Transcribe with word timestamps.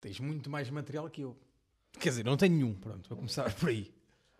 Tens 0.00 0.20
muito 0.20 0.48
mais 0.48 0.68
material 0.70 1.08
que 1.10 1.22
eu. 1.22 1.36
Quer 1.98 2.10
dizer, 2.10 2.24
não 2.24 2.36
tenho 2.36 2.54
nenhum. 2.54 2.74
Pronto, 2.74 3.08
vou 3.08 3.16
começar 3.18 3.52
por 3.56 3.68
aí. 3.68 3.92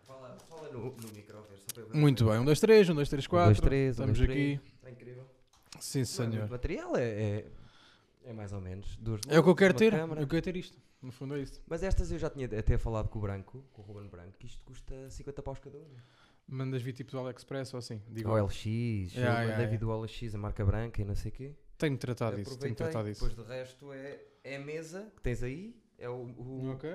Fala, 0.05 0.37
fala 0.49 0.69
no, 0.71 0.79
no 0.95 1.13
micro, 1.13 1.41
ver, 1.49 1.57
só 1.57 1.65
para 1.73 1.83
eu 1.83 1.89
ver. 1.89 1.97
Muito 1.97 2.25
bem. 2.25 2.39
Um, 2.39 2.45
dois, 2.45 2.59
três, 2.59 2.89
um, 2.89 2.95
dois, 2.95 3.09
três, 3.09 3.27
quatro. 3.27 3.47
dois, 3.53 3.59
três, 3.61 3.87
um, 3.99 4.03
Estamos 4.03 4.17
dois, 4.17 4.29
aqui. 4.29 4.59
Está 4.75 4.89
incrível. 4.91 5.25
Sim, 5.79 5.99
Mano, 5.99 6.05
senhor. 6.07 6.47
O 6.47 6.49
material 6.51 6.95
é, 6.95 7.03
é, 7.09 7.45
é 8.25 8.33
mais 8.33 8.53
ou 8.53 8.61
menos. 8.61 8.95
Duas 8.97 9.21
É 9.27 9.39
o 9.39 9.43
que 9.43 9.49
eu 9.49 9.53
luzes, 9.53 9.57
quero 9.57 9.73
uma 9.73 9.79
ter. 9.79 9.91
câmara. 9.91 10.21
Eu 10.21 10.27
quero 10.27 10.41
ter 10.41 10.55
isto. 10.57 10.77
No 11.01 11.11
fundo 11.11 11.35
é 11.35 11.41
isto. 11.41 11.61
Mas 11.67 11.81
estas 11.83 12.11
eu 12.11 12.19
já 12.19 12.29
tinha 12.29 12.45
até 12.45 12.77
falado 12.77 13.07
com 13.07 13.19
o 13.19 13.21
Branco, 13.21 13.63
com 13.71 13.81
o 13.81 13.85
Ruben 13.85 14.09
Branco, 14.09 14.37
que 14.37 14.47
isto 14.47 14.61
custa 14.63 15.09
50 15.09 15.41
paus 15.41 15.59
cada 15.59 15.77
um. 15.77 15.85
Mandas 16.47 16.81
vir 16.81 16.93
tipo 16.93 17.11
do 17.11 17.19
AliExpress 17.19 17.73
ou 17.73 17.77
assim. 17.77 18.01
Digo, 18.09 18.31
OLX, 18.31 18.65
Yeah, 18.65 19.07
eu 19.13 19.21
yeah, 19.21 19.39
mandei 19.41 19.51
yeah. 19.55 19.67
vir 19.71 19.77
do 19.77 19.89
OLX, 19.89 20.35
a 20.35 20.37
marca 20.37 20.65
branca 20.65 21.01
e 21.01 21.05
não 21.05 21.15
sei 21.15 21.31
o 21.31 21.33
quê. 21.33 21.55
tenho 21.77 21.97
tratado 21.97 22.41
isso. 22.41 22.57
Tenho 22.57 22.73
Aproveitei, 22.73 22.85
tratado 22.85 23.09
isso. 23.09 23.21
Depois 23.29 23.33
do 23.47 23.49
resto 23.53 23.93
é, 23.93 24.19
é 24.43 24.55
a 24.57 24.59
mesa 24.59 25.11
que 25.15 25.21
tens 25.21 25.43
aí, 25.43 25.75
é 25.97 26.09
o, 26.09 26.13
o- 26.37 26.71
Ok. 26.73 26.89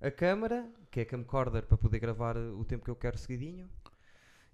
a 0.00 0.10
câmara, 0.10 0.68
que 0.90 1.00
é 1.00 1.02
a 1.02 1.06
camcorder 1.06 1.62
para 1.66 1.76
poder 1.76 1.98
gravar 1.98 2.36
o 2.36 2.64
tempo 2.64 2.84
que 2.84 2.90
eu 2.90 2.96
quero 2.96 3.18
seguidinho. 3.18 3.68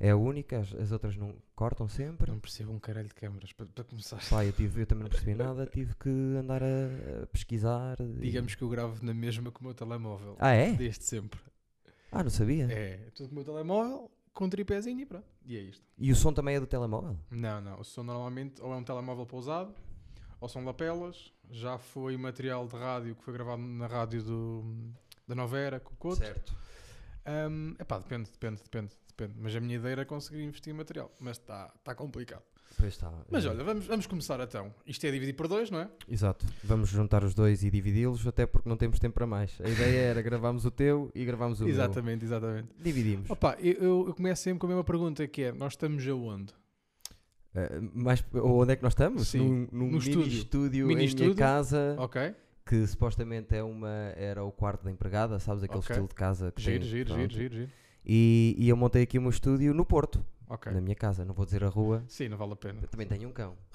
É 0.02 0.10
a 0.10 0.16
única, 0.16 0.60
as, 0.60 0.74
as 0.74 0.92
outras 0.92 1.14
não 1.14 1.34
cortam 1.54 1.86
sempre. 1.86 2.30
Não 2.30 2.40
percebo 2.40 2.72
um 2.72 2.78
caralho 2.78 3.08
de 3.08 3.14
câmaras 3.14 3.52
para, 3.52 3.66
para 3.66 3.84
começar. 3.84 4.18
Pá, 4.30 4.42
eu, 4.46 4.52
tive, 4.52 4.80
eu 4.80 4.86
também 4.86 5.02
não 5.04 5.10
percebi 5.10 5.34
nada, 5.34 5.66
tive 5.66 5.94
que 5.96 6.08
andar 6.08 6.62
a, 6.62 7.22
a 7.22 7.26
pesquisar. 7.26 7.98
e- 8.00 8.20
Digamos 8.20 8.54
que 8.54 8.62
eu 8.62 8.68
gravo 8.70 9.04
na 9.04 9.12
mesma 9.12 9.52
que 9.52 9.60
o 9.60 9.64
meu 9.64 9.74
telemóvel. 9.74 10.36
Ah, 10.38 10.52
é? 10.52 10.72
Desde 10.72 11.04
sempre. 11.04 11.38
Ah, 12.10 12.22
não 12.22 12.30
sabia. 12.30 12.64
É, 12.72 12.96
tudo 13.14 13.28
com 13.28 13.32
o 13.32 13.34
meu 13.36 13.44
telemóvel, 13.44 14.10
com 14.32 14.46
um 14.46 14.48
tripézinho 14.48 15.00
e 15.00 15.04
pronto. 15.04 15.26
E 15.44 15.56
é 15.58 15.60
isto. 15.60 15.84
E 15.98 16.10
o 16.10 16.16
som 16.16 16.32
também 16.32 16.56
é 16.56 16.60
do 16.60 16.66
telemóvel? 16.66 17.18
Não, 17.30 17.60
não. 17.60 17.78
O 17.78 17.84
som 17.84 18.02
normalmente 18.02 18.62
ou 18.62 18.72
é 18.72 18.76
um 18.76 18.82
telemóvel 18.82 19.26
pousado, 19.26 19.74
ou 20.40 20.48
são 20.48 20.64
lapelas. 20.64 21.32
Já 21.50 21.78
foi 21.78 22.16
material 22.16 22.66
de 22.66 22.76
rádio 22.76 23.14
que 23.16 23.22
foi 23.24 23.32
gravado 23.34 23.60
na 23.62 23.86
rádio 23.86 24.22
do, 24.22 24.64
da 25.26 25.34
Novera, 25.34 25.80
com 25.80 25.92
o 25.92 25.96
Couto. 25.96 26.16
Certo. 26.18 26.54
Um, 27.26 27.74
epá, 27.78 27.98
depende, 27.98 28.30
depende, 28.30 28.62
depende, 28.62 28.90
depende. 29.08 29.34
Mas 29.38 29.54
a 29.54 29.60
minha 29.60 29.76
ideia 29.76 29.92
era 29.92 30.04
conseguir 30.04 30.42
investir 30.42 30.72
em 30.72 30.76
material. 30.76 31.10
Mas 31.20 31.36
está 31.38 31.68
tá 31.84 31.94
complicado. 31.94 32.42
Pois 32.78 32.92
está. 32.94 33.12
Mas 33.28 33.44
olha, 33.44 33.62
vamos, 33.64 33.84
vamos 33.86 34.06
começar 34.06 34.38
então. 34.40 34.72
Isto 34.86 35.04
é 35.04 35.10
dividir 35.10 35.34
por 35.34 35.48
dois, 35.48 35.70
não 35.72 35.80
é? 35.80 35.88
Exato. 36.08 36.46
Vamos 36.62 36.88
juntar 36.88 37.24
os 37.24 37.34
dois 37.34 37.64
e 37.64 37.70
dividi-los, 37.70 38.24
até 38.26 38.46
porque 38.46 38.68
não 38.68 38.76
temos 38.76 38.98
tempo 39.00 39.14
para 39.14 39.26
mais. 39.26 39.60
A 39.60 39.68
ideia 39.68 39.98
era 40.02 40.22
gravarmos 40.22 40.64
o 40.64 40.70
teu 40.70 41.10
e 41.14 41.24
gravarmos 41.24 41.60
o 41.60 41.68
exatamente, 41.68 42.24
exatamente. 42.24 42.68
meu. 42.74 42.82
Dividimos. 42.84 43.28
Opa, 43.28 43.56
eu, 43.58 43.72
eu- 43.74 44.04
eu 44.06 44.14
começo 44.14 44.42
sempre 44.44 44.60
com 44.60 44.66
a 44.66 44.68
mesma 44.68 44.84
pergunta 44.84 45.26
que 45.26 45.42
é, 45.42 45.52
nós 45.52 45.72
estamos 45.72 46.06
aonde? 46.06 46.54
Eh, 47.54 47.80
mais, 47.94 48.24
onde 48.34 48.72
é 48.72 48.76
que 48.76 48.82
nós 48.82 48.92
estamos? 48.92 49.28
Sim, 49.28 49.38
Num, 49.38 49.68
num 49.72 49.86
mini 49.86 49.98
estúdio. 49.98 50.28
estúdio, 50.38 50.86
Mini 50.86 51.02
em 51.02 51.04
estúdio. 51.06 51.24
minha 51.34 51.36
casa, 51.36 51.96
Ok? 51.98 52.34
que 52.64 52.86
supostamente 52.86 53.54
é 53.56 53.62
uma, 53.62 53.88
era 54.16 54.44
o 54.44 54.52
quarto 54.52 54.84
da 54.84 54.90
empregada, 54.92 55.38
sabes? 55.40 55.64
Aquele 55.64 55.80
Ok. 55.80 55.90
estilo 55.92 56.08
de 56.08 56.14
casa 56.14 56.52
que 56.52 56.62
Giro, 56.62 56.80
tem, 56.80 56.88
giro, 56.88 57.06
pronto. 57.14 57.20
giro, 57.20 57.32
giro, 57.34 57.54
giro. 57.54 57.70
E, 58.06 58.54
e 58.56 58.68
eu 58.68 58.76
montei 58.76 59.02
aqui 59.02 59.18
o 59.18 59.22
meu 59.22 59.30
estúdio 59.30 59.74
no 59.74 59.84
Porto, 59.84 60.24
na 60.66 60.80
minha 60.80 60.94
casa. 60.94 61.24
Não 61.24 61.34
vou 61.34 61.44
dizer 61.44 61.64
a 61.64 61.68
rua. 61.68 62.04
Sim, 62.06 62.28
não 62.28 62.36
vale 62.38 62.52
a 62.52 62.56
pena. 62.56 62.78
Eu 62.82 62.88
também 62.88 63.06
tenho 63.06 63.28
um 63.28 63.32
cão. 63.32 63.56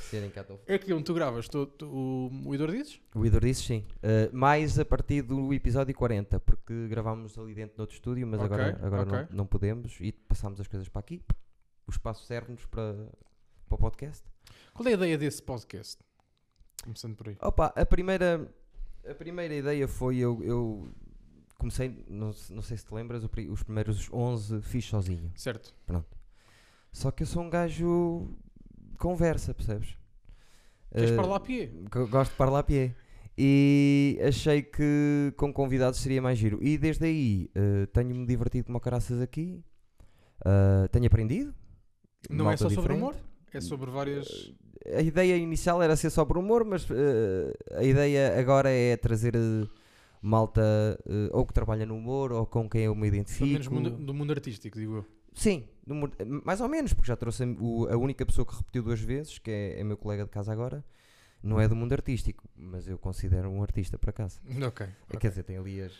Se 0.00 0.10
vierem 0.16 0.30
cá 0.30 0.44
tão 0.44 0.58
É 0.66 0.74
aqui 0.74 0.92
onde 0.92 1.04
tu 1.04 1.14
gravas 1.14 1.48
tu, 1.48 1.66
tu- 1.66 1.86
o, 1.86 2.48
o 2.48 2.54
Idor 2.54 2.70
dizes? 2.70 3.00
O 3.14 3.24
Idor 3.26 3.40
disse 3.40 3.62
sim. 3.62 3.84
Uh, 3.98 4.34
mais 4.36 4.78
a 4.78 4.84
partir 4.84 5.22
do 5.22 5.52
episódio 5.52 5.94
40, 5.94 6.38
porque 6.40 6.86
gravámos 6.88 7.36
ali 7.38 7.54
dentro 7.54 7.74
de 7.76 7.80
outro 7.80 7.94
estúdio, 7.96 8.26
mas 8.26 8.40
Ok, 8.40 8.46
agora, 8.54 8.78
agora 8.82 9.02
ok. 9.02 9.12
não, 9.30 9.38
não 9.38 9.46
podemos 9.46 9.96
e 10.00 10.12
passámos 10.12 10.60
as 10.60 10.68
coisas 10.68 10.88
para 10.88 11.00
aqui. 11.00 11.22
O 11.86 11.90
espaço 11.90 12.24
serve-nos 12.24 12.64
para, 12.66 12.94
para 13.68 13.74
o 13.74 13.78
podcast. 13.78 14.24
Qual 14.72 14.86
é 14.86 14.90
a 14.92 14.94
ideia 14.94 15.18
desse 15.18 15.42
podcast? 15.42 16.02
Começando 16.82 17.14
por 17.16 17.28
aí. 17.28 17.36
Opa, 17.40 17.72
a 17.76 17.86
primeira, 17.86 18.50
a 19.08 19.14
primeira 19.14 19.54
ideia 19.54 19.86
foi 19.88 20.18
eu, 20.18 20.42
eu 20.42 20.88
comecei, 21.58 22.04
não, 22.08 22.30
não 22.50 22.62
sei 22.62 22.76
se 22.76 22.84
te 22.84 22.94
lembras, 22.94 23.22
os 23.24 23.62
primeiros 23.62 24.08
11 24.12 24.60
fiz 24.62 24.84
sozinho. 24.86 25.30
Certo. 25.36 25.74
Só 26.92 27.10
que 27.10 27.22
eu 27.22 27.26
sou 27.26 27.42
um 27.42 27.50
gajo 27.50 28.28
conversa, 28.98 29.52
percebes? 29.54 29.96
Queres 30.92 31.10
Uh, 31.10 31.32
a 31.34 31.40
pie? 31.40 31.66
Go- 31.90 32.06
Gosto 32.06 32.30
de 32.32 32.36
parlar 32.36 32.60
a 32.60 32.64
pé. 32.64 32.94
E 33.36 34.16
achei 34.24 34.62
que 34.62 35.32
com 35.36 35.52
convidados 35.52 35.98
seria 35.98 36.22
mais 36.22 36.38
giro. 36.38 36.62
E 36.62 36.78
desde 36.78 37.04
aí 37.04 37.50
eh, 37.52 37.86
tenho-me 37.86 38.24
divertido 38.26 38.66
como 38.66 38.78
caraças 38.78 39.20
aqui. 39.20 39.60
Ah, 40.44 40.86
tenho 40.92 41.06
aprendido. 41.06 41.52
Não 42.30 42.50
é 42.50 42.56
só 42.56 42.64
sobre 42.68 42.80
diferente. 42.94 42.98
humor? 43.00 43.14
É 43.52 43.60
sobre 43.60 43.90
várias... 43.90 44.52
A 44.94 45.00
ideia 45.00 45.36
inicial 45.36 45.82
era 45.82 45.96
ser 45.96 46.10
só 46.10 46.24
por 46.24 46.36
humor, 46.36 46.64
mas 46.64 46.86
eh, 46.90 47.52
a 47.78 47.82
ideia 47.84 48.38
agora 48.38 48.68
é 48.70 48.96
trazer 48.96 49.34
eh, 49.34 49.66
malta 50.20 50.60
eh, 51.06 51.30
ou 51.32 51.46
que 51.46 51.52
trabalha 51.54 51.86
no 51.86 51.96
humor 51.96 52.32
ou 52.32 52.44
com 52.46 52.68
quem 52.68 52.82
eu 52.82 52.94
me 52.94 53.02
Pelo 53.02 53.14
identifico. 53.14 53.46
menos 53.46 53.68
mundo- 53.68 53.90
do 53.90 54.12
mundo 54.14 54.30
artístico, 54.32 54.78
digo 54.78 54.96
eu. 54.96 55.04
Sim, 55.32 55.64
no 55.86 56.10
mais 56.44 56.60
ou 56.60 56.68
menos, 56.68 56.92
porque 56.92 57.08
já 57.08 57.16
trouxe 57.16 57.44
a, 57.44 57.46
o- 57.46 57.88
a 57.90 57.96
única 57.96 58.24
pessoa 58.26 58.46
que 58.46 58.54
repetiu 58.54 58.82
duas 58.82 59.00
vezes, 59.00 59.38
que 59.38 59.50
é, 59.50 59.80
é 59.80 59.84
meu 59.84 59.96
colega 59.96 60.24
de 60.24 60.30
casa 60.30 60.52
agora, 60.52 60.84
não 61.42 61.60
é 61.60 61.66
do 61.68 61.74
mundo 61.76 61.92
artístico, 61.92 62.44
mas 62.56 62.86
eu 62.88 62.98
considero 62.98 63.48
um 63.50 63.62
artista 63.62 63.98
para 63.98 64.12
casa. 64.12 64.40
Ok. 64.66 64.86
ok. 65.08 65.18
Quer 65.20 65.28
dizer, 65.30 65.42
tem 65.44 65.56
ali 65.58 65.80
as, 65.80 65.92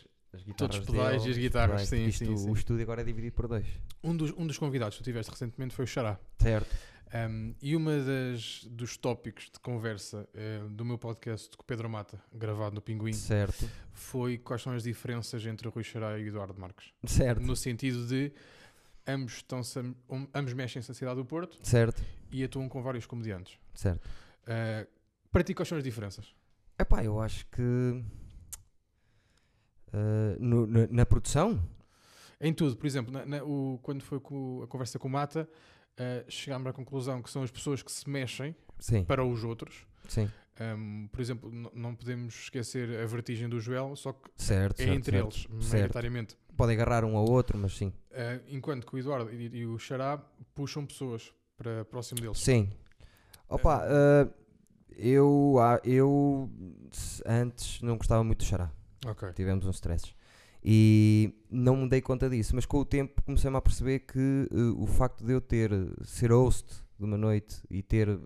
guitarras. 0.43 0.79
os 0.79 0.87
pedais 0.87 1.23
dele, 1.23 1.29
e 1.29 1.31
as 1.31 1.39
guitarras, 1.39 1.83
pedais, 1.83 1.89
sim, 1.89 2.07
isto, 2.07 2.25
sim, 2.27 2.37
sim. 2.37 2.51
O 2.51 2.55
estúdio 2.55 2.83
agora 2.83 3.01
é 3.03 3.05
dividido 3.05 3.35
por 3.35 3.47
dois. 3.49 3.67
Um, 4.03 4.17
dos, 4.17 4.33
um 4.37 4.47
dos 4.47 4.59
convidados 4.59 4.97
que 4.97 5.03
tu 5.03 5.05
tiveste 5.05 5.31
recentemente 5.31 5.75
foi 5.75 5.85
o 5.85 5.89
Xará. 5.89 6.19
Certo. 6.39 6.75
Um, 7.15 7.55
e 7.63 7.77
uma 7.77 7.97
das 8.01 8.65
dos 8.69 8.97
tópicos 8.97 9.45
de 9.45 9.61
conversa 9.61 10.29
eh, 10.35 10.61
do 10.71 10.85
meu 10.85 10.99
podcast 10.99 11.57
com 11.57 11.63
o 11.63 11.65
Pedro 11.65 11.89
Mata, 11.89 12.21
gravado 12.33 12.75
no 12.75 12.81
Pinguim, 12.81 13.13
Certo. 13.13 13.71
foi 13.93 14.37
quais 14.37 14.61
são 14.63 14.73
as 14.73 14.83
diferenças 14.83 15.47
entre 15.47 15.69
o 15.69 15.71
Rui 15.71 15.85
Xará 15.85 16.19
e 16.19 16.25
o 16.25 16.27
Eduardo 16.27 16.61
Marques. 16.61 16.93
Certo. 17.07 17.41
No 17.41 17.55
sentido 17.55 18.05
de 18.09 18.33
ambos, 19.07 19.35
estão 19.35 19.61
um, 20.11 20.27
ambos 20.35 20.53
mexem-se 20.55 20.89
na 20.89 20.95
cidade 20.95 21.17
do 21.17 21.25
Porto 21.25 21.57
Certo. 21.63 22.03
e 22.33 22.43
atuam 22.43 22.69
com 22.69 22.83
vários 22.83 23.07
comediantes. 23.07 23.59
Certo. 23.75 24.05
Uh, 24.43 24.85
para 25.31 25.45
ti, 25.45 25.55
quais 25.55 25.69
são 25.69 25.79
as 25.79 25.85
diferenças? 25.85 26.35
Epá, 26.77 27.05
eu 27.05 27.21
acho 27.21 27.47
que. 27.47 28.03
Ah, 29.95 30.37
no- 30.41 30.67
na, 30.67 30.87
na 30.91 31.07
produção? 31.07 31.63
Em 32.41 32.53
tudo, 32.53 32.77
por 32.77 32.87
exemplo, 32.87 33.13
na- 33.13 33.25
na- 33.25 33.45
o- 33.45 33.79
quando 33.83 34.03
foi 34.03 34.19
com 34.21 34.63
a 34.63 34.67
conversa 34.67 34.99
com 34.99 35.07
o 35.09 35.11
Mata, 35.11 35.49
uh, 35.99 36.31
chegámos 36.31 36.67
à 36.69 36.73
conclusão 36.73 37.23
que 37.23 37.31
são 37.31 37.43
as 37.43 37.51
pessoas 37.51 37.83
que 37.83 37.91
se 37.93 38.09
mexem 38.11 38.55
Sim. 38.79 39.05
para 39.05 39.25
os 39.25 39.45
outros. 39.45 39.87
Sim. 40.09 40.29
Um, 40.61 41.09
por 41.11 41.21
exemplo, 41.21 41.51
não 41.75 41.95
podemos 41.95 42.35
esquecer 42.35 43.01
a 43.01 43.07
vertigem 43.07 43.49
do 43.49 43.59
Joel, 43.61 43.97
só 43.97 44.13
que 44.13 44.31
Certo. 44.37 44.81
é 44.81 44.85
certo, 44.85 44.97
entre 44.99 45.17
certo. 45.17 45.27
eles, 45.27 45.43
Certo. 45.65 45.73
maioritariamente. 45.73 46.37
Podem 46.57 46.77
agarrar 46.77 47.05
um 47.05 47.17
ao 47.17 47.29
outro, 47.29 47.59
mas 47.59 47.77
sim. 47.77 47.89
Uh, 48.11 48.41
enquanto 48.49 48.87
que 48.87 48.95
o 48.95 48.99
Eduardo 48.99 49.33
e, 49.33 49.49
e 49.57 49.67
o 49.67 49.79
Xará 49.79 50.19
puxam 50.55 50.85
pessoas 50.87 51.33
para 51.57 51.85
próximo 51.85 52.21
deles. 52.21 52.39
Sim. 52.39 52.71
Opa, 53.49 53.83
ah, 53.85 54.29
eu, 54.97 55.57
ah, 55.61 55.81
eu 55.85 56.49
antes 57.27 57.81
não 57.83 57.97
gostava 57.97 58.23
muito 58.25 58.39
do 58.39 58.45
xará. 58.45 58.71
Ok. 59.07 59.33
Tivemos 59.35 59.67
uns 59.67 59.77
stresses. 59.77 60.15
E 60.63 61.35
não 61.51 61.77
me 61.77 61.89
dei 61.89 62.01
conta 62.01 62.29
disso, 62.29 62.55
mas 62.55 62.65
com 62.65 62.79
o 62.79 62.85
tempo 62.85 63.23
comecei-me 63.23 63.57
a 63.57 63.61
perceber 63.61 64.01
que 64.01 64.49
eh, 64.51 64.57
o 64.79 64.87
facto 64.87 65.23
de 65.25 65.33
eu 65.33 65.41
ter 65.41 65.71
eh, 65.71 65.87
ser 66.05 66.33
host 66.33 66.83
de 66.99 67.05
uma 67.05 67.19
noite 67.19 67.63
e 67.69 67.83
ter 67.83 68.09
eh, 68.09 68.17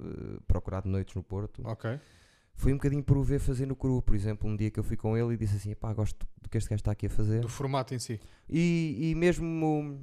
procurado 0.47 0.89
noites 0.89 1.17
no 1.17 1.23
Porto 1.23 1.63
Ok. 1.67 1.99
foi 2.55 2.73
um 2.73 2.77
bocadinho 2.77 3.03
por 3.03 3.17
o 3.17 3.25
ver 3.25 3.41
fazer 3.41 3.67
no 3.67 3.75
cru. 3.75 4.01
Por 4.01 4.15
exemplo, 4.15 4.49
um 4.49 4.55
dia 4.57 4.71
que 4.71 4.79
eu 4.79 4.85
fui 4.85 4.97
com 4.97 5.17
ele 5.17 5.35
e 5.35 5.37
disse 5.37 5.57
assim: 5.57 5.75
pá, 5.75 5.93
gosto 5.93 6.25
do 6.41 6.49
que 6.49 6.57
este 6.57 6.71
gajo 6.71 6.79
está 6.81 6.93
aqui 6.93 7.07
a 7.07 7.11
fazer. 7.11 7.41
Do 7.41 7.49
formato 7.49 7.93
em 7.93 7.99
si. 7.99 8.21
E, 8.49 9.11
e 9.11 9.15
mesmo 9.17 10.01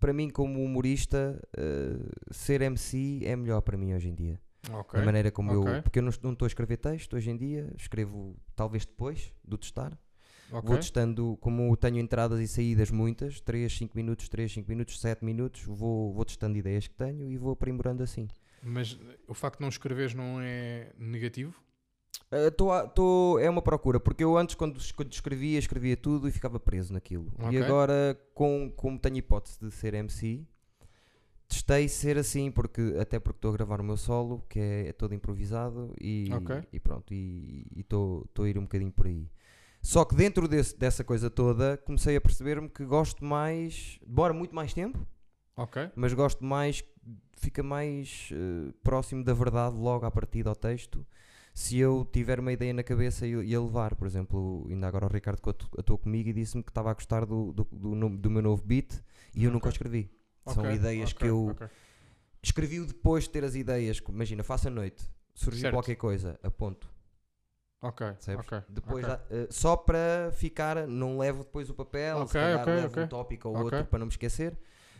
para 0.00 0.12
mim, 0.12 0.30
como 0.30 0.62
humorista, 0.64 1.38
eh, 1.56 1.98
ser 2.30 2.62
MC 2.62 3.20
é 3.24 3.36
melhor 3.36 3.60
para 3.60 3.76
mim 3.76 3.92
hoje 3.92 4.08
em 4.08 4.14
dia. 4.14 4.40
Ok. 4.70 4.98
Da 4.98 5.04
maneira 5.04 5.30
como 5.30 5.52
ok. 5.60 5.74
eu. 5.74 5.82
Porque 5.82 5.98
eu 5.98 6.02
não 6.02 6.12
não 6.22 6.32
estou 6.32 6.46
a 6.46 6.48
escrever 6.48 6.78
texto 6.78 7.14
hoje 7.14 7.30
em 7.30 7.36
dia, 7.36 7.70
escrevo 7.76 8.34
talvez 8.56 8.86
depois 8.86 9.32
do 9.44 9.58
testar. 9.58 9.98
Ok. 10.52 10.68
Vou 10.68 10.78
testando, 10.78 11.36
como 11.40 11.76
tenho 11.76 11.98
entradas 11.98 12.40
e 12.40 12.46
saídas 12.46 12.90
muitas, 12.90 13.40
3, 13.40 13.72
5 13.76 13.96
minutos, 13.96 14.28
3, 14.28 14.52
5 14.52 14.68
minutos, 14.68 15.00
7 15.00 15.24
minutos, 15.24 15.62
vou, 15.62 16.12
vou 16.12 16.24
testando 16.24 16.56
ideias 16.56 16.86
que 16.86 16.94
tenho 16.94 17.28
e 17.30 17.36
vou 17.36 17.52
aprimorando 17.52 18.02
assim. 18.02 18.28
Mas 18.62 18.92
uh, 18.92 18.98
o 19.28 19.34
facto 19.34 19.58
de 19.58 19.62
não 19.62 19.68
escreveres 19.68 20.14
não 20.14 20.40
é 20.40 20.92
negativo? 20.98 21.54
Ah, 22.30 22.50
tô 22.50 22.70
a- 22.70 22.86
tô- 22.86 23.38
é 23.38 23.48
uma 23.50 23.62
procura, 23.62 23.98
porque 24.00 24.24
eu 24.24 24.36
antes, 24.36 24.54
quando, 24.54 24.78
quando 24.94 25.12
escrevia, 25.12 25.58
escrevia 25.58 25.96
tudo 25.96 26.28
e 26.28 26.32
ficava 26.32 26.58
preso 26.60 26.92
naquilo. 26.92 27.32
Ok. 27.38 27.52
E 27.52 27.58
agora, 27.58 28.18
com, 28.32 28.70
como 28.76 28.98
tenho 28.98 29.16
hipótese 29.18 29.58
de 29.60 29.70
ser 29.70 29.94
MC, 29.94 30.46
testei 31.48 31.88
ser 31.88 32.16
assim, 32.18 32.50
porque, 32.50 32.94
até 33.00 33.18
porque 33.18 33.38
estou 33.38 33.50
a 33.50 33.54
gravar 33.54 33.80
o 33.80 33.84
meu 33.84 33.96
solo, 33.96 34.44
que 34.48 34.58
é, 34.58 34.88
é 34.88 34.92
todo 34.92 35.14
improvisado, 35.14 35.94
e, 36.00 36.28
Ok. 36.32 36.62
e 36.72 36.80
pronto, 36.80 37.12
e 37.12 37.66
estou 37.76 38.26
a 38.38 38.48
ir 38.48 38.58
um 38.58 38.62
bocadinho 38.62 38.92
por 38.92 39.06
aí. 39.06 39.28
Só 39.86 40.02
que 40.04 40.14
dentro 40.14 40.48
desse- 40.48 40.74
dessa 40.76 41.04
coisa 41.04 41.28
toda, 41.28 41.76
comecei 41.76 42.16
a 42.16 42.20
perceber-me 42.20 42.70
que 42.70 42.84
gosto 42.86 43.22
mais, 43.22 43.98
demora 44.06 44.32
muito 44.32 44.54
mais 44.54 44.72
tempo, 44.72 45.06
mas 45.94 46.12
gosto 46.14 46.42
mais, 46.42 46.82
fica 47.36 47.62
mais 47.62 48.30
eh, 48.32 48.72
próximo 48.82 49.22
da 49.22 49.34
verdade 49.34 49.76
logo 49.76 50.06
à 50.06 50.10
partida 50.10 50.48
ao 50.48 50.56
texto, 50.56 51.06
se 51.52 51.78
eu 51.78 52.04
tiver 52.10 52.40
uma 52.40 52.50
ideia 52.52 52.72
na 52.72 52.82
cabeça 52.82 53.26
e, 53.26 53.54
a 53.54 53.60
levar. 53.60 53.94
Por 53.94 54.06
exemplo, 54.06 54.66
ainda 54.70 54.88
agora 54.88 55.04
o 55.06 55.12
Ricardo 55.12 55.38
atuou 55.78 55.98
comigo 55.98 56.30
e 56.30 56.32
disse-me 56.32 56.62
que 56.64 56.70
estava 56.70 56.90
a 56.90 56.94
gostar 56.94 57.26
do, 57.26 57.52
do, 57.52 57.64
do, 57.70 58.08
do 58.16 58.30
meu 58.30 58.42
novo 58.42 58.64
beat 58.64 58.90
e 59.34 59.44
eu 59.44 59.50
nunca 59.50 59.66
o 59.68 59.70
escrevi. 59.70 60.10
São 60.46 60.64
Ok, 60.64 60.74
ideias 60.76 61.12
que 61.12 61.26
eu 61.26 61.54
escrevi 62.42 62.80
depois 62.80 63.24
de 63.24 63.30
ter 63.30 63.44
as 63.44 63.54
ideias. 63.54 64.00
Imagina, 64.08 64.42
faço 64.42 64.66
a 64.68 64.70
noite, 64.70 65.04
surgiu 65.34 65.60
Certo. 65.62 65.74
qualquer 65.74 65.94
coisa, 65.96 66.38
aponto. 66.42 66.88
Ok, 67.86 68.06
Percebes? 68.06 68.46
ok. 68.46 68.62
Depois, 68.68 69.04
ok. 69.04 69.14
já, 69.14 69.20
eh, 69.30 69.46
só 69.50 69.76
para 69.76 70.30
ficar, 70.32 70.86
não 70.86 71.18
levo 71.18 71.44
depois 71.44 71.68
o 71.68 71.74
papel, 71.74 72.18
Ok, 72.18 72.26
se 72.28 72.32
calhar 72.34 72.62
ok, 72.62 72.74
levo 72.74 72.86
ok. 72.92 73.02
um 73.04 73.08
tópico 73.08 73.48
ou 73.48 73.56
outro 73.56 73.84
para 73.84 73.98
não 73.98 74.06
me 74.06 74.12
esquecer, 74.12 74.58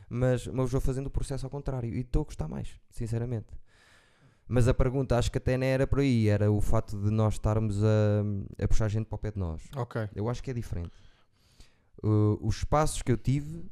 mas, 0.08 0.46
mas 0.46 0.70
vou 0.70 0.80
fazendo 0.80 1.06
o 1.06 1.10
processo 1.10 1.46
ao 1.46 1.50
contrário 1.50 1.94
e 1.94 2.00
estou 2.00 2.22
a 2.22 2.24
gostar 2.26 2.46
mais, 2.48 2.78
sinceramente. 2.90 3.46
Mas 4.46 4.68
a 4.68 4.74
pergunta 4.74 5.16
acho 5.16 5.32
que 5.32 5.38
até 5.38 5.56
nem 5.56 5.70
era 5.70 5.86
por 5.86 6.00
aí, 6.00 6.28
era 6.28 6.52
o 6.52 6.60
fato 6.60 7.00
de 7.00 7.10
nós 7.10 7.34
estarmos 7.34 7.82
a, 7.82 8.62
a 8.62 8.68
puxar 8.68 8.88
gente 8.88 9.06
para 9.06 9.16
o 9.16 9.18
pé 9.18 9.30
de 9.30 9.38
nós. 9.38 9.62
Ok, 9.74 10.08
Eu 10.14 10.28
acho 10.28 10.42
que 10.42 10.50
é 10.50 10.54
diferente. 10.54 10.92
Uh, 12.02 12.38
os 12.46 12.56
espaços 12.58 13.00
que 13.00 13.10
eu 13.10 13.16
tive, 13.16 13.64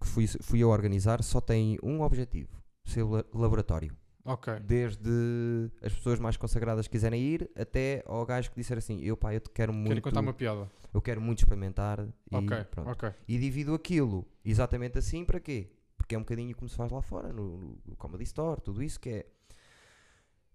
que 0.00 0.06
fui, 0.06 0.26
fui 0.28 0.60
eu 0.60 0.70
a 0.70 0.72
organizar, 0.72 1.22
só 1.24 1.40
têm 1.40 1.76
um 1.82 2.02
objetivo: 2.02 2.62
ser 2.84 3.02
la- 3.02 3.24
laboratório. 3.34 3.96
Ok. 4.24 4.54
Desde 4.60 5.70
as 5.82 5.92
pessoas 5.92 6.18
mais 6.18 6.36
consagradas 6.36 6.86
que 6.86 6.92
quiserem 6.92 7.20
ir, 7.20 7.50
até 7.56 8.02
ao 8.06 8.24
gajo 8.24 8.50
que 8.50 8.56
disser 8.56 8.78
assim: 8.78 9.00
Eu, 9.02 9.16
pá, 9.16 9.34
eu 9.34 9.40
te 9.40 9.50
quero 9.50 9.72
Quero 9.72 9.84
muito, 9.86 10.02
contar 10.02 10.20
uma 10.20 10.32
piada. 10.32 10.70
eu 10.92 11.00
quero 11.02 11.20
muito 11.20 11.38
experimentar. 11.40 12.00
E, 12.30 12.36
Ok, 12.36 12.64
pronto. 12.70 12.90
ok. 12.90 13.10
e 13.28 13.38
divido 13.38 13.74
aquilo 13.74 14.26
exatamente 14.44 14.98
assim 14.98 15.24
para 15.24 15.38
quê? 15.40 15.70
Porque 15.96 16.14
é 16.14 16.18
um 16.18 16.22
bocadinho 16.22 16.54
como 16.54 16.68
se 16.68 16.76
faz 16.76 16.90
lá 16.92 17.00
fora, 17.00 17.32
no, 17.32 17.78
no 17.86 17.96
Comedy 17.96 18.24
Store, 18.24 18.60
tudo 18.60 18.82
isso 18.82 18.98
que 19.00 19.08
é. 19.10 19.26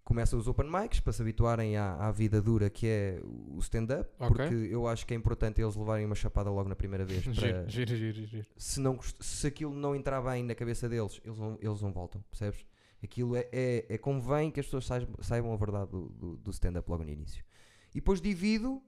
Começa 0.04 0.36
os 0.36 0.48
open 0.48 0.68
mics 0.72 1.00
para 1.00 1.14
se 1.14 1.22
habituarem 1.22 1.78
à, 1.78 1.94
à 2.08 2.12
vida 2.12 2.42
dura 2.42 2.68
que 2.68 2.88
é 2.88 3.22
o 3.24 3.60
stand-up, 3.60 4.10
Ok. 4.20 4.28
porque 4.38 4.56
eu 4.74 4.88
acho 4.88 5.06
que 5.06 5.14
é 5.14 5.18
importante 5.18 5.62
eles 5.62 5.76
levarem 5.76 6.04
uma 6.04 6.16
chapada 6.16 6.50
logo 6.50 6.68
na 6.68 6.76
primeira 6.76 7.06
vez. 7.06 7.24
Para, 7.30 7.68
Giro, 7.68 7.70
giro, 7.94 7.96
giro, 7.96 8.26
giro. 8.28 8.48
se, 8.58 8.80
não, 8.80 8.98
se 9.20 9.46
aquilo 9.46 9.72
não 9.72 9.96
entrar 9.96 10.20
bem 10.24 10.44
na 10.44 10.56
cabeça 10.56 10.90
deles, 10.90 11.22
eles 11.24 11.38
não, 11.38 11.60
eles 11.62 11.80
não 11.82 11.92
voltam, 11.92 12.24
percebes? 12.32 12.66
Aquilo 13.04 13.36
é, 13.36 13.48
é, 13.52 13.86
é 13.90 13.98
convém 13.98 14.52
que 14.52 14.60
as 14.60 14.66
pessoas 14.66 14.86
saibam, 14.86 15.16
saibam 15.22 15.54
a 15.54 15.56
verdade 15.56 15.90
do, 15.92 16.10
do, 16.10 16.38
do 16.38 16.52
stand-up 16.52 16.90
logo 16.90 17.04
no 17.04 17.10
início. 17.10 17.44
E 17.92 17.96
depois 17.96 18.22
divido. 18.22 18.82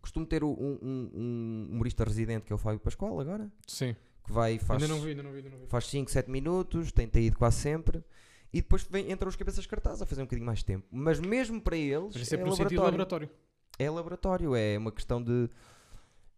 Costumo 0.00 0.24
ter 0.24 0.42
um, 0.42 0.48
um, 0.50 1.10
um 1.12 1.68
humorista 1.72 2.04
residente 2.04 2.46
que 2.46 2.52
é 2.54 2.56
o 2.56 2.58
Fábio 2.58 2.80
Pascoal 2.80 3.20
agora, 3.20 3.52
Sim. 3.66 3.94
que 4.24 4.32
vai 4.32 4.58
faz, 4.58 4.82
Ainda 4.82 4.94
não 4.94 4.98
vi, 5.02 5.10
ainda 5.10 5.22
não 5.22 5.30
vi, 5.30 5.36
ainda 5.36 5.50
não 5.50 5.58
vi. 5.58 5.66
faz 5.66 5.86
5, 5.88 6.10
7 6.10 6.30
minutos, 6.30 6.90
tem, 6.90 7.10
ido 7.16 7.36
quase 7.36 7.58
sempre. 7.58 8.02
E 8.50 8.62
depois 8.62 8.82
vem, 8.84 9.12
entram 9.12 9.28
os 9.28 9.36
cabeças 9.36 9.66
cartazes 9.66 10.00
a 10.00 10.06
fazer 10.06 10.22
um 10.22 10.24
bocadinho 10.24 10.46
mais 10.46 10.60
de 10.60 10.64
tempo. 10.64 10.86
Mas 10.90 11.20
mesmo 11.20 11.60
para 11.60 11.76
eles, 11.76 12.16
Mas 12.16 12.32
é, 12.32 12.36
é 12.36 12.38
por 12.38 12.56
sentido 12.56 12.80
laboratório. 12.80 12.82
laboratório. 12.84 13.30
É 13.78 13.90
laboratório, 13.90 14.54
é 14.56 14.78
uma 14.78 14.90
questão 14.90 15.22
de. 15.22 15.50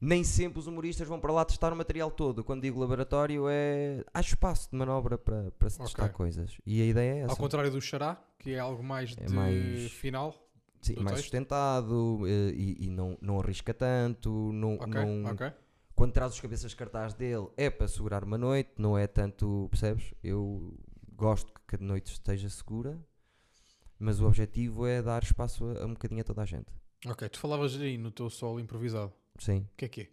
Nem 0.05 0.25
sempre 0.25 0.59
os 0.59 0.67
humoristas 0.67 1.07
vão 1.07 1.21
para 1.21 1.33
lá 1.33 1.45
testar 1.45 1.73
o 1.73 1.77
material 1.77 2.11
todo. 2.11 2.43
Quando 2.43 2.63
digo 2.63 2.81
laboratório, 2.81 3.45
é. 3.49 4.05
Há 4.13 4.21
espaço 4.21 4.69
de 4.69 4.77
manobra 4.77 5.17
para, 5.17 5.53
para 5.53 5.71
se 5.71 5.79
testar 5.79 6.07
Ok. 6.07 6.15
coisas. 6.17 6.59
E 6.67 6.83
a 6.83 6.87
ideia 6.87 7.13
é 7.15 7.19
essa. 7.21 7.31
Ao 7.31 7.37
contrário 7.37 7.71
do 7.71 7.81
xará, 7.81 8.21
que 8.37 8.51
é 8.51 8.59
algo 8.59 8.83
mais 8.83 9.17
É 9.17 9.25
de 9.27 9.33
mais- 9.33 9.93
final. 9.93 10.35
Sim, 10.81 10.95
mais 10.97 11.11
texto. 11.11 11.23
sustentado 11.23 12.23
eh, 12.27 12.51
e, 12.53 12.87
e 12.87 12.91
não, 12.91 13.17
não 13.23 13.39
arrisca 13.39 13.73
tanto. 13.73 14.51
Não, 14.53 14.77
não-. 14.79 15.37
Quando 15.95 16.13
traz 16.13 16.33
os 16.35 16.41
cabeças 16.41 16.73
de 16.73 16.77
cartaz 16.77 17.15
dele, 17.15 17.47
é 17.57 17.71
para 17.71 17.87
segurar 17.87 18.25
uma 18.25 18.37
noite, 18.37 18.73
não 18.79 18.99
é 18.99 19.07
tanto. 19.07 19.69
Percebes? 19.71 20.13
Eu 20.21 20.77
gosto 21.15 21.53
que 21.69 21.77
a 21.77 21.79
noite 21.79 22.11
esteja 22.13 22.49
segura, 22.51 22.99
mas 24.01 24.21
o 24.21 24.27
objetivo 24.27 24.85
é 24.85 25.01
dar 25.01 25.23
espaço 25.23 25.65
a, 25.65 25.85
a 25.85 25.87
um 25.87 25.91
bocadinho 25.93 26.23
a 26.23 26.25
toda 26.25 26.43
a 26.43 26.45
gente. 26.45 26.67
Ok, 27.07 27.29
tu 27.29 27.39
falavas 27.39 27.81
aí 27.81 27.97
no 27.97 28.11
teu 28.11 28.29
solo 28.29 28.59
improvisado. 28.59 29.13
Sim. 29.39 29.67
O 29.73 29.77
que 29.77 29.85
é 29.85 29.89
que 29.89 30.01
é? 30.03 30.09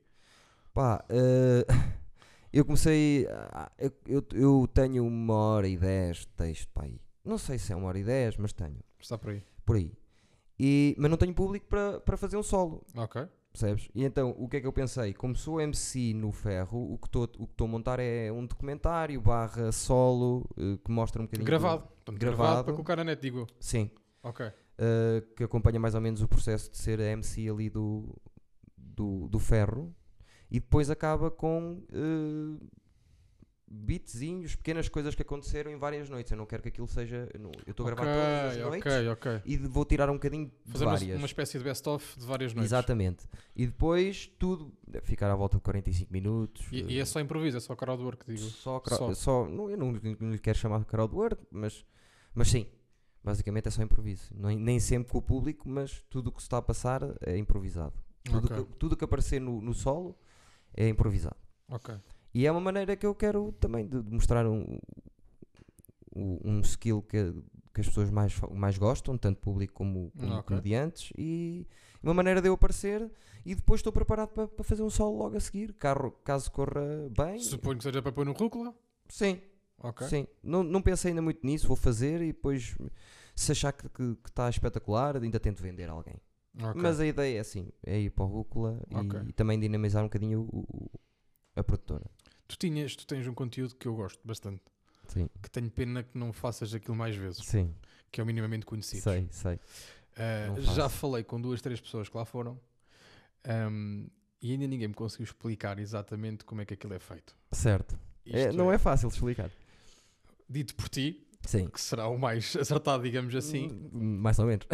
Pá, 0.74 1.04
eh, 1.10 1.66
eu 2.54 2.66
comecei. 2.66 3.27
eu, 3.77 3.92
eu, 4.07 4.25
eu 4.33 4.68
tenho 4.74 5.06
uma 5.06 5.33
hora 5.33 5.68
e 5.68 5.77
dez 5.77 6.18
de 6.19 6.27
texto 6.27 6.69
para 6.74 6.86
aí. 6.86 7.01
Não 7.24 7.38
sei 7.38 7.57
se 7.57 7.71
é 7.74 7.75
uma 7.75 7.88
hora 7.88 8.00
e 8.00 8.04
dez, 8.04 8.38
mas 8.38 8.54
tenho. 8.54 8.77
Está 9.00 9.18
por 9.18 9.31
aí. 9.31 9.44
Por 9.66 9.75
aí. 9.75 9.92
E, 10.60 10.95
mas 10.98 11.10
não 11.10 11.18
tenho 11.18 11.33
público 11.33 11.68
para, 11.68 12.00
para 12.01 12.18
fazer 12.18 12.36
um 12.36 12.44
solo, 12.44 12.83
Ok. 12.95 13.25
percebes? 13.51 13.88
E 13.95 14.04
então, 14.04 14.36
o 14.38 14.48
que 14.50 14.57
é 14.57 14.62
que 14.62 14.68
eu 14.68 14.74
pensei? 14.74 15.13
Como 15.13 15.33
sou 15.36 15.62
MC 15.62 16.13
no 16.13 16.31
ferro, 16.33 16.94
o 16.94 16.98
que 16.98 17.07
estou 17.07 17.66
a 17.66 17.68
montar 17.68 17.98
é 18.00 18.30
um 18.31 18.45
documentário 18.45 19.21
barra 19.21 19.71
solo 19.71 20.45
eh, 20.57 20.77
que 20.83 20.92
mostra 20.92 21.21
um 21.21 21.25
bocadinho. 21.25 21.45
do- 21.45 21.48
Gravado. 21.48 21.83
Portanto, 21.83 22.19
gravado. 22.19 22.38
Gravado. 22.44 22.63
para 22.66 22.74
colocar 22.74 22.95
na 22.98 23.04
net, 23.06 23.21
digo. 23.21 23.48
Sim. 23.60 23.89
Ok. 24.21 24.45
eh, 24.81 25.24
que 25.38 25.44
acompanha 25.45 25.80
mais 25.80 25.95
ou 25.95 26.01
menos 26.01 26.21
o 26.21 26.27
processo 26.27 26.69
de 26.71 26.77
ser 26.77 27.00
MC 27.00 27.50
ali 27.50 27.69
do, 27.69 28.13
do, 29.00 29.28
do 29.30 29.40
ferro 29.40 29.96
e 30.51 30.60
depois 30.60 30.90
acaba 30.90 31.31
com 31.31 31.81
uh, 31.94 32.68
beatzinhos, 33.72 34.56
pequenas 34.56 34.90
coisas 34.90 35.13
que 35.13 35.22
aconteceram 35.22 35.69
em 35.72 35.78
várias 35.78 36.10
noites. 36.10 36.31
Eu 36.31 36.38
não 36.38 36.46
quero 36.46 36.63
que 36.63 36.69
aquilo 36.69 36.88
seja. 36.88 37.30
eu 37.34 37.40
não- 37.40 37.51
Eu 37.68 37.72
estou 37.72 37.88
a 37.88 37.92
gravar 37.92 38.04
todas 38.12 38.57
as 38.57 38.66
noites 38.66 38.92
ok, 38.94 39.10
ok. 39.10 39.42
e 39.46 39.57
vou 39.57 39.86
tirar 39.86 40.10
um 40.10 40.13
bocadinho 40.13 40.51
de 40.66 40.72
Fazer 40.72 40.86
uma, 40.86 40.94
várias. 40.94 41.18
uma 41.18 41.25
espécie 41.28 41.57
de 41.60 41.63
best-of 41.63 42.19
de 42.19 42.25
várias 42.25 42.54
noites. 42.54 42.72
Exatamente. 42.72 43.25
E 43.56 43.68
depois 43.68 44.25
tudo 44.40 44.74
ficar 45.04 45.30
à 45.31 45.36
volta 45.36 45.57
de 45.57 45.63
45 45.63 46.12
minutos. 46.12 46.66
E, 46.72 46.81
e 46.95 47.00
é 47.00 47.06
só 47.06 47.19
improviso, 47.19 47.57
é 47.57 47.60
só 47.60 47.75
crowdwork, 47.75 48.25
digo. 48.25 48.40
Só, 48.40 48.81
Só. 48.88 49.13
só- 49.13 49.48
não, 49.48 49.69
eu 49.69 49.78
não, 49.78 49.92
não 50.19 50.31
lhe 50.31 50.40
quero 50.40 50.57
chamar 50.57 50.80
de 50.80 50.86
crowdwork, 50.86 51.45
mas, 51.52 51.86
mas 52.34 52.50
sim, 52.50 52.66
basicamente 53.24 53.68
é 53.68 53.72
só 53.72 53.84
improviso. 53.84 54.34
Nem 54.36 54.80
sempre 54.80 55.12
com 55.12 55.19
o 55.19 55.22
público, 55.22 55.69
mas 55.69 56.04
tudo 56.10 56.28
o 56.30 56.31
que 56.31 56.40
se 56.42 56.48
está 56.48 56.57
a 56.57 56.62
passar 56.62 57.02
é 57.22 57.38
improvisado. 57.38 57.94
Tudo 58.24 58.48
Ok. 58.48 58.57
que, 58.66 58.74
tudo 58.77 58.98
que 58.98 59.04
aparecer 59.06 59.39
no, 59.39 59.62
no 59.62 59.74
solo 59.74 60.16
é 60.74 60.88
improvisado. 60.88 61.38
Ok. 61.69 61.95
E 62.33 62.45
é 62.45 62.51
uma 62.51 62.62
maneira 62.62 62.95
que 62.95 63.06
eu 63.06 63.16
quero 63.16 63.51
também 63.54 63.88
de, 63.88 64.01
de 64.04 64.12
mostrar 64.13 64.45
um, 64.45 64.66
um, 66.16 66.62
skill 66.62 67.01
que, 67.01 67.33
que 67.74 67.81
as 67.81 67.88
pessoas 67.88 68.10
mais, 68.12 68.39
mais 68.51 68.77
gostam, 68.77 69.18
tanto 69.18 69.39
público 69.39 69.74
como, 69.74 70.12
como 70.18 70.33
Ok. 70.33 70.44
comediantes, 70.48 71.12
e 71.18 71.68
uma 72.04 72.13
maneira 72.13 72.42
de 72.42 72.48
eu 72.48 72.54
aparecer. 72.54 73.12
E 73.45 73.56
depois 73.56 73.80
estou 73.80 73.92
preparado 73.94 74.30
para, 74.30 74.48
para 74.48 74.63
fazer 74.63 74.83
um 74.83 74.89
solo 74.89 75.18
logo 75.18 75.38
a 75.38 75.39
seguir, 75.39 75.74
carro, 75.74 76.12
caso 76.24 76.51
corra 76.51 77.10
bem. 77.18 77.39
Suponho 77.39 77.77
que 77.77 77.83
seja 77.83 78.01
para 78.01 78.12
pôr 78.12 78.25
no 78.25 78.33
rúcula. 78.33 78.75
Sim, 79.07 79.42
Ok. 79.81 80.07
Sim, 80.07 80.27
não, 80.44 80.62
não 80.62 80.81
pensei 80.81 81.12
ainda 81.12 81.21
muito 81.21 81.45
nisso, 81.45 81.68
vou 81.68 81.75
fazer 81.77 82.21
e 82.21 82.27
depois, 82.27 82.75
se 83.33 83.51
achar 83.51 83.71
que 83.71 84.18
está 84.25 84.50
espetacular, 84.50 85.16
ainda 85.16 85.39
tento 85.39 85.62
vender 85.63 85.89
a 85.89 85.94
alguém. 85.94 86.16
Ok. 86.57 86.81
Mas 86.81 87.00
a 87.00 87.06
ideia 87.06 87.38
é 87.38 87.40
assim: 87.40 87.72
é 87.86 88.00
ir 88.00 88.10
para 88.10 88.24
o 88.25 88.28
Rúcula 88.28 88.81
e- 88.90 88.95
Ok. 88.95 89.19
e, 89.28 89.33
também 89.33 89.59
dinamizar 89.59 90.02
um 90.04 90.07
bocadinho 90.07 90.42
o- 90.42 90.59
o- 90.62 90.92
a 91.56 91.64
produtora. 91.64 92.06
Tu, 92.47 92.57
tinhas, 92.57 92.95
tu 92.95 93.06
tens 93.06 93.28
um 93.28 93.33
conteúdo 93.33 93.76
que 93.76 93.88
eu 93.88 93.95
gosto 93.95 94.19
bastante. 94.26 94.62
Sim, 95.07 95.30
Que 95.42 95.50
tenho 95.50 95.69
pena 95.71 96.04
que 96.04 96.18
não 96.18 96.31
faças 96.33 96.74
aquilo 96.74 96.95
mais 96.95 97.16
vezes. 97.16 97.44
sim, 97.45 97.74
Que 98.12 98.19
é 98.21 98.24
o 98.24 98.28
minimamente 98.28 98.66
conhecido. 98.66 99.02
sei, 99.04 99.28
sei. 99.31 99.56
Uh, 99.56 100.62
já 100.62 100.90
falei 100.90 101.24
com 101.24 101.40
duas, 101.40 101.62
três 101.62 101.80
pessoas 101.80 102.09
que 102.09 102.18
lá 102.18 102.26
foram 102.26 102.59
um, 103.71 104.07
e 104.42 104.52
ainda 104.52 104.68
ninguém 104.68 104.88
me 104.88 104.94
conseguiu 104.94 105.24
explicar 105.26 105.80
exatamente 105.80 106.44
como 106.44 106.62
é 106.62 106.66
que 106.66 106.74
aquilo 106.74 106.94
é 106.94 107.00
feito. 107.00 107.35
Certo. 107.52 107.97
É, 108.26 108.52
não 108.52 108.71
é 108.71 108.78
fácil 108.78 109.07
de 109.09 109.16
explicar. 109.16 109.50
Dito 110.50 110.76
por 110.76 110.90
ti, 110.90 111.26
Sim. 111.50 111.68
que 111.68 111.82
será 111.82 112.08
o 112.08 112.18
mais 112.18 112.56
acertado, 112.58 113.04
digamos 113.04 113.34
assim, 113.36 113.68
Hum, 113.94 114.18
Mais 114.22 114.38
ou 114.40 114.46
menos. 114.46 114.66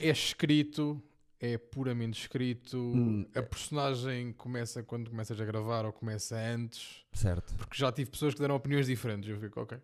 é 0.00 0.08
escrito, 0.10 1.02
é 1.40 1.58
puramente 1.58 2.20
escrito. 2.20 2.76
Hum. 2.78 3.26
A 3.34 3.42
personagem 3.42 4.32
começa 4.32 4.82
quando 4.82 5.10
começas 5.10 5.40
a 5.40 5.44
gravar 5.44 5.84
ou 5.84 5.92
começa 5.92 6.36
antes. 6.36 7.04
certo. 7.12 7.54
Porque 7.56 7.76
já 7.76 7.90
tive 7.90 8.10
pessoas 8.10 8.34
que 8.34 8.40
deram 8.40 8.54
opiniões 8.54 8.86
diferentes. 8.86 9.28
Eu 9.28 9.38
fico, 9.40 9.60
ok. 9.60 9.78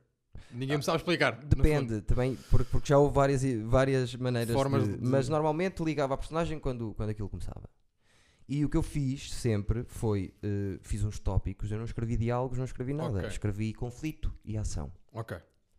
Ninguém 0.53 0.77
me 0.77 0.83
sabe 0.83 0.99
explicar. 0.99 1.33
Depende 1.45 2.01
também, 2.03 2.37
porque, 2.51 2.65
porque 2.71 2.89
já 2.89 2.97
houve 2.99 3.15
várias, 3.15 3.43
várias 3.65 4.15
maneiras 4.15 4.55
Formas 4.55 4.85
de, 4.85 4.97
de- 4.97 5.05
Mas 5.07 5.29
normalmente 5.29 5.83
ligava 5.83 6.15
a 6.15 6.17
personagem 6.17 6.59
quando, 6.59 6.95
quando 6.95 7.11
aquilo 7.11 7.29
começava. 7.29 7.69
E 8.49 8.65
o 8.65 8.69
que 8.71 8.77
eu 8.79 8.83
fiz 8.83 9.31
sempre 9.35 9.85
foi: 9.89 10.33
eh, 10.43 10.79
fiz 10.81 11.05
uns 11.05 11.19
tópicos, 11.19 11.71
eu 11.71 11.77
não 11.77 11.85
escrevi 11.85 12.17
diálogos, 12.17 12.57
não 12.57 12.65
escrevi 12.65 12.95
nada. 12.95 13.19
Ok. 13.19 13.29
Escrevi 13.29 13.75
conflito 13.75 14.33
e 14.43 14.57
ação. 14.57 14.91
Ok. 15.13 15.37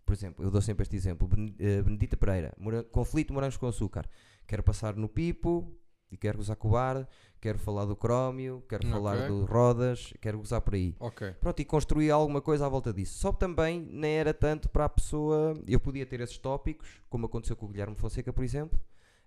Por 0.09 0.13
exemplo, 0.13 0.43
eu 0.43 0.49
dou 0.49 0.59
sempre 0.59 0.81
este 0.81 0.95
exemplo: 0.95 1.29
eh, 1.59 1.83
Benedita 1.83 2.17
Pereira, 2.17 2.51
mora- 2.57 2.83
conflito 2.83 3.31
morangos 3.31 3.57
com 3.57 3.67
açúcar. 3.67 4.09
Quero 4.47 4.63
passar 4.63 4.95
no 4.95 5.07
pipo 5.07 5.71
e 6.11 6.17
quero 6.17 6.39
gozar 6.39 6.55
com 6.55 6.67
o 6.69 6.71
bar, 6.71 7.07
quero 7.39 7.59
falar 7.59 7.85
do 7.85 7.95
crómio, 7.95 8.63
quero 8.67 8.81
Ok. 8.87 8.91
falar 8.91 9.27
do 9.27 9.45
rodas, 9.45 10.11
quero 10.19 10.39
gozar 10.39 10.61
por 10.61 10.73
aí. 10.73 10.95
Ok. 10.99 11.31
Pronto, 11.39 11.59
e 11.61 11.65
construí 11.65 12.09
alguma 12.09 12.41
coisa 12.41 12.65
à 12.65 12.69
volta 12.69 12.91
disso. 12.91 13.19
Só 13.19 13.31
que 13.31 13.39
também 13.39 13.79
nem 13.91 14.13
era 14.13 14.33
tanto 14.33 14.67
para 14.67 14.85
a 14.85 14.89
pessoa. 14.89 15.53
Eu 15.67 15.79
podia 15.79 16.07
ter 16.07 16.19
esses 16.21 16.39
tópicos, 16.39 17.03
como 17.07 17.27
aconteceu 17.27 17.55
com 17.55 17.67
o 17.67 17.69
Guilherme 17.69 17.95
Fonseca, 17.95 18.33
por 18.33 18.43
exemplo, 18.43 18.79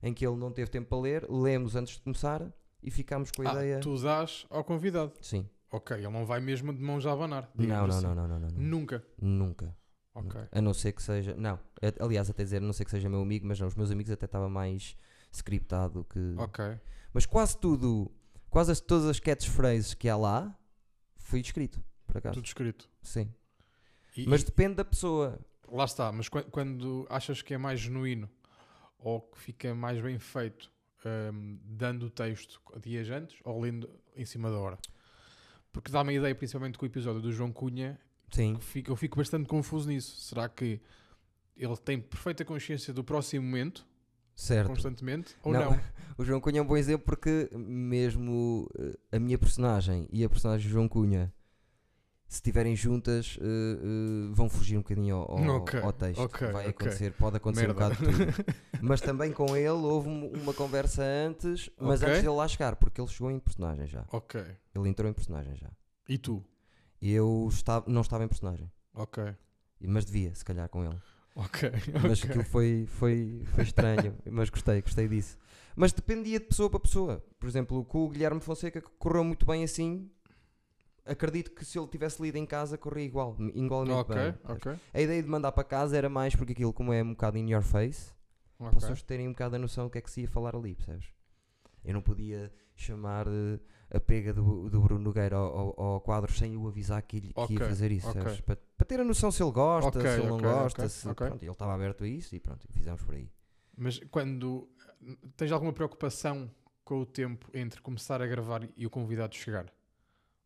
em 0.02 0.12
que 0.12 0.26
ele 0.26 0.34
não 0.36 0.50
teve 0.50 0.68
tempo 0.68 0.88
para 0.88 0.98
ler, 0.98 1.30
lemos 1.30 1.76
antes 1.76 1.94
de 1.94 2.00
começar 2.02 2.42
e 2.82 2.90
ficámos 2.90 3.30
com 3.30 3.42
a 3.46 3.50
Ah, 3.50 3.54
ideia. 3.54 3.78
tu 3.78 3.96
dás 4.02 4.44
ao 4.50 4.64
convidado. 4.64 5.12
Sim. 5.20 5.48
Ok, 5.70 5.96
ele 5.96 6.08
não 6.08 6.26
vai 6.26 6.40
mesmo 6.40 6.74
de 6.74 6.82
mãos 6.82 7.06
a 7.06 7.12
abanar. 7.12 7.48
Não, 7.54 7.66
não, 7.66 7.84
assim. 7.86 8.04
não, 8.04 8.14
não, 8.16 8.26
não, 8.26 8.40
não, 8.40 8.48
não. 8.50 8.60
Nunca. 8.60 9.04
Nunca. 9.22 9.76
A 10.52 10.60
não 10.60 10.74
ser 10.74 10.92
que 10.92 11.02
seja. 11.02 11.34
Não, 11.36 11.58
aliás, 12.00 12.28
até 12.28 12.42
dizer, 12.44 12.58
a 12.58 12.60
não 12.60 12.72
ser 12.72 12.84
que 12.84 12.90
seja 12.90 13.08
meu 13.08 13.20
amigo, 13.22 13.46
mas 13.46 13.58
não, 13.58 13.66
os 13.66 13.74
meus 13.74 13.90
amigos 13.90 14.10
até 14.12 14.26
estava 14.26 14.48
mais 14.48 14.96
scriptado 15.32 16.04
que. 16.04 16.34
Ok. 16.36 16.64
Mas 17.14 17.24
quase 17.26 17.56
tudo, 17.58 18.10
quase 18.50 18.72
as- 18.72 18.80
todas 18.80 19.06
as 19.06 19.18
catchphrases 19.18 19.94
que 19.94 20.08
há 20.08 20.16
lá, 20.16 20.56
foi 21.16 21.40
escrito, 21.40 21.82
por 22.06 22.18
acaso. 22.18 22.34
Tudo 22.34 22.46
escrito. 22.46 22.88
Sim. 23.02 23.32
E- 24.16 24.26
Mas 24.26 24.42
e- 24.42 24.46
depende 24.46 24.74
da 24.74 24.84
pessoa. 24.84 25.38
lá 25.70 25.84
está, 25.86 26.12
mas 26.12 26.28
quan- 26.28 26.44
quando 26.44 27.06
achas 27.08 27.40
que 27.40 27.54
é 27.54 27.58
mais 27.58 27.80
genuíno 27.80 28.28
ou 28.98 29.20
que 29.22 29.38
fica 29.38 29.74
mais 29.74 30.00
bem 30.02 30.18
feito 30.18 30.70
hum, 31.32 31.58
dando 31.64 32.06
o 32.06 32.10
texto 32.10 32.60
dias 32.80 33.08
antes 33.10 33.36
ou 33.44 33.58
lendo 33.60 33.88
em 34.14 34.24
cima 34.26 34.50
da 34.50 34.58
hora? 34.58 34.78
Porque 35.72 35.90
dá-me 35.90 36.12
a 36.12 36.16
ideia, 36.18 36.34
principalmente 36.34 36.76
com 36.78 36.84
o 36.84 36.88
episódio 36.88 37.20
do 37.22 37.32
João 37.32 37.50
Cunha, 37.50 37.98
Sim. 38.32 38.56
fico- 38.60 38.90
eu 38.90 38.96
fico 38.96 39.16
bastante 39.16 39.46
confuso 39.48 39.88
nisso. 39.88 40.20
Será 40.20 40.48
que 40.48 40.80
ele 41.56 41.76
tem 41.76 42.00
perfeita 42.00 42.44
consciência 42.44 42.92
do 42.92 43.04
próximo 43.04 43.44
momento, 43.44 43.86
Certo. 44.34 44.68
constantemente, 44.68 45.36
ou 45.42 45.52
Não. 45.52 45.70
não? 45.72 45.80
O 46.18 46.24
João 46.24 46.40
Cunha 46.40 46.58
é 46.58 46.62
um 46.62 46.66
bom 46.66 46.76
exemplo 46.76 47.04
porque 47.06 47.48
mesmo 47.54 48.68
eh, 48.78 49.16
a 49.16 49.18
minha 49.18 49.38
personagem 49.38 50.06
e 50.12 50.22
a 50.24 50.28
personagem 50.28 50.66
do 50.68 50.72
João 50.72 50.86
Cunha, 50.88 51.32
se 52.28 52.36
estiverem 52.36 52.74
juntas, 52.76 53.38
eh, 53.40 53.44
eh, 53.44 54.28
vão 54.32 54.48
fugir 54.48 54.76
um 54.76 54.82
bocadinho 54.82 55.16
ao, 55.16 55.30
ao- 55.38 55.56
Ok, 55.62 55.80
ao 55.80 55.92
texto. 55.92 56.20
ok, 56.20 56.48
Vai 56.52 56.68
ok. 56.68 56.70
acontecer, 56.70 57.12
pode 57.14 57.36
acontecer 57.38 57.70
um 57.70 57.74
Merda. 57.74 57.94
bocado 57.94 58.06
de 58.12 58.18
tudo. 58.26 58.44
Mas 58.82 59.00
também 59.00 59.32
com 59.32 59.56
ele 59.56 59.68
houve 59.70 60.08
um- 60.08 60.32
uma 60.42 60.52
conversa 60.54 61.02
antes, 61.02 61.70
mas 61.78 62.02
antes 62.02 62.16
dele 62.22 62.34
lá 62.34 62.46
chegar, 62.48 62.76
porque 62.76 63.00
ele 63.00 63.08
chegou 63.08 63.30
em 63.30 63.38
personagem 63.38 63.86
já. 63.86 64.04
ok. 64.12 64.40
Ele 64.74 64.88
entrou 64.88 65.10
em 65.10 65.12
personagem 65.14 65.54
já. 65.56 65.70
E 66.08 66.18
tu? 66.18 66.44
Eu 67.02 67.48
estava, 67.50 67.90
não 67.90 68.00
estava 68.02 68.24
em 68.24 68.28
personagem, 68.28 68.70
Ok. 68.94 69.34
mas 69.80 70.04
devia, 70.04 70.32
se 70.34 70.44
calhar, 70.44 70.68
com 70.68 70.84
ele. 70.84 70.96
Ok. 71.34 71.70
Mas 72.02 72.22
aquilo 72.22 72.44
foi, 72.44 72.86
foi, 72.86 73.42
foi 73.46 73.64
estranho, 73.64 74.16
mas 74.30 74.48
gostei, 74.50 74.80
gostei 74.82 75.08
disso. 75.08 75.36
Mas 75.74 75.92
dependia 75.92 76.38
de 76.38 76.46
pessoa 76.46 76.68
para 76.70 76.78
pessoa. 76.78 77.24
Por 77.40 77.48
exemplo, 77.48 77.84
com 77.86 78.04
o 78.04 78.08
Guilherme 78.10 78.40
Fonseca 78.40 78.80
que 78.80 78.90
correu 78.98 79.24
muito 79.24 79.44
bem 79.46 79.64
assim. 79.64 80.10
Acredito 81.04 81.50
que 81.50 81.64
se 81.64 81.76
ele 81.78 81.88
tivesse 81.88 82.22
lido 82.22 82.36
em 82.36 82.46
casa 82.46 82.78
corria 82.78 83.04
igual, 83.04 83.36
igualmente 83.54 83.92
Ok, 83.98 84.14
bem. 84.14 84.34
ok. 84.44 84.72
A 84.94 85.00
ideia 85.00 85.20
de 85.22 85.28
mandar 85.28 85.50
para 85.50 85.64
casa 85.64 85.96
era 85.96 86.08
mais 86.08 86.36
porque 86.36 86.52
aquilo, 86.52 86.72
como 86.72 86.92
é 86.92 87.02
um 87.02 87.10
bocado 87.10 87.38
in 87.38 87.50
your 87.50 87.62
face, 87.62 88.12
para 88.56 88.68
as 88.68 88.74
pessoas 88.74 89.02
terem 89.02 89.26
um 89.26 89.32
bocado 89.32 89.56
a 89.56 89.58
noção 89.58 89.86
do 89.86 89.90
que 89.90 89.98
é 89.98 90.00
que 90.00 90.10
se 90.10 90.20
ia 90.20 90.28
falar 90.28 90.54
ali, 90.54 90.76
percebes? 90.76 91.06
Eu 91.84 91.94
não 91.94 92.02
podia 92.02 92.52
chamar 92.76 93.26
eh, 93.26 93.58
a 93.94 94.00
pega 94.00 94.32
do, 94.32 94.70
do 94.70 94.80
Bruno 94.80 95.04
Nogueira 95.04 95.36
ao, 95.36 95.58
ao- 95.76 95.80
ao 95.94 96.00
quadro 96.00 96.32
sem 96.32 96.56
o 96.56 96.66
avisar 96.66 97.02
que, 97.02 97.20
lhe- 97.20 97.32
que 97.32 97.40
Ok, 97.40 97.56
ia 97.58 97.64
fazer 97.68 97.90
isso, 97.92 98.08
ok. 98.08 98.22
percebes? 98.22 98.40
Para, 98.46 98.56
para 98.76 98.86
ter 98.86 99.00
a 99.00 99.04
noção 99.04 99.30
se 99.30 99.42
ele 99.42 99.52
gosta, 99.52 99.88
Ok, 99.98 100.00
se 100.10 100.18
ele 100.18 100.28
não 100.28 100.38
gosta, 100.38 100.88
se, 100.88 101.14
pronto, 101.14 101.42
ele 101.42 101.50
estava 101.52 101.74
aberto 101.74 102.04
a 102.04 102.08
isso 102.08 102.34
e 102.34 102.40
pronto, 102.40 102.66
fizemos 102.72 103.02
por 103.02 103.14
aí. 103.14 103.28
Mas 103.76 103.98
quando 104.10 104.68
tens 105.36 105.52
alguma 105.52 105.72
preocupação 105.72 106.50
com 106.84 107.00
o 107.00 107.06
tempo 107.06 107.50
entre 107.54 107.80
começar 107.80 108.20
a 108.22 108.26
gravar 108.26 108.68
e 108.76 108.86
o 108.86 108.90
convidado 108.90 109.34
chegar? 109.34 109.66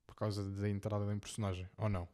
Por 0.07 0.15
causa 0.17 0.43
da 0.61 0.69
entrada 0.69 1.13
em 1.13 1.19
personagem, 1.19 1.69
ou 1.77 1.89
não? 1.89 2.09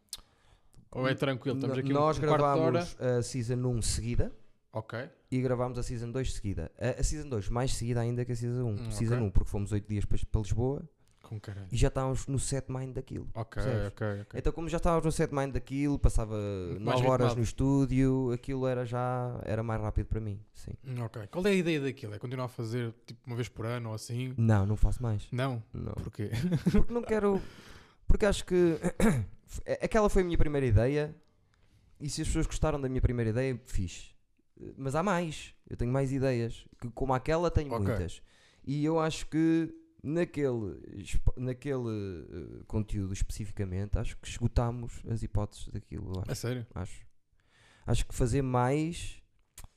Ou 0.91 1.09
é 1.09 1.15
tranquilo? 1.15 1.57
Estamos 1.57 1.79
aqui 1.79 1.93
Nós 1.93 2.19
um 2.19 2.21
de 2.21 2.27
hora. 2.27 2.39
gravámos 2.39 2.97
a 3.01 3.23
Season 3.23 3.57
1 3.57 3.83
seguida 3.83 4.33
Ok, 4.75 5.09
e 5.31 5.41
gravámos 5.41 5.79
a 5.79 5.83
Season 5.83 6.11
2 6.11 6.33
seguida. 6.35 6.71
A, 6.79 7.01
a 7.01 7.03
Season 7.05 7.29
2 7.29 7.49
mais 7.49 7.75
seguida 7.75 8.01
ainda 8.01 8.25
que 8.25 8.33
a 8.33 8.37
Season 8.37 8.65
1. 8.65 8.69
Hum, 8.69 8.91
season 8.91 9.15
ok. 9.17 9.27
1 9.27 9.31
porque 9.31 9.51
fomos 9.51 9.73
8 9.73 9.87
dias 9.89 10.05
para, 10.05 10.19
para 10.31 10.41
Lisboa 10.41 10.83
com 11.23 11.41
caralho. 11.41 11.67
e 11.73 11.77
já 11.77 11.89
estávamos 11.89 12.27
no 12.27 12.39
set 12.39 12.71
mind 12.71 12.95
daquilo. 12.95 13.29
Ok, 13.35 13.63
ok, 13.89 14.07
ok. 14.23 14.39
Então 14.41 14.53
como 14.53 14.69
já 14.69 14.77
estávamos 14.77 15.05
no 15.05 15.13
set 15.13 15.33
mind 15.35 15.53
daquilo, 15.53 15.99
passava 15.99 16.37
mais 16.81 17.01
9 17.01 17.07
horas 17.07 17.11
ritmado. 17.29 17.37
no 17.37 17.43
estúdio, 17.43 18.31
aquilo 18.33 18.67
era 18.67 18.85
já 18.85 19.41
era 19.45 19.63
mais 19.63 19.81
rápido 19.81 20.07
para 20.07 20.21
mim. 20.21 20.41
Sim. 20.53 20.73
Hum, 20.87 21.03
Ok. 21.05 21.27
Qual 21.29 21.47
é 21.47 21.51
a 21.51 21.55
ideia 21.55 21.81
daquilo? 21.81 22.15
É 22.15 22.19
continuar 22.19 22.45
a 22.47 22.49
fazer 22.49 22.93
tipo 23.07 23.21
uma 23.27 23.37
vez 23.37 23.49
por 23.49 23.65
ano 23.67 23.89
ou 23.91 23.95
assim? 23.95 24.35
Não, 24.37 24.67
não 24.67 24.77
faço 24.77 25.03
mais. 25.03 25.27
Não? 25.33 25.63
Não. 25.73 25.93
Porquê? 25.95 26.31
Porque 26.71 26.93
não 26.93 27.03
quero. 27.03 27.41
Porque 28.07 28.27
acho 28.27 28.45
que 28.45 28.77
aquela 29.83 30.09
foi 30.09 30.23
a 30.23 30.25
minha 30.25 30.39
primeira 30.39 30.67
ideia. 30.67 31.15
E 32.01 32.09
se 32.11 32.21
as 32.23 32.27
pessoas 32.29 32.47
gostaram 32.47 32.81
da 32.81 32.89
minha 32.89 33.01
primeira 33.01 33.31
ideia, 33.31 33.61
fiz. 33.65 34.13
Mas 34.77 34.95
há 34.95 35.03
mais. 35.03 35.55
Eu 35.71 35.77
tenho 35.77 35.93
mais 35.93 36.13
ideias. 36.13 36.67
Que 36.81 36.91
como 36.91 37.15
aquela, 37.15 37.51
tenho 37.51 37.73
Ok. 37.73 37.87
muitas. 37.87 38.21
E 38.65 38.85
eu 38.85 38.99
acho 38.99 39.27
que 39.27 39.73
naquele, 40.03 40.81
naquele 41.37 42.27
eh, 42.31 42.65
conteúdo 42.67 43.13
especificamente, 43.13 43.99
acho 43.99 44.17
que 44.19 44.29
esgotámos 44.29 45.03
as 45.09 45.23
hipóteses 45.23 45.69
daquilo. 45.69 46.13
eu 46.15 46.21
A 46.21 46.33
Acho. 46.33 46.41
sério? 46.41 46.67
acho. 46.75 47.07
Acho 47.87 48.07
que 48.07 48.15
fazer 48.15 48.43
mais 48.43 49.21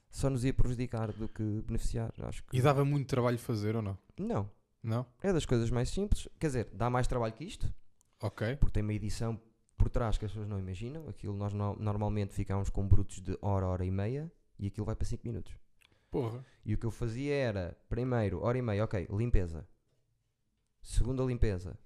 só 0.10 0.30
nos 0.30 0.44
ia 0.46 0.54
prejudicar 0.54 1.12
do 1.12 1.28
que 1.28 1.44
beneficiar. 1.66 2.12
Acho 2.20 2.44
que. 2.44 2.58
E 2.58 2.62
dava 2.62 2.86
muito 2.86 3.08
trabalho 3.08 3.38
fazer 3.40 3.76
ou 3.76 3.82
não? 3.82 3.98
Não. 4.18 4.50
Não? 4.84 5.06
É 5.24 5.34
das 5.34 5.46
coisas 5.46 5.70
mais 5.72 5.90
simples. 5.90 6.28
Quer 6.40 6.48
dizer, 6.48 6.70
dá 6.72 6.90
mais 6.90 7.08
trabalho 7.08 7.34
que 7.34 7.44
isto 7.44 7.74
Ok. 8.22 8.56
porque 8.58 8.74
tem 8.74 8.84
uma 8.84 8.94
edição 8.94 9.40
por 9.76 9.90
trás 9.90 10.18
que 10.18 10.26
as 10.26 10.32
pessoas 10.32 10.48
não 10.48 10.60
imaginam. 10.60 11.08
Aquilo 11.10 11.36
nós 11.36 11.52
no- 11.54 11.76
normalmente 11.78 12.34
ficámos 12.34 12.70
com 12.70 12.88
brutos 12.88 13.20
de 13.22 13.36
hora, 13.42 13.66
hora 13.68 13.84
e 13.84 13.90
meia 13.92 14.32
e 14.60 14.68
aquilo 14.68 14.86
vai 14.86 14.96
para 14.96 15.06
5 15.08 15.28
minutos. 15.28 15.52
Porra. 16.12 16.46
E 16.64 16.76
o 16.76 16.78
que 16.78 16.86
eu 16.86 16.92
fazia 16.92 17.34
era, 17.34 17.78
primeiro, 17.90 18.42
hora 18.42 18.58
e 18.58 18.62
meia, 18.62 18.84
ok, 18.84 19.08
limpeza. 19.12 19.68
Segunda 20.86 21.24
limpeza. 21.24 21.78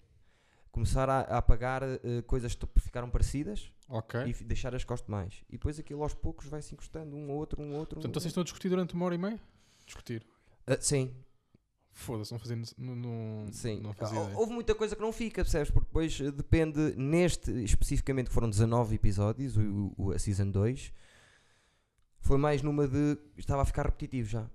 Começar 0.72 1.10
a, 1.10 1.22
a 1.22 1.38
apagar 1.38 1.82
eh, 1.84 2.22
coisas 2.28 2.54
que 2.54 2.68
ficaram 2.80 3.10
parecidas 3.10 3.72
Ok. 3.88 4.20
e 4.28 4.44
deixar 4.44 4.76
as 4.76 4.84
costas 4.84 5.10
mais. 5.10 5.42
E 5.50 5.54
depois 5.54 5.80
aquilo 5.80 6.04
aos 6.04 6.14
poucos 6.14 6.48
vai 6.48 6.62
se 6.62 6.74
encostando 6.74 7.16
um 7.16 7.32
ao 7.32 7.38
outro, 7.38 7.62
um 7.62 7.72
ao 7.74 7.80
outro. 7.80 7.98
um 7.98 8.02
Portanto, 8.02 8.16
ao 8.18 8.22
vocês 8.22 8.30
estão 8.32 8.42
a 8.42 8.44
discutir 8.44 8.70
durante 8.70 8.94
uma 8.94 9.06
hora 9.06 9.16
e 9.16 9.18
meia? 9.18 9.40
Discutir. 9.86 10.26
Ah, 10.68 10.78
sim, 10.80 11.12
Foda-se, 11.92 12.32
não 12.32 12.40
fazendo. 12.40 12.70
Não, 12.78 12.96
não, 12.96 13.48
Sim, 13.52 13.80
Não 13.82 13.94
fazia 13.94 14.22
ideia. 14.22 14.38
houve 14.38 14.54
muita 14.54 14.76
coisa 14.76 14.96
que 14.96 15.02
não 15.02 15.12
fica, 15.12 15.44
percebes? 15.44 15.72
Porque 15.72 15.88
depois 15.88 16.20
eh, 16.22 16.30
depende, 16.32 16.94
neste 16.96 17.52
especificamente, 17.64 18.30
foram 18.30 18.50
19 18.50 18.96
episódios, 18.96 19.58
o, 19.58 19.94
o- 19.98 20.12
a 20.12 20.20
Season 20.20 20.50
2, 20.52 20.94
foi 22.20 22.38
mais 22.38 22.62
numa 22.62 22.88
de. 22.88 23.18
estava 23.38 23.64
a 23.64 23.66
ficar 23.66 23.86
repetitivo 23.86 24.30
já. 24.30 24.48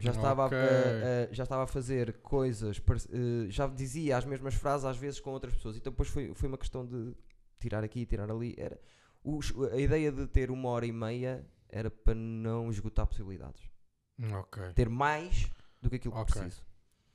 Já 0.00 0.10
estava, 0.12 0.42
a- 0.42 0.46
Ok. 0.46 0.58
a, 0.58 1.30
a- 1.30 1.32
já 1.32 1.42
estava 1.42 1.62
a 1.64 1.66
fazer 1.66 2.18
coisas, 2.22 2.80
eh, 3.10 3.50
já 3.50 3.66
dizia 3.66 4.16
as 4.16 4.24
mesmas 4.24 4.54
frases 4.54 4.84
às 4.86 4.96
vezes 4.96 5.20
com 5.20 5.30
outras 5.30 5.54
pessoas. 5.54 5.76
Então 5.76 5.92
depois 5.92 6.08
foi, 6.08 6.32
foi 6.34 6.48
uma 6.48 6.58
questão 6.58 6.86
de 6.86 7.14
tirar 7.58 7.84
aqui, 7.84 8.06
tirar 8.06 8.30
ali. 8.30 8.54
Era, 8.58 8.80
os- 9.22 9.52
a 9.72 9.76
ideia 9.78 10.10
de 10.10 10.26
ter 10.26 10.50
uma 10.50 10.68
hora 10.70 10.86
e 10.86 10.92
meia 10.92 11.46
era 11.68 11.90
para 11.90 12.14
não 12.14 12.70
esgotar 12.70 13.06
possibilidades. 13.06 13.62
Hum, 14.18 14.32
Ok. 14.34 14.72
Ter 14.74 14.88
mais 14.88 15.50
do 15.80 15.88
que 15.90 15.96
aquilo 15.96 16.14
que 16.14 16.20
Ok. 16.20 16.34
preciso. 16.40 16.62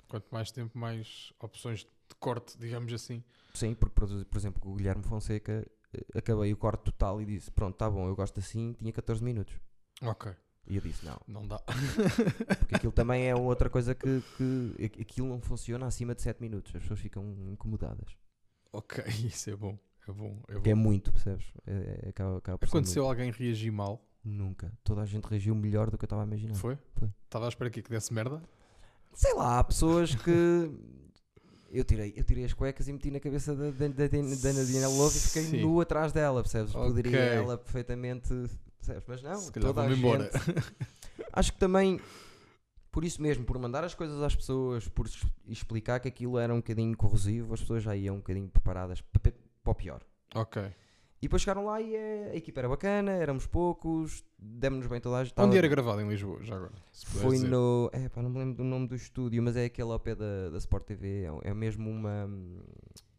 Quanto 0.07 0.27
mais 0.31 0.51
tempo, 0.51 0.77
mais 0.77 1.33
opções 1.39 1.79
de 1.79 2.15
corte, 2.19 2.57
digamos 2.57 2.93
assim. 2.93 3.23
Sim, 3.53 3.73
porque, 3.73 3.95
por, 3.95 4.37
exemplo, 4.37 4.71
o 4.71 4.75
Guilherme 4.75 5.03
Fonseca, 5.03 5.65
eh, 5.93 6.17
acabei 6.19 6.53
o 6.53 6.57
corte 6.57 6.83
total 6.83 7.19
e 7.21 7.25
disse: 7.25 7.49
Pronto, 7.51 7.75
tá 7.75 7.89
bom, 7.89 8.07
eu 8.07 8.15
gosto 8.15 8.39
assim. 8.39 8.73
Tinha 8.73 8.91
14 8.93 9.23
minutos. 9.23 9.59
Ok. 10.03 10.31
E 10.67 10.75
eu 10.75 10.81
disse: 10.81 11.05
Não, 11.05 11.19
Não 11.27 11.47
dá. 11.47 11.59
porque 12.59 12.75
aquilo 12.75 12.91
também 12.91 13.27
é 13.27 13.35
outra 13.35 13.69
coisa 13.69 13.93
que, 13.93 14.21
que 14.37 14.85
aqu- 14.85 15.01
aquilo 15.01 15.27
não 15.27 15.39
funciona 15.41 15.85
acima 15.85 16.15
de 16.15 16.21
7 16.21 16.41
minutos. 16.41 16.75
As 16.75 16.81
pessoas 16.81 16.99
ficam 16.99 17.23
incomodadas. 17.51 18.15
ok, 18.73 19.03
isso 19.25 19.49
é 19.49 19.55
bom. 19.55 19.77
É 20.07 20.11
bom. 20.11 20.39
É 20.49 20.59
Que 20.59 20.69
é 20.71 20.75
bom. 20.75 20.81
muito, 20.81 21.11
percebes? 21.11 21.45
É, 21.65 22.01
é, 22.05 22.09
acaba, 22.09 22.37
acaba 22.37 22.57
ser 22.65 22.65
Aconteceu 22.69 23.05
alguém 23.07 23.31
reagir 23.31 23.71
mal? 23.71 23.91
muito. 23.91 24.15
Nunca. 24.27 24.71
Toda 24.83 25.01
a 25.01 25.05
gente 25.05 25.25
reagiu 25.25 25.53
melhor 25.53 25.91
do 25.91 25.97
que 25.99 26.03
eu 26.05 26.07
estava 26.07 26.23
a 26.23 26.25
imaginar. 26.25 26.55
Foi? 26.55 26.77
Foi. 26.95 27.09
Estava 27.25 27.45
à 27.45 27.49
espera 27.49 27.69
que 27.69 27.79
desse 27.83 28.11
merda? 28.11 28.41
Sei 29.13 29.33
lá, 29.35 29.59
há 29.59 29.63
pessoas 29.63 30.15
que. 30.15 30.71
Eu 31.71 31.83
tirei, 31.83 32.13
eu 32.15 32.23
tirei 32.23 32.45
as 32.45 32.53
cuecas 32.53 32.87
e 32.87 32.93
meti 32.93 33.11
na 33.11 33.19
cabeça 33.19 33.53
da, 33.53 33.69
da, 33.69 33.87
da, 33.89 34.87
Love 34.87 35.17
e 35.17 35.19
fiquei 35.19 35.43
Sim. 35.43 35.61
nu 35.61 35.81
atrás 35.81 36.13
dela, 36.13 36.41
percebes? 36.41 36.71
Poderia 36.71 37.09
Ok. 37.11 37.19
ela 37.35 37.57
perfeitamente. 37.57 38.29
Percebes? 38.85 39.03
Mas 39.07 39.21
não, 39.23 39.35
Se 39.41 39.51
calhar 39.51 39.67
toda 39.69 39.81
a 39.81 39.87
vou-me 39.87 39.97
embora. 39.99 40.23
gente- 40.23 40.75
Acho 41.33 41.53
que 41.53 41.59
também, 41.59 41.99
por 42.91 43.03
isso 43.03 43.21
mesmo, 43.21 43.43
por 43.45 43.57
mandar 43.59 43.83
as 43.83 43.93
coisas 43.95 44.21
às 44.21 44.35
pessoas, 44.35 44.87
por 44.87 45.07
explicar 45.47 45.99
que 45.99 46.07
aquilo 46.07 46.37
era 46.37 46.53
um 46.53 46.57
bocadinho 46.57 46.95
corrosivo, 46.95 47.53
as 47.53 47.61
pessoas 47.61 47.83
já 47.83 47.95
iam 47.95 48.15
um 48.15 48.19
bocadinho 48.19 48.47
preparadas 48.49 49.01
pa- 49.01 49.19
pa- 49.19 49.31
para 49.63 49.71
o 49.71 49.75
pior. 49.75 50.01
Ok. 50.33 50.61
E 51.21 51.27
depois 51.27 51.41
chegaram 51.41 51.65
lá 51.65 51.81
e 51.81 51.95
é- 51.95 52.31
a 52.31 52.35
equipa 52.35 52.59
era 52.59 52.69
bacana, 52.69 53.11
éramos 53.11 53.47
poucos, 53.47 54.23
demos-nos 54.37 54.87
bem 54.87 54.99
toda 55.01 55.17
a 55.17 55.23
gente. 55.23 55.31
Onde 55.33 55.47
Tava- 55.47 55.57
era 55.57 55.67
gravado 55.67 56.01
em 56.01 56.07
Lisboa, 56.07 56.43
já 56.43 56.55
agora? 56.55 56.73
foi 56.93 57.35
dizer. 57.35 57.47
no. 57.49 57.89
É, 57.93 58.07
pá, 58.09 58.21
não 58.21 58.29
me 58.29 58.37
lembro 58.39 58.55
do 58.57 58.63
nome 58.63 58.87
do 58.87 58.95
estúdio, 58.95 59.41
mas 59.41 59.55
é 59.55 59.65
aquele 59.65 59.91
ao 59.91 59.99
pé 59.99 60.13
da, 60.13 60.49
da 60.51 60.57
Sport 60.59 60.85
TV. 60.85 61.23
É, 61.43 61.49
é 61.49 61.53
mesmo 61.53 61.89
uma. 61.89 62.29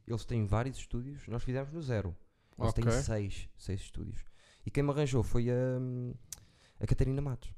Eles 0.06 0.24
têm 0.24 0.46
vários 0.46 0.76
estúdios, 0.78 1.26
nós 1.26 1.42
fizemos 1.42 1.72
no 1.72 1.82
zero. 1.82 2.14
Eles 2.58 2.70
Ok. 2.70 2.84
têm 2.84 2.92
seis, 3.02 3.48
seis 3.58 3.80
estúdios. 3.80 4.24
E 4.66 4.70
quem 4.70 4.82
me 4.82 4.90
arranjou 4.90 5.22
foi 5.22 5.48
a, 5.48 5.54
a 6.80 6.86
Catarina 6.86 7.22
Matos. 7.22 7.50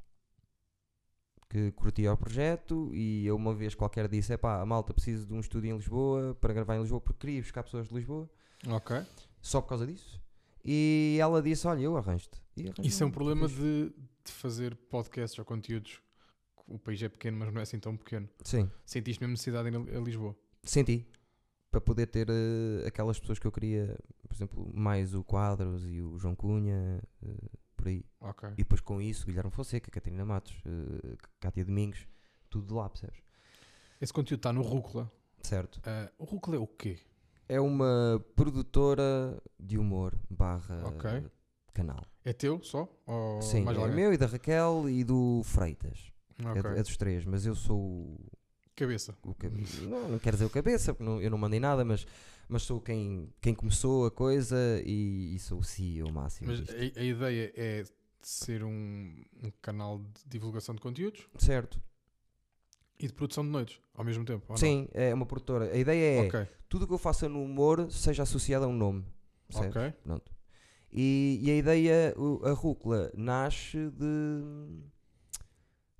Que 1.48 1.72
curtia 1.72 2.12
o 2.12 2.16
projeto 2.16 2.90
e 2.94 3.26
eu 3.26 3.34
uma 3.34 3.54
vez 3.54 3.74
qualquer 3.74 4.06
disse: 4.06 4.34
é 4.34 4.36
pá, 4.36 4.60
a 4.60 4.66
malta 4.66 4.92
preciso 4.92 5.26
de 5.26 5.32
um 5.32 5.40
estúdio 5.40 5.70
em 5.72 5.76
Lisboa 5.76 6.34
para 6.38 6.52
gravar 6.52 6.76
em 6.76 6.80
Lisboa 6.82 7.00
porque 7.00 7.26
queria 7.26 7.40
buscar 7.40 7.62
pessoas 7.62 7.88
de 7.88 7.94
Lisboa 7.94 8.28
Ok. 8.68 9.00
só 9.40 9.62
por 9.62 9.68
causa 9.68 9.86
disso. 9.86 10.20
E 10.62 11.16
ela 11.18 11.40
disse: 11.40 11.66
Olha, 11.66 11.80
eu 11.80 11.96
arranjo-te. 11.96 12.38
Isso 12.82 13.02
é 13.02 13.06
um 13.06 13.10
problema 13.10 13.48
de, 13.48 13.90
de 14.24 14.32
fazer 14.32 14.74
podcasts 14.76 15.38
ou 15.38 15.44
conteúdos. 15.44 16.02
O 16.66 16.78
país 16.78 17.02
é 17.02 17.08
pequeno, 17.08 17.38
mas 17.38 17.50
não 17.50 17.60
é 17.60 17.62
assim 17.62 17.78
tão 17.78 17.96
pequeno. 17.96 18.28
Sim, 18.44 18.70
Sentiste 18.84 19.22
mesmo 19.22 19.30
necessidade 19.32 19.70
em 19.70 20.04
Lisboa. 20.04 20.36
senti. 20.64 21.06
Para 21.78 21.84
poder 21.84 22.06
ter 22.08 22.26
eh, 22.28 22.88
aquelas 22.88 23.20
pessoas 23.20 23.38
que 23.38 23.46
eu 23.46 23.52
queria, 23.52 23.96
por 24.28 24.34
exemplo, 24.34 24.68
mais 24.74 25.14
o 25.14 25.22
Quadros 25.22 25.84
e 25.88 26.00
o 26.00 26.18
João 26.18 26.34
Cunha, 26.34 27.00
eh, 27.22 27.28
por 27.76 27.86
aí. 27.86 28.04
Ok. 28.20 28.48
E 28.54 28.56
depois 28.56 28.80
com 28.80 29.00
isso, 29.00 29.24
Guilherme 29.26 29.52
Fonseca, 29.52 29.88
Catarina 29.88 30.24
Matos, 30.24 30.52
eh, 30.66 31.16
Cátia 31.38 31.64
Domingos, 31.64 32.04
tudo 32.50 32.66
de 32.66 32.74
lá, 32.74 32.88
percebes? 32.88 33.20
Esse 34.00 34.12
conteúdo 34.12 34.40
está 34.40 34.52
no 34.52 34.60
Rúcula. 34.60 35.08
Certo. 35.40 35.80
O 36.18 36.24
Rúcula 36.24 36.56
é 36.56 36.58
o 36.58 36.66
quê? 36.66 36.98
É 37.48 37.60
uma 37.60 38.20
produtora 38.34 39.40
de 39.58 39.78
humor 39.78 40.18
barra 40.28 40.84
Ok. 40.88 41.30
canal. 41.72 42.04
É 42.24 42.32
teu 42.32 42.60
só? 42.64 42.88
Ou 43.06 43.40
Sim, 43.40 43.62
mais 43.62 43.78
é 43.78 43.80
alguém? 43.82 43.94
meu 43.96 44.12
e 44.12 44.16
da 44.16 44.26
Raquel 44.26 44.90
e 44.90 45.04
do 45.04 45.42
Freitas. 45.44 46.10
É, 46.44 46.48
Ok. 46.50 46.62
do- 46.62 46.68
é 46.76 46.82
dos 46.82 46.96
três, 46.96 47.24
mas 47.24 47.46
eu 47.46 47.54
sou 47.54 47.78
o, 47.80 48.20
Cabeça. 48.78 49.16
o 49.24 49.34
cabeça. 49.34 49.82
não, 49.82 50.08
não 50.08 50.18
quero 50.18 50.36
dizer 50.36 50.44
o 50.46 50.50
cabeça, 50.50 50.94
porque 50.94 51.04
não- 51.04 51.20
eu 51.20 51.30
não 51.30 51.38
mandei 51.38 51.58
nada, 51.60 51.84
mas, 51.84 52.06
mas 52.48 52.62
sou 52.62 52.80
quem, 52.80 53.28
quem 53.40 53.54
começou 53.54 54.06
a 54.06 54.10
coisa 54.10 54.56
e, 54.84 55.34
e 55.34 55.38
sou 55.38 55.58
o 55.58 55.64
CEO 55.64 56.12
máximo. 56.12 56.48
Mas 56.48 56.60
disto. 56.60 56.74
a, 56.74 57.00
a 57.00 57.04
ideia 57.04 57.52
é 57.56 57.84
ser 58.20 58.62
um, 58.64 59.14
um 59.42 59.50
canal 59.62 59.98
de 59.98 60.20
divulgação 60.26 60.74
de 60.74 60.80
conteúdos 60.80 61.26
Certo. 61.38 61.80
e 62.98 63.06
de 63.06 63.12
produção 63.12 63.44
de 63.44 63.50
noites 63.50 63.80
ao 63.94 64.04
mesmo 64.04 64.24
tempo. 64.24 64.44
ou 64.48 64.52
não? 64.54 64.56
Sim, 64.56 64.88
é 64.92 65.12
uma 65.14 65.26
produtora. 65.26 65.72
A 65.72 65.76
ideia 65.76 66.20
é 66.22 66.26
Ok. 66.28 66.46
tudo 66.68 66.84
o 66.84 66.86
que 66.88 66.94
eu 66.94 66.98
faça 66.98 67.28
no 67.28 67.42
humor 67.42 67.90
seja 67.90 68.22
associado 68.22 68.64
a 68.64 68.68
um 68.68 68.76
nome. 68.76 69.04
percebes? 69.48 69.76
Ok. 69.76 69.92
Pronto. 70.04 70.32
E, 70.92 71.38
e 71.42 71.50
a 71.50 71.56
ideia, 71.56 72.14
a 72.44 72.50
rúcula, 72.52 73.10
nasce 73.14 73.76
de, 73.90 74.82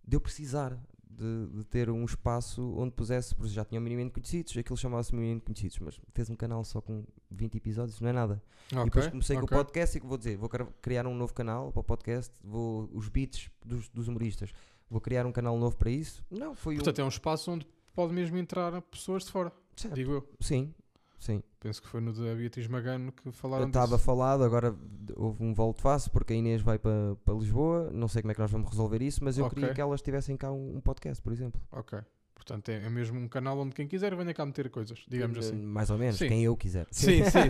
de 0.07 0.17
eu 0.17 0.21
precisar 0.21 0.79
de, 1.11 1.47
de 1.49 1.65
ter 1.65 1.91
um 1.91 2.05
espaço 2.05 2.75
onde 2.77 2.93
pusesse, 2.93 3.35
porque 3.35 3.53
já 3.53 3.65
tinha 3.65 3.81
minimamente 3.81 4.13
conhecidos, 4.15 4.57
aquilo 4.57 4.77
chamava-se 4.77 5.15
minimamente 5.15 5.45
conhecidos, 5.45 5.79
mas 5.81 6.01
fez 6.15 6.31
um 6.31 6.37
canal 6.37 6.63
só 6.65 6.81
com 6.81 7.05
20 7.31 7.57
episódios, 7.57 8.01
não 8.01 8.09
é 8.09 8.13
nada. 8.13 8.43
Ok. 8.73 8.81
E 8.83 8.85
depois 8.85 9.07
comecei 9.09 9.37
com 9.37 9.45
ok. 9.45 9.57
o 9.57 9.65
podcast 9.65 9.97
e 9.97 10.01
que 10.01 10.07
vou 10.07 10.19
dizer, 10.19 10.37
vou 10.37 10.49
cri- 10.49 10.67
criar 10.83 11.07
um 11.07 11.15
novo 11.15 11.33
canal 11.35 11.73
para 11.73 11.81
o 11.81 11.85
podcast, 11.85 12.33
vou 12.45 12.89
os 12.93 13.09
beats 13.09 13.51
dos, 13.65 13.89
dos 13.89 14.07
humoristas, 14.09 14.53
vou 14.91 15.01
criar 15.01 15.27
um 15.27 15.33
canal 15.33 15.57
novo 15.59 15.77
para 15.77 15.91
isso. 15.91 16.25
Não, 16.31 16.55
foi 16.55 16.75
Portanto, 16.77 17.01
é 17.01 17.05
um 17.05 17.09
espaço 17.09 17.51
onde 17.51 17.67
pode 17.95 18.13
mesmo 18.13 18.37
entrar 18.37 18.81
pessoas 18.83 19.25
de 19.25 19.31
fora, 19.33 19.49
um. 19.49 19.53
Certo. 19.81 19.95
digo 19.95 20.13
eu. 20.13 20.29
Sim, 20.41 20.75
sim. 21.19 21.43
Penso 21.61 21.83
que 21.83 21.89
foi 21.89 22.01
no 22.01 22.13
da 22.13 22.35
Beatriz 22.35 22.67
Magano 22.69 23.11
que 23.13 23.31
falaram 23.33 23.67
Estava 23.67 23.97
disso. 23.97 24.05
falado, 24.05 24.45
agora 24.45 24.75
houve 25.17 25.43
um 25.43 25.53
volto 25.53 25.81
face 25.83 26.09
porque 26.09 26.33
a 26.33 26.37
Inês 26.37 26.63
vai 26.63 26.79
para 26.79 27.17
para 27.25 27.35
Lisboa. 27.35 27.91
Não 27.93 28.09
sei 28.09 28.23
como 28.23 28.33
é 28.33 28.35
que 28.35 28.41
nós 28.41 28.51
vamos 28.51 28.69
resolver 28.71 29.03
isso, 29.03 29.23
mas 29.25 29.37
eu 29.39 29.45
Ok. 29.47 29.55
queria 29.57 29.75
que 29.75 29.81
elas 29.81 30.01
tivessem 30.03 30.37
cá 30.37 30.51
um, 30.53 30.77
um 30.77 30.81
podcast, 30.81 31.23
por 31.23 31.33
exemplo. 31.33 31.61
Ok. 31.73 31.99
Portanto, 32.35 32.69
é, 32.69 32.85
é 32.85 32.89
mesmo 32.89 33.19
um 33.19 33.27
canal 33.29 33.59
onde 33.59 33.75
quem 33.75 33.87
quiser 33.89 34.15
venha 34.15 34.33
cá 34.33 34.47
meter 34.47 34.71
coisas, 34.71 35.05
digamos 35.09 35.37
Eh, 35.37 35.41
assim. 35.41 35.57
Mais 35.57 35.91
ou 35.91 35.99
menos, 35.99 36.17
Sim. 36.19 36.29
quem 36.29 36.45
eu 36.45 36.57
quiser. 36.57 36.87
Sim, 36.93 37.25
sim, 37.27 37.49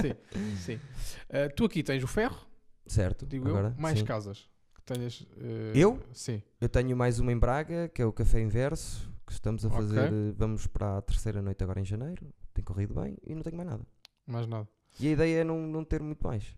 sim, 0.00 0.56
sim. 0.56 0.80
Ah, 1.28 1.48
tu 1.54 1.66
aqui 1.66 1.82
tens 1.82 2.02
o 2.02 2.06
ferro, 2.06 2.38
Certo. 2.86 3.26
digo 3.26 3.46
agora, 3.48 3.74
eu, 3.76 3.80
mais 3.80 3.98
sim. 3.98 4.04
casas 4.04 4.48
que 4.74 4.82
tenhas. 4.82 5.26
eh, 5.36 5.72
Eu? 5.74 6.00
Sim. 6.14 6.42
Eu 6.58 6.68
tenho 6.70 6.96
mais 6.96 7.20
uma 7.20 7.30
em 7.30 7.38
Braga, 7.38 7.88
que 7.90 8.00
é 8.00 8.06
o 8.06 8.12
Café 8.12 8.40
Inverso, 8.40 9.12
que 9.26 9.32
estamos 9.34 9.64
a 9.64 9.70
fazer. 9.70 10.10
eh, 10.10 10.32
Vamos 10.36 10.66
para 10.66 10.96
a 10.98 11.02
terceira 11.02 11.42
noite 11.42 11.62
agora 11.62 11.78
em 11.80 11.84
janeiro. 11.84 12.26
Tem 12.60 12.64
corrido 12.64 12.94
bem 12.94 13.16
e 13.26 13.34
não 13.34 13.42
tenho 13.42 13.56
mais 13.56 13.68
nada. 13.70 13.86
Mais 14.26 14.46
nada. 14.46 14.68
E 14.98 15.08
a 15.08 15.10
ideia 15.12 15.40
é 15.40 15.44
não, 15.44 15.66
não 15.66 15.82
ter 15.82 16.02
muito 16.02 16.22
mais. 16.26 16.54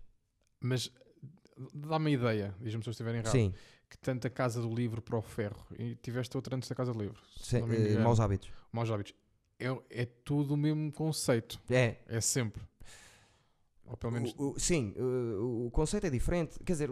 Mas 0.59 0.91
dá-me 1.73 2.09
a 2.11 2.13
ideia, 2.13 2.55
diz-me 2.59 2.83
se 2.83 2.89
eu 2.89 2.91
estiver 2.91 3.15
errado, 3.15 3.31
Sim, 3.31 3.53
que 3.89 3.97
tanto 3.97 4.27
a 4.27 4.29
Casa 4.29 4.61
do 4.61 4.73
Livro 4.73 5.01
para 5.01 5.17
o 5.17 5.21
ferro 5.21 5.65
e 5.79 5.95
tiveste 5.95 6.35
outra 6.35 6.55
antes 6.57 6.67
da 6.67 6.75
Casa 6.75 6.91
do 6.91 6.99
Livro. 6.99 7.21
se 7.37 7.57
engano. 7.57 8.03
maus 8.03 8.19
hábitos. 8.19 8.51
Maus 8.71 8.91
hábitos. 8.91 9.13
É, 9.57 9.67
é 10.01 10.05
tudo 10.05 10.55
o 10.55 10.57
mesmo 10.57 10.91
conceito. 10.91 11.57
É, 11.69 11.97
É 12.07 12.19
sempre. 12.19 12.61
Ou 13.85 13.95
pelo 13.95 14.11
menos. 14.11 14.33
O- 14.37 14.51
o- 14.51 14.59
sim, 14.59 14.93
o, 14.97 15.67
o 15.67 15.71
conceito 15.71 16.07
é 16.07 16.09
diferente. 16.09 16.59
Quer 16.65 16.73
dizer, 16.73 16.89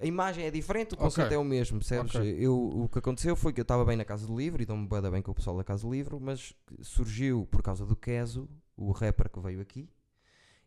a 0.00 0.06
imagem 0.06 0.44
é 0.44 0.50
diferente, 0.50 0.94
o 0.94 0.96
conceito 0.96 1.32
é 1.32 1.38
o 1.38 1.44
mesmo, 1.44 1.78
percebes? 1.78 2.14
Ok. 2.14 2.36
Eu, 2.38 2.56
o 2.56 2.88
que 2.88 2.98
aconteceu 2.98 3.36
foi 3.36 3.52
que 3.52 3.60
eu 3.60 3.62
estava 3.62 3.84
bem 3.84 3.96
na 3.96 4.04
Casa 4.04 4.26
do 4.26 4.36
Livro 4.36 4.62
e 4.62 4.66
dou-me 4.66 4.86
bué 4.86 5.00
bem 5.10 5.20
com 5.22 5.30
o 5.30 5.34
pessoal 5.34 5.56
da 5.56 5.64
Casa 5.64 5.82
do 5.86 5.92
Livro, 5.92 6.18
mas 6.20 6.54
surgiu 6.82 7.46
por 7.50 7.62
causa 7.62 7.84
do 7.84 7.94
Keso, 7.94 8.48
o 8.76 8.90
rapper 8.92 9.28
que 9.28 9.38
veio 9.40 9.60
aqui, 9.60 9.88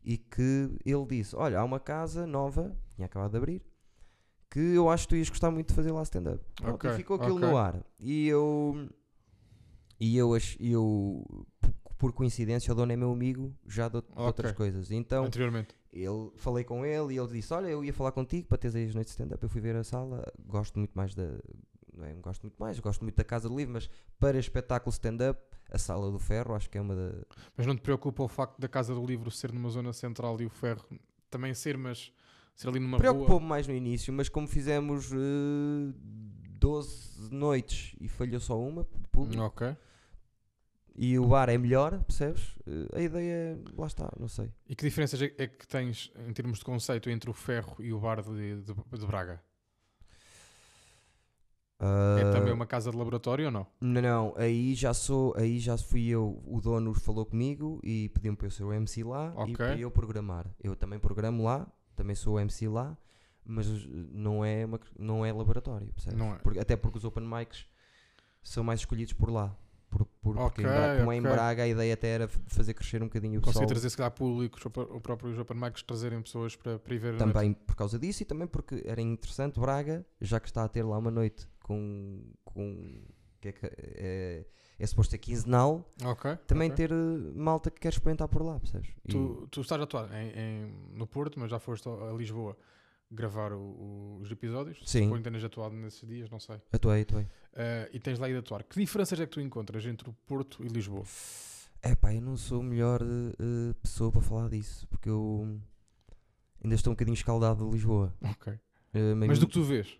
e 0.03 0.17
que 0.17 0.69
ele 0.85 1.05
disse: 1.07 1.35
Olha, 1.35 1.59
há 1.59 1.63
uma 1.63 1.79
casa 1.79 2.27
nova, 2.27 2.77
tinha 2.95 3.05
acabado 3.07 3.31
de 3.31 3.37
abrir, 3.37 3.61
que 4.51 4.59
eu 4.59 4.89
acho 4.89 5.03
que 5.07 5.09
tu 5.09 5.15
ias 5.15 5.29
gostar 5.29 5.49
muito 5.49 5.69
de 5.69 5.73
fazer 5.73 5.91
lá 5.91 6.03
stand-up. 6.03 6.43
Pronto, 6.55 6.75
Ok, 6.75 6.91
E 6.91 6.93
ficou 6.97 7.15
aquilo 7.15 7.39
no 7.39 7.57
ar. 7.57 7.83
E 7.99 8.27
eu. 8.27 8.87
E 9.99 10.17
eu, 10.17 10.31
eu 10.59 11.45
por- 11.97 12.11
coincidência, 12.13 12.71
o 12.71 12.75
dono 12.75 12.91
é 12.91 12.95
meu 12.95 13.11
amigo 13.11 13.55
já 13.65 13.87
de, 13.87 13.95
out- 13.95 14.11
de 14.11 14.19
outras 14.21 14.51
coisas. 14.51 14.91
Então, 14.91 15.25
Anteriormente. 15.25 15.73
Ele, 15.93 16.31
falei 16.35 16.63
com 16.63 16.85
ele 16.85 17.13
e 17.13 17.17
ele 17.17 17.27
disse: 17.27 17.53
Olha, 17.53 17.67
eu 17.67 17.83
ia 17.83 17.93
falar 17.93 18.11
contigo 18.11 18.47
para 18.47 18.57
teres 18.57 18.75
aí 18.75 18.85
as 18.85 18.95
noites 18.95 19.15
de 19.15 19.21
stand-up. 19.21 19.43
Eu 19.43 19.49
fui 19.49 19.61
ver 19.61 19.75
a 19.75 19.83
sala, 19.83 20.23
gosto 20.45 20.79
muito 20.79 20.91
mais 20.93 21.13
da. 21.13 21.23
Não 21.95 22.05
é, 22.05 22.13
gosto 22.15 22.41
muito 22.41 22.57
mais, 22.57 22.79
gosto 22.79 23.01
muito 23.03 23.15
da 23.15 23.23
Casa 23.23 23.47
do 23.47 23.55
Livro, 23.55 23.73
mas 23.73 23.87
para 24.19 24.39
espetáculo 24.39 24.91
stand-up, 24.91 25.39
a 25.69 25.77
Sala 25.77 26.11
do 26.11 26.17
Ferro, 26.17 26.55
acho 26.55 26.67
que 26.67 26.77
é 26.77 26.81
uma 26.81 26.95
da. 26.95 27.11
Mas 27.55 27.67
não 27.67 27.75
te 27.75 27.81
preocupa 27.81 28.23
o 28.23 28.27
facto 28.27 28.59
da 28.59 28.67
Casa 28.67 28.95
do 28.95 29.05
Livro 29.05 29.29
ser 29.29 29.53
numa 29.53 29.69
zona 29.69 29.93
central 29.93 30.41
e 30.41 30.45
o 30.45 30.49
ferro 30.49 30.83
também 31.29 31.53
ser, 31.53 31.77
mas 31.77 32.11
ser 32.55 32.69
ali 32.69 32.79
numa 32.79 32.97
rua. 32.97 32.99
Preocupou-me 32.99 33.45
mais 33.45 33.67
no 33.67 33.75
início, 33.75 34.11
mas 34.11 34.27
como 34.27 34.47
fizemos 34.47 35.11
eh, 35.11 35.93
12 36.59 37.31
noites 37.31 37.95
e 37.99 38.07
falhou 38.07 38.39
só 38.39 38.59
uma, 38.59 38.85
público, 39.11 39.43
Ok. 39.43 39.75
E 40.95 41.17
o 41.17 41.27
bar 41.27 41.49
é 41.49 41.57
melhor, 41.57 42.03
percebes? 42.03 42.55
Eh, 42.67 42.97
a 42.97 43.01
ideia. 43.01 43.59
Lá 43.77 43.87
está, 43.87 44.11
não 44.19 44.27
sei. 44.27 44.51
E 44.67 44.75
que 44.75 44.83
diferenças 44.85 45.21
é 45.21 45.33
é 45.37 45.47
que 45.47 45.67
tens 45.67 46.11
em 46.27 46.33
termos 46.33 46.59
de 46.59 46.65
conceito 46.65 47.09
entre 47.09 47.29
o 47.29 47.33
ferro 47.33 47.75
e 47.79 47.91
o 47.93 47.99
bar 47.99 48.21
de, 48.21 48.61
de, 48.61 48.73
de 48.73 49.05
Braga? 49.07 49.41
É 51.79 51.85
Ah, 51.85 52.31
também 52.31 52.53
uma 52.53 52.65
casa 52.65 52.91
de 52.91 52.97
laboratório 52.97 53.45
ou 53.45 53.51
não? 53.51 53.67
Não, 53.81 54.01
não, 54.01 54.33
aí 54.37 54.73
já 54.73 54.93
sou, 54.93 55.33
aí 55.35 55.59
já 55.59 55.77
fui 55.77 56.07
eu, 56.07 56.41
o 56.45 56.61
dono 56.61 56.93
falou 56.93 57.25
comigo 57.25 57.79
e 57.83 58.07
pediu-me 58.09 58.37
para 58.37 58.47
eu 58.47 58.51
ser 58.51 58.63
o 58.63 58.71
MC 58.71 59.03
lá 59.03 59.33
Ok. 59.35 59.51
e 59.53 59.57
para 59.57 59.77
eu 59.77 59.91
programar. 59.91 60.45
Eu 60.63 60.75
também 60.75 60.97
programo 60.99 61.43
lá, 61.43 61.67
também 61.95 62.15
sou 62.15 62.35
o 62.35 62.39
MC 62.39 62.69
lá, 62.69 62.97
mas 63.43 63.67
não 64.13 64.45
é, 64.45 64.65
uma, 64.65 64.79
não 64.97 65.25
é 65.25 65.33
laboratório, 65.33 65.87
percebes? 65.93 66.17
Não 66.17 66.33
é. 66.35 66.37
Porque- 66.37 66.59
até 66.59 66.77
porque 66.77 66.99
os 66.99 67.03
open 67.03 67.27
mics 67.27 67.65
são 68.41 68.63
mais 68.63 68.79
escolhidos 68.79 69.11
por 69.13 69.29
lá. 69.29 69.53
Por, 69.93 70.05
por, 70.05 70.35
porque 70.35 70.61
em 70.61 70.65
Ok, 70.65 70.75
Braga, 70.75 70.99
como 70.99 71.11
é 71.11 71.15
em. 71.17 71.21
Braga, 71.21 71.63
a 71.63 71.67
ideia 71.67 71.93
até 71.93 72.07
era 72.07 72.27
fazer 72.27 72.73
crescer 72.73 73.01
um 73.03 73.05
bocadinho 73.05 73.39
o 73.39 73.41
Consegui 73.41 73.59
pessoal. 73.59 73.67
trazer 73.67 73.89
se 73.89 73.97
calhar 73.97 74.11
públicos, 74.11 74.61
ou 74.65 74.99
próprios 74.99 75.37
open 75.37 75.57
mics 75.57 75.83
trazerem 75.83 76.21
pessoas 76.21 76.55
para, 76.55 76.79
para 76.79 76.93
ir 76.95 76.97
ver 76.97 77.13
noite. 77.13 77.33
Também 77.33 77.53
por 77.53 77.75
causa 77.75 77.99
disso 77.99 78.23
e 78.23 78.25
também 78.25 78.47
porque 78.47 78.81
era 78.85 78.99
interessante 79.01 79.59
Braga, 79.59 80.05
já 80.19 80.39
que 80.39 80.47
está 80.47 80.63
a 80.63 80.67
ter 80.67 80.83
lá 80.83 80.97
uma 80.97 81.11
noite 81.11 81.47
com. 81.61 82.23
com 82.43 83.01
que 83.39 83.49
é, 83.49 83.55
é, 83.67 84.45
é 84.79 84.87
suposto 84.87 85.11
ser 85.11 85.17
quinzenal, 85.17 85.93
Ok. 86.05 86.37
também 86.47 86.71
ok. 86.71 86.77
ter 86.87 86.93
eh, 86.93 87.31
malta 87.35 87.69
que 87.69 87.79
quer 87.81 87.89
experimentar 87.89 88.29
por 88.29 88.41
lá, 88.41 88.57
percebes? 88.57 88.87
E- 89.05 89.11
Tu, 89.11 89.47
tu 89.51 89.59
estás 89.61 89.79
a 89.81 89.83
atuar 89.83 90.09
em, 90.13 90.29
em- 90.29 90.73
no 90.93 91.05
Porto, 91.05 91.37
mas 91.39 91.51
já 91.51 91.59
foste 91.59 91.87
a 91.89 92.13
Lisboa 92.13 92.55
gravar 93.13 93.53
o- 93.53 93.59
o- 93.59 94.17
os 94.21 94.31
episódios. 94.31 94.79
Sim. 94.85 95.03
Suponho 95.03 95.23
que 95.23 95.29
tenhas 95.29 95.43
atuado 95.43 95.75
nesses 95.75 96.07
dias, 96.07 96.29
não 96.29 96.39
sei. 96.39 96.57
Atuei, 96.71 97.01
atuei. 97.03 97.27
Eh, 97.53 97.89
e 97.93 97.99
tens 97.99 98.17
lá 98.19 98.27
ido 98.29 98.39
atuar. 98.39 98.63
Que 98.63 98.79
diferenças 98.79 99.19
é 99.19 99.25
que 99.25 99.31
tu 99.31 99.39
encontras 99.41 99.85
entre 99.85 100.09
o 100.09 100.13
Porto 100.25 100.63
e 100.63 100.67
Lisboa? 100.67 101.03
É 101.81 101.93
pá, 101.95 102.13
eu 102.13 102.21
não 102.21 102.35
sou 102.37 102.61
a 102.61 102.63
melhor 102.63 103.01
eh, 103.01 103.73
pessoa 103.81 104.11
para 104.11 104.21
falar 104.21 104.49
disso, 104.49 104.87
porque 104.87 105.09
eu 105.09 105.59
ainda 106.63 106.75
estou 106.75 106.91
um 106.91 106.95
bocadinho 106.95 107.13
escaldado 107.15 107.65
de 107.65 107.71
Lisboa. 107.71 108.13
Ok. 108.21 108.53
Eh, 108.93 109.13
Mas 109.15 109.39
do 109.39 109.47
que 109.47 109.53
tu 109.53 109.63
vês? 109.63 109.97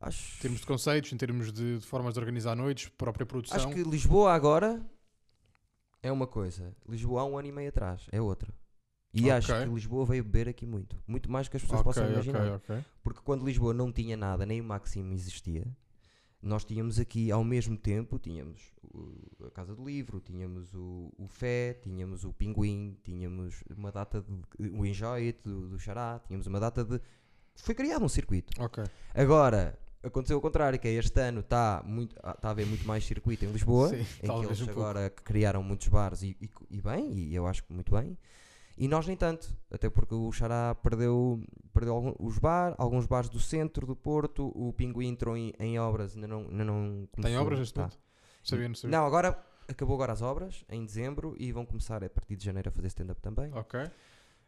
acho, 0.00 0.36
Em 0.38 0.40
termos 0.42 0.60
de 0.60 0.66
conceitos, 0.66 1.12
em 1.12 1.16
termos 1.16 1.52
de, 1.52 1.78
de 1.78 1.86
formas 1.86 2.14
de 2.14 2.20
organizar 2.20 2.54
noites, 2.56 2.88
própria 2.88 3.26
produção. 3.26 3.56
acho 3.56 3.68
que 3.68 3.82
Lisboa 3.82 4.32
agora 4.32 4.80
é 6.02 6.10
uma 6.12 6.26
coisa, 6.26 6.74
Lisboa 6.88 7.22
há 7.22 7.24
um 7.24 7.36
ano 7.38 7.48
e 7.48 7.52
meio 7.52 7.68
atrás 7.68 8.06
é 8.12 8.20
outra. 8.20 8.52
E 9.18 9.30
acho 9.30 9.52
Ok. 9.52 9.64
que 9.64 9.70
Lisboa 9.74 10.04
veio 10.06 10.22
beber 10.24 10.48
aqui 10.48 10.66
muito, 10.66 10.96
muito 11.06 11.30
mais 11.30 11.46
do 11.46 11.50
que 11.50 11.56
as 11.56 11.62
pessoas 11.62 11.80
Ok, 11.80 11.92
possam 11.92 12.10
imaginar. 12.10 12.52
ok. 12.56 12.84
Porque 13.02 13.20
quando 13.24 13.44
Lisboa 13.44 13.72
não 13.72 13.90
tinha 13.92 14.16
nada, 14.16 14.44
nem 14.44 14.60
o 14.60 14.64
máximo 14.64 15.12
existia, 15.14 15.64
nós 16.42 16.64
tínhamos 16.64 16.98
aqui 17.00 17.30
ao 17.30 17.42
mesmo 17.42 17.76
tempo, 17.76 18.18
tínhamos 18.18 18.60
o- 18.82 19.46
a 19.46 19.50
Casa 19.50 19.74
do 19.74 19.84
Livro, 19.84 20.20
tínhamos 20.20 20.72
o, 20.74 21.12
o 21.18 21.26
Fé, 21.28 21.74
tínhamos 21.82 22.24
o 22.24 22.32
Pinguim, 22.32 22.96
tínhamos 23.02 23.64
uma 23.76 23.90
data 23.90 24.20
de 24.22 24.70
o 24.70 24.84
Enjoy 24.84 25.26
It, 25.26 25.40
do, 25.42 25.68
do 25.68 25.78
Xará, 25.78 26.20
tínhamos 26.26 26.46
uma 26.46 26.60
data 26.60 26.84
de. 26.84 27.00
Foi 27.56 27.74
criado 27.74 28.04
um 28.04 28.08
circuito. 28.08 28.52
Agora, 29.14 29.78
aconteceu 30.02 30.36
o 30.36 30.40
contrário, 30.42 30.78
que 30.78 30.86
é 30.86 30.92
este 30.92 31.18
ano 31.20 31.40
está 31.40 31.82
ah, 32.22 32.32
está 32.32 32.48
a 32.48 32.50
haver 32.50 32.66
muito 32.66 32.86
mais 32.86 33.02
circuito 33.04 33.44
em 33.46 33.50
Lisboa, 33.50 33.88
Sim, 33.96 34.06
em 34.22 34.26
que 34.40 34.44
eles 34.44 34.60
um 34.60 34.66
pouco. 34.66 34.80
agora 34.80 35.08
criaram 35.10 35.62
muitos 35.62 35.88
bares 35.88 36.22
e, 36.22 36.36
e, 36.40 36.50
e 36.70 36.80
bem, 36.82 37.12
e 37.14 37.34
eu 37.34 37.46
acho 37.46 37.64
que 37.64 37.72
muito 37.72 37.92
bem. 37.92 38.16
E 38.78 38.86
nós 38.88 39.06
nem 39.06 39.16
tanto, 39.16 39.48
até 39.70 39.88
porque 39.88 40.14
o 40.14 40.30
Xará 40.30 40.74
perdeu, 40.74 41.42
perdeu 41.72 41.94
algum- 41.94 42.14
os 42.18 42.38
bar, 42.38 42.74
alguns 42.76 43.06
bares 43.06 43.30
do 43.30 43.40
centro 43.40 43.86
do 43.86 43.96
Porto, 43.96 44.52
o 44.54 44.72
Pinguim 44.72 45.08
entrou 45.08 45.36
em, 45.36 45.52
em 45.58 45.78
obras, 45.78 46.14
ainda 46.14 46.26
não, 46.28 46.40
ainda 46.40 46.64
não 46.64 47.08
Tem 47.12 47.22
começou. 47.22 47.40
obras 47.42 47.58
neste 47.58 47.74
Tá. 47.74 47.90
Sabia, 48.44 48.68
não 48.68 48.74
sabia. 48.74 48.96
Não, 48.98 49.06
agora 49.06 49.42
acabou 49.68 49.94
agora 49.94 50.12
as 50.12 50.20
obras, 50.22 50.64
em 50.68 50.84
dezembro, 50.84 51.34
e 51.38 51.50
vão 51.52 51.64
começar 51.64 52.04
a 52.04 52.08
partir 52.10 52.36
de 52.36 52.44
janeiro 52.44 52.68
a 52.68 52.72
fazer 52.72 52.88
stand-up 52.88 53.20
também. 53.20 53.50
Ok. 53.54 53.80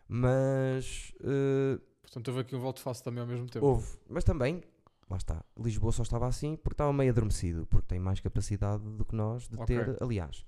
Mas 0.06 1.12
eh, 1.22 1.78
Portanto, 2.02 2.28
houve 2.28 2.40
aqui 2.40 2.56
um 2.56 2.60
volte 2.60 2.80
face 2.80 3.02
também 3.02 3.20
ao 3.20 3.26
mesmo 3.26 3.46
tempo. 3.48 3.64
houve, 3.66 3.96
mas 4.08 4.24
também, 4.24 4.62
lá 5.10 5.16
está, 5.16 5.44
Lisboa 5.58 5.92
só 5.92 6.02
estava 6.02 6.26
assim 6.26 6.56
porque 6.56 6.74
estava 6.74 6.92
meio 6.92 7.10
adormecido, 7.10 7.66
porque 7.66 7.86
tem 7.86 7.98
mais 7.98 8.20
capacidade 8.20 8.82
do 8.82 9.04
que 9.04 9.14
nós 9.14 9.48
de 9.48 9.56
Ok. 9.58 9.66
ter, 9.76 10.02
aliás, 10.02 10.44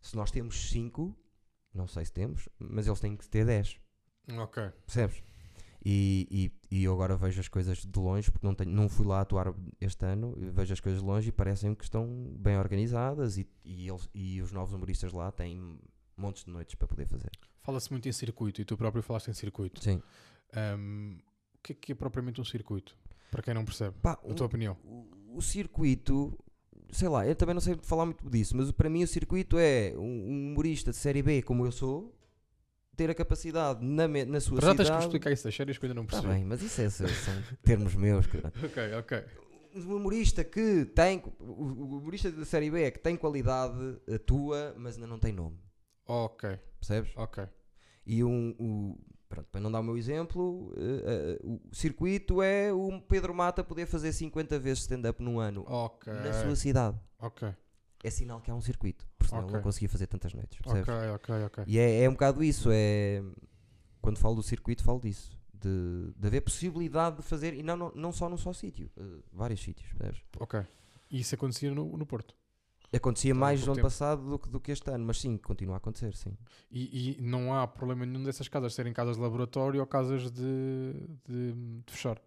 se 0.00 0.16
nós 0.16 0.30
temos 0.30 0.70
5, 0.70 1.16
não 1.74 1.86
sei 1.86 2.04
se 2.04 2.12
temos, 2.12 2.48
mas 2.58 2.86
eles 2.86 3.00
têm 3.00 3.16
que 3.16 3.28
ter 3.28 3.44
10. 3.46 3.78
Ok. 4.38 4.62
Percebes? 4.86 5.22
E, 5.84 6.26
e, 6.70 6.76
e 6.80 6.84
eu 6.84 6.92
agora 6.92 7.16
vejo 7.16 7.40
as 7.40 7.48
coisas 7.48 7.78
de 7.78 7.98
longe, 7.98 8.30
porque 8.30 8.46
não, 8.46 8.54
tenho, 8.54 8.70
não 8.70 8.88
fui 8.88 9.06
lá 9.06 9.20
atuar 9.20 9.54
este 9.80 10.04
ano, 10.04 10.34
vejo 10.52 10.72
as 10.72 10.80
coisas 10.80 11.00
de 11.00 11.06
longe 11.06 11.28
e 11.28 11.32
parecem 11.32 11.74
que 11.74 11.84
estão 11.84 12.06
bem 12.38 12.58
organizadas 12.58 13.38
e, 13.38 13.48
e, 13.64 13.88
eles, 13.88 14.08
e 14.12 14.42
os 14.42 14.50
novos 14.52 14.74
humoristas 14.74 15.12
lá 15.12 15.30
têm 15.30 15.78
montes 16.16 16.44
de 16.44 16.50
noites 16.50 16.74
para 16.74 16.88
poder 16.88 17.06
fazer. 17.06 17.30
Fala-se 17.62 17.90
muito 17.92 18.08
em 18.08 18.12
circuito 18.12 18.60
e 18.60 18.64
tu 18.64 18.76
próprio 18.76 19.02
falaste 19.02 19.28
em 19.28 19.34
circuito. 19.34 19.82
Sim. 19.82 20.02
Ahm, 20.52 21.18
o 21.54 21.58
que 21.62 21.72
é 21.72 21.74
que 21.76 21.92
é 21.92 21.94
propriamente 21.94 22.40
um 22.40 22.44
circuito? 22.44 22.96
Para 23.30 23.42
quem 23.42 23.54
não 23.54 23.64
percebe, 23.64 23.96
Pá, 24.02 24.18
um- 24.24 24.34
tua 24.34 24.46
opinião. 24.46 24.76
o, 24.82 25.36
o 25.36 25.40
circuito, 25.42 26.36
sei 26.90 27.08
lá, 27.08 27.26
eu 27.26 27.34
também 27.34 27.54
não 27.54 27.60
sei 27.60 27.76
falar 27.82 28.04
muito 28.06 28.28
disso, 28.30 28.56
mas 28.56 28.70
para 28.72 28.88
mim 28.88 29.02
o 29.02 29.06
circuito 29.08 29.56
é 29.58 29.92
um, 29.96 30.00
um 30.00 30.52
humorista 30.52 30.90
de 30.90 30.96
série 30.96 31.22
B 31.22 31.42
como 31.42 31.64
eu 31.66 31.72
sou, 31.72 32.14
ter 32.96 33.10
a 33.10 33.14
capacidade 33.14 33.84
na, 33.84 34.08
me- 34.08 34.24
na 34.24 34.40
sua 34.40 34.56
Para 34.58 34.66
já 34.68 34.74
tens 34.74 34.78
que 34.84 34.84
cidade. 34.86 35.04
explicar 35.06 35.32
isso 35.32 35.44
das 35.44 35.54
séries 35.54 35.78
que 35.78 35.84
eu 35.84 35.88
ainda 35.90 36.00
não 36.00 36.06
Tá 36.06 36.16
percebi. 36.16 36.34
bem, 36.34 36.44
mas 36.44 36.62
isso 36.62 36.80
é, 36.80 36.90
são 36.90 37.06
termos 37.62 37.94
meus. 37.94 38.26
caralho. 38.26 38.52
ok, 38.64 38.94
ok. 38.94 39.24
um 39.76 39.96
humorista 39.96 40.42
que 40.42 40.84
tem 40.86 41.22
o 41.38 41.98
humorista 41.98 42.30
da 42.32 42.44
série 42.44 42.70
B 42.70 42.82
é 42.82 42.90
que 42.90 42.98
tem 42.98 43.16
qualidade 43.16 43.98
atua 44.12 44.74
mas 44.78 44.94
ainda 44.96 45.06
não 45.06 45.18
tem 45.18 45.32
nome 45.32 45.58
Ok, 46.06 46.58
percebes 46.80 47.12
ok. 47.16 47.44
e 48.06 48.24
um 48.24 48.54
o- 48.58 48.98
pronto, 49.28 49.48
para 49.50 49.60
não 49.60 49.70
dar 49.70 49.80
o 49.80 49.82
meu 49.82 49.96
exemplo 49.96 50.72
eh, 50.76 51.38
eh, 51.42 51.46
o 51.46 51.60
circuito 51.74 52.40
é 52.42 52.72
o 52.72 53.00
Pedro 53.02 53.34
Mata 53.34 53.62
poder 53.62 53.86
fazer 53.86 54.12
50 54.12 54.58
vezes 54.58 54.80
stand-up 54.82 55.22
num 55.22 55.38
ano 55.38 55.64
Ok. 55.68 56.12
na 56.12 56.32
sua 56.32 56.56
cidade 56.56 56.98
Ok, 57.18 57.52
é 58.02 58.10
sinal 58.10 58.40
que 58.40 58.50
há 58.50 58.54
um 58.54 58.60
circuito 58.60 59.06
porque 59.18 59.30
senão 59.30 59.42
ele 59.42 59.46
Ok. 59.48 59.56
não 59.56 59.62
conseguia 59.62 59.88
fazer 59.88 60.06
tantas 60.06 60.32
noites 60.34 60.58
percebes? 60.60 60.88
ok, 60.88 61.08
ok, 61.10 61.44
ok. 61.44 61.64
e 61.66 61.78
é, 61.78 62.02
é 62.04 62.08
um 62.08 62.12
bocado 62.12 62.42
isso 62.42 62.70
é 62.72 63.22
quando 64.00 64.18
falo 64.18 64.36
do 64.36 64.42
circuito 64.42 64.82
falo 64.82 65.00
disso 65.00 65.36
de, 65.52 66.12
de 66.16 66.26
haver 66.26 66.40
possibilidade 66.40 67.16
de 67.16 67.22
fazer 67.22 67.52
e 67.52 67.62
não, 67.62 67.76
não, 67.76 67.92
não 67.94 68.12
só 68.12 68.28
num 68.28 68.36
só 68.36 68.52
sítio 68.52 68.88
eh, 68.96 69.02
vários 69.32 69.60
sítios 69.60 69.92
percebes? 69.92 70.22
Ok. 70.38 70.60
E 71.10 71.20
isso 71.20 71.34
acontecia 71.34 71.70
no, 71.74 71.96
no 71.96 72.06
Porto. 72.06 72.34
Acontecia 72.92 73.32
Há 73.32 73.34
mais 73.34 73.60
no 73.60 73.66
ano 73.66 73.74
tempo. 73.76 73.86
passado 73.86 74.28
do 74.30 74.38
que, 74.38 74.48
do 74.48 74.58
que 74.60 74.72
este 74.72 74.90
ano, 74.90 75.04
mas 75.04 75.20
sim, 75.20 75.36
continua 75.36 75.74
a 75.74 75.76
acontecer, 75.76 76.14
sim. 76.16 76.36
E, 76.70 77.18
e 77.18 77.22
não 77.22 77.54
há 77.54 77.66
problema 77.66 78.06
nenhum 78.06 78.22
dessas 78.24 78.48
casas 78.48 78.72
serem 78.74 78.92
casas 78.94 79.16
de 79.16 79.22
laboratório 79.22 79.80
ou 79.80 79.86
casas 79.86 80.30
de, 80.30 80.92
de, 81.28 81.52
de 81.84 81.92
fechar. 81.92 82.18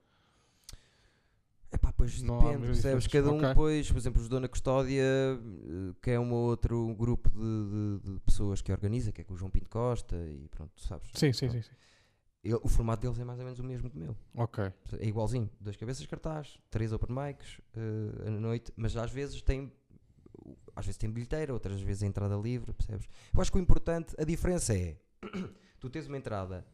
Epá, 1.74 1.92
pois 1.94 2.22
Não 2.22 2.38
depende, 2.40 2.66
percebes? 2.66 3.08
Cada 3.08 3.32
um 3.32 3.38
Ok. 3.38 3.48
depois, 3.48 3.90
por 3.90 3.98
exemplo, 3.98 4.22
os 4.22 4.28
Dona 4.28 4.48
Custódia, 4.50 5.02
eh, 5.04 5.94
que 6.02 6.12
é 6.12 6.20
um 6.20 6.32
outro 6.34 6.94
grupo 6.96 7.30
de, 7.30 7.38
de- 7.38 8.14
de 8.16 8.20
pessoas 8.20 8.62
que 8.62 8.72
organiza, 8.74 9.12
que 9.12 9.22
é 9.22 9.24
com 9.24 9.34
o 9.34 9.38
João 9.38 9.50
Pinto 9.50 9.70
Costa 9.70 10.18
e 10.18 10.48
pronto, 10.50 10.74
sabes. 10.82 11.10
Sim, 11.16 11.32
sim, 11.32 11.50
sim. 11.50 11.62
sim. 11.62 11.70
Ele- 12.44 12.60
o 12.62 12.68
formato 12.68 13.02
deles 13.04 13.18
é 13.20 13.24
mais 13.24 13.40
ou 13.40 13.46
menos 13.46 13.60
o 13.60 13.64
mesmo 13.64 13.90
que 13.90 13.96
o 13.98 14.00
meu. 14.00 14.16
Ok. 14.36 14.66
É 15.00 15.08
igualzinho, 15.08 15.50
dois 15.62 15.78
cabeças 15.78 16.06
cartaz, 16.06 16.60
três 16.70 16.92
open 16.92 17.16
mics 17.16 17.62
eh, 17.74 18.28
à 18.28 18.32
noite, 18.32 18.74
mas 18.76 18.98
às 18.98 19.10
vezes 19.12 19.42
tem 19.42 19.72
às 20.82 20.86
vezes 20.86 20.98
tem 20.98 21.10
bilheteira, 21.10 21.54
outras 21.54 21.80
vezes 21.82 22.04
é 22.04 22.08
entrada 22.08 22.36
livre, 22.36 22.74
percebes? 22.74 23.08
Eu 23.34 23.42
acho 23.42 23.52
que 23.52 23.58
o 23.58 23.62
importante, 23.62 24.14
a 24.20 24.24
diferença 24.24 24.76
é 24.76 24.98
tu 25.80 25.90
tens 25.90 26.08
uma 26.08 26.18
entrada 26.18 26.66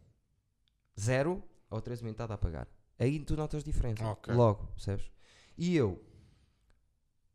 zero 1.00 1.44
ou 1.70 1.80
tens 1.82 2.02
uma 2.02 2.10
entrada 2.10 2.34
a 2.34 2.38
pagar. 2.38 2.68
Aí 2.98 3.20
tu 3.20 3.36
notas 3.36 3.64
diferença. 3.64 4.04
Ok. 4.06 4.34
Logo, 4.34 4.66
percebes? 4.68 5.12
E 5.58 5.76
eu, 5.76 6.04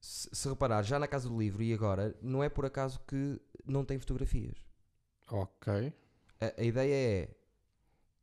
se, 0.01 0.29
se 0.33 0.49
reparar, 0.49 0.83
já 0.83 0.99
na 0.99 1.07
Casa 1.07 1.29
do 1.29 1.39
Livro 1.39 1.63
e 1.63 1.73
agora, 1.73 2.17
não 2.21 2.43
é 2.43 2.49
por 2.49 2.67
acaso 2.67 3.01
que 3.07 3.41
não 3.65 3.85
tem 3.85 3.99
fotografias. 3.99 4.57
Ok. 5.31 5.93
A, 6.41 6.61
a 6.61 6.65
ideia 6.65 6.95
é 6.95 7.37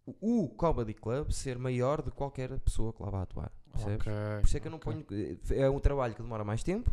o, 0.05 0.49
Comedy 0.49 0.93
Club 0.93 1.31
ser 1.31 1.57
maior 1.57 2.01
de 2.01 2.11
qualquer 2.11 2.59
pessoa 2.59 2.91
que 2.91 3.01
lá 3.01 3.09
vá 3.09 3.21
atuar. 3.21 3.51
Percebes? 3.71 4.07
Ok. 4.07 4.13
Por 4.39 4.47
isso 4.47 4.57
é 4.57 4.59
que 4.59 4.67
eu 4.67 4.71
não 4.71 4.79
ponho. 4.79 5.05
É 5.51 5.69
um 5.69 5.79
trabalho 5.79 6.15
que 6.15 6.21
demora 6.21 6.43
mais 6.43 6.63
tempo, 6.63 6.91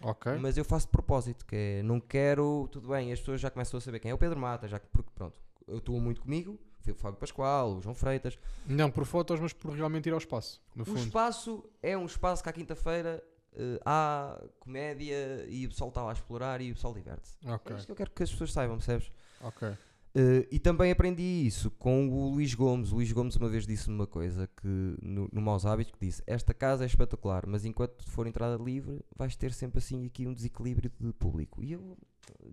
Ok. 0.00 0.32
mas 0.38 0.56
eu 0.56 0.64
faço 0.64 0.86
de 0.86 0.92
propósito. 0.92 1.44
Que 1.46 1.56
é, 1.56 1.82
não 1.82 2.00
quero. 2.00 2.68
Tudo 2.70 2.88
bem, 2.88 3.12
as 3.12 3.18
pessoas 3.18 3.40
já 3.40 3.50
começam 3.50 3.78
a 3.78 3.80
saber 3.80 3.98
quem 4.00 4.10
é 4.10 4.14
o 4.14 4.18
Pedro 4.18 4.38
Mata, 4.38 4.68
já 4.68 4.78
que, 4.78 4.86
porque 4.88 5.10
pronto, 5.14 5.38
eu 5.66 5.78
estou 5.78 5.98
muito 6.00 6.20
comigo. 6.22 6.58
O 6.88 6.94
Fábio 6.94 7.18
Pascoal, 7.18 7.74
o 7.76 7.82
João 7.82 7.94
Freitas. 7.94 8.38
Não 8.66 8.90
por 8.90 9.04
fotos, 9.04 9.38
mas 9.40 9.52
por 9.52 9.72
realmente 9.74 10.08
ir 10.08 10.12
ao 10.12 10.18
espaço. 10.18 10.58
No 10.74 10.84
O 10.84 10.86
fundo. 10.86 11.00
espaço 11.00 11.62
é 11.82 11.98
um 11.98 12.06
espaço 12.06 12.42
que 12.42 12.48
à 12.48 12.52
quinta-feira 12.52 13.22
eh, 13.54 13.78
há 13.84 14.42
comédia 14.58 15.44
e 15.50 15.66
o 15.66 15.68
pessoal 15.68 15.88
está 15.90 16.02
lá 16.02 16.10
a 16.10 16.12
explorar 16.14 16.62
e 16.62 16.70
o 16.70 16.74
pessoal 16.74 16.94
diverte-se. 16.94 17.36
Ok. 17.46 17.74
É 17.74 17.78
isto 17.78 17.86
que 17.86 17.92
eu 17.92 17.96
quero 17.96 18.10
que 18.10 18.22
as 18.22 18.30
pessoas 18.30 18.52
saibam, 18.52 18.78
percebes? 18.78 19.12
Ok. 19.42 19.68
Eh, 20.14 20.48
e 20.50 20.58
também 20.58 20.90
aprendi 20.90 21.22
isso 21.22 21.70
com 21.72 22.08
o 22.08 22.30
Luís 22.30 22.54
Gomes. 22.54 22.92
O 22.92 22.96
Luís 22.96 23.12
Gomes 23.12 23.36
uma 23.36 23.48
vez 23.48 23.66
disse-me 23.66 23.94
uma 23.94 24.06
coisa 24.06 24.46
que 24.46 24.96
no, 25.02 25.28
no 25.32 25.40
Maus 25.40 25.66
Hábitos 25.66 25.92
que 25.92 26.06
disse: 26.06 26.22
Esta 26.26 26.54
casa 26.54 26.84
é 26.84 26.86
espetacular, 26.86 27.46
mas 27.46 27.64
enquanto 27.64 28.04
for 28.08 28.26
entrada 28.26 28.62
livre, 28.62 29.04
vais 29.16 29.36
ter 29.36 29.52
sempre 29.52 29.78
assim 29.78 30.06
aqui 30.06 30.26
um 30.26 30.32
desequilíbrio 30.32 30.90
de 30.98 31.12
público. 31.12 31.62
E 31.62 31.72
eu 31.72 31.96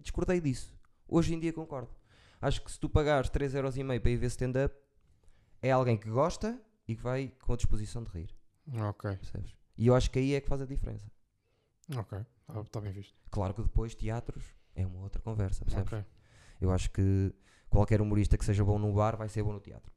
discordei 0.02 0.41
disso. 0.41 0.74
Hoje 1.08 1.34
em 1.34 1.39
dia 1.39 1.54
concordo. 1.54 1.89
Acho 2.41 2.62
que 2.63 2.72
se 2.72 2.80
tu 2.80 2.89
pagares 2.89 3.30
3,5€ 3.30 4.00
para 4.00 4.12
ir 4.12 4.18
ver 4.18 4.28
stand-up, 4.28 4.76
é 5.62 5.72
alguém 5.72 5.98
que 5.98 6.10
gosta 6.10 6.62
e 6.88 6.96
que 6.96 7.02
vai 7.02 7.32
com 7.41 7.54
a 7.54 7.56
disposição 7.56 8.04
de 8.04 8.12
rir. 8.12 8.36
Ok. 8.74 9.15
Percebes? 9.15 9.56
E 9.78 9.88
eu 9.88 9.96
acho 9.96 10.12
que 10.12 10.20
aí 10.20 10.34
é 10.36 10.41
que 10.41 10.48
faz 10.48 10.62
a 10.62 10.65
diferença. 10.65 11.10
Ok. 11.96 12.20
Está 12.63 12.82
bem 12.82 12.91
visto. 12.91 13.15
Claro 13.32 13.54
que 13.54 13.63
depois 13.63 13.96
teatros 13.96 14.44
é 14.76 14.86
uma 14.86 15.00
outra 15.00 15.22
conversa, 15.22 15.65
percebes? 15.65 15.91
Ok. 15.91 16.06
Eu 16.62 16.72
acho 16.72 16.89
que 16.91 17.34
qualquer 17.70 18.02
humorista 18.02 18.38
que 18.38 18.46
seja 18.46 18.63
bom 18.63 18.78
no 18.80 18.91
bar 18.94 19.15
vai 19.18 19.28
ser 19.30 19.44
bom 19.44 19.54
no 19.54 19.60
teatro. 19.60 19.91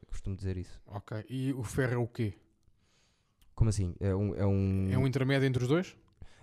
Eu 0.00 0.06
costumo 0.08 0.36
dizer 0.36 0.56
isso. 0.56 0.80
Ok. 0.86 1.24
E 1.28 1.52
o 1.52 1.62
ferro 1.62 1.94
é 1.94 1.96
o 1.96 2.06
quê? 2.06 2.34
Como 3.54 3.70
assim? 3.70 3.94
É 4.00 4.14
um. 4.14 4.34
É 4.34 4.46
um... 4.46 4.88
É 4.92 4.98
um 4.98 5.06
intermédio 5.06 5.46
entre 5.46 5.62
os 5.62 5.68
dois? 5.68 5.96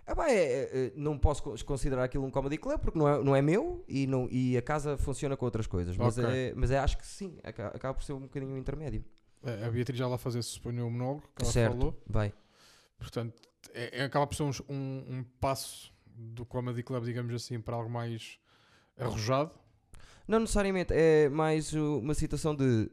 Ah, 0.05 0.15
pá, 0.15 0.29
é- 0.29 0.35
é- 0.35 0.85
é- 0.87 0.93
não 0.95 1.17
posso 1.17 1.41
cons- 1.43 1.63
considerar 1.63 2.03
aquilo 2.03 2.25
um 2.25 2.31
comedy 2.31 2.57
club 2.57 2.77
porque 2.79 2.97
não 2.99 3.07
é, 3.07 3.23
não 3.23 3.35
é 3.35 3.41
meu 3.41 3.85
e, 3.87 4.05
não, 4.05 4.27
e 4.29 4.57
a 4.57 4.61
casa 4.61 4.97
funciona 4.97 5.37
com 5.37 5.45
outras 5.45 5.65
coisas. 5.65 5.95
Mas, 5.95 6.17
Ok. 6.17 6.29
é, 6.29 6.53
mas 6.55 6.71
é, 6.71 6.77
acho 6.79 6.97
que 6.97 7.05
sim, 7.07 7.37
aca- 7.43 7.67
acaba 7.67 7.93
por 7.93 8.03
ser 8.03 8.11
um 8.13 8.19
bocadinho 8.21 8.51
um 8.53 8.57
intermédio. 8.57 9.03
A 9.65 9.69
Beatriz 9.69 9.97
já 9.99 10.07
lá 10.07 10.17
se 10.17 10.41
suponho, 10.43 10.87
o 10.87 10.91
monólogo 10.91 11.23
que 11.35 11.43
ela 11.43 11.51
certo, 11.51 11.77
falou. 11.77 12.03
vai. 12.07 12.33
Portanto, 12.97 13.41
é, 13.73 13.99
é- 14.01 14.03
acaba 14.05 14.25
por 14.27 14.35
ser 14.35 14.43
um, 14.43 14.51
um, 14.69 15.05
um 15.17 15.23
passo 15.39 15.93
do 16.05 16.45
Comedy 16.45 16.81
Club, 16.83 17.03
digamos 17.05 17.33
assim, 17.33 17.59
para 17.61 17.75
algo 17.75 17.89
mais 17.89 18.39
arrojado. 18.97 19.51
Não 20.27 20.39
necessariamente, 20.39 20.93
é 20.93 21.27
mais 21.29 21.73
uh, 21.73 21.99
uma 21.99 22.13
situação 22.13 22.55
de 22.55 22.89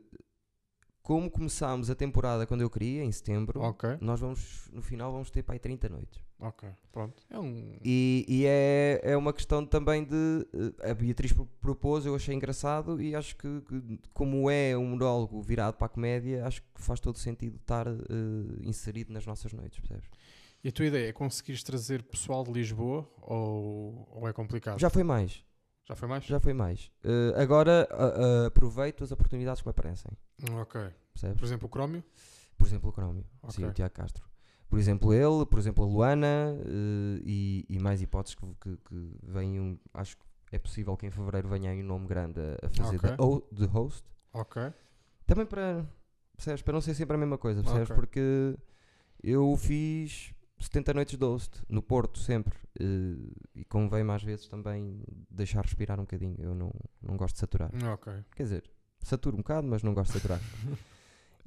como 1.03 1.31
começámos 1.31 1.91
a 1.91 1.95
temporada 1.95 2.47
quando 2.47 2.61
eu 2.61 2.71
queria, 2.71 3.03
em 3.03 3.11
setembro. 3.11 3.61
Ok. 3.63 3.99
Nós 4.01 4.21
vamos, 4.21 4.69
no 4.73 4.83
final, 4.83 5.11
vamos 5.11 5.31
ter 5.31 5.43
para 5.43 5.55
aí 5.55 5.59
30 5.59 5.89
noites. 5.89 6.21
Ok. 6.39 6.69
Pronto. 6.93 7.23
É 7.29 7.39
um. 7.39 7.77
E, 7.85 8.25
e 8.29 8.45
é, 8.47 9.01
é 9.03 9.17
uma 9.17 9.33
questão 9.33 9.65
também 9.67 10.05
de. 10.05 10.47
eh, 10.83 10.91
A 10.91 10.95
Beatriz 10.95 11.33
pro- 11.33 11.47
propôs, 11.61 12.07
eu 12.07 12.15
achei 12.15 12.35
engraçado 12.35 13.01
e 13.01 13.15
acho 13.15 13.35
que, 13.37 13.63
como 14.13 14.49
é 14.51 14.77
um 14.77 14.87
monólogo 14.91 15.41
virado 15.43 15.77
para 15.77 15.87
a 15.87 15.91
comédia, 15.91 16.47
acho 16.47 16.63
que 16.63 16.69
faz 16.83 17.01
todo 17.01 17.19
sentido 17.19 17.57
estar 17.57 17.87
eh, 17.89 17.93
inserido 18.63 19.13
nas 19.13 19.27
nossas 19.27 19.53
noites, 19.53 19.81
percebes? 19.81 20.09
E 20.63 20.69
a 20.69 20.73
tua 20.73 20.87
ideia 20.87 21.09
é 21.09 21.13
conseguires 21.13 21.63
trazer 21.63 22.03
pessoal 22.03 22.45
de 22.45 22.53
Lisboa 22.53 23.09
ou, 23.23 24.07
ou 24.13 24.29
é 24.29 24.33
complicado? 24.33 24.79
Já 24.79 24.91
foi 24.91 25.03
mais, 25.03 25.43
Já 25.91 25.97
foi 25.97 26.09
mais? 26.09 26.25
já 26.25 26.41
foi 26.41 26.53
mais. 26.55 26.91
Eh, 27.03 27.35
agora 27.43 27.89
a- 27.91 28.45
a- 28.45 28.47
aproveito 28.47 29.03
as 29.03 29.11
oportunidades 29.11 29.61
que 29.61 29.67
me 29.69 29.71
aparecem, 29.71 30.13
Ok. 30.61 30.81
percebes? 31.13 31.37
Por 31.39 31.45
exemplo, 31.45 31.67
o 31.67 31.69
Crómio? 31.69 32.05
Por 32.57 32.67
exemplo, 32.67 32.91
o 32.91 32.93
Crómio, 32.93 33.25
sim, 33.49 33.63
Ok. 33.65 33.67
o 33.67 33.73
Tiago 33.73 33.95
Castro. 33.95 34.25
Por 34.69 34.79
exemplo, 34.79 35.13
ele, 35.13 35.45
por 35.47 35.59
exemplo, 35.59 35.83
a 35.83 35.87
Luana 35.89 36.57
eh, 36.65 37.21
e, 37.25 37.67
e 37.69 37.79
mais 37.81 38.01
hipóteses 38.01 38.37
que, 38.37 38.47
que, 38.61 38.77
que 38.77 39.17
venham. 39.23 39.79
Acho 39.93 40.17
que 40.17 40.23
é 40.53 40.59
possível 40.61 40.97
que 40.97 41.07
em 41.07 41.11
fevereiro 41.11 41.49
venha 41.49 41.71
aí 41.73 41.83
um 41.83 41.87
nome 41.87 42.07
grande 42.07 42.39
a, 42.41 42.67
a 42.67 42.69
fazer 42.69 42.97
Ok. 42.99 43.11
de, 43.11 43.17
ho- 43.23 43.43
de 43.51 43.65
host. 43.67 44.05
Ok. 44.33 44.63
Também 45.27 45.45
para, 45.45 45.85
percebes, 46.37 46.63
para 46.63 46.73
não 46.75 46.81
ser 46.81 46.95
sempre 46.95 47.17
a 47.17 47.19
mesma 47.19 47.37
coisa, 47.37 47.63
percebes? 47.65 47.91
Ok. 47.91 47.97
Porque 47.97 48.57
eu 49.25 49.57
fiz 49.57 50.33
70 50.61 50.95
noites 50.95 51.19
de 51.19 51.25
host, 51.25 51.61
no 51.69 51.83
Porto, 51.83 52.19
sempre. 52.19 52.57
eh, 52.79 53.17
e 53.55 53.65
convém 53.65 54.05
mais 54.05 54.23
vezes 54.23 54.47
também 54.47 55.03
deixar 55.31 55.63
respirar 55.65 55.99
um 55.99 56.05
bocadinho. 56.05 56.37
Eu 56.39 56.55
não, 56.55 56.71
não 57.03 57.17
gosto 57.17 57.35
de 57.35 57.41
saturar. 57.41 57.71
Ok. 57.93 58.13
Quer 58.37 58.43
dizer, 58.45 58.71
saturo 59.01 59.37
um 59.37 59.41
bocado, 59.41 59.67
mas 59.67 59.83
não 59.83 59.95
gosto 59.95 60.13
de 60.13 60.21
saturar. 60.21 60.41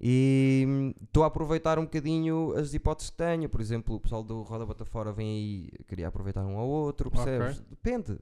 E 0.05 0.93
estou 1.01 1.23
a 1.23 1.27
aproveitar 1.27 1.77
um 1.79 1.83
bocadinho 1.83 2.53
as 2.57 2.73
hipóteses 2.73 3.09
que 3.11 3.15
tenho. 3.17 3.47
Por 3.47 3.61
exemplo, 3.61 3.95
o 3.95 3.99
pessoal 3.99 4.23
do 4.23 4.41
Roda 4.41 4.65
Bota 4.65 4.83
Fora 4.83 5.13
vem 5.13 5.27
aí, 5.29 5.71
queria 5.87 6.07
aproveitar 6.07 6.43
um 6.45 6.57
ao 6.57 6.67
outro, 6.67 7.09
percebes? 7.09 7.59
Depende. 7.69 8.19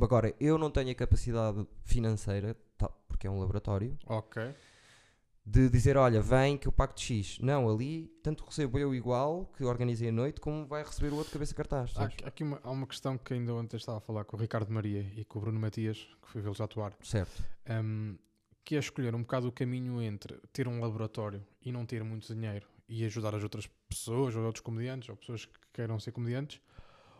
Agora, 0.00 0.34
eu 0.40 0.58
não 0.58 0.70
tenho 0.70 0.90
a 0.90 0.94
capacidade 0.94 1.64
financeira, 1.84 2.56
tá, 2.76 2.88
porque 3.06 3.26
é 3.26 3.30
um 3.30 3.38
laboratório, 3.38 3.96
Ok. 4.06 4.42
De 5.44 5.68
dizer: 5.68 5.96
olha, 5.96 6.20
vem 6.20 6.56
que 6.58 6.68
eu 6.68 6.72
pago 6.72 6.94
de 6.94 7.00
X. 7.02 7.38
Não, 7.40 7.68
ali, 7.68 8.06
tanto 8.22 8.44
recebo 8.44 8.78
eu 8.78 8.94
igual, 8.94 9.46
que 9.56 9.64
organizei 9.64 10.08
a 10.08 10.12
noite, 10.12 10.40
como 10.40 10.66
vai 10.66 10.82
receber 10.82 11.12
o 11.12 11.16
outro 11.16 11.32
cabeça 11.32 11.54
cartaz. 11.54 11.90
Há, 11.92 11.94
sabes? 12.00 12.14
aqui- 12.14 12.24
há 12.24 12.28
aqui 12.28 12.42
uma, 12.44 12.60
há 12.62 12.70
uma 12.70 12.86
questão 12.86 13.16
que 13.18 13.32
ainda 13.34 13.54
ontem 13.54 13.76
estava 13.76 13.98
a 13.98 14.00
falar 14.00 14.24
com 14.24 14.36
o 14.36 14.40
Ricardo 14.40 14.70
Maria 14.72 15.02
e 15.16 15.24
com 15.24 15.38
o 15.38 15.42
Bruno 15.42 15.58
Matias, 15.58 15.98
que 16.22 16.28
fui 16.28 16.40
vê-los 16.40 16.60
atuar, 16.60 16.92
Certo. 17.02 17.42
um, 17.68 18.16
que 18.64 18.76
é 18.76 18.78
escolher 18.78 19.14
um 19.14 19.20
bocado 19.22 19.48
o 19.48 19.52
caminho 19.52 20.00
entre 20.02 20.36
ter 20.52 20.68
um 20.68 20.80
laboratório 20.80 21.44
e 21.64 21.72
não 21.72 21.84
ter 21.86 22.04
muito 22.04 22.32
dinheiro 22.34 22.66
e 22.88 23.04
ajudar 23.04 23.34
as 23.34 23.42
outras 23.42 23.66
pessoas, 23.88 24.34
ou 24.36 24.44
outros 24.44 24.62
comediantes, 24.62 25.08
ou 25.08 25.16
pessoas 25.16 25.44
que 25.46 25.52
queiram 25.72 25.98
ser 25.98 26.12
comediantes, 26.12 26.60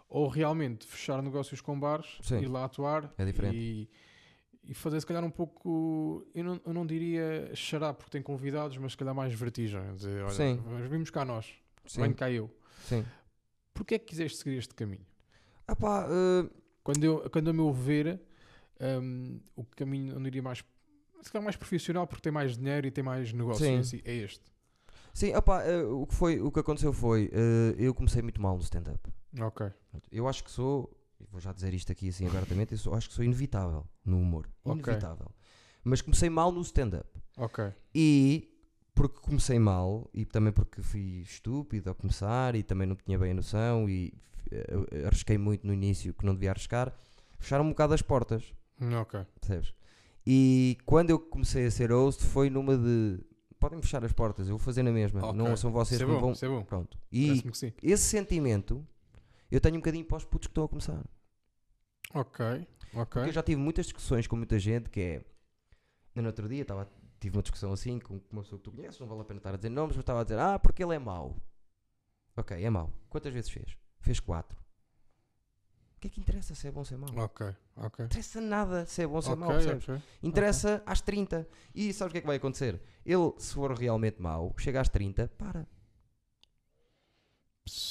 ou 0.08 0.26
realmente 0.28 0.84
fechar 0.86 1.22
negócios 1.22 1.60
com 1.60 1.78
bares, 1.78 2.18
Sim. 2.22 2.40
ir 2.40 2.48
lá 2.48 2.64
atuar 2.64 3.12
É 3.16 3.24
diferente. 3.24 3.56
e, 3.56 3.88
e 4.62 4.74
fazer 4.74 5.00
se 5.00 5.06
calhar 5.06 5.24
um 5.24 5.30
pouco, 5.30 6.26
eu 6.34 6.44
não, 6.44 6.60
eu 6.66 6.72
não 6.74 6.86
diria 6.86 7.50
xará 7.54 7.92
porque 7.94 8.10
tem 8.10 8.22
convidados, 8.22 8.76
mas 8.76 8.92
se 8.92 8.98
calhar 8.98 9.14
mais 9.14 9.32
vertigem. 9.34 9.94
Dizer, 9.94 10.22
olha, 10.22 10.30
Sim. 10.30 10.62
mas 10.66 10.88
vimos 10.90 11.10
cá 11.10 11.24
nós, 11.24 11.46
Sim. 11.86 12.02
venho 12.02 12.14
cá 12.14 12.30
eu. 12.30 12.50
Sim. 12.84 13.04
Porquê 13.74 13.94
é 13.94 13.98
que 13.98 14.06
quiseste 14.06 14.38
seguir 14.38 14.56
este 14.58 14.74
caminho? 14.74 15.06
Ah 15.66 15.74
pá, 15.74 16.06
eh, 16.08 16.50
Quando, 16.82 17.04
eu, 17.04 17.30
quando 17.30 17.48
a 17.50 17.52
meu 17.52 17.72
ver, 17.72 18.20
hum, 18.80 19.40
o 19.56 19.64
caminho, 19.64 20.10
eu 20.12 20.14
não 20.16 20.22
diria 20.22 20.42
mais, 20.42 20.64
se 21.22 21.30
calhar 21.32 21.44
mais 21.44 21.56
profissional 21.56 22.06
porque 22.06 22.22
tem 22.22 22.32
mais 22.32 22.56
dinheiro 22.56 22.86
e 22.86 22.90
tem 22.90 23.02
mais 23.04 23.32
negócio 23.32 23.64
Sim. 23.64 23.82
si, 23.82 24.02
é 24.04 24.14
este. 24.14 24.44
sim, 25.14 25.34
opá, 25.34 25.62
eh, 25.64 25.82
o, 25.82 26.06
que 26.06 26.14
foi, 26.14 26.40
o 26.40 26.50
que 26.50 26.60
aconteceu 26.60 26.92
foi, 26.92 27.30
eh, 27.32 27.74
eu 27.78 27.94
comecei 27.94 28.20
muito 28.22 28.40
mal 28.40 28.56
no 28.56 28.62
stand-up. 28.62 29.00
Ok. 29.40 29.66
Eu 30.10 30.26
acho 30.28 30.42
que 30.44 30.50
sou, 30.50 30.90
vou 31.30 31.40
já 31.40 31.52
dizer 31.52 31.72
isto 31.74 31.90
aqui 31.92 32.08
assim 32.08 32.26
abertamente, 32.26 32.72
eu 32.72 32.78
sou- 32.78 32.94
acho 32.94 33.08
que 33.08 33.14
sou 33.14 33.24
inevitável 33.24 33.86
no 34.04 34.18
humor. 34.18 34.48
Inevitável. 34.64 35.30
Mas 35.84 36.00
comecei 36.02 36.28
mal 36.30 36.52
no 36.52 36.60
stand-up. 36.62 37.08
Ok. 37.36 37.72
E 37.94 38.46
porque 38.94 39.18
comecei 39.20 39.58
mal, 39.58 40.10
e 40.12 40.24
também 40.24 40.52
porque 40.52 40.82
fui 40.82 41.22
estúpido 41.22 41.90
a 41.90 41.94
começar, 41.94 42.54
e 42.54 42.62
também 42.62 42.86
não 42.86 42.94
tinha 42.96 43.18
bem 43.18 43.30
a 43.30 43.34
noção, 43.34 43.88
e 43.88 44.12
eh, 44.50 45.06
arrisquei 45.06 45.38
muito 45.38 45.66
no 45.66 45.72
início 45.72 46.12
que 46.12 46.26
não 46.26 46.34
devia 46.34 46.50
arriscar, 46.50 46.92
fecharam 47.38 47.64
um 47.64 47.70
bocado 47.70 47.94
as 47.94 48.02
portas, 48.02 48.52
Ok. 49.00 49.24
percebes? 49.40 49.72
E 50.26 50.76
quando 50.84 51.10
eu 51.10 51.18
comecei 51.18 51.64
a 51.66 51.70
ser 51.70 51.90
host, 51.90 52.24
foi 52.24 52.50
numa 52.50 52.76
de. 52.76 53.20
Podem 53.58 53.80
fechar 53.80 54.04
as 54.04 54.12
portas, 54.12 54.48
eu 54.48 54.56
vou 54.56 54.64
fazer 54.64 54.82
na 54.82 54.90
mesma. 54.92 55.20
Ok. 55.24 55.32
Não 55.38 55.56
são 55.56 55.70
vocês 55.72 56.00
é 56.00 56.04
que 56.04 56.10
bom, 56.10 56.20
vão. 56.20 56.32
é 56.32 56.48
bom. 56.48 56.62
Pronto. 56.64 56.98
E 57.12 57.42
esse 57.82 58.04
sentimento 58.04 58.86
eu 59.50 59.60
tenho 59.60 59.76
um 59.76 59.80
bocadinho 59.80 60.04
para 60.04 60.16
os 60.16 60.24
putos 60.24 60.46
que 60.46 60.52
estão 60.52 60.64
a 60.64 60.68
começar. 60.68 61.04
Ok. 62.14 62.44
Ok. 62.46 62.66
Porque 62.94 63.18
eu 63.28 63.32
já 63.32 63.42
tive 63.42 63.60
muitas 63.60 63.86
discussões 63.86 64.26
com 64.26 64.36
muita 64.36 64.58
gente 64.58 64.90
que 64.90 65.00
é. 65.00 65.24
No 66.20 66.26
outro 66.26 66.48
dia 66.48 66.62
estava, 66.62 66.90
tive 67.20 67.36
uma 67.36 67.42
discussão 67.42 67.72
assim 67.72 67.98
com 67.98 68.20
uma 68.32 68.42
pessoa 68.42 68.58
que 68.58 68.64
tu 68.64 68.72
conheces, 68.72 68.98
não 68.98 69.06
vale 69.06 69.20
a 69.20 69.24
pena 69.24 69.38
estar 69.38 69.54
a 69.54 69.56
dizer 69.56 69.68
nomes, 69.70 69.94
mas 69.96 70.02
estava 70.02 70.20
a 70.20 70.24
dizer, 70.24 70.38
ah, 70.38 70.58
porque 70.58 70.82
ele 70.82 70.94
é 70.94 70.98
mau. 70.98 71.36
Ok, 72.36 72.62
é 72.62 72.68
mau. 72.70 72.92
Quantas 73.08 73.32
vezes 73.32 73.48
fez? 73.50 73.76
Fez 74.00 74.18
quatro. 74.18 74.58
O 75.96 76.00
que 76.00 76.08
é 76.08 76.10
que 76.10 76.20
interessa 76.20 76.54
se 76.54 76.66
é 76.66 76.70
bom 76.70 76.80
ou 76.80 76.84
se 76.84 76.94
é 76.94 76.96
mau? 76.96 77.10
Ok. 77.24 77.46
Ok. 77.76 78.04
interessa 78.06 78.40
nada 78.40 78.86
se 78.86 79.02
é 79.02 79.06
bom 79.06 79.16
ou 79.16 79.22
se 79.22 79.30
é 79.30 79.34
mau, 79.36 79.50
Ok, 79.50 79.58
percebes? 79.60 79.88
ok. 79.88 80.02
Interessa 80.22 80.82
às 80.86 81.00
30. 81.00 81.46
E 81.74 81.92
sabes 81.92 82.10
o 82.10 82.12
que 82.12 82.18
é 82.18 82.20
que 82.22 82.26
vai 82.26 82.36
acontecer? 82.36 82.80
Ele, 83.04 83.32
se 83.38 83.54
for 83.54 83.72
realmente 83.78 84.20
mau, 84.20 84.54
chega 84.58 84.80
às 84.80 84.88
30, 84.88 85.28
para. 85.38 85.66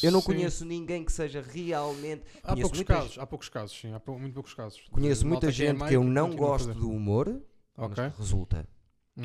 Eu 0.04 0.12
não 0.12 0.20
Sim. 0.20 0.26
conheço 0.28 0.66
ninguém 0.66 1.04
que 1.06 1.12
seja 1.12 1.42
realmente. 1.42 2.24
Há 2.44 2.50
conheço 2.54 2.62
poucos 2.70 2.84
casos, 2.84 3.18
há 3.20 3.26
poucos 3.28 3.50
casos, 3.50 3.78
sim, 3.80 3.94
há 3.94 4.00
pou- 4.00 4.20
muito 4.20 4.34
poucos 4.34 4.54
casos. 4.54 4.82
Conheço 4.92 5.26
muita 5.26 5.46
malta 5.48 5.56
que 5.58 5.64
é 5.64 5.68
gente 5.68 5.88
que 5.88 5.94
eu 5.96 6.04
não 6.04 6.36
gosto 6.36 6.74
do 6.74 6.90
humor, 6.90 7.28
Ok. 7.78 7.96
mas 8.04 8.14
que 8.14 8.20
resulta. 8.20 8.68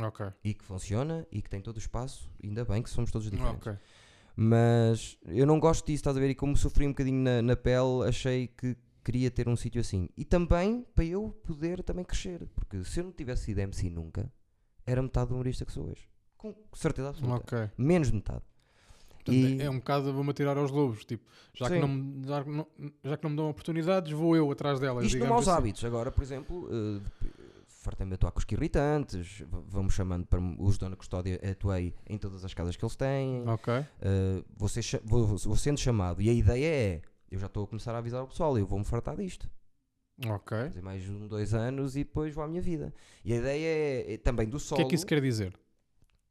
Ok. 0.03 0.27
e 0.43 0.53
que 0.55 0.65
funciona 0.65 1.25
e 1.31 1.41
que 1.41 1.49
tem 1.49 1.61
todo 1.61 1.77
o 1.77 1.79
espaço, 1.79 2.29
ainda 2.43 2.65
bem 2.65 2.83
que 2.83 2.91
somos 2.91 3.13
todos 3.13 3.31
diferentes. 3.31 3.65
Ok. 3.65 3.79
Mas 4.35 5.17
eu 5.27 5.47
não 5.47 5.61
gosto 5.61 5.87
disso, 5.87 6.01
estás 6.01 6.17
a 6.17 6.21
ver? 6.21 6.31
E 6.31 6.35
como 6.35 6.57
sofri 6.57 6.85
um 6.85 6.91
bocadinho 6.91 7.23
na, 7.23 7.41
na 7.41 7.55
pele, 7.57 8.03
achei 8.09 8.49
que 8.49 8.77
queria 9.05 9.31
ter 9.31 9.49
um 9.49 9.55
sítio 9.55 9.81
assim. 9.81 10.09
E 10.17 10.25
também 10.25 10.85
para 10.97 11.05
eu 11.05 11.31
poder 11.45 11.83
também 11.85 12.05
crescer, 12.05 12.45
porque 12.57 12.83
se 12.85 12.99
eu 12.99 13.05
não 13.05 13.13
tivesse 13.13 13.45
sido 13.45 13.61
MC 13.61 13.89
nunca, 13.89 14.33
era 14.85 15.01
metade 15.01 15.29
do 15.29 15.35
humorista 15.35 15.65
que 15.65 15.71
sou 15.73 15.89
hoje. 15.89 16.09
Com 16.37 16.53
certeza 16.73 17.11
absoluta. 17.11 17.73
Menos 17.79 18.09
de 18.09 18.15
metade. 18.17 18.43
Portanto, 19.25 19.35
E- 19.37 19.63
É 19.63 19.71
um 19.71 19.79
bocado 19.79 20.13
vou-me 20.13 20.31
atirar 20.31 20.57
aos 20.59 20.71
lobos. 20.71 21.05
Tipo, 21.05 21.25
já 21.55 21.69
que, 21.69 21.79
não, 21.79 21.89
me- 21.89 22.27
já, 22.27 22.45
não, 22.45 22.67
já 23.03 23.17
que 23.17 23.23
não 23.25 23.31
me 23.31 23.37
dão 23.37 23.49
oportunidades, 23.49 24.13
vou 24.13 24.37
eu 24.37 24.51
atrás 24.51 24.79
delas. 24.79 25.05
Isto 25.07 25.25
maus 25.27 25.49
assim. 25.49 25.59
hábitos. 25.59 25.85
Agora, 25.85 26.11
por 26.13 26.23
exemplo, 26.23 26.69
uh, 26.69 27.01
fartei-me 27.69 28.15
atuar 28.15 28.33
com 28.33 28.39
os 28.39 28.45
que 28.45 28.55
irritantes, 28.55 29.43
vamos 29.69 29.95
chamando 29.95 30.27
para 30.27 30.41
os 30.59 30.77
Dona 30.79 30.97
Custódia, 30.97 31.41
atuei 31.49 31.95
em 32.09 32.19
todas 32.19 32.45
as 32.45 32.53
casas 32.55 32.77
que 32.77 32.85
eles 32.85 32.97
têm. 32.97 33.49
Ok. 33.49 33.73
Uh, 33.75 34.45
vou, 34.57 34.69
ser 34.69 34.83
vou- 35.05 35.27
vou 35.27 35.57
sendo 35.57 35.79
chamado 35.81 36.21
e 36.21 36.29
a 36.29 36.33
ideia 36.33 36.67
é 36.67 37.03
eu 37.31 37.39
já 37.39 37.47
estou 37.47 37.65
a 37.65 37.67
começar 37.67 37.95
a 37.95 37.99
avisar 37.99 38.23
o 38.23 38.29
pessoal, 38.29 38.57
eu 38.59 38.67
vou-me 38.67 38.85
fartar 38.85 39.17
disto 39.17 39.51
Ok. 40.27 40.57
fazer 40.57 40.81
mais 40.83 41.09
um, 41.11 41.27
dois 41.27 41.53
anos 41.53 41.97
e 41.97 42.05
depois 42.05 42.33
vou 42.33 42.45
à 42.45 42.47
minha 42.47 42.63
vida 42.63 42.95
e 43.25 43.33
a 43.33 43.37
ideia 43.37 43.67
é, 43.67 44.15
é 44.15 44.17
também 44.19 44.49
do 44.49 44.57
O 44.57 44.61
solo 44.61 44.79
que 44.81 44.87
é 44.87 44.89
que 44.91 44.95
isso 44.95 45.07
quer 45.07 45.21
dizer? 45.21 45.53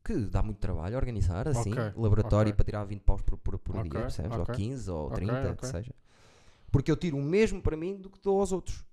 Que 0.03 0.13
dá 0.25 0.43
muito 0.43 0.57
trabalho 0.59 0.95
organizar 0.97 1.47
assim, 1.47 1.71
Ok, 1.71 1.93
laboratório 1.95 2.49
ok. 2.51 2.55
para 2.55 2.65
tirar 2.65 2.83
20 2.85 3.01
paus 3.01 3.21
por, 3.21 3.37
por, 3.37 3.57
por 3.59 3.75
Ok, 3.77 3.89
dia, 3.89 4.01
percebes? 4.01 4.35
ou 4.37 4.41
ok. 4.43 4.55
15 4.55 4.91
ou 4.91 5.05
Ok, 5.07 5.15
30, 5.15 5.33
ok. 5.33 5.55
que 5.55 5.67
seja 5.67 5.93
porque 6.71 6.89
eu 6.91 6.97
tiro 6.97 7.17
o 7.17 7.21
mesmo 7.21 7.61
para 7.61 7.77
mim 7.77 7.95
do 7.97 8.09
que 8.09 8.19
dou 8.19 8.39
aos 8.39 8.51
outros 8.51 8.83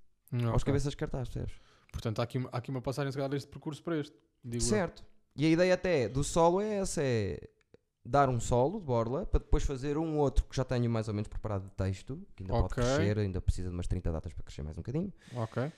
aos 0.53 0.63
cabeças 0.63 0.91
de 0.91 0.97
cartaz, 0.99 1.29
percebes? 1.29 1.55
Portanto, 1.91 2.21
há 2.21 2.23
aqui, 2.23 2.39
uma- 2.39 2.49
há 2.53 2.59
aqui 2.59 2.71
uma 2.71 2.81
passagem, 2.83 3.11
se 3.11 3.17
calhar, 3.17 3.31
deste 3.31 3.49
percurso 3.51 3.83
para 3.83 3.99
este. 3.99 4.15
Digo 4.45 4.63
eu. 4.63 4.69
certo 4.69 5.05
e 5.35 5.47
a 5.47 5.49
ideia 5.49 5.75
até 5.75 6.09
do 6.09 6.23
solo 6.23 6.61
é 6.61 6.75
essa 6.77 7.03
é 7.03 7.41
dar 8.05 8.29
um 8.29 8.39
solo 8.39 8.79
de 8.79 8.85
borla 8.87 9.27
para 9.27 9.41
depois 9.41 9.63
fazer 9.65 9.97
um 9.99 10.17
outro 10.19 10.45
que 10.45 10.55
já 10.57 10.65
tenho 10.65 10.89
mais 10.91 11.09
ou 11.09 11.15
menos 11.15 11.29
preparado 11.29 11.65
de 11.65 11.71
texto 11.71 12.21
que 12.37 12.43
ainda 12.43 12.53
pode 12.53 12.75
crescer, 12.75 13.19
ainda 13.19 13.41
precisa 13.41 13.69
de 13.69 13.75
umas 13.75 13.87
30 13.87 14.13
datas 14.13 14.33
para 14.33 14.45
crescer 14.45 14.63
mais 14.63 14.77
um 14.77 14.81
bocadinho 14.83 15.13
Ok. 15.35 15.73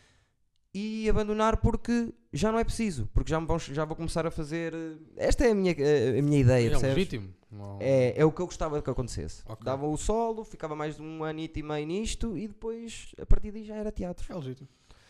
E 0.74 1.08
abandonar 1.08 1.58
porque 1.58 2.12
já 2.32 2.50
não 2.50 2.58
é 2.58 2.64
preciso, 2.64 3.08
porque 3.12 3.30
já, 3.30 3.40
me 3.40 3.46
vão, 3.46 3.58
já 3.58 3.84
vou 3.84 3.94
começar 3.96 4.26
a 4.26 4.30
fazer. 4.30 4.72
eh, 4.74 4.96
Esta 5.16 5.44
é 5.44 5.50
a 5.50 5.54
minha, 5.54 5.72
eh, 5.76 6.18
a 6.18 6.22
minha 6.22 6.38
ideia, 6.40 6.66
É 6.66 6.70
percebes? 6.70 6.96
legítimo. 6.96 7.34
É, 7.80 8.14
é 8.18 8.24
o 8.24 8.32
que 8.32 8.40
eu 8.40 8.46
gostava 8.46 8.80
que 8.80 8.88
acontecesse. 8.88 9.42
Ok. 9.44 9.62
Dava 9.64 9.86
o 9.86 9.96
solo, 9.98 10.42
ficava 10.44 10.74
mais 10.74 10.96
de 10.96 11.02
um 11.02 11.22
anito 11.22 11.58
e 11.58 11.62
meio 11.62 11.86
nisto 11.86 12.36
e 12.38 12.48
depois, 12.48 13.14
a 13.20 13.26
partir 13.26 13.50
daí, 13.52 13.64
já 13.64 13.74
era 13.76 13.92
teatro. 13.92 14.32
É 14.32 14.34
legítimo. 14.34 14.66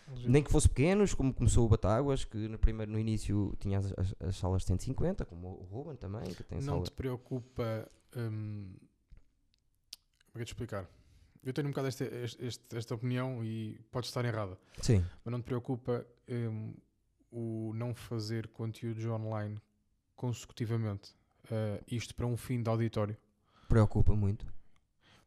É 0.08 0.10
legítimo. 0.10 0.32
Nem 0.32 0.42
que 0.42 0.50
fosse 0.50 0.68
pequenos, 0.68 1.14
como 1.14 1.32
começou 1.32 1.64
o 1.64 1.68
Batáguas, 1.68 2.24
que 2.24 2.36
no 2.48 2.58
primeiro 2.58 2.90
no 2.90 2.98
início 2.98 3.54
tinha 3.60 3.78
as, 3.78 3.92
as- 3.96 4.14
as 4.20 4.36
salas 4.36 4.62
de 4.62 4.66
150, 4.68 5.24
como 5.24 5.46
o 5.48 5.68
Ruben 5.70 5.94
também, 5.94 6.24
que 6.34 6.42
tem 6.42 6.58
Não 6.58 6.64
sala. 6.74 6.82
te 6.82 6.90
preocupa. 6.90 7.88
hum, 8.16 8.72
Como 10.32 10.34
é 10.34 10.38
que 10.38 10.40
eu 10.40 10.44
te 10.46 10.48
explicar? 10.48 10.90
Eu 11.44 11.52
tenho 11.52 11.66
um 11.68 11.70
bocado 11.70 11.88
esta, 11.88 12.04
este- 12.04 12.76
esta 12.76 12.94
opinião 12.94 13.44
e 13.44 13.78
pode 13.90 14.06
estar 14.06 14.24
errada. 14.24 14.56
Sim. 14.80 15.04
Mas 15.24 15.32
não 15.32 15.40
te 15.40 15.44
preocupa 15.44 16.06
hum, 16.28 16.74
o 17.30 17.72
não 17.74 17.94
fazer 17.94 18.46
conteúdos 18.48 19.04
online 19.06 19.60
consecutivamente. 20.14 21.10
Uh, 21.46 21.82
isto 21.90 22.14
para 22.14 22.26
um 22.26 22.36
fim 22.36 22.62
de 22.62 22.68
auditório. 22.70 23.16
Preocupa 23.68 24.14
muito. 24.14 24.46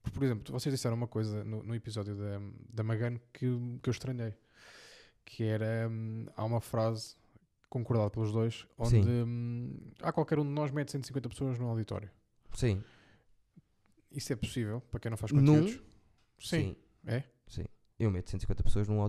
Porque, 0.02 0.18
por 0.18 0.24
exemplo, 0.24 0.54
vocês 0.54 0.74
disseram 0.74 0.96
uma 0.96 1.08
coisa 1.08 1.44
no, 1.44 1.64
no 1.64 1.76
episódio 1.76 2.16
da, 2.16 2.40
da 2.70 2.84
Magan 2.84 3.18
que, 3.34 3.48
que 3.82 3.90
eu 3.90 3.92
estranhei. 3.92 4.34
Que 5.26 5.44
era. 5.44 5.90
hum, 5.90 6.28
há 6.38 6.46
uma 6.46 6.62
frase 6.62 7.16
concordada 7.70 8.10
pelos 8.10 8.32
dois 8.32 8.66
onde 8.78 8.96
hum, 9.10 9.76
há 10.02 10.14
qualquer 10.14 10.40
um 10.40 10.44
de 10.46 10.52
nós 10.52 10.72
mete 10.72 10.92
150 10.92 11.28
pessoas 11.28 11.60
no 11.60 11.68
auditório. 11.68 12.10
Sim. 12.54 12.82
Isso 14.12 14.32
é 14.32 14.36
possível 14.38 14.80
para 14.90 15.00
quem 15.02 15.10
não 15.10 15.18
faz 15.18 15.34
Num? 15.34 15.68
Conteúdos? 16.38 16.48
Sim. 16.50 16.76
É? 17.06 17.24
Sim. 17.48 17.66
Eu 17.98 18.12
meto 18.12 18.30
150 18.30 18.62
pessoas 18.64 18.88
num 18.88 19.00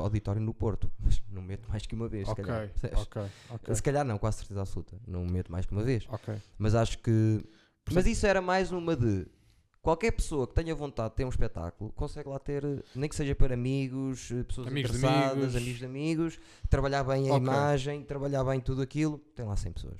auditório 0.00 0.40
no 0.40 0.54
Porto, 0.54 0.90
mas 0.98 1.22
não 1.30 1.42
meto 1.42 1.68
mais 1.68 1.84
que 1.86 1.94
uma 1.94 2.08
vez, 2.08 2.26
se 2.26 2.32
Ok, 2.32 2.44
calhar. 2.44 2.68
percebes? 2.70 2.98
ok, 3.00 3.22
ok. 3.50 3.74
Se 3.74 3.82
calhar 3.82 4.04
não, 4.04 4.18
quase 4.18 4.38
certeza 4.38 4.60
absoluta. 4.62 4.98
Não 5.06 5.24
meto 5.26 5.52
mais 5.52 5.66
que 5.66 5.72
uma 5.72 5.82
vez. 5.82 6.06
Ok. 6.08 6.34
Mas 6.58 6.74
acho 6.74 6.98
que. 6.98 7.40
Portanto- 7.84 7.94
Mas 7.94 8.06
isso 8.06 8.26
era 8.26 8.40
mais 8.40 8.72
uma 8.72 8.96
de. 8.96 9.26
Qualquer 9.82 10.10
pessoa 10.12 10.46
que 10.46 10.54
tenha 10.54 10.74
vontade 10.74 11.08
de 11.10 11.16
ter 11.16 11.24
um 11.24 11.30
espetáculo 11.30 11.90
consegue 11.92 12.28
lá 12.28 12.38
ter, 12.38 12.62
nem 12.94 13.08
que 13.08 13.16
seja 13.16 13.34
para 13.34 13.54
amigos, 13.54 14.30
eh, 14.30 14.42
pessoas 14.44 14.66
Amigos 14.66 14.90
de 14.90 14.98
interessadas, 14.98 15.32
amigos. 15.32 15.56
amigos 15.56 15.78
de 15.78 15.84
amigos, 15.86 16.38
trabalhar 16.68 17.02
bem 17.02 17.30
a 17.30 17.34
Ok. 17.34 17.38
imagem, 17.46 18.02
trabalhar 18.04 18.44
bem 18.44 18.60
tudo 18.60 18.82
aquilo, 18.82 19.16
tem 19.34 19.46
lá 19.46 19.56
100 19.56 19.72
pessoas. 19.72 19.98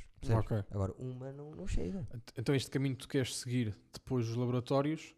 Agora, 0.70 0.92
uma 0.98 1.32
não, 1.32 1.52
não 1.52 1.66
chega. 1.66 2.06
Ent- 2.14 2.30
Então 2.36 2.54
este 2.54 2.70
caminho 2.70 2.94
que 2.94 3.00
tu 3.02 3.08
queres 3.08 3.34
seguir 3.36 3.74
depois 3.90 4.26
dos 4.26 4.36
laboratórios, 4.36 5.14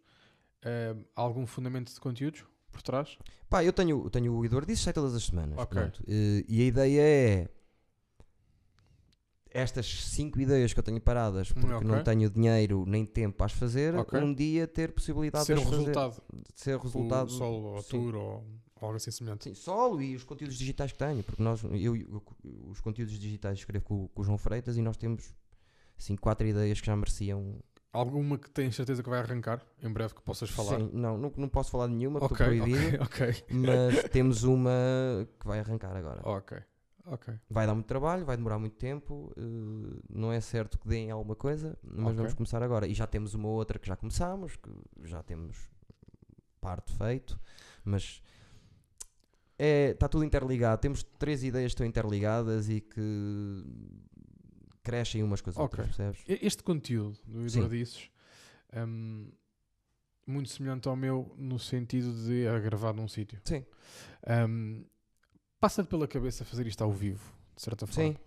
há 1.16 1.20
algum 1.20 1.46
fundamento 1.46 1.92
de 1.92 2.00
conteúdos 2.00 2.44
por 2.70 2.82
trás? 2.82 3.16
Pá, 3.48 3.62
eu 3.64 3.72
tenho, 3.72 4.04
eu 4.04 4.10
tenho 4.10 4.32
o 4.34 4.44
Eduardo 4.44 4.66
disse 4.66 4.82
sai 4.84 4.92
todas 4.92 5.14
as 5.14 5.24
semanas. 5.24 5.58
Ok. 5.58 5.78
pronto. 5.80 6.02
Eh, 6.08 6.44
E 6.48 6.62
a 6.62 6.64
ideia 6.64 7.00
é 7.02 7.48
estas 9.50 9.86
cinco 9.86 10.40
ideias 10.40 10.72
que 10.72 10.78
eu 10.80 10.82
tenho 10.82 11.00
paradas 11.00 11.52
porque 11.52 11.66
ok. 11.66 11.86
não 11.86 12.02
tenho 12.02 12.30
dinheiro 12.30 12.84
nem 12.86 13.04
tempo 13.04 13.36
para 13.36 13.46
as 13.46 13.52
fazer, 13.52 13.94
Ok. 13.94 14.18
um 14.18 14.32
dia 14.32 14.66
ter 14.66 14.92
possibilidade 14.92 15.44
Ser 15.44 15.56
de 15.56 15.64
fazer, 15.64 15.76
resultado, 15.76 16.22
de 16.54 16.60
ser 16.60 16.76
o 16.76 16.78
resultado 16.78 17.30
solo 17.30 17.74
ou 17.74 17.82
tour 17.82 18.14
ou 18.14 18.44
algo 18.80 18.96
assim 18.96 19.10
semelhante. 19.10 19.44
Sim, 19.44 19.54
solo 19.54 20.00
e 20.00 20.16
os 20.16 20.24
conteúdos 20.24 20.56
digitais 20.56 20.90
que 20.90 20.98
tenho, 20.98 21.22
porque 21.22 21.42
nós, 21.42 21.62
eu, 21.64 21.94
eu- 21.94 22.22
os 22.70 22.80
conteúdos 22.80 23.18
digitais 23.18 23.58
escrevo 23.58 23.84
com, 23.84 24.08
com 24.08 24.22
o 24.22 24.24
João 24.24 24.38
Freitas 24.38 24.76
e 24.78 24.82
nós 24.82 24.96
temos 24.96 25.34
assim 25.98 26.16
quatro 26.16 26.46
ideias 26.46 26.80
que 26.80 26.86
já 26.86 26.96
mereciam. 26.96 27.60
Alguma 27.92 28.38
que 28.38 28.48
tens 28.50 28.74
certeza 28.74 29.02
que 29.02 29.08
vai 29.10 29.18
arrancar 29.20 29.62
em 29.82 29.92
breve 29.92 30.14
que 30.14 30.22
possas 30.22 30.48
falar? 30.48 30.78
Sim, 30.78 30.90
não, 30.94 31.18
não, 31.18 31.32
não 31.36 31.48
posso 31.48 31.70
falar 31.70 31.88
de 31.88 31.94
nenhuma 31.94 32.18
porque 32.20 32.34
Ok, 32.42 32.46
estou 32.46 32.66
proibido, 32.66 33.02
ok, 33.02 33.28
ok. 33.28 33.44
mas 33.50 34.02
temos 34.10 34.44
uma 34.44 34.70
que 35.38 35.46
vai 35.46 35.58
arrancar 35.60 35.94
agora. 35.94 36.22
Ok, 36.24 36.56
ok. 37.04 37.34
Vai 37.50 37.66
dar 37.66 37.74
muito 37.74 37.86
trabalho, 37.86 38.24
vai 38.24 38.34
demorar 38.36 38.58
muito 38.58 38.76
tempo, 38.76 39.30
eh, 39.36 40.00
não 40.08 40.32
é 40.32 40.40
certo 40.40 40.78
que 40.78 40.88
deem 40.88 41.10
alguma 41.10 41.36
coisa, 41.36 41.76
mas 41.82 42.06
Ok. 42.06 42.16
vamos 42.16 42.32
começar 42.34 42.62
agora. 42.62 42.86
E 42.86 42.94
já 42.94 43.06
temos 43.06 43.34
uma 43.34 43.48
outra 43.48 43.78
que 43.78 43.86
já 43.86 43.94
começámos, 43.96 44.56
que 44.56 44.70
já 45.02 45.22
temos 45.22 45.70
parte 46.62 46.96
feito, 46.96 47.38
mas 47.84 48.22
está 49.58 50.08
tudo 50.08 50.24
interligado. 50.24 50.80
Temos 50.80 51.02
três 51.18 51.44
ideias 51.44 51.70
que 51.72 51.74
estão 51.74 51.86
interligadas 51.86 52.68
e 52.70 52.80
que 52.80 53.64
crescem 54.82 55.22
umas 55.22 55.40
com 55.40 55.50
as 55.50 55.56
Ok. 55.56 55.64
outras, 55.80 55.96
percebes? 55.96 56.22
Este 56.42 56.62
conteúdo 56.62 57.18
do 57.26 57.48
Sim. 57.48 57.58
Eduardices, 57.58 58.10
hum, 58.74 59.30
muito 60.26 60.50
semelhante 60.50 60.88
ao 60.88 60.96
meu 60.96 61.34
no 61.38 61.58
sentido 61.58 62.12
de 62.24 62.44
gravado 62.62 63.00
num 63.00 63.08
sítio. 63.08 63.40
Sim. 63.44 63.64
Hum, 64.48 64.84
Passa-te 65.60 65.88
pela 65.88 66.08
cabeça 66.08 66.44
fazer 66.44 66.66
isto 66.66 66.82
ao 66.82 66.90
vivo, 66.92 67.22
de 67.54 67.62
certa 67.62 67.86
forma. 67.86 68.12
Sim. 68.12 68.18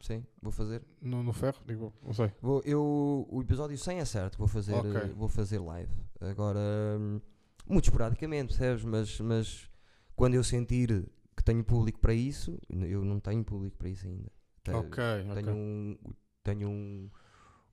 Sim, 0.00 0.26
vou 0.40 0.52
fazer. 0.52 0.84
No, 1.02 1.24
no 1.24 1.32
ferro, 1.32 1.58
digo, 1.66 1.92
não 2.00 2.12
sei. 2.12 2.32
Vou, 2.40 2.62
eu, 2.64 3.26
o 3.28 3.40
episódio 3.42 3.76
100 3.76 3.98
é 3.98 4.04
certo, 4.04 4.38
vou 4.38 4.46
fazer, 4.46 4.74
Ok. 4.74 5.00
eh, 5.00 5.06
vou 5.14 5.28
fazer 5.28 5.58
live. 5.58 5.90
Agora, 6.20 6.60
hum, 7.00 7.20
muito 7.68 7.86
esporadicamente, 7.86 8.50
percebes? 8.56 8.84
Mas, 8.84 9.18
mas 9.18 9.68
quando 10.14 10.34
eu 10.34 10.44
sentir 10.44 11.10
que 11.36 11.42
tenho 11.42 11.64
público 11.64 11.98
para 11.98 12.14
isso, 12.14 12.56
eu 12.68 13.04
não 13.04 13.18
tenho 13.18 13.42
público 13.44 13.76
para 13.76 13.88
isso 13.88 14.06
ainda. 14.06 14.30
Te- 14.62 14.70
ok, 14.72 14.98
Tenho, 15.34 15.54
um, 15.54 15.98
tenho 16.42 16.68
um, 16.68 17.10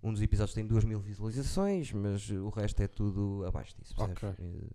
um 0.03 0.13
dos 0.13 0.21
episódios 0.21 0.53
tem 0.53 0.65
2 0.65 0.83
mil 0.83 0.99
visualizações, 0.99 1.91
mas 1.91 2.29
o 2.29 2.49
resto 2.49 2.81
é 2.81 2.87
tudo 2.87 3.43
abaixo 3.45 3.75
disso? 3.77 3.93
Ok. 3.97 4.29
Eh, 4.29 4.69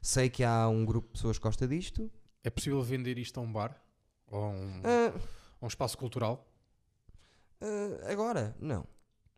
Sei 0.00 0.30
que 0.30 0.44
há 0.44 0.68
um 0.68 0.84
grupo 0.84 1.08
de 1.08 1.12
pessoas 1.14 1.38
que 1.38 1.42
gosta 1.42 1.66
disto. 1.66 2.10
É 2.44 2.50
possível 2.50 2.80
vender 2.82 3.18
isto 3.18 3.38
a 3.38 3.42
um 3.42 3.52
bar? 3.52 3.80
Ou 4.28 4.44
a 4.44 4.48
um, 4.50 4.82
a 5.60 5.64
um 5.64 5.66
espaço 5.66 5.98
cultural? 5.98 6.46
ah, 7.60 8.10
agora, 8.12 8.54
não. 8.60 8.86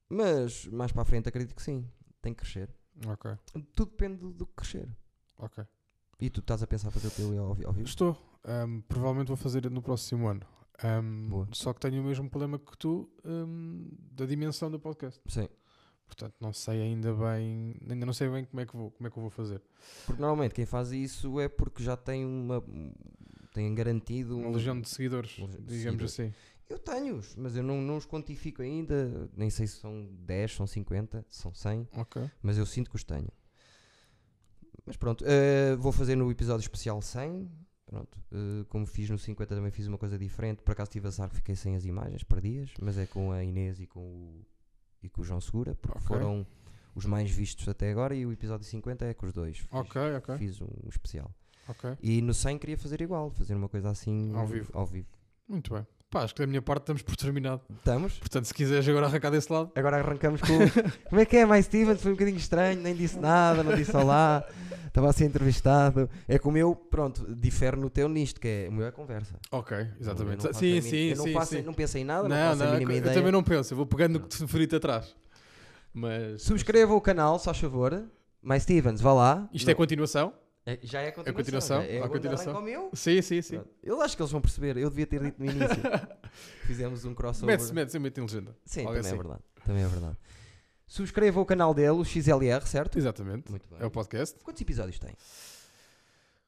Mas 0.08 0.66
mais 0.66 0.92
para 0.92 1.02
a 1.02 1.04
frente 1.04 1.28
acredito 1.28 1.54
que 1.54 1.62
sim. 1.62 1.88
Tem 2.20 2.34
que 2.34 2.40
crescer. 2.42 2.70
Ok, 3.06 3.30
Tudo 3.74 3.90
depende 3.92 4.16
do, 4.16 4.32
do 4.32 4.46
que 4.46 4.54
crescer. 4.56 4.88
ok. 5.38 5.64
E 6.20 6.28
tu 6.28 6.40
estás 6.40 6.62
a 6.62 6.66
pensar 6.66 6.90
fazer 6.90 7.06
o 7.08 7.10
teu 7.12 7.38
ao, 7.44 7.50
ao 7.66 7.72
vivo? 7.72 7.82
Estou. 7.88 8.16
Hum, 8.44 8.80
provavelmente 8.88 9.28
vou 9.28 9.36
fazer 9.36 9.70
no 9.70 9.80
próximo 9.80 10.26
ano. 10.28 10.40
Boa. 11.28 11.48
só 11.52 11.72
que 11.72 11.80
tenho 11.80 12.00
o 12.02 12.04
mesmo 12.04 12.28
problema 12.30 12.58
que 12.58 12.76
tu 12.78 13.10
hum, 13.24 13.88
da 14.12 14.24
dimensão 14.26 14.70
do 14.70 14.78
podcast. 14.78 15.20
Sim. 15.26 15.48
Portanto, 16.06 16.34
não 16.40 16.52
sei 16.54 16.80
ainda 16.80 17.12
bem, 17.12 17.76
ainda 17.90 18.06
não 18.06 18.12
sei 18.14 18.28
bem 18.30 18.44
como 18.44 18.60
é 18.60 18.66
que 18.66 18.74
vou, 18.76 18.90
como 18.92 19.06
é 19.06 19.10
que 19.10 19.18
eu 19.18 19.20
vou 19.20 19.30
fazer. 19.30 19.60
Porque 20.06 20.20
normalmente 20.20 20.54
quem 20.54 20.64
faz 20.64 20.90
isso 20.92 21.38
é 21.38 21.48
porque 21.48 21.82
já 21.82 21.96
tem 21.96 22.24
uma. 22.24 22.64
tem 23.52 23.74
garantido 23.74 24.38
Uma 24.38 24.48
um- 24.48 24.52
legião 24.52 24.80
de 24.80 24.88
seguidores, 24.88 25.32
de 25.32 25.78
digamos 25.78 26.02
assim. 26.04 26.32
Eu 26.68 26.78
tenho-os, 26.78 27.34
mas 27.36 27.56
eu 27.56 27.62
não, 27.62 27.80
não 27.82 27.96
os 27.96 28.06
quantifico 28.06 28.62
ainda. 28.62 29.28
Nem 29.36 29.50
sei 29.50 29.66
se 29.66 29.76
são 29.80 30.06
10, 30.20 30.52
são 30.54 30.66
50, 30.66 31.24
são 31.28 31.52
100, 31.52 31.88
Ok. 31.96 32.30
mas 32.42 32.56
eu 32.56 32.64
sinto 32.66 32.88
que 32.90 32.96
os 32.96 33.04
tenho. 33.04 33.28
Mas 34.86 34.96
pronto, 34.96 35.24
eh, 35.26 35.76
vou 35.76 35.92
fazer 35.92 36.16
no 36.16 36.30
episódio 36.30 36.62
especial 36.62 37.02
100. 37.02 37.50
Pronto, 37.88 38.18
eh, 38.32 38.64
como 38.68 38.86
fiz 38.86 39.08
no 39.08 39.18
50 39.18 39.54
também 39.54 39.70
fiz 39.70 39.86
uma 39.86 39.96
coisa 39.96 40.18
diferente. 40.18 40.62
Por 40.62 40.72
acaso 40.72 40.90
tive 40.90 41.08
azar 41.08 41.28
que 41.30 41.36
fiquei 41.36 41.56
sem 41.56 41.74
as 41.74 41.84
imagens, 41.86 42.22
perdias, 42.22 42.70
mas 42.82 42.98
é 42.98 43.06
com 43.06 43.32
a 43.32 43.42
Inês 43.42 43.80
e 43.80 43.86
com 43.86 44.00
o, 44.00 44.44
e 45.02 45.08
com 45.08 45.22
o 45.22 45.24
João 45.24 45.40
Segura, 45.40 45.74
porque 45.74 45.96
Ok. 45.96 46.06
foram 46.06 46.46
os 46.94 47.06
mais 47.06 47.30
vistos 47.30 47.66
até 47.66 47.90
agora. 47.90 48.14
E 48.14 48.26
o 48.26 48.32
episódio 48.32 48.66
50 48.66 49.06
é 49.06 49.14
com 49.14 49.24
os 49.26 49.32
dois. 49.32 49.58
Fiz, 49.58 49.68
Ok, 49.72 50.00
ok. 50.16 50.36
fiz 50.36 50.60
um 50.60 50.68
especial. 50.88 51.32
E 52.02 52.20
no 52.22 52.32
100 52.34 52.58
queria 52.58 52.76
fazer 52.78 53.00
igual, 53.00 53.30
fazer 53.30 53.54
uma 53.54 53.68
coisa 53.68 53.90
assim 53.90 54.34
Ao 54.34 54.46
vivo. 54.46 54.70
Ao 54.74 54.86
vivo. 54.86 55.08
Muito 55.46 55.72
bem. 55.72 55.86
Pá, 56.10 56.22
acho 56.22 56.34
que 56.34 56.40
da 56.40 56.46
minha 56.46 56.62
parte 56.62 56.82
estamos 56.84 57.02
por 57.02 57.14
terminado. 57.16 57.60
Estamos? 57.76 58.14
Portanto, 58.18 58.46
se 58.46 58.54
quiseres 58.54 58.88
agora 58.88 59.06
arrancar 59.06 59.30
desse 59.30 59.52
lado. 59.52 59.70
Agora 59.74 59.98
arrancamos 59.98 60.40
com. 60.40 60.48
Como 61.08 61.20
é 61.20 61.26
que 61.26 61.36
é, 61.36 61.44
mais 61.44 61.66
Stevens? 61.66 62.00
Foi 62.00 62.12
um 62.12 62.14
bocadinho 62.14 62.38
estranho, 62.38 62.80
nem 62.80 62.94
disse 62.94 63.18
nada, 63.18 63.62
não 63.62 63.74
disse 63.76 63.94
olá, 63.94 64.42
estava 64.86 65.10
a 65.10 65.12
ser 65.12 65.26
entrevistado. 65.26 66.08
É 66.26 66.38
como 66.38 66.56
eu, 66.56 66.74
pronto, 66.74 67.26
difere 67.34 67.76
no 67.76 67.90
teu 67.90 68.08
nisto, 68.08 68.40
que 68.40 68.48
é 68.48 68.68
o 68.70 68.72
meu 68.72 68.86
é 68.86 68.90
conversa. 68.90 69.34
Ok, 69.52 69.76
Eu 69.76 69.86
exatamente. 70.00 70.44
não 70.44 70.50
a 70.50 70.54
Sim, 70.54 70.66
mínima- 70.66 70.82
sim, 70.88 70.96
eu 71.10 71.16
não 71.18 71.24
sim. 71.24 71.32
faço- 71.34 71.54
sim. 71.56 71.62
Não 71.62 71.74
pensei 71.74 72.00
em 72.00 72.04
nada, 72.04 72.26
não, 72.26 72.34
Não, 72.36 72.50
faço 72.52 72.62
a 72.62 72.66
não, 72.66 72.72
mínima 72.72 72.92
eu 72.92 72.96
ideia. 72.98 73.14
também 73.14 73.32
não 73.32 73.42
penso. 73.42 73.72
Eu 73.74 73.76
vou 73.76 73.86
pegando 73.86 74.14
no 74.14 74.20
que 74.20 74.28
te 74.28 74.40
referi-te 74.40 74.76
atrás. 74.76 75.14
Mas. 75.92 76.40
Subscreva 76.42 76.94
o 76.94 77.00
canal, 77.02 77.38
se 77.38 77.44
faz 77.44 77.58
favor. 77.58 78.02
Mais 78.40 78.62
Stevens, 78.62 79.00
vá 79.02 79.12
lá. 79.12 79.48
Isto 79.52 79.70
é 79.70 79.74
continuação? 79.74 80.32
É- 80.72 80.78
já 80.82 81.00
é 81.00 81.08
a 81.08 81.12
continuação. 81.12 81.34
continuação? 81.34 81.82
já 81.82 81.86
É 81.88 82.02
A 82.02 82.08
continuação? 82.08 82.62
meu. 82.62 82.90
Sim, 82.92 83.22
sim, 83.22 83.42
sim. 83.42 83.54
Pronto. 83.56 83.70
Eu 83.82 84.00
acho 84.00 84.16
que 84.16 84.22
eles 84.22 84.32
vão 84.32 84.40
perceber. 84.40 84.76
Eu 84.76 84.90
devia 84.90 85.06
ter 85.06 85.20
dito 85.22 85.38
no 85.38 85.44
início. 85.50 85.68
Fizemos 86.66 87.04
um 87.04 87.14
crossover. 87.14 87.54
Mete-se, 87.56 87.72
mete-se, 87.74 87.96
eu 87.96 88.00
meto 88.00 88.18
em 88.18 88.22
legenda. 88.22 88.56
Sim, 88.64 88.80
Algo 88.80 88.92
também 88.94 89.04
é 89.10 89.12
assim. 89.14 89.16
verdade. 89.22 89.42
Também 89.64 89.82
é 89.84 89.86
verdade. 89.86 90.16
Subscreva 90.86 91.40
o 91.40 91.44
canal 91.44 91.74
dele, 91.74 91.90
o 91.98 92.04
XLR, 92.04 92.66
certo? 92.66 92.98
Exatamente. 92.98 93.50
Muito 93.50 93.68
bem. 93.68 93.78
É 93.80 93.86
o 93.86 93.90
podcast. 93.90 94.38
Quantos 94.42 94.60
episódios 94.62 94.98
tem? 94.98 95.14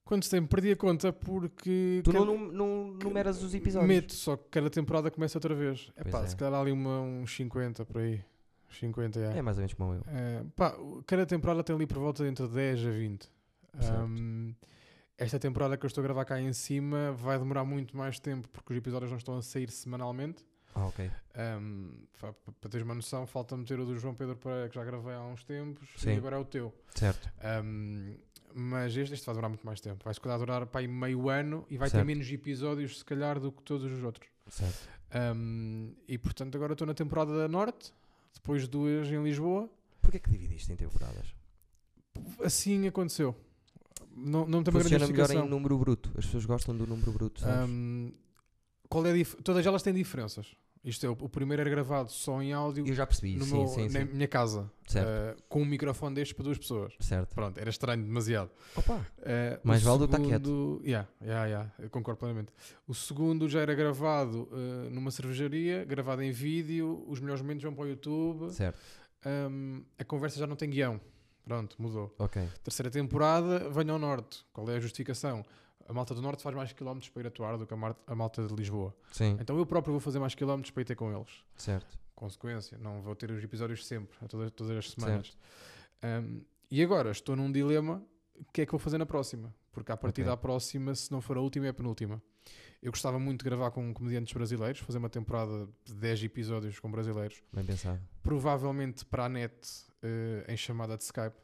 Quantos 0.04 0.28
tempo? 0.28 0.48
Perdi 0.48 0.72
a 0.72 0.76
conta 0.76 1.12
porque. 1.12 2.00
Tu 2.02 2.10
cada- 2.12 2.24
não, 2.24 2.36
não 2.38 2.98
numeras 3.02 3.42
os 3.42 3.54
episódios? 3.54 3.88
Meto, 3.88 4.12
só 4.14 4.36
que 4.36 4.44
cada 4.50 4.68
temporada 4.68 5.10
começa 5.10 5.38
outra 5.38 5.54
vez. 5.54 5.90
É 5.94 6.02
pá, 6.04 6.22
é. 6.22 6.26
se 6.26 6.34
calhar 6.36 6.60
ali 6.60 6.72
uma, 6.72 7.00
uns 7.00 7.34
50 7.36 7.84
por 7.84 8.00
aí. 8.00 8.24
Uns 8.68 8.78
50, 8.78 9.20
é. 9.20 9.38
É 9.38 9.42
mais 9.42 9.56
ou 9.56 9.60
menos 9.60 9.74
como 9.74 9.94
eu. 9.94 10.02
É, 10.08 10.42
pá, 10.56 10.74
cada 11.06 11.24
temporada 11.26 11.62
tem 11.62 11.76
ali 11.76 11.86
por 11.86 11.98
volta 11.98 12.24
de 12.24 12.30
entre 12.30 12.48
10 12.48 12.86
a 12.86 12.90
20. 12.90 13.28
Um, 13.74 14.54
esta 15.16 15.38
temporada 15.38 15.76
que 15.76 15.84
eu 15.84 15.88
estou 15.88 16.00
a 16.02 16.04
gravar 16.04 16.24
cá 16.24 16.40
em 16.40 16.52
cima 16.52 17.12
vai 17.12 17.38
demorar 17.38 17.64
muito 17.64 17.96
mais 17.96 18.18
tempo 18.18 18.48
porque 18.48 18.72
os 18.72 18.78
episódios 18.78 19.10
não 19.10 19.18
estão 19.18 19.36
a 19.36 19.42
sair 19.42 19.70
semanalmente. 19.70 20.44
Ah, 20.74 20.86
ok. 20.86 21.10
Um, 21.60 22.06
para 22.60 22.70
teres 22.70 22.84
uma 22.84 22.94
noção, 22.94 23.26
falta 23.26 23.56
meter 23.56 23.78
o 23.80 23.84
do 23.84 23.98
João 23.98 24.14
Pedro 24.14 24.36
Pereira 24.36 24.68
que 24.68 24.74
já 24.76 24.84
gravei 24.84 25.14
há 25.14 25.22
uns 25.22 25.44
tempos 25.44 25.88
Sim. 25.96 26.10
e 26.14 26.16
agora 26.16 26.36
é 26.36 26.38
o 26.38 26.44
teu. 26.44 26.74
Certo. 26.94 27.30
Um, 27.64 28.16
mas 28.54 28.96
este, 28.96 29.14
este 29.14 29.26
vai 29.26 29.34
demorar 29.34 29.48
muito 29.48 29.66
mais 29.66 29.80
tempo. 29.80 30.02
Vai 30.04 30.14
se 30.14 30.20
calhar 30.20 30.38
durar 30.38 30.66
para 30.66 30.80
aí 30.80 30.88
meio 30.88 31.28
ano 31.28 31.66
e 31.68 31.76
vai 31.76 31.88
Certo. 31.90 32.00
ter 32.02 32.06
menos 32.06 32.30
episódios, 32.30 32.98
se 32.98 33.04
calhar, 33.04 33.38
do 33.38 33.52
que 33.52 33.62
todos 33.62 33.92
os 33.92 34.02
outros. 34.02 34.28
Certo. 34.48 34.88
Um, 35.36 35.94
e 36.08 36.16
portanto, 36.18 36.54
agora 36.56 36.72
estou 36.72 36.86
na 36.86 36.94
temporada 36.94 37.36
da 37.36 37.48
Norte, 37.48 37.92
depois 38.34 38.66
duas 38.68 39.08
em 39.08 39.22
Lisboa. 39.22 39.68
Porquê 40.00 40.18
que 40.18 40.30
dividiste 40.30 40.72
em 40.72 40.76
temporadas? 40.76 41.34
Assim 42.42 42.86
aconteceu. 42.86 43.36
Não, 44.20 44.46
não 44.46 44.62
tem 44.62 44.72
uma 44.74 44.82
grande 44.82 45.12
melhor 45.12 45.30
em 45.30 45.48
número 45.48 45.78
bruto. 45.78 46.10
As 46.16 46.24
pessoas 46.26 46.44
gostam 46.44 46.76
do 46.76 46.86
número 46.86 47.10
bruto? 47.12 47.42
Um, 47.46 48.12
qual 48.88 49.06
é 49.06 49.24
Todas 49.44 49.64
elas 49.66 49.82
têm 49.82 49.94
diferenças. 49.94 50.54
Isto 50.82 51.04
é, 51.04 51.10
o, 51.10 51.14
primeiro 51.28 51.60
era 51.60 51.68
gravado 51.68 52.10
só 52.10 52.40
em 52.40 52.54
áudio 52.54 52.86
Eu 52.86 52.94
já 52.94 53.06
percebi, 53.06 53.36
no 53.36 53.44
sim, 53.44 53.52
meu- 53.58 53.66
sim, 53.68 53.82
na 53.90 54.00
sim. 54.00 54.04
minha 54.14 54.26
casa, 54.26 54.70
Certo. 54.88 55.06
uh, 55.38 55.42
com 55.46 55.60
um 55.60 55.64
microfone 55.66 56.14
destes 56.14 56.32
para 56.34 56.42
duas 56.44 56.56
pessoas. 56.56 56.94
Certo. 57.00 57.34
Pronto, 57.34 57.58
era 57.58 57.68
estranho 57.68 58.02
demasiado. 58.02 58.50
Opa, 58.74 58.94
Uh, 59.18 59.60
Mais 59.62 59.82
vale 59.82 59.98
do 59.98 60.06
que 60.08 60.12
tá 60.12 60.16
segundo- 60.16 60.80
Yeah, 60.82 61.06
yeah, 61.20 61.44
yeah, 61.46 61.72
eu 61.78 61.90
concordo 61.90 62.18
plenamente. 62.18 62.50
O 62.88 62.94
segundo 62.94 63.46
já 63.46 63.60
era 63.60 63.74
gravado 63.74 64.48
uh, 64.50 64.88
numa 64.90 65.10
cervejaria, 65.10 65.84
gravado 65.84 66.22
em 66.22 66.30
vídeo, 66.32 67.04
os 67.06 67.20
melhores 67.20 67.42
momentos 67.42 67.62
vão 67.62 67.74
para 67.74 67.84
o 67.84 67.88
YouTube, 67.88 68.50
certo. 68.50 68.78
um, 69.50 69.82
a 69.98 70.04
conversa 70.04 70.38
já 70.38 70.46
não 70.46 70.56
tem 70.56 70.70
guião. 70.70 70.98
Pronto, 71.44 71.80
mudou. 71.80 72.14
Ok. 72.18 72.48
Terceira 72.62 72.90
temporada, 72.90 73.68
venha 73.70 73.92
ao 73.92 73.98
Norte. 73.98 74.44
Qual 74.52 74.68
é 74.70 74.76
a 74.76 74.80
justificação? 74.80 75.44
A 75.88 75.92
malta 75.92 76.14
do 76.14 76.22
Norte 76.22 76.42
faz 76.42 76.54
mais 76.54 76.72
quilómetros 76.72 77.10
para 77.10 77.22
ir 77.22 77.26
atuar 77.26 77.56
do 77.58 77.66
que 77.66 77.74
a, 77.74 78.14
malta 78.14 78.46
de 78.46 78.54
Lisboa. 78.54 78.94
Sim, 79.12 79.36
Então 79.40 79.56
eu 79.58 79.66
próprio 79.66 79.92
vou 79.92 80.00
fazer 80.00 80.20
mais 80.20 80.34
quilómetros 80.34 80.70
para 80.70 80.82
ir 80.82 80.84
ter 80.84 80.94
com 80.94 81.10
eles. 81.12 81.30
certo. 81.56 81.98
Consequência, 82.14 82.76
não 82.78 83.00
vou 83.00 83.16
ter 83.16 83.30
os 83.30 83.42
episódios 83.42 83.86
sempre, 83.86 84.14
todas, 84.28 84.50
todas 84.52 84.76
as 84.76 84.90
semanas. 84.90 85.36
Um, 86.04 86.42
e 86.70 86.82
agora 86.82 87.10
estou 87.10 87.34
num 87.34 87.50
dilema: 87.50 88.04
o 88.36 88.44
que 88.52 88.60
é 88.60 88.66
que 88.66 88.72
vou 88.72 88.78
fazer 88.78 88.98
na 88.98 89.06
próxima? 89.06 89.54
Porque 89.72 89.90
a 89.90 89.96
partir 89.96 90.20
Ok. 90.20 90.30
da 90.30 90.36
próxima, 90.36 90.94
se 90.94 91.10
não 91.10 91.20
for 91.22 91.38
a 91.38 91.40
última, 91.40 91.66
é 91.66 91.70
a 91.70 91.74
penúltima. 91.74 92.22
Eu 92.82 92.92
gostava 92.92 93.18
muito 93.18 93.40
de 93.42 93.44
gravar 93.46 93.70
com 93.70 93.92
comediantes 93.94 94.32
brasileiros, 94.34 94.80
fazer 94.80 94.98
uma 94.98 95.08
temporada 95.08 95.66
de 95.84 95.94
10 95.94 96.24
episódios 96.24 96.78
com 96.78 96.90
brasileiros, 96.90 97.42
Bem 97.52 97.64
pensado. 97.64 98.00
provavelmente 98.22 99.04
para 99.04 99.24
a 99.24 99.28
net 99.28 99.52
em 100.48 100.56
chamada 100.56 100.96
de 100.96 101.04
Skype. 101.04 101.36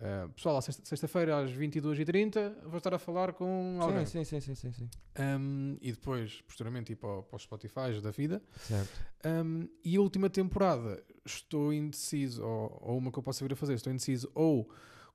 Eh, 0.00 0.28
pessoal, 0.28 0.62
sexta-feira 0.62 1.38
às 1.40 1.50
22h30 1.50 2.54
vou 2.66 2.78
estar 2.78 2.94
a 2.94 2.98
falar 3.00 3.32
com 3.32 3.78
alguém. 3.80 4.06
Sim, 4.06 4.22
sim, 4.22 4.40
sim, 4.40 4.54
sim, 4.54 4.72
sim. 4.72 4.90
Um, 5.18 5.76
e 5.80 5.90
depois, 5.90 6.40
posteriormente, 6.42 6.92
ir 6.92 6.96
para, 6.96 7.22
para 7.22 7.36
os 7.36 7.42
Spotify 7.42 8.00
da 8.00 8.12
vida. 8.12 8.40
Certo. 8.60 8.90
Um, 9.24 9.68
e 9.84 9.96
a 9.96 10.00
última 10.00 10.30
temporada, 10.30 11.02
estou 11.24 11.72
indeciso, 11.72 12.44
ou, 12.44 12.78
ou 12.80 12.98
uma 12.98 13.10
que 13.10 13.18
eu 13.18 13.22
possa 13.22 13.44
vir 13.44 13.52
a 13.52 13.56
fazer, 13.56 13.74
estou 13.74 13.92
indeciso, 13.92 14.30
ou 14.34 14.70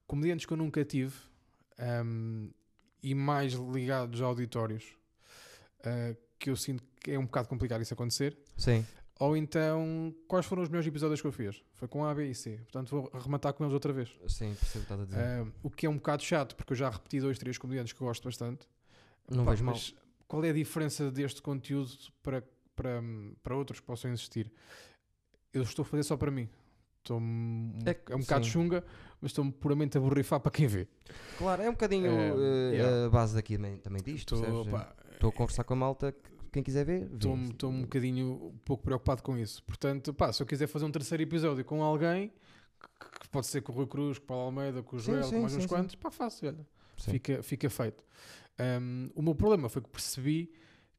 comediantes 0.06 0.46
que 0.46 0.52
eu 0.52 0.58
nunca 0.58 0.84
tive 0.84 1.16
um, 2.06 2.50
e 3.02 3.16
mais 3.16 3.54
ligados 3.54 4.22
a 4.22 4.26
auditórios, 4.26 4.84
uh, 5.80 6.18
que 6.38 6.50
eu 6.50 6.58
sinto 6.58 6.84
que 7.00 7.12
é 7.12 7.18
um 7.18 7.26
bocado 7.26 7.48
complicado 7.48 7.82
isso 7.82 7.94
acontecer. 7.94 8.38
Sim. 8.58 8.86
Ou 9.20 9.38
então, 9.38 10.14
quais 10.28 10.46
foram 10.46 10.64
os 10.64 10.70
melhores 10.70 10.88
episódios 10.88 11.22
que 11.22 11.28
eu 11.28 11.32
fiz? 11.32 11.62
Foi 11.74 11.88
com 11.88 12.04
A, 12.04 12.14
B 12.14 12.30
e 12.30 12.36
C. 12.36 12.58
Portanto, 12.64 12.90
vou 12.90 13.10
arrematar 13.14 13.54
com 13.54 13.64
eles 13.64 13.74
outra 13.74 13.94
vez. 13.94 14.10
Sim, 14.28 14.56
percebo 14.56 14.64
o 14.66 14.72
que 14.72 14.78
estás 14.80 15.02
a 15.02 15.06
dizer. 15.06 15.42
Um, 15.44 15.52
o 15.62 15.70
que 15.70 15.86
é 15.86 15.90
um 15.90 15.96
bocado 15.96 16.24
chato, 16.24 16.56
porque 16.56 16.74
eu 16.74 16.78
já 16.78 16.90
repeti 16.90 17.20
dois, 17.20 17.38
três 17.38 17.58
comediantes 17.58 17.94
que 17.94 18.02
eu 18.02 18.08
gosto 18.08 18.24
bastante. 18.24 18.68
Não 19.30 19.46
Pá, 19.46 19.52
vejo 19.52 19.64
mal. 19.64 19.76
mas 19.76 19.94
qual 20.28 20.44
é 20.44 20.50
a 20.50 20.54
diferença 20.54 21.12
deste 21.12 21.42
conteúdo 21.42 21.92
para, 22.24 22.44
para, 22.76 23.04
para 23.44 23.56
outros 23.56 23.80
que 23.80 23.86
possam 23.86 24.12
existir? 24.12 24.52
Eu 25.54 25.62
estou 25.62 25.84
a 25.84 25.86
fazer 25.86 26.04
só 26.04 26.18
para 26.18 26.32
mim. 26.32 26.50
Estou 26.98 27.22
é, 27.86 27.92
É- 28.10 28.16
um 28.16 28.20
bocado 28.20 28.46
sim. 28.46 28.52
chunga, 28.52 28.84
mas 29.22 29.30
estou-me 29.32 29.52
puramente 29.52 29.98
a 29.98 30.02
borrifar 30.02 30.40
para 30.40 30.52
quem 30.52 30.66
vê. 30.68 30.88
Claro, 31.38 31.62
é 31.62 31.70
um 31.70 31.74
bocadinho 31.74 32.10
eh, 32.10 32.72
yeah. 32.74 33.06
a 33.06 33.10
base 33.10 33.36
daqui 33.36 33.58
também, 33.58 33.78
também 33.78 34.02
disto. 34.02 34.36
Estou 34.36 34.80
Estou 35.14 35.30
a 35.30 35.34
conversar 35.34 35.64
com 35.64 35.74
a 35.74 35.78
malta, 35.78 36.12
que 36.12 36.33
quem 36.54 36.64
quiser 36.64 36.86
ver, 36.86 37.08
vê. 37.08 37.16
estou 37.16 37.70
um 37.70 37.82
bocadinho 37.82 38.34
um 38.54 38.58
pouco 38.64 38.84
preocupado 38.84 39.22
com 39.22 39.38
isso. 39.38 39.62
Portanto, 39.64 40.14
pá, 40.14 40.32
se 40.32 40.42
eu 40.42 40.48
quiser 40.48 40.68
fazer 40.68 40.86
um 40.86 40.92
terceiro 40.92 41.22
episódio 41.24 41.66
com 41.66 41.84
alguém, 41.84 42.32
que, 42.80 43.20
que 43.22 43.30
pode 43.30 43.48
ser 43.48 43.62
com 43.62 43.72
o 43.72 43.76
Rui 43.76 43.88
Cruz, 43.88 44.18
com 44.20 44.24
o 44.26 44.28
Paulo 44.28 44.44
Almeida, 44.46 44.82
com 44.84 44.96
o 44.96 45.00
Sim, 45.00 45.06
Joel, 45.12 45.24
sim, 45.24 45.36
com 45.36 45.42
mais 45.42 45.52
sim, 45.52 45.58
uns 45.58 45.64
sim. 45.64 45.70
quantos, 45.70 45.96
pá, 45.96 46.12
faço, 46.12 46.46
olha. 46.46 46.66
Sim. 46.98 47.12
fica, 47.12 47.44
fica 47.44 47.70
feito. 47.70 48.04
Um, 48.60 49.10
o 49.16 49.22
meu 49.22 49.34
problema 49.36 49.68
foi 49.68 49.82
que 49.82 49.90
percebi 49.90 50.54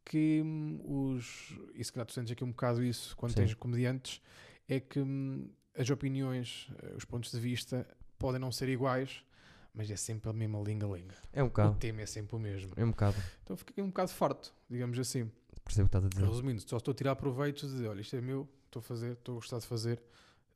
que 0.04 0.42
hum, 0.44 0.80
os. 0.84 1.56
E 1.74 1.84
se 1.84 1.92
calhar 1.92 2.06
tu 2.06 2.12
sentes 2.12 2.32
aqui 2.32 2.44
um 2.44 2.50
bocado 2.50 2.82
isso 2.82 3.16
quando 3.16 3.30
Sim. 3.30 3.36
tens 3.36 3.54
comediantes, 3.54 4.20
é 4.68 4.80
que 4.80 4.98
hum, 5.00 5.48
as 5.76 5.88
opiniões, 5.88 6.68
eh, 6.82 6.94
os 6.96 7.04
pontos 7.04 7.30
de 7.30 7.38
vista 7.40 7.86
podem 8.18 8.40
não 8.40 8.50
ser 8.52 8.68
iguais, 8.68 9.24
mas 9.72 9.90
é 9.90 9.96
sempre 9.96 10.30
a 10.30 10.32
mesma 10.32 10.60
linga-linga. 10.60 11.14
É 11.32 11.42
um 11.42 11.46
O 11.46 11.48
bocado. 11.48 11.76
tema 11.76 12.02
é 12.02 12.06
sempre 12.06 12.36
o 12.36 12.38
mesmo. 12.38 12.72
É 12.76 12.84
um 12.84 12.90
bocado. 12.90 13.16
Então 13.42 13.56
fiquei 13.56 13.82
um 13.82 13.88
bocado 13.88 14.10
farto, 14.10 14.52
digamos 14.68 14.98
assim. 14.98 15.30
Percebo 15.64 15.86
o 15.86 15.90
que 15.90 15.96
estás 15.96 16.04
a 16.04 16.08
dizer. 16.08 16.26
Resumindo, 16.26 16.62
só 16.68 16.76
estou 16.76 16.92
a 16.92 16.94
tirar 16.94 17.16
proveito 17.16 17.66
de 17.66 17.86
olha, 17.86 18.00
isto 18.00 18.14
é 18.16 18.20
meu, 18.20 18.48
estou 18.66 18.80
a 18.80 18.82
fazer, 18.82 19.12
estou 19.12 19.34
a 19.34 19.36
gostar 19.36 19.58
de 19.58 19.66
fazer. 19.66 20.02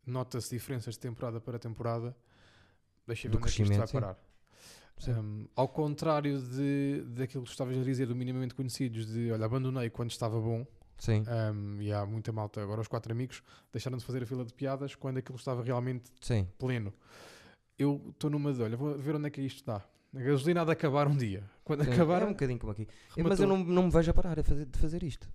Nota-se 0.06 0.50
diferenças 0.50 0.94
de 0.94 1.00
temporada 1.00 1.40
para 1.40 1.58
temporada. 1.58 2.16
Deixa 3.06 3.28
ver 3.28 3.36
onde 3.36 3.48
é 3.48 3.50
que 3.50 3.62
isto 3.62 3.76
vai 3.76 3.88
parar. 3.88 4.18
Um, 5.06 5.46
ao 5.54 5.68
contrário 5.68 6.40
de, 6.40 7.04
daquilo 7.08 7.44
que 7.44 7.50
tu 7.50 7.52
estavas 7.52 7.78
a 7.78 7.82
dizer 7.82 8.06
do 8.06 8.16
minimamente 8.16 8.54
conhecidos, 8.54 9.06
de 9.06 9.30
olha, 9.30 9.44
abandonei 9.46 9.88
quando 9.90 10.10
estava 10.10 10.40
bom, 10.40 10.66
Sim, 10.98 11.22
um, 11.54 11.80
e 11.80 11.92
há 11.92 12.04
muita 12.04 12.32
malta, 12.32 12.60
agora 12.60 12.80
os 12.80 12.88
quatro 12.88 13.12
amigos 13.12 13.40
deixaram 13.72 13.96
de 13.96 14.04
fazer 14.04 14.24
a 14.24 14.26
fila 14.26 14.44
de 14.44 14.52
piadas 14.52 14.96
quando 14.96 15.18
aquilo 15.18 15.38
estava 15.38 15.62
realmente 15.62 16.10
sim. 16.20 16.48
pleno. 16.58 16.92
Eu 17.78 18.02
estou 18.10 18.28
numa 18.28 18.52
de 18.52 18.60
olha, 18.60 18.76
vou 18.76 18.98
ver 18.98 19.14
onde 19.14 19.28
é 19.28 19.30
que 19.30 19.40
isto 19.40 19.64
dá. 19.64 19.80
A 20.14 20.20
gasolina 20.20 20.62
há 20.62 20.64
de 20.64 20.72
acabar 20.72 21.06
um 21.06 21.16
dia. 21.16 21.42
Quando 21.64 21.84
sim. 21.84 21.92
acabar, 21.92 22.22
É 22.22 22.24
um 22.24 22.28
bocadinho 22.30 22.58
como 22.58 22.72
aqui. 22.72 22.88
Mas 23.16 23.16
rematou. 23.16 23.44
eu 23.44 23.48
não, 23.48 23.58
não 23.58 23.82
me 23.84 23.90
vejo 23.90 24.10
a 24.10 24.14
parar 24.14 24.38
a 24.38 24.42
fazer, 24.42 24.64
de 24.66 24.78
fazer 24.78 25.02
isto. 25.02 25.28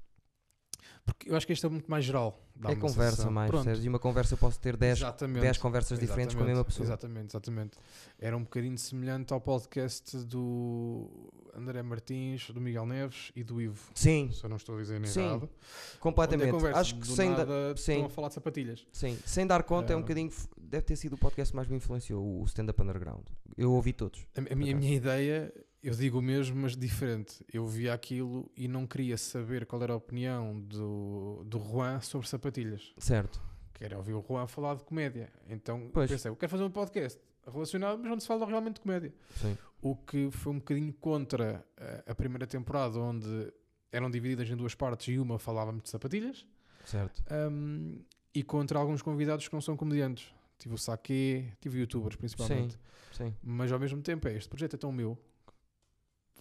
Porque 1.05 1.29
eu 1.29 1.35
acho 1.35 1.45
que 1.45 1.53
isto 1.53 1.65
é 1.65 1.69
muito 1.69 1.89
mais 1.89 2.05
geral. 2.05 2.39
é 2.65 2.75
conversa 2.75 3.11
sensação. 3.17 3.31
mais, 3.31 3.51
percebes? 3.51 3.83
E 3.83 3.89
uma 3.89 3.99
conversa 3.99 4.33
eu 4.35 4.37
posso 4.37 4.59
ter 4.59 4.77
10, 4.77 4.99
Exatamente. 4.99 5.41
10 5.41 5.57
conversas 5.57 5.99
diferentes 5.99 6.35
com 6.35 6.41
a 6.43 6.45
mesma 6.45 6.63
pessoa. 6.63 6.85
Exatamente, 6.85 7.31
exatamente. 7.31 7.77
Era 8.19 8.37
um 8.37 8.43
bocadinho 8.43 8.77
semelhante 8.77 9.33
ao 9.33 9.41
podcast 9.41 10.15
do 10.17 11.09
André 11.55 11.81
Martins, 11.83 12.49
do 12.51 12.61
Miguel 12.61 12.85
Neves 12.85 13.31
e 13.35 13.43
do 13.43 13.59
Ivo. 13.61 13.91
Sim, 13.93 14.31
Se 14.31 14.43
eu 14.43 14.49
não 14.49 14.57
estou 14.57 14.77
a 14.77 14.81
dizer 14.81 14.99
nem 14.99 15.09
Sim, 15.09 15.21
errado. 15.21 15.43
Onde 15.43 15.99
completamente. 15.99 16.49
é 16.49 16.51
conversa, 16.51 16.79
Acho 16.79 16.95
que 16.95 17.07
sem, 17.07 17.31
da- 17.31 17.37
nada 17.39 17.73
sim. 17.77 17.91
estão 17.93 18.05
a 18.05 18.09
falar 18.09 18.27
de 18.29 18.33
sapatilhas. 18.35 18.87
sim, 18.91 19.17
sem 19.25 19.45
dar 19.45 19.63
conta 19.63 19.93
é 19.93 19.95
um 19.95 19.99
Ah. 19.99 20.01
bocadinho. 20.01 20.31
Deve 20.57 20.85
ter 20.85 20.95
sido 20.95 21.13
o 21.13 21.17
podcast 21.17 21.51
que 21.51 21.55
mais 21.55 21.67
me 21.67 21.75
influenciou, 21.77 22.41
o 22.41 22.43
stand-up 22.45 22.81
underground. 22.81 23.25
Eu 23.57 23.71
ouvi 23.73 23.93
todos. 23.93 24.25
A, 24.35 24.53
a 24.53 24.55
minha, 24.55 24.73
a 24.73 24.77
minha 24.77 24.95
ideia, 24.95 25.53
eu 25.83 25.93
digo 25.93 26.19
o 26.19 26.21
mesmo, 26.21 26.55
mas 26.61 26.75
diferente. 26.77 27.43
Eu 27.51 27.65
via 27.67 27.93
aquilo 27.93 28.49
e 28.55 28.67
não 28.67 28.87
queria 28.87 29.17
saber 29.17 29.65
qual 29.65 29.81
era 29.83 29.93
a 29.93 29.95
opinião 29.97 30.59
do, 30.61 31.43
do 31.45 31.59
Juan 31.59 31.99
sobre 31.99 32.27
sapatilhas. 32.27 32.93
Certo. 32.97 33.41
Quero 33.73 33.97
ouvir 33.97 34.13
o 34.13 34.23
Juan 34.25 34.47
falar 34.47 34.75
de 34.75 34.83
comédia. 34.83 35.31
Então 35.49 35.89
Pois. 35.93 36.09
pensei, 36.09 36.31
eu 36.31 36.35
quero 36.35 36.49
fazer 36.49 36.63
um 36.63 36.69
podcast 36.71 37.19
relacionado, 37.45 37.99
mas 38.01 38.11
onde 38.11 38.21
se 38.23 38.27
fala 38.27 38.45
realmente 38.45 38.75
de 38.75 38.81
comédia. 38.81 39.13
Sim. 39.35 39.57
O 39.81 39.95
que 39.95 40.31
foi 40.31 40.53
um 40.53 40.59
bocadinho 40.59 40.93
contra 40.93 41.65
a, 41.77 42.11
a 42.11 42.15
primeira 42.15 42.47
temporada, 42.47 42.97
onde 42.97 43.51
eram 43.91 44.09
divididas 44.09 44.49
em 44.49 44.55
duas 44.55 44.73
partes 44.73 45.07
e 45.13 45.19
uma 45.19 45.37
falava-me 45.37 45.81
de 45.81 45.89
sapatilhas, 45.89 46.47
Certo. 46.85 47.21
um, 47.51 48.01
e 48.33 48.41
contra 48.41 48.79
alguns 48.79 49.01
convidados 49.01 49.47
que 49.47 49.53
não 49.53 49.61
são 49.61 49.75
comediantes. 49.75 50.33
Tive 50.57 50.75
o 50.75 50.77
Saque, 50.77 51.51
tive 51.59 51.79
youtubers 51.81 52.15
principalmente. 52.15 52.79
Sim. 53.11 53.35
Mas 53.43 53.69
ao 53.71 53.77
mesmo 53.79 54.01
tempo 54.01 54.27
é 54.29 54.33
este 54.33 54.47
projeto 54.47 54.75
é 54.75 54.77
tão 54.77 54.91
meu. 54.91 55.17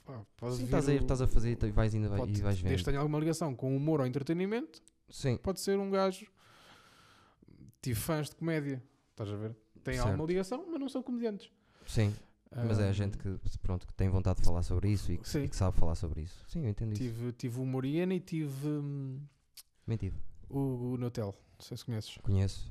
Pá, 0.04 0.50
Sim, 0.50 0.56
vir 0.58 0.64
estás 0.64 0.88
a, 0.88 0.92
o- 0.92 0.96
estás 0.96 1.20
a 1.22 1.26
fazer 1.26 1.58
e 1.62 1.70
vais 1.70 1.94
indo 1.94 2.08
vai- 2.08 2.18
pode- 2.18 2.32
e 2.38 2.42
vais 2.42 2.56
Desde 2.56 2.68
vendo. 2.68 2.78
que 2.78 2.84
tenha 2.84 2.98
alguma 2.98 3.18
ligação 3.18 3.54
com 3.54 3.76
humor 3.76 4.00
ou 4.00 4.06
entretenimento, 4.06 4.82
Sim. 5.08 5.36
pode 5.36 5.60
ser 5.60 5.78
um 5.78 5.90
gajo. 5.90 6.26
Tive 7.80 7.98
fãs 7.98 8.28
de 8.30 8.36
comédia, 8.36 8.82
estás 9.10 9.30
a 9.30 9.36
ver? 9.36 9.56
Tem 9.82 9.94
Certo. 9.94 10.06
alguma 10.08 10.26
ligação, 10.26 10.64
mas 10.70 10.80
não 10.80 10.88
são 10.88 11.02
comediantes. 11.02 11.50
Sim. 11.86 12.14
Mas 12.54 12.78
é 12.78 12.88
a 12.88 12.92
gente 12.92 13.16
que, 13.16 13.38
pronto, 13.62 13.86
que 13.86 13.94
tem 13.94 14.08
vontade 14.10 14.40
de 14.40 14.44
falar 14.44 14.62
sobre 14.62 14.90
isso 14.90 15.10
e 15.10 15.16
que, 15.18 15.28
Sim. 15.28 15.44
e 15.44 15.48
que 15.48 15.56
sabe 15.56 15.76
falar 15.78 15.94
sobre 15.94 16.20
isso. 16.20 16.44
Sim, 16.48 16.64
eu 16.64 16.68
entendo 16.68 16.92
isso. 16.92 17.02
Tive, 17.02 17.32
tive 17.32 17.58
o 17.60 17.64
Moriana 17.64 18.14
e 18.14 18.20
tive 18.20 18.68
hum, 18.68 19.20
Mentido. 19.86 20.16
o, 20.50 20.58
o 20.92 20.96
Notel, 20.98 21.34
não 21.58 21.64
sei 21.64 21.76
se 21.78 21.84
conheces. 21.84 22.18
Conheço. 22.22 22.70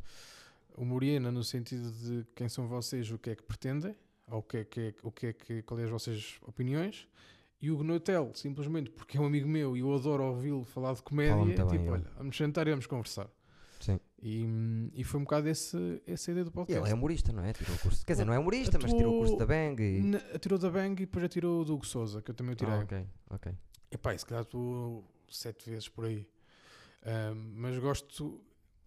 O 0.77 0.86
Moriana 0.86 1.32
no 1.32 1.43
sentido 1.43 1.91
de 1.91 2.25
quem 2.36 2.47
são 2.47 2.67
vocês, 2.67 3.09
o 3.11 3.17
que 3.17 3.32
é 3.32 3.36
que 3.36 3.41
pretendem, 3.43 3.95
ou 4.32 4.39
o 4.39 4.43
que 4.43 4.57
é 4.57 4.63
que, 4.65 4.95
o 5.03 5.11
que, 5.11 5.27
é 5.27 5.34
que 5.34 5.61
qual 5.63 5.79
é 5.79 5.84
as 5.84 5.89
vossas 5.89 6.38
opiniões. 6.43 7.07
E 7.61 7.69
o 7.69 7.77
Gnotel, 7.77 8.32
simplesmente 8.34 8.89
porque 8.89 9.17
é 9.17 9.21
um 9.21 9.25
amigo 9.25 9.47
meu 9.47 9.77
e 9.77 9.82
eu 9.82 9.93
adoro 9.93 10.23
ouvi-lo 10.23 10.63
falar 10.63 10.93
de 10.95 11.03
comédia, 11.03 11.53
tipo, 11.53 11.69
bem, 11.69 11.89
olha, 11.91 12.05
vamos 12.17 12.36
sentar 12.36 12.65
e 12.67 12.71
vamos 12.71 12.88
conversar. 12.88 13.27
Sim. 13.79 13.99
E, 14.21 14.89
e 14.95 15.03
foi 15.03 15.19
um 15.19 15.23
bocado 15.23 15.47
esse, 15.47 16.01
essa 16.07 16.32
ideia 16.32 16.43
do 16.43 16.49
E 16.49 16.53
podcast. 16.53 16.84
ele 16.84 16.91
é 16.91 16.95
humorista, 16.95 17.32
não 17.32 17.43
é? 17.43 17.53
Tirou 17.53 17.75
o 17.75 17.79
curso. 17.79 18.05
Quer 18.05 18.13
dizer, 18.13 18.25
não 18.25 18.34
é 18.34 18.39
humorista, 18.39 18.79
mas 18.82 18.91
tirou 18.93 19.15
o 19.15 19.17
curso 19.19 19.38
da 19.38 19.45
Bang 19.45 19.82
e. 19.84 20.01
Na- 20.01 20.19
Tirou 20.39 20.57
da 20.57 20.69
Bang 20.71 20.93
e 21.01 21.05
depois 21.05 21.29
tirou 21.29 21.63
do 21.65 21.73
Hugo 21.75 21.86
Souza, 21.86 22.21
que 22.21 22.32
eu 22.32 22.36
também 22.36 22.55
tirei. 22.55 22.73
Ah, 22.73 22.79
ok, 22.79 23.05
ok. 23.29 23.51
Epá, 23.91 24.13
e 24.15 24.19
se 24.19 24.25
calhar 24.25 24.43
estou 24.43 25.03
sete 25.29 25.69
vezes 25.69 25.88
por 25.89 26.05
aí. 26.05 26.27
Mas 27.55 27.77
gosto, 27.79 28.39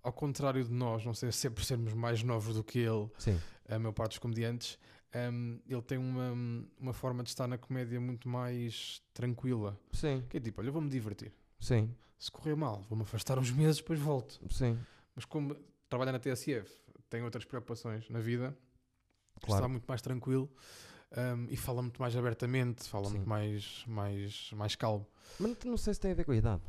ao 0.03 0.13
contrário 0.13 0.65
de 0.65 0.73
nós, 0.73 1.05
não 1.05 1.15
sei 1.15 1.31
se 1.33 1.47
é 1.47 1.51
por 1.51 1.65
sermos 1.65 1.93
mais 1.95 2.23
novos 2.23 2.55
do 2.55 2.63
que 2.65 2.79
ele, 2.79 3.09
Sim. 3.19 3.39
A 3.69 3.79
maior 3.79 3.93
parte 3.93 4.11
dos 4.13 4.19
comediantes, 4.19 4.79
ahm, 5.15 5.59
ele 5.69 5.83
tem 5.83 5.99
uma, 5.99 6.33
uma 6.79 6.93
forma 6.93 7.23
de 7.23 7.31
estar 7.31 7.47
na 7.47 7.57
comédia 7.59 8.01
muito 8.01 8.29
mais 8.29 9.03
tranquila. 9.13 9.79
Sim, 9.93 10.25
Que 10.29 10.37
é 10.37 10.41
tipo, 10.41 10.61
olha, 10.61 10.69
eu 10.69 10.73
vou-me 10.73 10.89
divertir. 10.89 11.33
sim, 11.61 11.95
Se 12.19 12.31
correr 12.31 12.55
mal, 12.57 12.83
vou-me 12.89 13.03
afastar 13.03 13.39
uns 13.39 13.51
meses, 13.51 13.77
depois 13.79 13.99
volto. 13.99 14.41
sim. 14.51 14.79
Mas 15.15 15.25
como 15.25 15.55
trabalha 15.89 16.13
na 16.13 16.19
TSF, 16.19 16.71
tem 17.09 17.23
outras 17.23 17.45
preocupações 17.45 18.09
na 18.11 18.19
vida, 18.21 18.57
está 19.37 19.47
Claro. 19.47 19.69
muito 19.71 19.85
mais 19.87 20.01
tranquilo 20.03 20.51
ahm, 21.17 21.47
e 21.51 21.57
fala 21.57 21.81
muito 21.83 22.01
mais 22.01 22.17
abertamente, 22.17 22.89
fala 22.89 23.05
Sim. 23.07 23.17
muito 23.17 23.29
mais, 23.29 23.85
mais, 23.87 24.51
mais 24.53 24.75
calmo. 24.75 25.07
Mas 25.39 25.51
não- 25.65 25.71
não 25.73 25.77
sei 25.77 25.95
se 25.95 26.01
tem 26.01 26.11
a 26.11 26.15
ver 26.15 26.25
com 26.25 26.33
a 26.33 26.37
idade. 26.37 26.63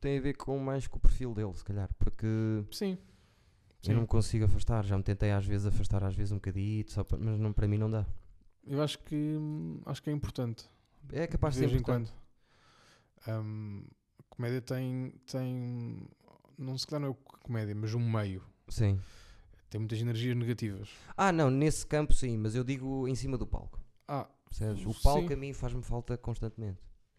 Tem 0.00 0.18
a 0.18 0.20
ver 0.20 0.34
com 0.34 0.58
mais 0.58 0.86
com 0.86 0.98
o 0.98 1.00
perfil 1.00 1.32
dele, 1.34 1.54
se 1.54 1.64
calhar. 1.64 1.88
Porque 1.98 2.26
Sim. 2.70 2.98
Eu 3.88 3.96
não 3.96 4.06
consigo 4.06 4.44
afastar. 4.44 4.84
Já 4.84 4.96
me 4.96 5.02
tentei 5.02 5.30
às 5.32 5.44
vezes 5.46 5.66
afastar, 5.66 6.02
às 6.04 6.14
vezes 6.14 6.32
um 6.32 6.36
bocadito, 6.36 6.92
só 6.92 7.04
para- 7.04 7.18
mas 7.18 7.38
não, 7.38 7.52
para 7.52 7.66
mim 7.68 7.78
não 7.78 7.90
dá. 7.90 8.04
Eu 8.66 8.82
acho 8.82 8.98
que 9.00 9.36
acho 9.86 10.02
que 10.02 10.10
é 10.10 10.12
importante. 10.12 10.64
É 11.12 11.26
capaz 11.26 11.54
de 11.54 11.60
de 11.60 11.66
ser 11.66 11.70
vez 11.70 11.80
em 11.80 11.84
quando. 11.84 12.10
Hum, 13.28 13.84
a 14.18 14.22
comédia 14.34 14.60
tem, 14.60 15.10
tem. 15.30 16.08
Não 16.58 16.76
se 16.78 16.86
calhar 16.86 17.00
não 17.02 17.10
é 17.12 17.16
comédia, 17.42 17.74
mas 17.74 17.94
um 17.94 18.00
meio. 18.10 18.42
Sim. 18.68 19.00
Tem 19.68 19.78
muitas 19.80 20.00
energias 20.00 20.36
negativas. 20.36 20.88
Ah, 21.16 21.32
não, 21.32 21.50
nesse 21.50 21.84
campo 21.86 22.14
sim, 22.14 22.36
mas 22.38 22.54
eu 22.54 22.62
digo 22.64 23.06
em 23.08 23.14
cima 23.14 23.36
do 23.36 23.46
palco. 23.46 23.80
Ah, 24.08 24.28
Percebes? 24.48 24.86
O 24.86 24.92
Sim. 24.94 25.00
palco 25.02 25.32
a 25.32 25.36
mim 25.36 25.52
faz-me 25.52 25.82
falta 25.82 26.16
constantemente. 26.16 26.78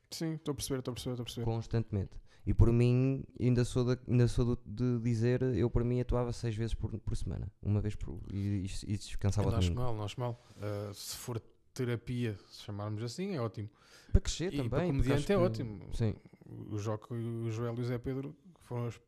sim, 0.10 0.34
estou 0.36 0.54
a 0.54 0.56
perceber, 0.56 0.80
estou 0.80 0.92
a 0.92 0.96
perceber, 0.96 1.14
estou 1.14 1.24
a 1.24 1.26
perceber. 1.26 1.46
Constantemente. 1.46 2.12
E 2.48 2.54
por 2.54 2.72
mim, 2.72 3.24
ainda 3.40 3.66
sou, 3.66 3.84
da- 3.84 3.98
ainda 4.08 4.26
sou 4.28 4.58
de 4.66 5.00
dizer, 5.00 5.42
eu 5.44 5.70
por 5.70 5.84
mim 5.84 6.00
atuava 6.00 6.32
seis 6.32 6.56
vezes 6.56 6.74
por, 6.74 6.98
por 7.00 7.16
semana, 7.18 7.52
uma 7.62 7.82
vez 7.82 7.94
por. 7.94 8.18
E, 8.32 8.66
e, 8.66 8.94
e 8.94 8.98
descansava 8.98 9.48
não 9.50 9.54
ao 9.56 9.60
acho 9.60 9.76
mal, 9.76 9.94
não 9.96 10.04
acho 10.06 10.18
mal. 10.20 10.42
Uh, 10.56 10.94
se 10.94 11.18
for 11.18 11.42
terapia, 11.74 12.38
se 12.50 12.64
chamarmos 12.64 13.04
assim, 13.04 13.36
é 13.36 13.42
ótimo. 13.42 13.70
Para 14.14 14.22
crescer 14.22 14.54
E 14.54 14.58
também. 14.58 14.70
para 14.70 14.86
comediante 14.86 15.30
é 15.32 15.38
ótimo. 15.38 15.82
Sim, 15.94 16.16
O 16.46 16.78
Joco, 16.78 17.14
o 17.14 17.52
Joel 17.52 17.76
e 17.78 17.82
o 17.82 17.84
Zé 17.84 17.98
Pedro, 17.98 18.34
que 18.56 18.64
foram 18.64 18.88
as, 18.88 19.00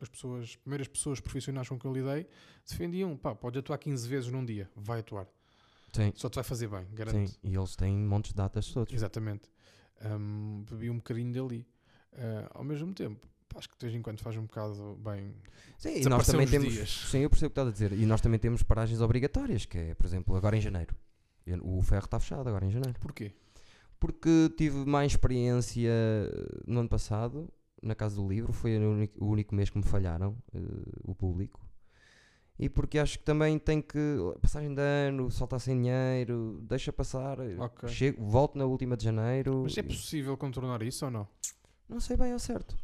as 0.00 0.08
pessoas, 0.08 0.42
as 0.44 0.56
primeiras 0.56 0.88
pessoas 0.88 1.20
profissionais 1.20 1.68
com 1.68 1.78
que 1.78 1.86
eu 1.86 1.92
lidei, 1.92 2.26
defendiam, 2.68 3.16
pá, 3.16 3.32
pode 3.34 3.58
atuar 3.60 3.78
15 3.78 4.08
vezes 4.08 4.30
num 4.32 4.44
dia, 4.44 4.68
vai 4.74 4.98
atuar. 4.98 5.28
sim, 5.92 6.12
Só 6.16 6.28
te 6.28 6.34
vai 6.34 6.44
fazer 6.44 6.66
bem, 6.66 6.84
garanto. 6.92 7.28
sim. 7.30 7.36
E 7.44 7.54
eles 7.56 7.76
têm 7.76 7.96
montes 7.96 8.32
de 8.32 8.36
datas 8.36 8.66
todos. 8.72 8.92
Exatamente. 8.92 9.48
Um, 10.04 10.64
bebi 10.68 10.90
um 10.90 10.96
bocadinho 10.96 11.32
dali. 11.32 11.64
Uh, 12.12 12.48
ao 12.54 12.64
mesmo 12.64 12.92
tempo, 12.92 13.26
acho 13.56 13.68
que 13.68 13.76
de 13.78 13.86
vez 13.86 13.98
em 13.98 14.02
quando 14.02 14.20
faz 14.20 14.36
um 14.36 14.42
bocado 14.42 14.98
bem. 15.02 15.34
Sim, 15.78 16.00
e 16.02 16.04
nós 16.04 16.26
também 16.26 16.46
temos. 16.46 16.72
dias. 16.72 16.90
Sim, 17.10 17.18
eu 17.20 17.30
percebo 17.30 17.46
o 17.48 17.50
que 17.50 17.60
estás 17.60 17.68
a 17.68 17.72
dizer. 17.72 17.92
E 17.92 18.06
nós 18.06 18.20
também 18.20 18.38
temos 18.38 18.62
paragens 18.62 19.00
obrigatórias, 19.00 19.64
que 19.64 19.78
é, 19.78 19.94
por 19.94 20.06
exemplo, 20.06 20.36
agora 20.36 20.56
em 20.56 20.60
janeiro. 20.60 20.94
O 21.62 21.82
ferro 21.82 22.04
está 22.04 22.20
fechado 22.20 22.48
agora 22.48 22.64
em 22.64 22.70
janeiro. 22.70 22.98
Porquê? 23.00 23.32
Porque 23.98 24.52
tive 24.56 24.84
mais 24.84 25.12
experiência 25.12 25.88
eh, 25.90 26.60
no 26.66 26.80
ano 26.80 26.88
passado, 26.88 27.48
na 27.82 27.94
Casa 27.94 28.16
do 28.16 28.28
Livro, 28.28 28.52
foi 28.52 28.76
o 28.78 29.26
único, 29.26 29.54
mês 29.54 29.70
que 29.70 29.76
me 29.78 29.84
falharam, 29.84 30.36
eh, 30.54 30.58
o 31.04 31.14
público. 31.14 31.60
E 32.58 32.68
porque 32.68 32.98
acho 32.98 33.18
que 33.18 33.24
também 33.24 33.58
tem 33.58 33.80
que. 33.80 33.98
Passagem 34.40 34.74
de 34.74 34.80
ano, 34.80 35.30
só 35.30 35.44
está 35.44 35.58
sem 35.58 35.76
dinheiro, 35.80 36.60
deixa 36.62 36.92
passar. 36.92 37.38
eh, 37.40 37.56
Ok. 37.58 37.88
Chego, 37.88 38.24
volto 38.24 38.56
na 38.58 38.64
última 38.66 38.96
de 38.96 39.04
janeiro. 39.04 39.62
Mas 39.64 39.76
é 39.78 39.82
possível 39.82 40.36
contornar 40.36 40.82
isso 40.82 41.04
ou 41.04 41.10
não? 41.10 41.26
Não 41.92 42.00
sei 42.00 42.16
bem 42.16 42.32
ao 42.32 42.38
certo. 42.38 42.76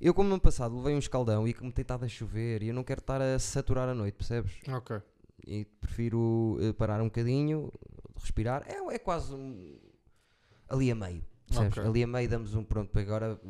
Eu, 0.00 0.14
como 0.14 0.28
no 0.28 0.34
ano 0.36 0.42
passado, 0.42 0.76
levei 0.76 0.94
um 0.94 0.98
escaldão 0.98 1.46
e 1.46 1.52
como 1.52 1.72
tem 1.72 1.82
estado 1.82 2.04
a 2.04 2.08
chover 2.08 2.62
e 2.62 2.68
eu 2.68 2.74
não 2.74 2.84
quero 2.84 3.00
estar 3.00 3.20
a 3.20 3.38
saturar 3.38 3.88
a 3.88 3.94
noite, 3.94 4.14
percebes? 4.14 4.52
Ok. 4.68 5.00
E 5.46 5.64
prefiro 5.80 6.56
eh, 6.60 6.72
parar 6.72 7.00
um 7.00 7.06
bocadinho, 7.06 7.72
respirar. 8.16 8.64
É, 8.68 8.76
é 8.94 8.98
quase 8.98 9.34
um- 9.34 9.78
ali 10.68 10.90
a 10.90 10.94
meio. 10.94 11.24
Percebes? 11.46 11.78
Ok. 11.78 11.84
Ali 11.88 12.02
a 12.02 12.06
meio 12.06 12.28
damos 12.28 12.54
um 12.54 12.62
pronto 12.64 12.90
para 12.90 13.00
agora. 13.02 13.40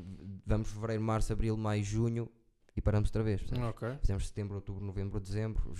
Vamos 0.46 0.68
fevereiro, 0.70 1.02
março, 1.02 1.32
abril, 1.32 1.56
maio, 1.56 1.82
junho 1.84 2.30
e 2.76 2.80
paramos 2.80 3.08
outra 3.10 3.22
vez. 3.22 3.40
percebes? 3.42 3.64
Ok. 3.64 3.98
Fizemos 4.00 4.26
setembro, 4.28 4.54
outubro, 4.56 4.84
novembro, 4.84 5.20
dezembro. 5.20 5.74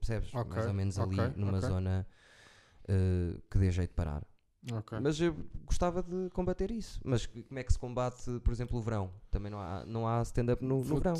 Percebes? 0.00 0.34
Ok, 0.34 0.50
Mais 0.54 0.66
ou 0.66 0.72
menos 0.74 0.98
ali 0.98 1.16
numa 1.36 1.52
zona 1.68 2.06
eh, 2.88 3.36
que 3.50 3.58
dê 3.58 3.70
jeito 3.70 3.90
de 3.90 3.94
parar. 3.94 4.24
Ok. 4.72 4.98
Mas 5.00 5.20
eu 5.20 5.36
gostava 5.64 6.02
de 6.02 6.28
combater 6.30 6.70
isso. 6.70 7.00
Mas 7.04 7.26
como 7.26 7.58
é 7.58 7.62
que 7.62 7.72
se 7.72 7.78
combate, 7.78 8.40
por 8.40 8.52
exemplo, 8.52 8.78
o 8.78 8.82
verão? 8.82 9.10
Também 9.30 9.50
não 9.50 9.60
há, 9.60 9.86
não 9.86 10.06
há 10.06 10.22
stand-up 10.22 10.62
no, 10.64 10.78
no 10.78 10.82
verão. 10.82 11.14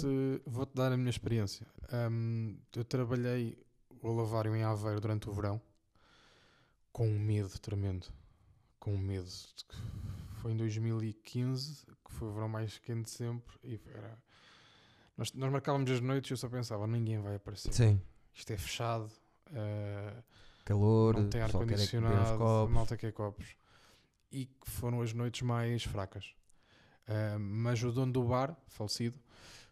Vou-te 0.44 0.74
dar 0.74 0.92
a 0.92 0.96
minha 0.96 1.10
experiência. 1.10 1.66
Ahm, 1.90 2.56
eu 2.74 2.84
trabalhei 2.84 3.56
o 4.02 4.12
lavário 4.12 4.54
em 4.54 4.62
Aveiro 4.62 5.00
durante 5.00 5.28
o 5.28 5.32
verão 5.32 5.60
com 6.92 7.08
um 7.08 7.18
medo 7.18 7.56
tremendo. 7.60 8.08
Com 8.80 8.94
um 8.94 8.98
medo. 8.98 9.30
Foi 10.42 10.52
em 10.52 10.56
2015, 10.56 11.86
que 11.86 12.12
foi 12.12 12.28
o 12.28 12.32
verão 12.32 12.48
mais 12.48 12.76
quente 12.78 13.04
de 13.04 13.10
sempre. 13.10 13.56
E 13.62 13.80
era... 13.94 14.18
nós, 15.16 15.32
nós 15.32 15.50
marcávamos 15.50 15.88
as 15.92 16.00
noites 16.00 16.30
e 16.30 16.32
eu 16.32 16.36
só 16.36 16.48
pensava: 16.48 16.86
ninguém 16.88 17.20
vai 17.20 17.36
aparecer. 17.36 17.72
Sim. 17.72 18.00
Isto 18.34 18.52
é 18.52 18.56
fechado. 18.56 19.10
ah, 19.52 20.22
Calor, 20.68 21.14
não 21.16 21.28
tem 21.30 21.40
é 21.40 21.48
que 21.48 21.56
ar-condicionado, 21.56 22.38
copos. 22.38 22.74
malta 22.74 22.96
quer 22.96 23.12
copos. 23.12 23.56
E 24.30 24.44
que 24.44 24.70
foram 24.70 25.00
as 25.00 25.14
noites 25.14 25.40
mais 25.40 25.82
fracas. 25.84 26.34
Ah, 27.06 27.38
mas 27.38 27.82
o 27.82 27.90
dono 27.90 28.12
do 28.12 28.22
bar, 28.22 28.54
falecido, 28.66 29.18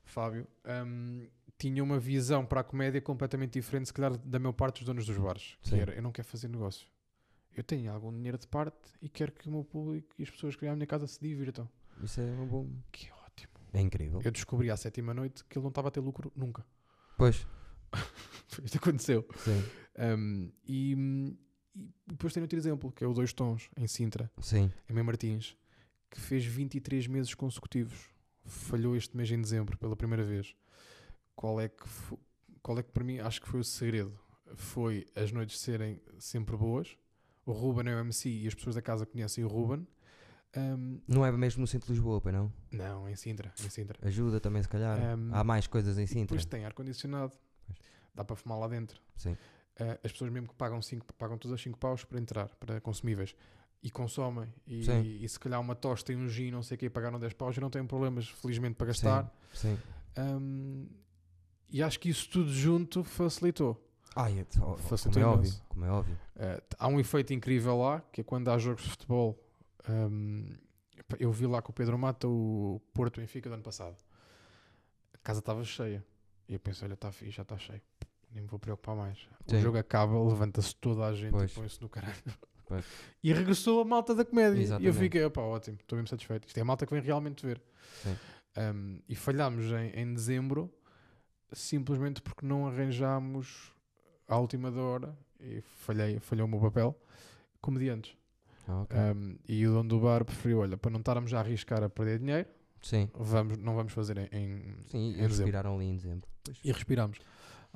Fábio, 0.05 0.47
ahm, 0.65 1.27
tinha 1.59 1.83
uma 1.85 1.99
visão 1.99 2.47
para 2.47 2.61
a 2.61 2.65
comédia 2.65 3.01
completamente 3.03 3.53
diferente, 3.53 3.89
se 3.89 3.93
calhar, 3.93 4.17
da 4.17 4.39
maior 4.39 4.53
parte 4.53 4.79
dos 4.79 4.87
donos 4.87 5.05
dos 5.07 5.19
bares. 5.19 5.59
Que 5.61 5.75
era, 5.75 5.93
eu 5.95 6.03
não 6.03 6.13
quero 6.13 6.27
fazer 6.27 6.49
negócio. 6.49 6.87
Eu 7.55 7.63
tenho 7.63 7.93
algum 7.93 8.13
dinheiro 8.13 8.39
de 8.39 8.47
parte 8.47 8.91
e 9.01 9.09
quero 9.09 9.33
que 9.33 9.49
o 9.49 9.53
meu 9.53 9.65
público 9.65 10.15
e 10.19 10.23
as 10.23 10.31
pessoas 10.31 10.55
que 10.55 10.63
vêm 10.63 10.71
à 10.71 10.75
minha 10.75 10.87
casa 10.87 11.07
se 11.07 11.21
divirtam. 11.21 11.69
Isso 12.03 12.21
é 12.21 12.25
um 12.25 12.47
bom. 12.47 12.71
Que 12.93 13.11
ótimo. 13.25 13.53
É 13.73 13.81
incrível. 13.81 14.21
Eu 14.25 14.31
descobri 14.31 14.71
à 14.71 14.77
sétima 14.77 15.13
noite 15.13 15.45
que 15.45 15.59
ele 15.59 15.63
não 15.63 15.71
estava 15.71 15.89
a 15.89 15.91
ter 15.91 16.01
lucro 16.01 16.33
nunca. 16.35 16.65
Pois, 17.17 17.47
Isto 18.63 18.79
aconteceu. 18.79 19.27
sim. 19.37 19.63
Um, 19.99 20.51
e, 20.67 21.37
e 21.75 22.13
depois 22.13 22.33
tenho 22.33 22.45
outro 22.45 22.59
exemplo, 22.59 22.93
que 22.93 23.03
é 23.05 23.07
o 23.07 23.13
Dois 23.13 23.33
Tons, 23.33 23.69
em 23.77 23.87
Sintra, 23.87 24.31
Sim. 24.41 24.71
em 24.89 24.93
Mãe 24.93 25.03
Martins, 25.03 25.57
que 26.11 26.21
fez 26.21 26.45
23 26.45 27.07
meses 27.07 27.35
consecutivos. 27.35 28.11
Falhou 28.45 28.95
este 28.97 29.17
mês 29.17 29.31
em 29.31 29.41
dezembro, 29.41 29.77
pela 29.79 29.97
primeira 29.97 30.23
vez. 30.25 30.55
Qual 31.35 31.61
é 31.61 31.69
que, 31.69 31.87
fo- 31.89 32.19
qual 32.63 32.79
é 32.79 32.83
que 32.83 32.93
para 32.93 33.03
mim, 33.05 33.19
acho 33.19 33.41
que 33.41 33.49
foi 33.49 33.61
o 33.61 33.65
segredo? 33.65 34.19
Foi 34.55 35.07
as 35.17 35.33
noites 35.33 35.59
serem 35.59 36.01
sempre 36.19 36.57
boas. 36.57 36.97
O 37.45 37.53
Ruben 37.53 37.93
é 37.93 37.97
o 37.97 37.99
MC 38.01 38.29
e 38.29 38.47
as 38.47 38.55
pessoas 38.55 38.77
da 38.77 38.83
casa 38.83 39.05
conhecem 39.05 39.45
o 39.45 39.49
Ruben. 39.49 39.87
Um, 40.57 41.01
Não 41.07 41.27
é 41.27 41.31
mesmo 41.33 41.61
no 41.61 41.67
centro 41.67 41.87
de 41.89 41.93
Lisboa, 41.93 42.21
pois 42.21 42.35
não? 42.35 42.51
não, 42.73 43.09
em 43.09 43.15
Sintra, 43.17 43.53
em 43.63 43.69
Sintra. 43.69 43.99
Ajuda 44.07 44.41
também, 44.41 44.63
se 44.63 44.69
calhar. 44.69 44.99
Um, 45.19 45.35
Há 45.35 45.45
mais 45.45 45.67
coisas 45.67 45.99
em 45.99 46.07
Sintra. 46.07 46.23
Depois 46.37 46.45
tem 46.47 46.65
ar-condicionado. 46.65 47.37
Pois. 47.67 47.79
Dá 48.15 48.25
para 48.25 48.37
fumar 48.37 48.59
lá 48.59 48.69
dentro. 48.69 49.01
Sim. 49.17 49.37
Uh, 49.79 49.99
as 50.03 50.13
pessoas 50.13 50.31
mesmo 50.31 50.49
que 50.49 50.55
pagam, 50.55 50.81
cinco, 50.81 51.07
pagam 51.15 51.37
todas 51.37 51.55
as 51.55 51.63
5 51.63 51.79
paus 51.79 52.03
para 52.03 52.19
entrar, 52.19 52.49
para 52.57 52.81
consumíveis, 52.81 53.35
e 53.83 53.91
consomem, 53.91 54.53
e, 54.67 54.85
Sim. 54.85 55.03
e 55.21 55.29
se 55.29 55.39
calhar 55.39 55.61
uma 55.61 55.75
tosta 55.75 56.13
e 56.13 56.17
um 56.17 56.29
gin, 56.29 56.51
não 56.51 56.63
sei 56.63 56.77
o 56.77 56.79
que, 56.79 56.89
pagaram 56.89 57.19
10 57.19 57.35
paus 57.35 57.57
e 57.57 57.61
não 57.61 57.69
têm 57.69 57.87
problemas, 57.87 58.27
felizmente, 58.29 58.75
para 58.75 58.87
gastar. 58.87 59.31
Sim. 59.53 59.79
Um, 60.19 60.89
e 61.69 61.83
acho 61.83 62.01
que 62.01 62.09
isso 62.09 62.29
tudo 62.31 62.51
junto 62.53 63.05
facilitou. 63.05 63.83
Ah, 64.15 64.31
é, 64.31 64.47
ó, 64.59 64.63
como 64.63 64.77
Facilitou 64.79 65.23
é 65.23 65.27
óbvio. 65.27 65.53
Como 65.69 65.85
é 65.85 65.91
óbvio. 65.91 66.15
Uh, 66.37 66.63
há 66.79 66.89
um 66.89 66.99
efeito 66.99 67.35
incrível 67.35 67.77
lá, 67.79 68.01
que 68.11 68.23
é 68.23 68.25
quando 68.25 68.49
há 68.49 68.57
jogos 68.57 68.85
de 68.85 68.91
futebol. 68.91 69.39
um, 69.89 70.57
eu 71.21 71.31
vi 71.31 71.47
lá 71.47 71.61
com 71.61 71.71
o 71.71 71.75
Pedro 71.75 71.99
Mata 71.99 72.27
o 72.27 72.81
Porto 72.95 73.21
Benfica 73.21 73.51
do 73.51 73.55
ano 73.55 73.63
passado. 73.63 73.97
A 75.13 75.19
casa 75.19 75.41
estava 75.41 75.63
cheia. 75.63 76.05
E 76.49 76.55
eu 76.55 76.61
pensei, 76.61 76.87
olha, 76.87 76.95
está 76.95 77.13
fixe, 77.13 77.33
já 77.33 77.43
está 77.43 77.59
cheio. 77.59 77.83
Nem 78.37 78.43
me 78.45 78.51
vou 78.51 78.59
preocupar 78.59 78.95
mais. 78.95 79.19
Sim. 79.47 79.57
O 79.57 79.61
jogo 79.63 79.79
acaba, 79.79 80.13
levanta-se 80.23 80.77
toda 80.77 81.07
a 81.07 81.15
gente 81.15 81.31
Pois. 81.31 81.51
e 81.51 81.55
põe-se 81.55 81.81
no 81.81 81.89
caralho. 81.89 82.15
Pois. 82.67 82.85
E 83.23 83.33
regressou 83.33 83.81
a 83.81 83.85
malta 83.85 84.15
da 84.15 84.25
comédia. 84.27 84.57
E 84.57 84.61
eu 84.61 84.65
Exatamente. 84.65 84.99
fiquei, 84.99 85.25
opá, 85.25 85.41
ótimo, 85.41 85.79
estou 85.81 85.97
mesmo 85.97 86.09
satisfeito. 86.09 86.47
Isto 86.47 86.59
é 86.59 86.61
a 86.61 86.65
malta 86.67 86.85
que 86.85 86.93
vem 86.93 87.03
realmente 87.03 87.47
ver. 87.47 87.63
Um, 88.59 89.01
e 89.09 89.15
falhámos 89.15 89.65
em, 89.67 89.91
em 90.01 90.13
dezembro 90.13 90.71
simplesmente 91.53 92.21
porque 92.21 92.45
não 92.45 92.67
arranjámos 92.67 93.73
à 94.29 94.37
última 94.39 94.71
da 94.71 94.81
hora 94.81 95.19
e 95.41 95.61
falhei, 95.61 96.19
falhou 96.21 96.47
o 96.47 96.51
meu 96.51 96.61
papel 96.61 96.95
comediantes. 97.61 98.17
Ah, 98.69 98.83
ok. 98.83 98.99
Um, 98.99 99.39
e 99.49 99.67
o 99.67 99.73
dono 99.73 99.89
do 99.89 100.01
bar 100.01 100.25
preferiu, 100.25 100.59
olha, 100.59 100.77
para 100.77 100.91
não 100.91 100.99
estarmos 100.99 101.33
a 101.33 101.39
arriscar 101.41 101.83
a 101.83 101.89
perder 101.89 102.19
dinheiro, 102.19 102.49
Sim. 102.83 103.09
vamos, 103.15 103.57
não 103.59 103.75
vamos 103.77 103.93
fazer 103.93 104.19
em, 104.19 104.29
em- 104.33 104.77
Sim, 104.89 104.99
em 104.99 105.09
e 105.11 105.13
dezembro. 105.13 105.29
respiraram 105.29 105.75
ali 105.77 105.85
em 105.87 105.97
dezembro. 105.97 106.29
Pois. 106.45 106.59
E 106.65 106.73
respiramos. 106.73 107.19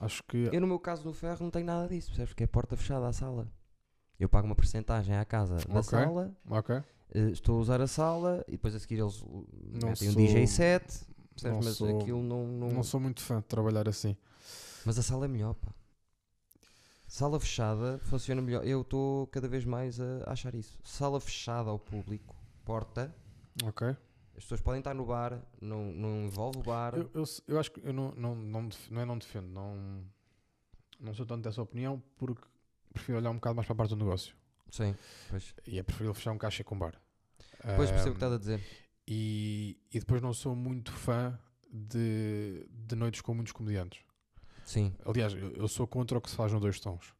Acho 0.00 0.22
que 0.24 0.48
Eu, 0.52 0.60
no 0.60 0.66
meu 0.66 0.78
caso, 0.78 1.04
no 1.04 1.12
ferro, 1.12 1.38
não 1.44 1.50
tenho 1.50 1.66
nada 1.66 1.86
disso, 1.86 2.08
percebes? 2.08 2.30
Porque 2.32 2.44
é 2.44 2.46
porta 2.46 2.76
fechada 2.76 3.06
à 3.06 3.12
sala. 3.12 3.46
Eu 4.18 4.28
pago 4.28 4.46
uma 4.46 4.54
porcentagem 4.56 5.14
à 5.16 5.24
casa 5.24 5.56
da 5.56 5.78
Ok. 5.80 5.82
sala, 5.82 6.34
Ok. 6.48 6.74
eh, 7.14 7.30
estou 7.30 7.58
a 7.58 7.60
usar 7.60 7.80
a 7.80 7.86
sala 7.86 8.44
e 8.48 8.52
depois 8.52 8.74
a 8.74 8.78
seguir 8.78 8.98
eles 9.00 9.22
Não 9.22 9.88
metem 9.90 10.08
um 10.08 10.12
sou- 10.12 10.22
DJ 10.22 10.46
set, 10.46 10.84
percebes? 11.34 11.42
não 11.58 11.62
Mas 11.62 11.76
sou- 11.76 12.00
aquilo 12.00 12.22
não, 12.22 12.46
não... 12.46 12.68
Não 12.70 12.82
sou 12.82 12.98
muito 13.00 13.20
fã 13.22 13.38
de 13.40 13.44
trabalhar 13.46 13.88
assim. 13.88 14.16
Mas 14.84 14.98
a 14.98 15.02
sala 15.02 15.26
é 15.26 15.28
melhor, 15.28 15.54
pá. 15.54 15.72
Sala 17.06 17.40
fechada 17.40 17.98
funciona 18.04 18.40
melhor. 18.40 18.64
Eu 18.64 18.82
estou 18.82 19.26
cada 19.28 19.48
vez 19.48 19.64
mais 19.64 20.00
a 20.00 20.22
achar 20.30 20.54
isso. 20.54 20.78
Sala 20.84 21.20
fechada 21.20 21.68
ao 21.68 21.78
público, 21.78 22.36
porta. 22.64 23.14
Ok. 23.64 23.96
As 24.40 24.44
pessoas 24.44 24.62
podem 24.62 24.78
estar 24.78 24.94
no 24.94 25.04
bar, 25.04 25.38
não, 25.60 25.92
não 25.92 26.24
envolve 26.24 26.60
o 26.60 26.62
bar. 26.62 26.94
Eu, 26.94 27.10
eu, 27.12 27.24
eu 27.46 27.60
acho 27.60 27.70
que 27.70 27.86
eu 27.86 27.92
não, 27.92 28.10
não, 28.12 28.34
não, 28.34 28.68
não 28.90 29.00
é 29.02 29.04
não 29.04 29.18
defendo, 29.18 29.48
não, 29.48 30.02
não 30.98 31.12
sou 31.12 31.26
tanto 31.26 31.42
dessa 31.42 31.60
opinião 31.60 32.02
porque 32.16 32.40
prefiro 32.90 33.18
olhar 33.18 33.28
um 33.28 33.34
bocado 33.34 33.56
mais 33.56 33.66
para 33.66 33.74
a 33.74 33.76
parte 33.76 33.90
do 33.90 33.96
negócio. 33.96 34.34
Sim, 34.70 34.96
pois. 35.28 35.54
E 35.66 35.78
é 35.78 35.82
preferível 35.82 36.14
fechar 36.14 36.32
um 36.32 36.38
caixa 36.38 36.64
com 36.64 36.78
bar. 36.78 36.98
Depois 37.62 37.90
percebo 37.90 38.12
o 38.12 38.14
que 38.14 38.16
estás 38.16 38.32
a 38.32 38.38
dizer. 38.38 38.62
e, 39.06 39.76
e 39.92 39.98
depois 40.00 40.22
não 40.22 40.32
sou 40.32 40.56
muito 40.56 40.90
fã 40.90 41.38
de, 41.70 42.66
de 42.70 42.96
noites 42.96 43.20
com 43.20 43.34
muitos 43.34 43.52
comediantes. 43.52 44.00
Sim, 44.64 44.96
Aliás, 45.04 45.34
eu, 45.34 45.50
eu 45.50 45.68
sou 45.68 45.86
contra 45.86 46.16
o 46.16 46.20
que 46.20 46.30
se 46.30 46.36
faz 46.36 46.50
no 46.50 46.58
dois 46.58 46.80
tons. 46.80 47.12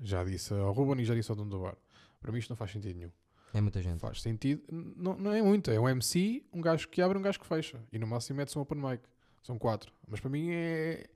Já 0.00 0.22
disse 0.22 0.54
ao 0.54 0.72
Ruben 0.72 1.02
e 1.02 1.04
já 1.04 1.16
disse 1.16 1.28
ao 1.28 1.34
dono 1.36 1.50
do 1.50 1.60
bar. 1.60 1.76
Para 2.20 2.30
mim 2.30 2.38
isto 2.38 2.50
não 2.50 2.56
faz 2.56 2.70
sentido 2.70 2.96
nenhum. 2.96 3.10
É 3.54 3.60
muita 3.60 3.82
gente. 3.82 4.00
Faz 4.00 4.20
sentido, 4.22 4.62
não, 4.70 5.16
não 5.16 5.32
é 5.32 5.42
muito. 5.42 5.70
É 5.70 5.78
um 5.80 5.88
MC, 5.88 6.44
um 6.52 6.60
gajo 6.60 6.88
que 6.88 7.00
abre 7.02 7.16
um 7.18 7.22
gajo 7.22 7.38
que 7.40 7.46
fecha. 7.46 7.80
E 7.92 7.98
no 7.98 8.06
máximo 8.06 8.36
mete-se 8.36 8.58
um 8.58 8.62
open 8.62 8.78
mic. 8.78 9.02
São 9.42 9.58
quatro. 9.58 9.92
Mas 10.06 10.20
para 10.20 10.30
mim 10.30 10.50
é, 10.50 11.06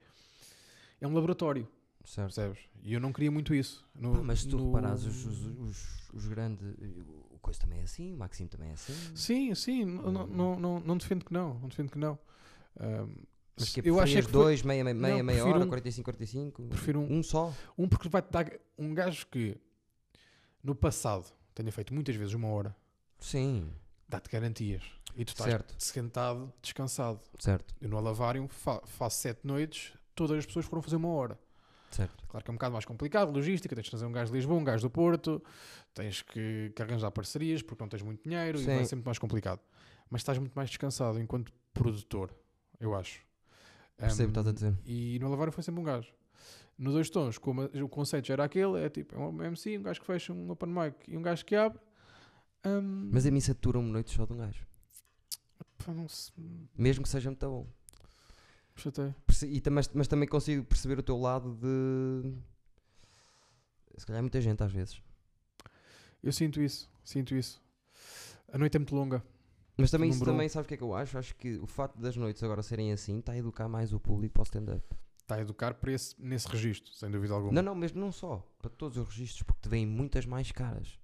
é 0.99 1.07
um 1.07 1.13
laboratório. 1.13 1.67
Certo. 2.05 2.33
percebes? 2.35 2.59
E 2.81 2.93
eu 2.93 2.99
não 2.99 3.13
queria 3.13 3.31
muito 3.31 3.53
isso. 3.55 3.85
No, 3.95 4.11
Pá, 4.13 4.23
mas 4.23 4.41
se 4.41 4.49
tu 4.49 4.57
no- 4.57 4.73
reparares, 4.73 5.05
os, 5.05 5.25
os, 5.25 5.45
os, 5.59 6.09
os 6.13 6.27
grandes. 6.27 6.61
O 7.31 7.39
Coisa 7.39 7.59
também 7.59 7.79
é 7.79 7.83
assim, 7.83 8.13
o 8.13 8.17
Maxime 8.17 8.49
também 8.49 8.69
é 8.69 8.73
assim. 8.73 8.93
Sim, 9.15 9.53
sim, 9.55 9.85
não, 9.85 10.25
não, 10.27 10.59
não, 10.59 10.79
não 10.79 10.97
defendo 10.97 11.25
que 11.25 11.33
não, 11.33 11.55
não 11.59 11.67
defendo 11.67 11.91
que 11.91 11.97
não. 11.97 12.17
Ahm, 12.79 13.15
Mas 13.59 13.69
que 13.69 13.81
eu 13.81 13.99
achei 13.99 14.21
preferias 14.21 14.25
que 14.25 14.31
foi 14.31 14.41
dois, 14.43 14.61
meia, 14.63 14.83
meia, 14.83 14.93
meia, 14.93 15.17
Não, 15.17 15.23
meia 15.23 15.45
hora, 15.45 15.59
um. 15.65 15.67
45, 15.67 16.05
45. 16.05 16.63
Prefiro 16.63 16.99
um. 17.01 17.17
Um 17.19 17.23
só. 17.23 17.53
um 17.77 17.87
porque 17.87 18.07
vai-te 18.09 18.31
dar 18.31 18.49
um 18.77 18.93
gajo 18.93 19.27
que 19.27 19.57
no 20.63 20.73
passado 20.73 21.25
tenha 21.53 21.71
feito 21.71 21.93
muitas 21.93 22.15
vezes 22.15 22.33
uma 22.33 22.47
hora, 22.49 22.75
Sim, 23.19 23.71
dá-te 24.07 24.29
garantias. 24.29 24.83
E 25.15 25.23
tu 25.23 25.29
estás 25.29 25.51
certo, 25.51 25.75
sentado, 25.77 26.51
descansado. 26.61 27.19
certo, 27.39 27.73
Eu 27.79 27.87
no 27.89 27.97
Alavário 27.97 28.47
fa 28.47 28.81
faço 28.85 29.19
sete 29.21 29.45
noites, 29.45 29.93
todas 30.15 30.37
as 30.39 30.45
pessoas 30.45 30.65
foram 30.65 30.81
fazer 30.81 30.95
uma 30.95 31.09
hora. 31.09 31.39
certo. 31.91 32.25
Claro 32.27 32.43
que 32.43 32.49
é 32.49 32.51
um 32.51 32.55
bocado 32.55 32.73
mais 32.73 32.85
complicado, 32.85 33.31
logística, 33.31 33.75
tens 33.75 33.83
de 33.85 33.89
trazer 33.91 34.05
um 34.07 34.11
gajo 34.11 34.31
de 34.31 34.37
Lisboa, 34.37 34.59
um 34.59 34.63
gajo 34.63 34.81
do 34.81 34.89
Porto, 34.89 35.41
tens 35.93 36.21
que, 36.23 36.71
que 36.75 36.81
arranjar 36.81 37.11
parcerias 37.11 37.61
porque 37.61 37.83
não 37.83 37.87
tens 37.87 38.01
muito 38.01 38.23
dinheiro 38.27 38.59
e 38.59 38.65
vai 38.65 38.79
Sim. 38.79 38.85
ser 38.85 38.95
muito 38.95 39.05
mais 39.05 39.19
complicado. 39.19 39.59
Mas 40.09 40.21
estás 40.21 40.37
muito 40.39 40.53
mais 40.53 40.69
descansado 40.69 41.19
enquanto 41.19 41.53
produtor, 41.73 42.33
eu 42.79 42.95
acho. 42.95 43.21
Percebo 43.95 44.29
o 44.29 44.33
que 44.33 44.39
Um, 44.39 44.41
estás 44.41 44.47
a 44.47 44.51
dizer. 44.51 44.73
E 44.85 45.19
no 45.19 45.27
Alavário 45.27 45.53
foi 45.53 45.63
sempre 45.63 45.79
um 45.79 45.83
gajo. 45.83 46.11
No 46.77 46.91
dois 46.91 47.09
tons, 47.09 47.37
como 47.37 47.63
o 47.65 47.87
conceito 47.89 48.27
já 48.27 48.33
era 48.33 48.43
aquele, 48.45 48.79
é 48.79 48.89
tipo, 48.89 49.15
é 49.15 49.19
um 49.19 49.43
MC, 49.43 49.77
um 49.77 49.83
gajo 49.83 49.99
que 50.01 50.05
fecha 50.07 50.33
um 50.33 50.49
open 50.49 50.69
mic 50.69 50.95
e 51.07 51.15
um 51.17 51.21
gajo 51.21 51.45
que 51.45 51.55
abre. 51.55 51.79
Um, 52.65 53.09
Mas 53.11 53.25
a 53.25 53.31
mim 53.31 53.39
satura-me 53.39 53.89
noites 53.91 54.13
só 54.13 54.25
de 54.25 54.33
um 54.33 54.37
gajo. 54.37 54.65
pá, 55.77 55.93
não 55.93 56.07
se 56.07 56.31
Mesmo 56.77 57.03
que 57.03 57.09
seja 57.09 57.29
muito 57.29 57.45
bom. 57.47 57.67
chatei. 58.75 59.13
E, 59.43 59.61
mas, 59.69 59.89
mas 59.93 60.07
também 60.07 60.27
consigo 60.27 60.63
perceber 60.63 60.97
o 60.99 61.03
teu 61.03 61.17
lado 61.17 61.53
de. 61.55 62.33
Se 63.97 64.05
calhar 64.05 64.23
muita 64.23 64.41
gente 64.41 64.63
às 64.63 64.71
vezes. 64.71 65.01
Eu 66.23 66.31
sinto 66.31 66.61
isso, 66.61 66.89
sinto 67.03 67.35
isso. 67.35 67.61
A 68.51 68.57
noite 68.57 68.75
é 68.77 68.79
muito 68.79 68.95
longa. 68.95 69.23
Mas 69.77 69.91
também 69.91 70.09
isso 70.09 70.19
Número 70.19 70.31
um. 70.31 70.35
também, 70.35 70.49
sabes 70.49 70.65
o 70.65 70.67
que 70.69 70.73
é 70.75 70.77
que 70.77 70.83
eu 70.83 70.95
acho? 70.95 71.17
Acho 71.17 71.35
que 71.35 71.57
o 71.57 71.65
facto 71.67 71.99
das 71.99 72.15
noites 72.15 72.41
agora 72.43 72.61
serem 72.63 72.91
assim 72.93 73.19
está 73.19 73.33
a 73.33 73.37
educar 73.37 73.67
mais 73.67 73.91
o 73.93 73.99
público 73.99 74.33
para 74.33 74.41
o 74.41 74.43
stand-up. 74.43 74.83
Está 75.33 75.35
a 75.35 75.41
educar 75.41 75.73
para 75.73 75.91
esse, 75.91 76.15
nesse 76.19 76.47
registro, 76.47 76.93
sem 76.93 77.09
dúvida 77.09 77.33
alguma. 77.33 77.51
Não, 77.53 77.61
não, 77.61 77.75
mas 77.75 77.91
não 77.93 78.11
só. 78.11 78.45
Para 78.59 78.69
todos 78.69 78.97
os 78.97 79.07
registros, 79.07 79.43
porque 79.43 79.61
te 79.61 79.69
vêm 79.69 79.85
muitas 79.85 80.25
mais 80.25 80.51
caras. 80.51 80.99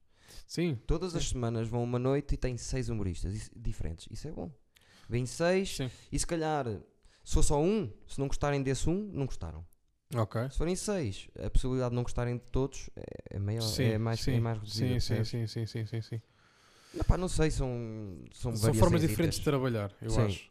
Sim, 0.46 0.80
Todas 0.86 1.16
as 1.16 1.30
semanas 1.30 1.68
vão 1.68 1.84
uma 1.84 1.98
noite 1.98 2.36
e 2.36 2.38
tem 2.38 2.56
seis 2.56 2.88
humoristas 2.90 3.34
isso- 3.34 3.52
diferentes. 3.56 4.08
Isso 4.12 4.28
é 4.28 4.32
bom. 4.32 4.52
Vêm 5.10 5.26
seis 5.26 5.76
sim. 5.78 5.90
e 6.12 6.20
se 6.20 6.28
calhar, 6.28 6.66
se 7.24 7.34
for 7.34 7.44
só 7.44 7.60
um, 7.62 7.92
se 8.08 8.20
não 8.20 8.28
gostarem 8.28 8.62
desse 8.62 8.88
um, 8.90 9.10
não 9.12 9.26
gostaram. 9.26 9.66
Ok. 10.16 10.50
Se 10.52 10.58
forem 10.58 10.76
seis, 10.76 11.28
a 11.44 11.50
possibilidade 11.50 11.90
de 11.92 11.96
não 11.96 12.04
gostarem 12.04 12.36
de 12.38 12.44
todos 12.52 12.90
é, 12.96 13.36
é 13.36 13.40
maior, 13.40 13.62
Sim, 13.62 13.84
é 13.86 13.98
mais, 13.98 14.20
sim, 14.22 14.34
é 14.36 14.40
mais 14.40 14.58
reduzida. 14.60 15.00
sim, 15.00 15.24
sim, 15.24 15.24
sim, 15.24 15.48
sim, 15.48 15.66
sim, 15.66 15.86
sim, 15.86 16.02
sim. 16.02 16.22
Epá, 16.96 17.18
não 17.18 17.28
sei, 17.28 17.52
são, 17.52 18.26
são, 18.34 18.56
São 18.56 18.74
formas 18.74 19.02
diferentes 19.02 19.38
de 19.40 19.46
trabalhar, 19.46 19.92
eu 20.02 20.10
Sim. 20.12 20.22
acho. 20.26 20.50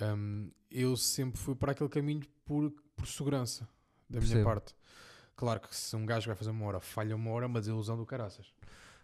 Um, 0.00 0.50
eu 0.70 0.96
sempre 0.96 1.38
fui 1.38 1.54
para 1.54 1.72
aquele 1.72 1.88
caminho 1.88 2.22
por, 2.44 2.70
por 2.96 3.06
segurança, 3.06 3.68
da 4.08 4.18
minha 4.20 4.30
Percebo. 4.32 4.44
parte. 4.44 4.74
Claro 5.34 5.60
que 5.60 5.74
se 5.74 5.94
um 5.96 6.04
gajo 6.04 6.26
vai 6.26 6.36
fazer 6.36 6.50
uma 6.50 6.64
hora, 6.66 6.80
falha 6.80 7.14
uma 7.16 7.30
hora, 7.30 7.46
uma 7.46 7.60
desilusão 7.60 7.96
do 7.96 8.04
caraças. 8.04 8.52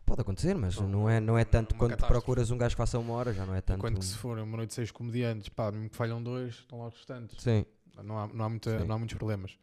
Pode 0.04 0.20
acontecer, 0.20 0.54
mas 0.54 0.76
Não, 0.76 0.88
não 0.88 1.08
é, 1.10 1.18
não 1.20 1.38
é 1.38 1.44
tanto 1.44 1.74
quando 1.76 1.92
catástrofe. 1.92 2.12
procuras 2.20 2.50
um 2.50 2.58
gajo 2.58 2.74
que 2.74 2.78
faça 2.78 2.98
uma 2.98 3.14
hora, 3.14 3.32
já 3.32 3.46
não 3.46 3.54
é 3.54 3.60
tanto. 3.60 3.78
Enquanto 3.78 3.98
que 4.00 4.04
se 4.04 4.16
for 4.18 4.38
uma 4.38 4.56
noite 4.56 4.68
de 4.70 4.74
seis 4.74 4.90
comediantes, 4.90 5.48
pá, 5.48 5.72
mesmo 5.72 5.88
que 5.88 5.96
falham 5.96 6.22
dois, 6.22 6.54
estão 6.56 6.78
lá 6.80 6.88
os 6.88 6.94
restantes. 6.94 7.42
Sim, 7.42 7.64
Não 8.02 8.18
há, 8.18 8.26
não 8.28 8.44
há, 8.44 8.48
muita, 8.48 8.78
Sim. 8.78 8.84
não 8.86 8.94
há 8.96 8.98
muitos 8.98 9.16
problemas. 9.16 9.58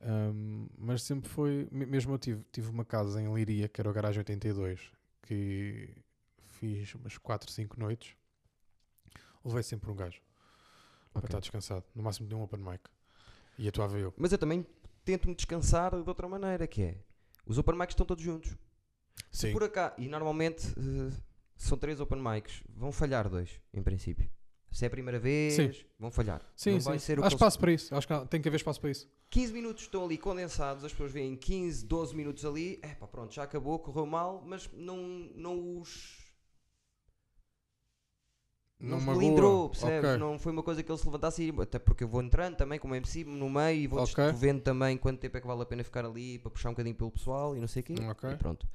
Um, 0.00 0.66
mas 0.78 1.02
sempre 1.02 1.28
foi, 1.28 1.68
me- 1.70 1.86
mesmo 1.86 2.14
eu 2.14 2.18
tive, 2.18 2.42
tive 2.52 2.68
uma 2.70 2.84
casa 2.84 3.20
em 3.20 3.32
Liria, 3.34 3.68
que 3.68 3.80
era 3.80 3.90
o 3.90 3.92
Garagem 3.92 4.20
82, 4.20 4.80
que 5.22 5.90
fiz 6.46 6.94
umas 6.94 7.18
4, 7.18 7.50
5 7.50 7.78
noites. 7.78 8.14
Levei 9.44 9.62
sempre 9.62 9.90
um 9.90 9.94
gajo 9.94 10.20
para 11.14 11.20
ok. 11.20 11.28
estar 11.28 11.40
descansado. 11.40 11.84
No 11.94 12.02
máximo 12.02 12.28
de 12.28 12.34
um 12.34 12.42
open 12.42 12.60
mic. 12.60 12.80
E 13.58 13.68
atuava 13.68 13.98
eu. 13.98 14.12
Mas 14.16 14.32
eu 14.32 14.38
também 14.38 14.66
tento-me 15.04 15.34
descansar 15.34 15.90
de 15.90 16.08
outra 16.08 16.28
maneira, 16.28 16.66
que 16.66 16.82
é 16.82 16.96
os 17.46 17.56
open 17.58 17.76
mics 17.76 17.92
estão 17.92 18.04
todos 18.04 18.22
juntos. 18.22 18.56
Sim. 19.30 19.52
por 19.52 19.64
acaso, 19.64 19.94
e 19.98 20.08
normalmente 20.08 20.66
eh, 20.76 21.16
são 21.56 21.78
três 21.78 22.00
open 22.00 22.20
mics, 22.20 22.62
vão 22.68 22.92
falhar 22.92 23.28
dois, 23.28 23.60
em 23.72 23.82
princípio. 23.82 24.28
Se 24.70 24.84
é 24.84 24.88
a 24.88 24.90
primeira 24.90 25.20
vez, 25.20 25.54
Sim. 25.54 25.72
vão 25.96 26.10
falhar. 26.10 26.42
Sim, 26.56 26.80
sim. 26.80 26.90
Há 27.22 27.28
espaço 27.28 27.60
para 27.60 27.70
isso. 27.70 27.94
Acho 27.94 28.08
que 28.08 28.26
tem 28.26 28.42
que 28.42 28.48
haver 28.48 28.56
espaço 28.56 28.80
para 28.80 28.90
isso. 28.90 29.08
15 29.30 29.52
minutos 29.52 29.84
estão 29.84 30.04
ali 30.04 30.18
condensados, 30.18 30.84
as 30.84 30.90
pessoas 30.90 31.12
veem 31.12 31.36
15, 31.36 31.86
12 31.86 32.16
minutos 32.16 32.44
ali, 32.44 32.80
é 32.82 32.88
pá, 32.88 33.06
pronto, 33.06 33.32
já 33.32 33.44
acabou, 33.44 33.78
correu 33.78 34.04
mal, 34.04 34.42
mas 34.44 34.68
não, 34.72 34.96
não 35.36 35.78
os. 35.78 36.23
Não, 38.84 39.00
melindrou, 39.00 39.68
percebes? 39.70 40.10
Ok. 40.10 40.18
Não 40.18 40.38
foi 40.38 40.52
uma 40.52 40.62
coisa 40.62 40.82
que 40.82 40.90
ele 40.90 40.98
se 40.98 41.06
levantasse 41.06 41.42
e 41.42 41.60
até 41.60 41.78
porque 41.78 42.04
eu 42.04 42.08
vou 42.08 42.22
entrando 42.22 42.56
também 42.56 42.78
como 42.78 42.94
MC 42.94 43.24
no 43.24 43.48
meio 43.50 43.80
e 43.82 43.86
vou 43.86 44.00
Ok. 44.00 44.32
vendo 44.36 44.60
também 44.62 44.96
quanto 44.96 45.18
tempo 45.20 45.36
é 45.36 45.40
que 45.40 45.46
vale 45.46 45.62
a 45.62 45.66
pena 45.66 45.82
ficar 45.84 46.04
ali 46.04 46.38
para 46.38 46.50
puxar 46.50 46.68
um 46.68 46.72
bocadinho 46.72 46.94
pelo 46.94 47.10
pessoal 47.10 47.56
e 47.56 47.60
não 47.60 47.68
sei 47.68 47.80
o 47.80 47.84
quê. 47.84 47.94
Ok. 48.10 48.30
E 48.30 48.36
pronto. 48.36 48.66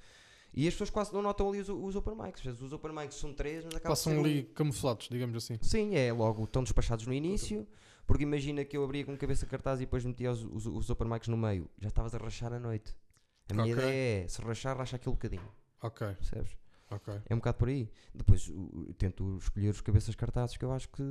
E 0.53 0.68
as 0.68 0.74
pessoas 0.74 0.89
quase 0.89 1.14
não 1.14 1.22
notam 1.22 1.47
ali 1.49 1.60
os, 1.60 1.70
os 1.70 1.95
open 1.95 2.16
mics. 2.16 2.43
Os 2.45 2.74
open 2.74 2.91
mics 2.91 3.16
são 3.16 3.34
três, 3.34 3.64
mas 3.64 3.76
acaba 3.76 3.89
Passam 3.89 4.14
ser 4.14 4.20
um- 4.20 4.24
ali 4.24 4.43
camuflados, 4.55 5.07
digamos 5.10 5.36
assim. 5.38 5.60
Sim, 5.62 5.95
é 5.95 6.12
logo, 6.12 6.43
estão 6.45 6.64
despachados 6.64 7.05
no 7.05 7.14
início, 7.14 7.68
porque 8.07 8.24
imagina 8.24 8.66
que 8.66 8.76
eu 8.76 8.84
abria 8.84 9.05
com 9.05 9.16
cabeça 9.16 9.45
cartaz 9.45 9.80
e 9.80 9.86
depois 9.86 10.03
metia 10.03 10.32
os, 10.32 10.43
os, 10.43 10.66
os 10.66 10.89
open 10.89 11.07
mics 11.07 11.28
no 11.28 11.38
meio, 11.38 11.70
já 11.80 11.89
estavas 11.89 12.16
a 12.16 12.18
rachar 12.18 12.51
a 12.51 12.60
noite. 12.60 12.95
A 13.47 13.53
minha 13.53 13.68
ideia 13.72 14.24
é, 14.24 14.28
se 14.28 14.41
rachar, 14.41 14.76
racha 14.76 14.95
aquele 14.95 15.14
bocadinho, 15.14 15.47
Ok, 15.84 16.07
percebes? 16.16 16.57
Ok. 16.92 17.22
É 17.26 17.34
um 17.34 17.38
bocado 17.38 17.58
por 17.58 17.68
aí. 17.68 17.92
Depois 18.14 18.48
o- 18.50 18.94
tento 18.98 19.38
escolher 19.38 19.70
os 19.70 19.82
cabeças 19.82 20.16
cartazes 20.16 20.58
que 20.58 20.66
eu 20.66 20.72
acho 20.72 20.90
que. 20.90 21.04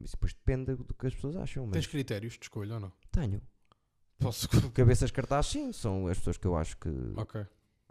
Isso 0.00 0.16
depois 0.16 0.32
depende 0.34 0.74
do 0.74 0.92
que 0.94 1.06
as 1.06 1.14
pessoas 1.14 1.36
acham, 1.36 1.64
mas 1.66 1.72
Tens 1.74 1.86
critérios 1.86 2.34
de 2.34 2.44
escolha 2.44 2.74
ou 2.74 2.80
não? 2.80 2.92
tenho. 3.12 3.40
Posso. 4.18 4.48
Cabeças 4.74 5.10
cartazes, 5.10 5.50
sim, 5.52 5.72
são 5.72 6.06
as 6.08 6.18
pessoas 6.18 6.36
que 6.36 6.46
eu 6.46 6.56
acho 6.56 6.76
que 6.78 6.88
ok, 7.16 7.46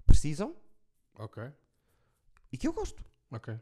precisam 0.05 0.55
ok, 1.15 1.43
e 2.51 2.57
que 2.57 2.67
eu 2.67 2.73
gosto. 2.73 3.03
ok. 3.31 3.57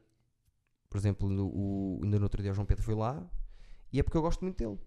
Por 0.90 0.98
exemplo, 0.98 1.30
no, 1.30 1.48
o, 1.48 2.00
ainda 2.04 2.18
no 2.20 2.26
outro 2.26 2.42
dia 2.42 2.52
o 2.52 2.54
João 2.56 2.66
Pedro 2.66 2.84
foi 2.84 2.96
lá 2.96 3.26
e 3.94 4.00
é 4.00 4.04
porque 4.04 4.18
eu 4.18 4.22
gosto 4.22 4.42
muito 4.42 4.58
dele. 4.58 4.80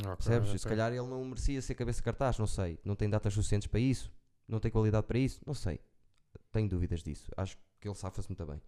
Ok, 0.00 0.16
Percebes? 0.16 0.48
ok. 0.48 0.58
Se 0.58 0.66
calhar 0.68 0.90
ele 0.92 1.06
não 1.06 1.24
merecia 1.24 1.60
ser 1.62 1.74
cabeça 1.74 2.02
cartaz, 2.02 2.38
não 2.38 2.46
sei. 2.46 2.78
Não 2.84 2.96
tem 2.96 3.08
datas 3.10 3.32
suficientes 3.34 3.66
para 3.68 3.78
isso, 3.80 4.12
não 4.48 4.58
tem 4.58 4.70
qualidade 4.70 5.06
para 5.06 5.18
isso, 5.18 5.40
não 5.46 5.54
sei. 5.54 5.80
Tenho 6.52 6.68
dúvidas 6.68 7.02
disso. 7.02 7.30
Acho 7.36 7.56
que 7.80 7.88
ele 7.88 7.94
safa-se 7.94 8.28
muito 8.28 8.44
bem. 8.46 8.60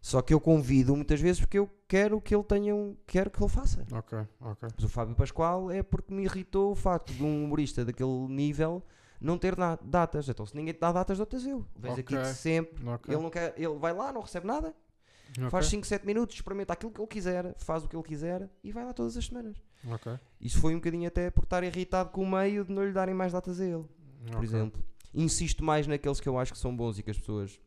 Só 0.00 0.22
que 0.22 0.32
eu 0.32 0.40
convido 0.40 0.94
muitas 0.94 1.20
vezes 1.20 1.40
porque 1.40 1.58
eu 1.58 1.68
quero 1.88 2.20
que 2.20 2.32
ele 2.34 2.44
tenha 2.44 2.74
um. 2.74 2.96
quero 3.06 3.30
que 3.30 3.42
ele 3.42 3.50
faça. 3.50 3.84
Ok, 3.92 4.18
ok. 4.40 4.68
Mas 4.76 4.84
o 4.84 4.88
Fábio 4.88 5.16
Pascoal 5.16 5.70
é 5.72 5.82
porque 5.82 6.14
me 6.14 6.22
irritou 6.24 6.70
o 6.70 6.76
facto 6.76 7.12
de 7.12 7.22
um 7.24 7.44
humorista 7.44 7.84
daquele 7.84 8.28
nível 8.28 8.80
não 9.20 9.36
ter 9.36 9.56
datas. 9.84 10.28
Então 10.28 10.46
se 10.46 10.54
ninguém 10.54 10.72
te 10.72 10.78
dá 10.78 10.92
datas, 10.92 11.18
dou-te 11.18 11.36
eu. 11.48 11.66
Vês 11.76 11.98
aqui 11.98 12.14
Ok. 12.16 12.30
de 12.30 12.36
sempre. 12.38 12.88
Ok. 12.88 13.12
Ele, 13.12 13.20
não 13.22 13.28
quer, 13.30 13.52
ele 13.56 13.76
vai 13.76 13.92
lá, 13.92 14.12
não 14.12 14.20
recebe 14.20 14.46
nada, 14.46 14.72
ok, 15.36 15.50
faz 15.50 15.66
5, 15.66 15.84
7 15.84 16.06
minutos, 16.06 16.36
experimenta 16.36 16.72
aquilo 16.74 16.92
que 16.92 17.00
ele 17.00 17.08
quiser, 17.08 17.52
faz 17.58 17.82
o 17.84 17.88
que 17.88 17.96
ele 17.96 18.04
quiser 18.04 18.48
e 18.62 18.70
vai 18.70 18.84
lá 18.84 18.92
todas 18.92 19.16
as 19.16 19.24
semanas. 19.26 19.56
Isso 20.40 20.60
foi 20.60 20.74
um 20.74 20.78
bocadinho 20.78 21.08
até 21.08 21.28
por 21.28 21.42
estar 21.42 21.64
irritado 21.64 22.10
com 22.10 22.22
o 22.22 22.30
meio 22.30 22.64
de 22.64 22.72
não 22.72 22.84
lhe 22.86 22.92
darem 22.92 23.14
mais 23.16 23.32
datas 23.32 23.60
a 23.60 23.64
ele, 23.64 23.84
por 24.30 24.44
exemplo. 24.44 24.80
Insisto 25.14 25.64
mais 25.64 25.86
naqueles 25.86 26.20
que 26.20 26.28
eu 26.28 26.38
acho 26.38 26.52
que 26.52 26.58
são 26.58 26.76
bons 26.76 26.98
e 26.98 27.02
que 27.02 27.10
as 27.10 27.18
pessoas 27.18 27.60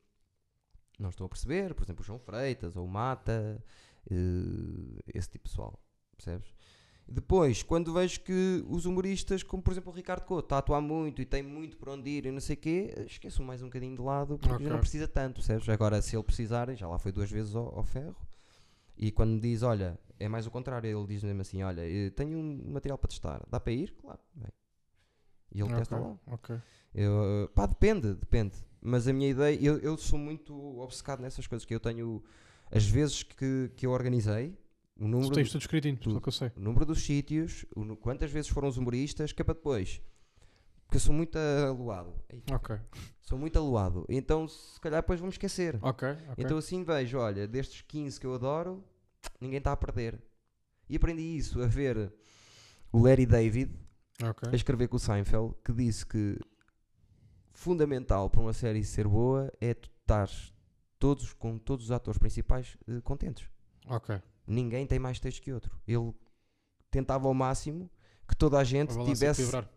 não 0.99 1.09
estão 1.09 1.25
a 1.25 1.29
perceber, 1.29 1.73
por 1.73 1.83
exemplo, 1.83 2.01
o 2.01 2.05
João 2.05 2.19
Freitas 2.19 2.75
ou 2.77 2.85
o 2.85 2.87
Mata, 2.87 3.63
eh, 4.09 5.01
esse 5.13 5.29
tipo 5.29 5.45
de 5.45 5.49
pessoal, 5.49 5.79
percebes? 6.15 6.53
Depois, 7.07 7.61
quando 7.63 7.91
vejo 7.93 8.21
que 8.21 8.63
os 8.69 8.85
humoristas, 8.85 9.43
como 9.43 9.61
por 9.61 9.71
exemplo 9.71 9.91
o 9.91 9.95
Ricardo 9.95 10.23
Couto, 10.23 10.45
está 10.45 10.57
a 10.57 10.59
atuar 10.59 10.79
muito 10.81 11.21
e 11.21 11.25
tem 11.25 11.41
muito 11.43 11.75
para 11.77 11.91
onde 11.93 12.09
ir 12.09 12.25
e 12.27 12.31
não 12.31 12.39
sei 12.39 12.55
o 12.55 12.59
quê, 12.59 12.93
esqueço 13.05 13.43
mais 13.43 13.61
um 13.61 13.65
bocadinho 13.65 13.95
de 13.95 14.01
lado 14.01 14.37
porque 14.37 14.53
Ok. 14.53 14.65
já 14.67 14.71
não 14.71 14.79
precisa 14.79 15.07
tanto, 15.07 15.35
percebes? 15.35 15.67
Agora, 15.67 16.01
se 16.01 16.15
ele 16.15 16.23
precisar, 16.23 16.73
já 16.75 16.87
lá 16.87 16.97
foi 16.99 17.11
duas 17.11 17.29
vezes 17.29 17.55
ao, 17.55 17.75
ao 17.77 17.83
ferro, 17.83 18.15
e 18.95 19.11
quando 19.11 19.31
me 19.31 19.39
diz, 19.39 19.63
olha, 19.63 19.99
é 20.19 20.27
mais 20.29 20.45
o 20.45 20.51
contrário, 20.51 20.87
ele 20.87 21.07
diz 21.07 21.23
mesmo 21.23 21.41
assim: 21.41 21.63
olha, 21.63 21.81
eh, 21.81 22.11
tenho 22.11 22.37
um 22.37 22.71
material 22.71 22.97
para 22.97 23.09
testar, 23.09 23.43
dá 23.49 23.59
para 23.59 23.73
ir? 23.73 23.91
Claro, 23.99 24.19
bem. 24.35 24.51
E 25.53 25.59
ele 25.61 25.69
testa 25.75 25.95
Ok, 25.95 26.07
lá. 26.07 26.19
Ok. 26.27 26.61
Eu, 26.93 27.49
pá, 27.55 27.65
depende, 27.65 28.13
depende. 28.15 28.55
Mas 28.81 29.07
a 29.07 29.13
minha 29.13 29.29
ideia, 29.29 29.57
eu, 29.61 29.77
eu 29.79 29.97
sou 29.97 30.17
muito 30.17 30.53
obcecado 30.79 31.21
nessas 31.21 31.45
coisas, 31.47 31.65
que 31.65 31.73
eu 31.73 31.79
tenho 31.79 32.23
as 32.71 32.85
vezes 32.85 33.23
que, 33.23 33.71
que 33.75 33.85
eu 33.85 33.91
organizei, 33.91 34.57
o 34.97 35.01
Tu 35.03 35.07
número, 35.07 35.33
tens 35.33 35.51
tudo 35.51 35.61
escritinho, 35.61 35.97
tudo. 35.97 36.13
só 36.15 36.19
que 36.19 36.27
eu 36.27 36.33
sei. 36.33 36.51
o 36.55 36.59
número 36.59 36.85
dos 36.85 37.03
sítios, 37.03 37.65
o 37.75 37.95
quantas 37.95 38.31
vezes 38.31 38.49
foram 38.49 38.67
os 38.67 38.77
humoristas, 38.77 39.31
que 39.31 39.41
é 39.41 39.45
para 39.45 39.53
depois. 39.53 40.01
Porque 40.85 40.97
eu 40.97 41.01
sou 41.01 41.13
muito 41.13 41.37
aluado. 41.37 42.13
Ei, 42.29 42.43
Ok, 42.51 42.75
Sou 43.21 43.37
muito 43.37 43.57
aluado. 43.57 44.05
Então, 44.09 44.45
se 44.47 44.79
calhar, 44.81 45.01
depois 45.01 45.19
vamos 45.19 45.35
esquecer. 45.35 45.79
ok, 45.81 46.09
ok. 46.09 46.43
Então 46.43 46.57
assim 46.57 46.83
vejo, 46.83 47.17
olha, 47.17 47.47
destes 47.47 47.81
15 47.81 48.19
que 48.19 48.25
eu 48.25 48.33
adoro, 48.33 48.83
ninguém 49.39 49.59
está 49.59 49.71
a 49.71 49.77
perder. 49.77 50.19
E 50.89 50.97
aprendi 50.97 51.21
isso 51.37 51.61
a 51.61 51.67
ver 51.67 52.11
o 52.91 53.01
Larry 53.01 53.25
David, 53.25 53.71
Ok. 54.21 54.49
a 54.51 54.55
escrever 54.55 54.89
com 54.89 54.97
o 54.97 54.99
Seinfeld 54.99 55.55
que 55.63 55.71
disse 55.71 56.05
que 56.05 56.37
fundamental 57.61 58.27
para 58.27 58.41
uma 58.41 58.53
série 58.53 58.83
ser 58.83 59.07
boa 59.07 59.51
é 59.61 59.73
tu 59.75 59.87
estares 60.01 60.51
todos, 60.97 61.31
com 61.33 61.59
todos 61.59 61.85
os 61.85 61.91
atores 61.91 62.17
principais 62.17 62.75
eh, 62.87 62.99
contentes. 63.01 63.47
Ok. 63.87 64.19
Ninguém 64.47 64.87
tem 64.87 64.97
mais 64.97 65.19
texto 65.19 65.41
que 65.43 65.53
outro. 65.53 65.79
Ele 65.87 66.11
tentava 66.89 67.27
ao 67.27 67.33
máximo 67.35 67.89
que 68.27 68.35
toda 68.35 68.57
a 68.57 68.63
gente 68.63 68.97
A 68.99 69.03
tivesse 69.05 69.43
equilibrar. 69.43 69.69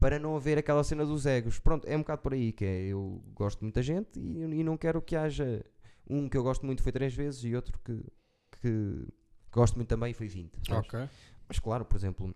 para 0.00 0.18
não 0.18 0.34
haver 0.36 0.58
aquela 0.58 0.82
cena 0.82 1.06
dos 1.06 1.24
egos. 1.24 1.60
Pronto, 1.60 1.86
é 1.86 1.96
um 1.96 2.00
bocado 2.00 2.22
por 2.22 2.32
aí 2.34 2.52
que 2.52 2.64
é, 2.64 2.86
eu 2.86 3.22
gosto 3.34 3.58
de 3.58 3.64
muita 3.64 3.82
gente 3.82 4.18
e, 4.18 4.40
e 4.42 4.64
não 4.64 4.76
quero 4.76 5.00
que 5.00 5.14
haja 5.14 5.64
um 6.10 6.28
que 6.28 6.36
eu 6.36 6.42
gosto 6.42 6.66
muito 6.66 6.82
foi 6.82 6.90
três 6.90 7.14
vezes 7.14 7.44
e 7.44 7.54
outro 7.54 7.78
que, 7.84 8.04
que 8.60 9.06
gosto 9.52 9.76
muito 9.76 9.88
também 9.88 10.12
foi 10.12 10.26
20. 10.26 10.52
sabes? 10.66 10.88
Ok. 10.88 11.08
Mas 11.46 11.60
claro, 11.60 11.84
por 11.84 11.96
exemplo, 11.96 12.34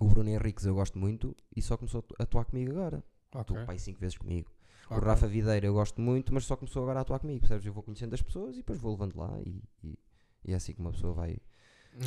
o 0.00 0.06
Bruno 0.06 0.30
Henriques 0.30 0.64
eu 0.64 0.74
gosto 0.76 0.96
muito 0.96 1.34
e 1.56 1.60
só 1.60 1.76
começou 1.76 2.04
a 2.20 2.22
atuar 2.22 2.44
comigo 2.44 2.70
agora. 2.70 3.02
Atuou 3.34 3.64
pai 3.66 3.78
cinco 3.78 3.98
vezes 4.00 4.16
comigo. 4.18 4.50
O 4.94 4.94
ok. 4.96 5.04
Rafa 5.06 5.26
Videira 5.26 5.66
eu 5.66 5.72
gosto 5.74 6.00
muito, 6.00 6.32
mas 6.34 6.44
só 6.44 6.56
começou 6.56 6.82
agora 6.82 6.98
a 6.98 7.02
atuar 7.02 7.18
comigo, 7.18 7.40
percebes? 7.40 7.64
Eu 7.66 7.72
vou 7.72 7.82
conhecendo 7.82 8.14
as 8.14 8.22
pessoas 8.22 8.54
e 8.54 8.58
depois 8.58 8.78
vou 8.78 8.92
levando 8.92 9.16
lá 9.16 9.40
e, 9.40 9.62
e- 9.82 9.98
e 10.44 10.52
é 10.52 10.54
assim 10.56 10.72
que 10.74 10.80
uma 10.80 10.90
pessoa 10.92 11.14
vai, 11.14 11.38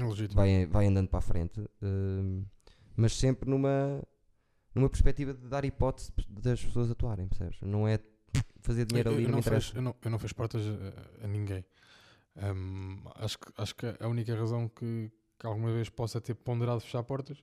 Legítimo. 0.02 0.36
vai, 0.36 0.66
vai 0.66 0.86
andando 0.88 1.08
para 1.10 1.20
a 1.20 1.22
frente. 1.22 1.60
hum, 1.82 2.46
mas 2.96 3.14
sempre 3.14 3.50
numa, 3.50 4.02
numa 4.74 4.90
perspectiva 4.90 5.34
de 5.34 5.48
dar 5.48 5.66
hipótese 5.66 6.12
das 6.30 6.64
pessoas 6.64 6.90
atuarem, 6.92 7.28
percebes? 7.28 7.60
Não 7.62 7.88
é 7.88 8.00
fazer 8.62 8.86
dinheiro 8.86 9.10
eu, 9.10 9.14
ali, 9.16 9.24
eu 9.24 9.30
não, 9.30 9.34
não 9.34 9.40
interessa. 9.40 9.76
eu, 9.76 9.82
não, 9.82 9.96
eu 10.04 10.12
não 10.12 10.20
fecho 10.20 10.36
portas 10.36 10.62
a, 10.68 11.26
a 11.26 11.28
ninguém. 11.28 11.66
Ahm, 12.38 13.02
acho, 13.16 13.40
que, 13.40 13.52
acho 13.58 13.76
que 13.76 13.86
a 14.00 14.08
única 14.08 14.36
razão 14.36 14.68
que, 14.68 15.12
que 15.40 15.46
alguma 15.46 15.72
vez 15.72 15.90
possa 15.90 16.20
ter 16.20 16.34
ponderado 16.36 16.82
fechar 16.82 17.04
portas 17.04 17.42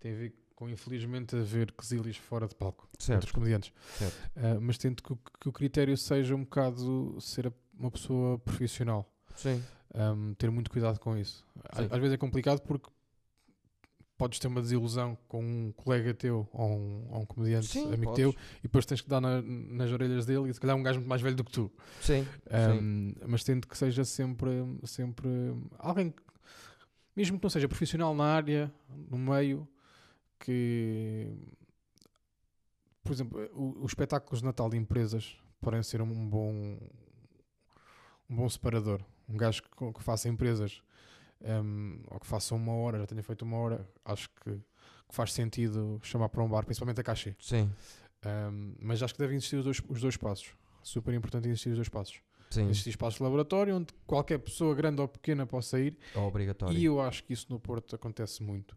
tem 0.00 0.12
a 0.12 0.16
ver 0.16 0.34
com, 0.58 0.68
infelizmente, 0.68 1.36
haver 1.36 1.70
quesílios 1.70 2.16
fora 2.16 2.48
de 2.48 2.54
palco 2.56 2.88
entre 2.92 2.98
os 3.00 3.04
Certo, 3.06 3.32
comediantes. 3.32 3.72
certo. 3.96 4.16
Ah, 4.34 4.58
mas 4.60 4.76
tento 4.76 5.04
que, 5.04 5.12
o- 5.12 5.18
que 5.40 5.48
o 5.48 5.52
critério 5.52 5.96
seja 5.96 6.34
um 6.34 6.40
bocado 6.42 7.16
ser 7.20 7.52
uma 7.78 7.92
pessoa 7.92 8.40
profissional. 8.40 9.08
Sim, 9.36 9.62
Ahm, 9.94 10.34
ter 10.34 10.50
muito 10.50 10.68
cuidado 10.68 10.98
com 10.98 11.16
isso. 11.16 11.46
Às, 11.70 11.78
Sim. 11.78 11.88
às 11.92 11.98
vezes 12.00 12.12
é 12.14 12.16
complicado 12.16 12.60
porque 12.62 12.90
podes 14.18 14.40
ter 14.40 14.48
uma 14.48 14.60
desilusão 14.60 15.16
com 15.28 15.40
um 15.40 15.72
colega 15.76 16.12
teu 16.12 16.48
ou 16.52 16.68
um, 16.76 17.06
ou 17.08 17.20
um 17.22 17.24
comediante 17.26 17.68
Sim, 17.68 17.86
amigo 17.86 18.06
podes. 18.10 18.16
teu 18.16 18.30
e 18.58 18.62
depois 18.64 18.84
tens 18.84 19.00
que 19.00 19.08
dar 19.08 19.20
na- 19.20 19.40
nas 19.40 19.92
orelhas 19.92 20.26
dele 20.26 20.50
e 20.50 20.54
se 20.54 20.58
calhar 20.60 20.76
um 20.76 20.82
gajo 20.82 20.98
muito 20.98 21.08
mais 21.08 21.22
velho 21.22 21.36
do 21.36 21.44
que 21.44 21.52
tu. 21.52 21.70
Sim, 22.00 22.24
sim. 22.24 22.80
Um, 22.82 23.14
mas 23.28 23.44
tento 23.44 23.68
que 23.68 23.78
seja 23.78 24.04
sempre, 24.04 24.50
sempre 24.84 25.28
alguém, 25.78 26.12
mesmo 27.14 27.38
que 27.38 27.44
não 27.44 27.50
seja 27.50 27.68
profissional 27.68 28.12
na 28.12 28.24
área, 28.24 28.72
no 29.08 29.16
meio, 29.16 29.68
que, 30.38 31.32
por 33.02 33.12
exemplo, 33.12 33.40
os 33.82 33.90
espetáculos 33.90 34.40
de 34.40 34.44
Natal 34.46 34.68
de 34.68 34.76
empresas 34.76 35.36
podem 35.60 35.82
ser 35.82 36.00
um 36.02 36.28
bom, 36.28 36.78
um 38.28 38.36
bom 38.36 38.48
separador. 38.48 39.00
Um 39.28 39.36
gajo 39.36 39.62
que, 39.62 39.92
que 39.92 40.02
faça 40.02 40.28
empresas 40.28 40.82
um, 41.40 42.00
ou 42.08 42.18
que 42.20 42.26
faça 42.26 42.54
uma 42.54 42.72
hora, 42.74 42.98
já 42.98 43.06
tenha 43.06 43.22
feito 43.22 43.42
uma 43.42 43.56
hora, 43.58 43.88
acho 44.04 44.28
que, 44.30 44.50
que 44.52 45.14
faz 45.14 45.32
sentido 45.32 45.98
chamar 46.02 46.28
para 46.28 46.42
um 46.42 46.48
bar, 46.48 46.64
principalmente 46.64 47.00
a 47.00 47.04
cachê. 47.04 47.34
Sim, 47.40 47.70
Um, 48.26 48.74
mas 48.80 49.00
acho 49.00 49.14
que 49.14 49.20
devem 49.20 49.36
existir 49.36 49.54
os 49.56 49.64
dois, 49.64 49.80
os 49.88 50.00
dois 50.00 50.16
passos. 50.16 50.50
Super 50.82 51.14
importante 51.14 51.46
existir 51.46 51.68
os 51.70 51.76
dois 51.76 51.88
passos. 51.88 52.20
sim. 52.50 52.68
Existir 52.68 52.90
espaços 52.90 53.18
de 53.18 53.22
laboratório 53.22 53.76
onde 53.76 53.94
qualquer 54.08 54.38
pessoa, 54.38 54.74
grande 54.74 55.00
ou 55.00 55.06
pequena, 55.06 55.46
possa 55.46 55.78
ir. 55.78 55.96
É 56.14 56.18
obrigatório. 56.18 56.76
E 56.76 56.84
eu 56.84 57.00
acho 57.00 57.22
que 57.22 57.32
isso 57.32 57.46
no 57.48 57.60
Porto 57.60 57.94
acontece 57.94 58.42
muito. 58.42 58.76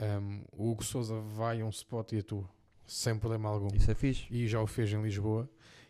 Um, 0.00 0.42
o 0.52 0.70
Hugo 0.70 0.82
Souza 0.84 1.20
vai 1.20 1.60
a 1.60 1.64
um 1.64 1.68
spot 1.70 2.12
e 2.12 2.18
atua, 2.18 2.48
sem 2.86 3.18
problema 3.18 3.48
algum. 3.48 3.68
Isso 3.74 3.90
é 3.90 3.94
fixe. 3.94 4.26
E 4.30 4.48
já 4.48 4.60
o 4.60 4.66
fez 4.66 4.92
em 4.92 5.02
Lisboa. 5.02 5.48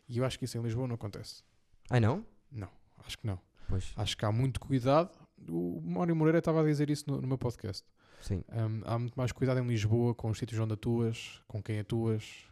E 0.08 0.18
eu 0.18 0.24
acho 0.24 0.38
que 0.38 0.44
isso 0.44 0.58
em 0.58 0.62
Lisboa 0.62 0.88
não 0.88 0.96
acontece. 0.96 1.44
Ai 1.88 2.00
não? 2.00 2.24
Não, 2.50 2.68
acho 3.06 3.16
que 3.18 3.26
não. 3.26 3.38
Pois, 3.68 3.92
Acho 3.96 4.16
que 4.16 4.24
há 4.24 4.32
muito 4.32 4.58
cuidado. 4.58 5.10
O 5.48 5.80
Mário 5.80 6.14
Moreira 6.16 6.38
estava 6.38 6.60
a 6.60 6.64
dizer 6.64 6.90
isso 6.90 7.04
no, 7.08 7.20
no 7.20 7.28
meu 7.28 7.38
podcast. 7.38 7.86
sim. 8.20 8.42
Um, 8.50 8.82
há 8.84 8.98
muito 8.98 9.14
mais 9.14 9.30
cuidado 9.30 9.60
em 9.60 9.66
Lisboa 9.66 10.12
com 10.14 10.28
os 10.30 10.38
sítios 10.38 10.58
onde 10.60 10.74
atuas, 10.74 11.40
com 11.46 11.62
quem 11.62 11.78
atuas, 11.78 12.44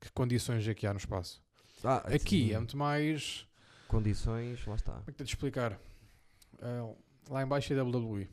que 0.00 0.10
condições 0.12 0.66
é 0.66 0.72
que 0.74 0.86
há 0.86 0.92
no 0.94 0.98
espaço. 0.98 1.42
Ah, 1.84 1.98
Aqui 2.06 2.48
sim. 2.48 2.52
é 2.54 2.58
muito 2.58 2.76
mais. 2.78 3.46
Condições, 3.88 4.64
lá 4.66 4.74
está. 4.74 4.92
Como 4.92 5.04
é 5.08 5.12
que 5.12 5.22
te 5.24 5.28
explicar? 5.28 5.78
Ah, 6.62 6.92
lá 7.28 7.42
em 7.42 7.46
baixo 7.46 7.72
é 7.74 7.82
WWE. 7.82 8.28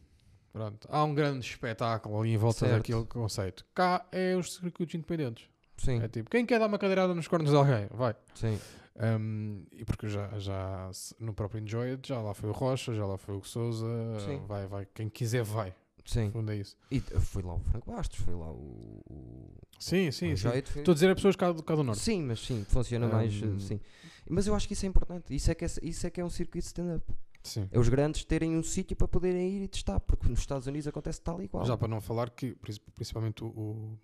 Pronto. 0.56 0.88
Há 0.90 1.04
um 1.04 1.14
grande 1.14 1.46
espetáculo 1.46 2.18
ali 2.18 2.32
em 2.34 2.38
volta 2.38 2.60
Certo. 2.60 2.78
daquele 2.78 3.04
conceito. 3.04 3.66
Cá 3.76 4.06
é 4.10 4.38
os 4.38 4.54
circuitos 4.54 4.96
independentes. 4.96 5.50
Sim, 5.78 6.02
É 6.02 6.08
tipo, 6.08 6.30
quem 6.30 6.46
quer 6.46 6.60
dar 6.60 6.68
uma 6.68 6.80
cadeirada 6.80 7.14
nos 7.14 7.28
cornos 7.28 7.52
de 7.52 7.58
alguém? 7.58 7.88
Vai. 7.92 8.16
sim. 8.34 8.58
Um, 8.98 9.66
e 9.74 9.84
porque 9.84 10.08
já, 10.08 10.30
já 10.40 10.90
no 11.20 11.34
próprio 11.34 11.62
Enjoy 11.62 11.92
It, 11.92 12.08
já 12.08 12.22
lá 12.22 12.34
foi 12.34 12.50
o 12.50 12.54
Rocha, 12.54 12.96
já 12.96 13.06
lá 13.06 13.18
foi 13.18 13.36
o 13.36 13.44
Souza. 13.44 13.86
Sim. 14.26 14.42
Vai, 14.48 14.66
vai. 14.66 14.88
Quem 14.94 15.10
quiser, 15.10 15.44
vai. 15.44 15.76
Sim. 16.06 16.32
No 16.34 16.50
é 16.50 16.56
isso. 16.56 16.78
E 16.90 17.02
foi 17.02 17.44
lá 17.44 17.56
o 17.56 17.60
Franco 17.60 17.92
Bastos, 17.92 18.20
foi 18.20 18.34
lá 18.34 18.50
o. 18.50 19.02
o 19.10 19.52
Sim, 19.78 20.10
sim, 20.12 20.32
o 20.32 20.38
sim. 20.38 20.48
Estou 20.78 20.94
a 20.94 20.96
dizer 20.96 21.10
a 21.10 21.16
pessoas 21.16 21.36
cá 21.36 21.52
do, 21.52 21.62
cá 21.62 21.76
do 21.76 21.84
Norte. 21.84 22.02
Sim, 22.02 22.22
mas 22.22 22.40
sim, 22.40 22.64
funciona 22.70 23.06
mais. 23.10 23.34
Um, 23.44 23.58
eh, 23.58 23.60
Sim. 23.60 23.82
Mas 24.30 24.48
eu 24.48 24.56
acho 24.56 24.66
que 24.66 24.74
isso 24.74 24.86
é 24.86 24.90
importante. 24.90 25.36
Isso 25.36 25.52
é 25.52 25.56
que 25.56 25.66
é, 25.66 25.68
isso 25.82 26.08
é, 26.08 26.10
que 26.10 26.22
é 26.22 26.24
um 26.24 26.30
circuito 26.30 26.66
stand-up. 26.66 27.04
Sim. 27.46 27.70
É 27.72 27.80
os 27.80 27.88
grandes 27.90 28.24
terem 28.26 28.56
um 28.58 28.64
sítio 28.64 28.96
para 28.98 29.08
poderem 29.08 29.50
ir 29.50 29.64
e 29.64 29.68
testar, 29.68 30.00
porque 30.00 30.28
nos 30.28 30.40
Estados 30.40 30.68
Unidos 30.68 30.88
acontece 30.88 31.22
tal 31.22 31.42
e 31.42 31.48
qual. 31.48 31.64
Já 31.66 31.78
para 31.78 31.88
não 31.88 32.02
falar 32.02 32.30
que, 32.32 32.56
princi- 32.56 32.82
principalmente 32.96 33.44
o, 33.44 33.48
o, 33.48 34.00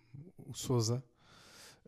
o 0.48 0.54
Souza, 0.54 1.04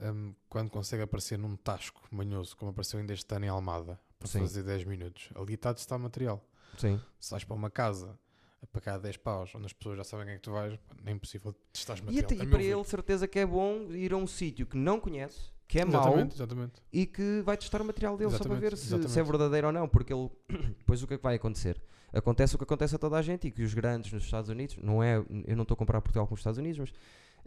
um, 0.01 0.34
quando 0.49 0.70
consegue 0.72 1.04
aparecer 1.04 1.38
num 1.38 1.56
tasco 1.56 2.01
manhoso, 2.12 2.58
como 2.58 2.72
apareceu 2.72 2.99
ainda 2.99 3.14
este 3.14 3.34
ano 3.36 3.45
em 3.45 3.49
Almada, 3.49 3.99
para 4.18 4.28
Sim. 4.28 4.39
fazer 4.39 4.64
10 4.64 4.86
minutos, 4.86 5.30
ali 5.36 5.54
está 5.54 5.70
a 5.70 5.74
testar 5.74 5.97
material. 5.99 6.43
Sim. 6.78 6.99
Se 7.20 7.30
vais 7.32 7.43
para 7.43 7.56
uma 7.56 7.70
casa 7.70 8.18
a 8.62 8.66
pagar 8.66 8.97
10 8.97 9.18
paus, 9.18 9.54
onde 9.54 9.68
as 9.68 9.74
pessoas 9.74 9.97
já 9.97 10.04
sabem 10.04 10.26
quem 10.26 10.34
é 10.34 10.38
que 10.38 10.43
tu 10.43 10.51
vais, 10.54 10.80
é 11.06 11.12
impossível 11.12 11.54
testar 11.72 11.97
E, 11.99 12.01
material. 12.01 12.26
até- 12.26 12.34
a 12.36 12.38
e 12.38 12.41
meu 12.41 12.49
para 12.49 12.58
ver. 12.64 12.72
ele, 12.72 12.84
certeza 12.86 13.28
que 13.28 13.38
é 13.38 13.45
bom 13.45 13.91
ir 13.91 14.12
a 14.14 14.18
um 14.18 14.26
sítio 14.26 14.66
que 14.66 14.76
não 14.78 14.99
conhece, 14.99 15.51
que 15.68 15.80
é 15.80 15.86
mau 15.86 16.01
Exatamente, 16.03 16.36
exatamente. 16.36 16.74
e 16.91 17.05
que 17.05 17.41
vai 17.43 17.57
testar 17.57 17.82
o 17.82 17.86
material 17.86 18.18
dele 18.18 18.30
só 18.32 18.38
para 18.38 18.47
Exatamente, 18.53 18.70
ver 18.72 18.78
se, 18.78 18.86
se 18.88 18.93
é 18.93 18.97
exatamente. 18.97 19.28
verdadeiro 19.32 19.68
ou 19.68 19.74
não, 19.74 19.88
porque 19.88 20.14
ele 20.14 20.30
depois 20.78 21.01
o 21.01 21.07
que 21.07 21.14
é 21.16 21.18
que 21.18 21.24
vai 21.24 21.36
acontecer? 21.36 21.82
Acontece 22.11 22.53
o 22.55 22.57
que 22.59 22.64
acontece 22.64 22.95
a 22.95 22.99
toda 22.99 23.18
a 23.18 23.22
gente 23.22 23.47
e 23.47 23.51
que 23.51 23.64
os 23.64 23.74
grandes 23.74 24.11
nos 24.14 24.24
Estados 24.24 24.49
Unidos, 24.49 24.78
não 24.78 25.01
é, 25.01 25.18
eu 25.47 25.55
não 25.55 25.64
estou 25.64 25.74
a 25.74 25.78
comparar 25.78 25.99
Portugal 26.01 26.28
com 26.28 26.36
os 26.36 26.39
Estados 26.39 26.59
Unidos, 26.59 26.78
mas 26.80 26.93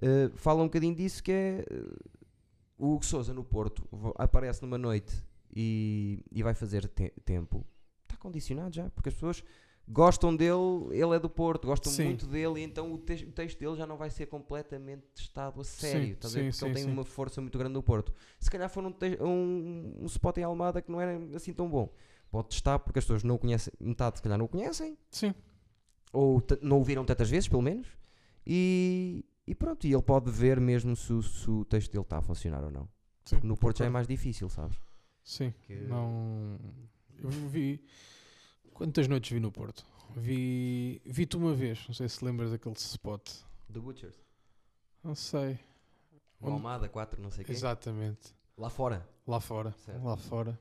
eh, 0.03 0.31
fala 0.35 0.61
um 0.63 0.67
bocadinho 0.67 0.95
disso 0.95 1.23
que 1.23 1.31
é 1.31 1.65
eh, 1.71 1.85
o 2.79 3.01
Souza 3.01 3.33
no 3.33 3.45
Porto 3.45 3.87
aparece 4.17 4.63
numa 4.63 4.77
noite 4.77 5.23
e, 5.55 6.25
e 6.33 6.43
vai 6.43 6.53
fazer 6.55 6.89
te- 6.89 7.13
tempo, 7.25 7.65
está 8.03 8.17
condicionado 8.17 8.75
já, 8.75 8.91
porque 8.91 9.09
as 9.09 9.15
pessoas 9.15 9.45
gostam 9.89 10.35
dele, 10.35 10.89
ele 10.91 11.15
é 11.15 11.19
do 11.19 11.29
Porto, 11.31 11.67
gostam 11.67 11.93
Sim. 11.93 12.05
muito 12.07 12.27
dele, 12.27 12.61
e 12.61 12.63
então 12.65 12.93
o, 12.93 12.99
te- 12.99 13.25
o 13.25 13.33
texto 13.33 13.59
dele 13.59 13.77
já 13.77 13.87
não 13.87 13.97
vai 13.97 14.11
ser 14.11 14.27
completamente 14.27 15.05
testado 15.15 15.61
a 15.61 15.65
sério, 15.65 16.15
estás 16.15 16.35
a 16.35 16.39
ver? 16.41 16.45
sim, 16.45 16.51
porque 16.51 16.65
ele 16.65 16.71
sim, 16.71 16.75
tem 16.75 16.85
sim. 16.85 16.91
uma 16.93 17.05
força 17.05 17.41
muito 17.41 17.57
grande 17.59 17.75
no 17.75 17.83
Porto. 17.83 18.13
Se 18.41 18.51
calhar 18.51 18.69
for 18.69 18.85
um, 18.85 18.95
um, 19.21 19.95
um 20.03 20.07
spot 20.07 20.37
em 20.39 20.43
Almada 20.43 20.83
que 20.83 20.91
não 20.91 21.01
era 21.01 21.17
assim 21.37 21.53
tão 21.53 21.69
bom, 21.69 21.93
pode 22.31 22.49
testar 22.49 22.79
porque 22.81 22.99
as 22.99 23.05
pessoas 23.05 23.23
não 23.23 23.37
o 23.37 23.39
conhecem, 23.39 23.73
metade 23.81 24.17
se 24.19 24.23
calhar 24.23 24.37
não 24.39 24.47
o 24.47 24.49
conhecem, 24.49 24.99
Sim, 25.11 25.33
ou 26.13 26.43
não 26.63 26.81
o 26.81 26.85
viram 26.85 27.05
tantas 27.05 27.31
vezes, 27.31 27.49
pelo 27.49 27.63
menos, 27.63 27.87
e, 28.47 29.25
e 29.47 29.55
pronto, 29.55 29.87
e 29.87 29.93
ele 29.93 30.03
pode 30.03 30.31
ver 30.31 30.61
mesmo 30.61 30.97
se, 30.97 31.13
o- 31.13 31.23
se 31.23 31.49
o 31.51 31.65
texto 31.65 31.93
dele 31.93 32.03
está 32.05 32.19
a 32.19 32.23
funcionar 32.23 32.65
ou 32.65 32.71
não. 32.71 32.89
sim. 33.25 33.39
No 33.43 33.57
Porto 33.57 33.79
já 33.79 33.85
é 33.87 33.89
mais 33.89 34.07
difícil, 34.09 34.49
sabes? 34.49 34.77
Sim, 35.23 35.53
que- 35.63 35.75
não. 35.75 36.59
Eu 37.19 37.31
vi. 37.31 37.85
Quantas 38.77 39.09
noites 39.09 39.31
vi 39.33 39.41
no 39.41 39.51
Porto? 39.51 39.85
Vi. 40.15 41.01
Vi-te 41.05 41.37
uma 41.37 41.55
vez, 41.55 41.87
não 41.89 41.95
sei 41.95 42.09
se 42.09 42.23
lembras 42.25 42.51
daquele 42.51 42.75
spot. 42.77 43.23
The 43.73 43.81
Butchers. 43.81 44.15
Não 45.03 45.15
sei. 45.15 45.59
O 46.41 46.47
Onde- 46.47 46.53
Almada 46.55 46.89
4, 46.89 47.21
não 47.23 47.31
sei 47.31 47.43
o 47.43 47.47
quê. 47.47 47.53
Exatamente. 47.53 48.35
Lá 48.59 48.69
fora. 48.69 49.09
Lá 49.27 49.41
fora. 49.41 49.73
Certo. 49.85 50.05
Lá 50.05 50.17
fora. 50.17 50.59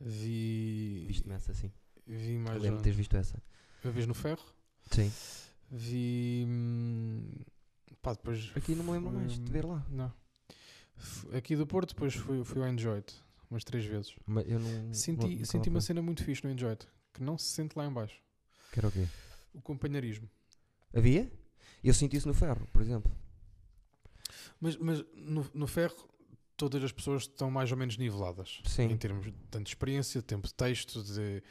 Vi. 0.00 1.04
Viste-me 1.08 1.34
essa 1.34 1.52
assim. 1.52 1.72
Vi 2.06 2.36
mais 2.38 2.60
Lembro 2.60 2.78
de 2.78 2.82
teres 2.84 2.96
visto 2.96 3.16
essa. 3.16 3.42
uma 3.84 3.92
vez 3.92 4.06
no 4.06 4.14
ferro. 4.14 4.42
Sim. 4.90 5.10
Vi. 5.70 6.44
hum, 6.46 7.30
Pá, 8.02 8.12
depois. 8.12 8.52
Aqui 8.54 8.74
não 8.74 8.84
me 8.84 8.92
lembro 8.92 9.10
mais 9.12 9.32
de 9.38 9.50
ver 9.50 9.64
lá. 9.64 9.84
Não. 9.90 10.12
Aqui 11.36 11.56
do 11.56 11.66
Porto, 11.66 11.90
depois 11.94 12.14
fui, 12.14 12.44
fui 12.44 12.62
ao 12.62 12.68
Enjoy 12.68 13.02
umas 13.50 13.64
três 13.64 13.84
vezes. 13.84 14.14
Mas 14.26 14.48
eu 14.48 14.58
não. 14.60 14.92
Senti, 14.94 15.36
não- 15.38 15.44
senti 15.44 15.68
uma 15.68 15.80
cena 15.80 16.00
muito 16.02 16.22
fixe 16.24 16.44
no 16.44 16.50
Enjoy 16.52 16.76
que 17.16 17.22
não 17.22 17.38
se 17.38 17.46
sente 17.48 17.76
lá 17.76 17.86
em 17.86 17.92
baixo. 17.92 18.20
Que 18.70 18.78
era 18.78 18.88
o 18.88 18.92
quê? 18.92 19.06
O 19.54 19.60
companheirismo. 19.62 20.28
Havia? 20.94 21.30
Eu 21.82 21.94
senti 21.94 22.16
isso 22.16 22.28
no 22.28 22.34
ferro, 22.34 22.66
por 22.72 22.82
exemplo. 22.82 23.10
Mas, 24.60 24.76
mas 24.76 25.04
no, 25.14 25.48
no 25.54 25.66
ferro, 25.66 25.96
todas 26.56 26.82
as 26.84 26.92
pessoas 26.92 27.22
estão 27.22 27.50
mais 27.50 27.70
ou 27.70 27.78
menos 27.78 27.96
niveladas. 27.96 28.60
Sim. 28.66 28.84
Em 28.84 28.96
termos 28.96 29.26
de 29.26 29.32
tanto 29.50 29.64
de 29.64 29.70
experiência, 29.70 30.20
de 30.20 30.26
tempo 30.26 30.46
de 30.46 30.54
texto, 30.54 31.02
de, 31.02 31.42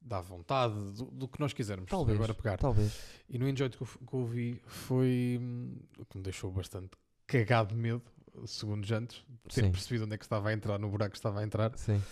dá 0.00 0.20
vontade, 0.20 0.74
do, 0.92 1.04
do 1.06 1.28
que 1.28 1.40
nós 1.40 1.52
quisermos 1.52 1.90
Talvez. 1.90 2.16
agora 2.16 2.34
pegar. 2.34 2.58
Talvez. 2.58 2.92
E 3.28 3.38
no 3.38 3.48
Enjoy 3.48 3.70
que 3.70 3.80
eu, 3.80 3.86
que 3.86 4.14
eu 4.14 4.26
vi 4.26 4.60
foi 4.66 5.38
hum, 5.40 5.76
o 5.98 6.04
que 6.04 6.16
me 6.18 6.22
deixou 6.22 6.50
bastante 6.50 6.90
cagado 7.26 7.74
de 7.74 7.80
medo, 7.80 8.02
segundos 8.46 8.90
antes, 8.92 9.24
de 9.46 9.54
ter 9.54 9.62
Sim. 9.62 9.72
percebido 9.72 10.04
onde 10.04 10.14
é 10.14 10.18
que 10.18 10.24
estava 10.24 10.50
a 10.50 10.52
entrar, 10.52 10.78
no 10.78 10.88
buraco 10.90 11.12
que 11.12 11.18
estava 11.18 11.40
a 11.40 11.44
entrar. 11.44 11.76
Sim. 11.78 12.02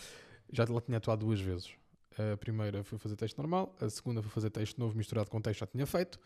Já 0.50 0.64
lá 0.68 0.80
tinha 0.80 0.98
atuado 0.98 1.26
duas 1.26 1.40
vezes. 1.40 1.74
A 2.18 2.36
primeira 2.36 2.84
foi 2.84 2.98
fazer 2.98 3.16
texto 3.16 3.38
normal, 3.38 3.74
a 3.80 3.88
segunda 3.88 4.22
foi 4.22 4.30
fazer 4.30 4.50
texto 4.50 4.78
novo 4.78 4.96
misturado 4.96 5.30
com 5.30 5.40
texto 5.40 5.60
já 5.60 5.66
tinha 5.66 5.86
feito, 5.86 6.18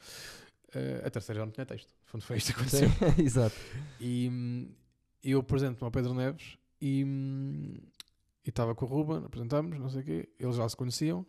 Eh, 0.74 1.02
a 1.04 1.10
terceira 1.10 1.40
já 1.40 1.46
não 1.46 1.52
tinha 1.52 1.64
texto. 1.64 1.88
Foi 2.04 2.20
foi 2.20 2.36
isto 2.38 2.52
que 2.52 2.60
aconteceu. 2.60 2.88
Exato. 3.18 3.56
E 4.00 4.28
hum, 4.30 4.68
eu 5.22 5.40
apresento-me 5.40 5.84
ao 5.84 5.90
Pedro 5.90 6.12
Neves 6.12 6.58
e 6.80 7.04
hum, 7.04 7.74
estava 8.44 8.74
com 8.74 8.84
o 8.84 8.88
Ruben, 8.88 9.24
apresentámos, 9.24 9.78
não 9.78 9.88
sei 9.88 10.00
o 10.02 10.04
quê, 10.04 10.28
eles 10.38 10.56
já 10.56 10.68
se 10.68 10.76
conheciam. 10.76 11.24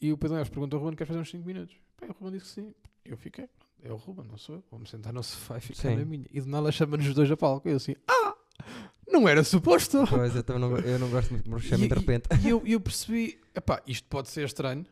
E 0.00 0.12
o 0.12 0.18
Pedro 0.18 0.36
Neves 0.36 0.50
perguntou 0.50 0.78
ao 0.78 0.84
Ruben: 0.84 0.96
quer 0.96 1.06
fazer 1.06 1.20
uns 1.20 1.30
5 1.30 1.46
minutos? 1.46 1.76
Bem, 2.00 2.10
o 2.10 2.12
Ruben 2.12 2.38
disse 2.38 2.54
que 2.54 2.60
sim. 2.60 2.74
Eu 3.04 3.16
fiquei, 3.16 3.48
é 3.82 3.92
o 3.92 3.96
Ruben, 3.96 4.26
não 4.26 4.36
sou 4.36 4.56
eu. 4.56 4.64
Vou-me 4.70 4.86
sentar 4.86 5.12
no 5.12 5.22
sofá 5.22 5.58
e 5.58 5.60
ficar 5.60 5.96
na 5.96 6.04
minha. 6.04 6.26
E 6.30 6.40
de 6.40 6.48
nada 6.48 6.70
chama-nos 6.70 7.06
os 7.06 7.14
dois 7.14 7.30
a 7.30 7.36
palco. 7.36 7.68
E 7.68 7.72
eu 7.72 7.76
assim: 7.76 7.94
ah, 8.08 8.21
não 9.08 9.28
era 9.28 9.42
suposto. 9.44 10.04
Pois, 10.08 10.34
eu, 10.34 10.58
não, 10.58 10.76
eu 10.78 10.98
não 10.98 11.10
gosto 11.10 11.30
muito 11.30 11.44
que 11.44 11.76
me 11.76 11.88
de 11.88 11.94
repente. 11.94 12.28
E 12.44 12.48
eu, 12.48 12.62
eu 12.66 12.80
percebi, 12.80 13.38
epá, 13.54 13.82
isto 13.86 14.08
pode 14.08 14.28
ser 14.28 14.44
estranho 14.44 14.86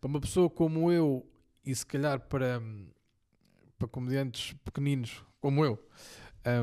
para 0.00 0.08
uma 0.08 0.20
pessoa 0.20 0.48
como 0.48 0.90
eu 0.90 1.26
e 1.64 1.74
se 1.74 1.84
calhar 1.84 2.20
para, 2.20 2.62
para 3.78 3.88
comediantes 3.88 4.54
pequeninos 4.64 5.22
como 5.40 5.64
eu, 5.64 5.78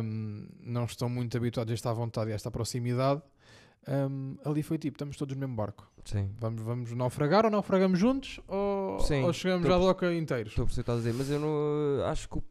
hum, 0.03 0.47
não 0.59 0.85
estão 0.85 1.09
muito 1.09 1.35
habituados 1.37 1.71
a 1.71 1.73
esta 1.73 1.93
vontade 1.93 2.29
e 2.29 2.33
a 2.33 2.35
esta 2.35 2.49
proximidade. 2.49 3.21
hum, 3.87 4.37
ali 4.45 4.63
foi 4.63 4.77
tipo, 4.77 4.95
estamos 4.95 5.17
todos 5.17 5.35
no 5.35 5.39
mesmo 5.39 5.55
barco. 5.55 5.91
Sim. 6.05 6.31
Vamos, 6.39 6.61
vamos 6.63 6.91
naufragar 6.93 7.45
ou 7.45 7.51
naufragamos 7.51 7.99
juntos 7.99 8.39
ou, 8.47 8.99
Sim, 9.01 9.23
ou 9.23 9.33
chegamos 9.33 9.69
à 9.69 9.77
doca 9.77 10.13
inteiros. 10.13 10.51
Estou 10.51 10.63
a 10.63 10.65
perceber 10.65 10.81
o 10.81 10.85
que 10.85 10.91
estás 10.91 10.97
a 10.97 11.01
dizer, 11.01 11.13
mas 11.13 11.29
eu 11.29 11.39
não 11.39 12.05
acho 12.05 12.27
que 12.27 12.37
o. 12.37 12.43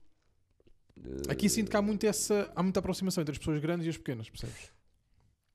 Aqui 1.28 1.48
sinto 1.48 1.70
que 1.70 1.76
há, 1.76 1.82
muito 1.82 2.05
essa, 2.07 2.51
há 2.55 2.62
muita 2.62 2.80
aproximação 2.80 3.22
entre 3.22 3.32
as 3.32 3.38
pessoas 3.38 3.59
grandes 3.61 3.86
e 3.86 3.90
as 3.90 3.96
pequenas, 3.96 4.28
percebes? 4.28 4.70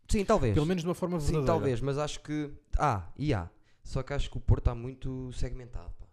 Sim, 0.08 0.24
talvez. 0.26 0.54
Pelo 0.54 0.66
menos 0.66 0.84
de 0.84 0.88
uma 0.90 0.96
forma 0.96 1.20
Sim, 1.20 1.26
verdadeira. 1.34 1.48
talvez, 1.54 1.82
mas 1.82 1.98
acho 1.98 2.20
que. 2.22 2.52
Ah, 2.78 3.12
e 3.18 3.34
há. 3.34 3.50
Só 3.84 4.02
que 4.04 4.14
acho 4.14 4.30
que 4.30 4.38
o 4.38 4.42
Porto 4.42 4.62
está 4.62 4.76
muito 4.76 5.32
segmentado. 5.34 5.92
pá. 6.00 6.06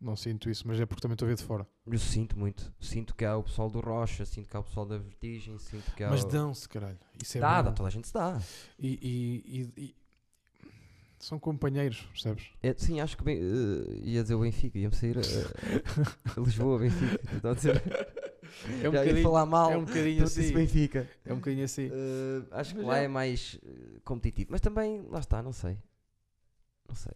Não 0.00 0.16
sinto 0.16 0.50
isso, 0.50 0.66
mas 0.66 0.80
é 0.80 0.84
porque 0.86 1.00
também 1.00 1.14
estou 1.14 1.26
a 1.26 1.28
ver 1.28 1.36
de 1.36 1.44
fora. 1.44 1.66
Eu 1.86 1.98
sinto 1.98 2.36
muito. 2.38 2.72
Sinto 2.80 3.14
que 3.14 3.24
há 3.24 3.36
o 3.36 3.42
pessoal 3.42 3.70
do 3.70 3.78
Rocha, 3.80 4.24
sinto 4.24 4.48
que 4.48 4.56
há 4.56 4.60
o 4.60 4.64
pessoal 4.64 4.84
da 4.84 4.98
Vertigem, 4.98 5.56
sinto 5.58 5.90
que 5.94 6.02
há. 6.02 6.10
Mas 6.10 6.24
o... 6.24 6.28
dão-se, 6.28 6.68
caralho. 6.68 6.98
Isso 7.22 7.38
é 7.38 7.40
dá, 7.40 7.58
bom. 7.62 7.68
dá, 7.70 7.72
toda 7.72 7.88
a 7.88 7.92
gente 7.92 8.08
se 8.08 8.14
dá. 8.14 8.40
E, 8.78 8.88
e- 9.00 9.60
e- 9.76 9.84
e- 9.84 9.96
são 11.20 11.38
companheiros, 11.38 12.00
percebes? 12.12 12.50
É, 12.60 12.74
sim, 12.76 12.98
acho 13.00 13.16
que 13.16 13.22
bem, 13.22 13.38
eh, 13.38 14.00
ia 14.02 14.22
dizer 14.22 14.34
o 14.34 14.40
Benfica, 14.40 14.76
ia-me 14.76 14.94
sair 14.94 15.16
a 15.18 15.20
Lisboa, 16.40 16.80
Benfica. 16.80 17.20
Estão 17.36 17.50
a 17.52 17.54
dizer, 17.54 17.80
É 18.82 18.88
um 18.88 18.92
já 18.92 19.00
bocadinho, 19.00 19.22
falar 19.22 19.46
mal. 19.46 19.70
é 19.72 19.76
um 19.76 19.84
bocadinho 19.84 20.24
assim. 20.24 20.52
Benfica. 20.52 21.08
É 21.24 21.32
um 21.32 21.36
bocadinho 21.36 21.64
assim. 21.64 21.88
Eh, 21.92 22.42
acho 22.52 22.72
que 22.74 22.78
Mas 22.80 22.86
lá 22.88 22.98
é- 22.98 23.04
é 23.04 23.08
mais 23.08 23.58
eh, 23.64 24.00
competitivo. 24.04 24.48
Mas 24.52 24.60
também, 24.60 25.02
lá 25.08 25.18
está, 25.20 25.42
não 25.42 25.52
sei. 25.52 25.78
Não 26.88 26.94
sei. 26.94 27.12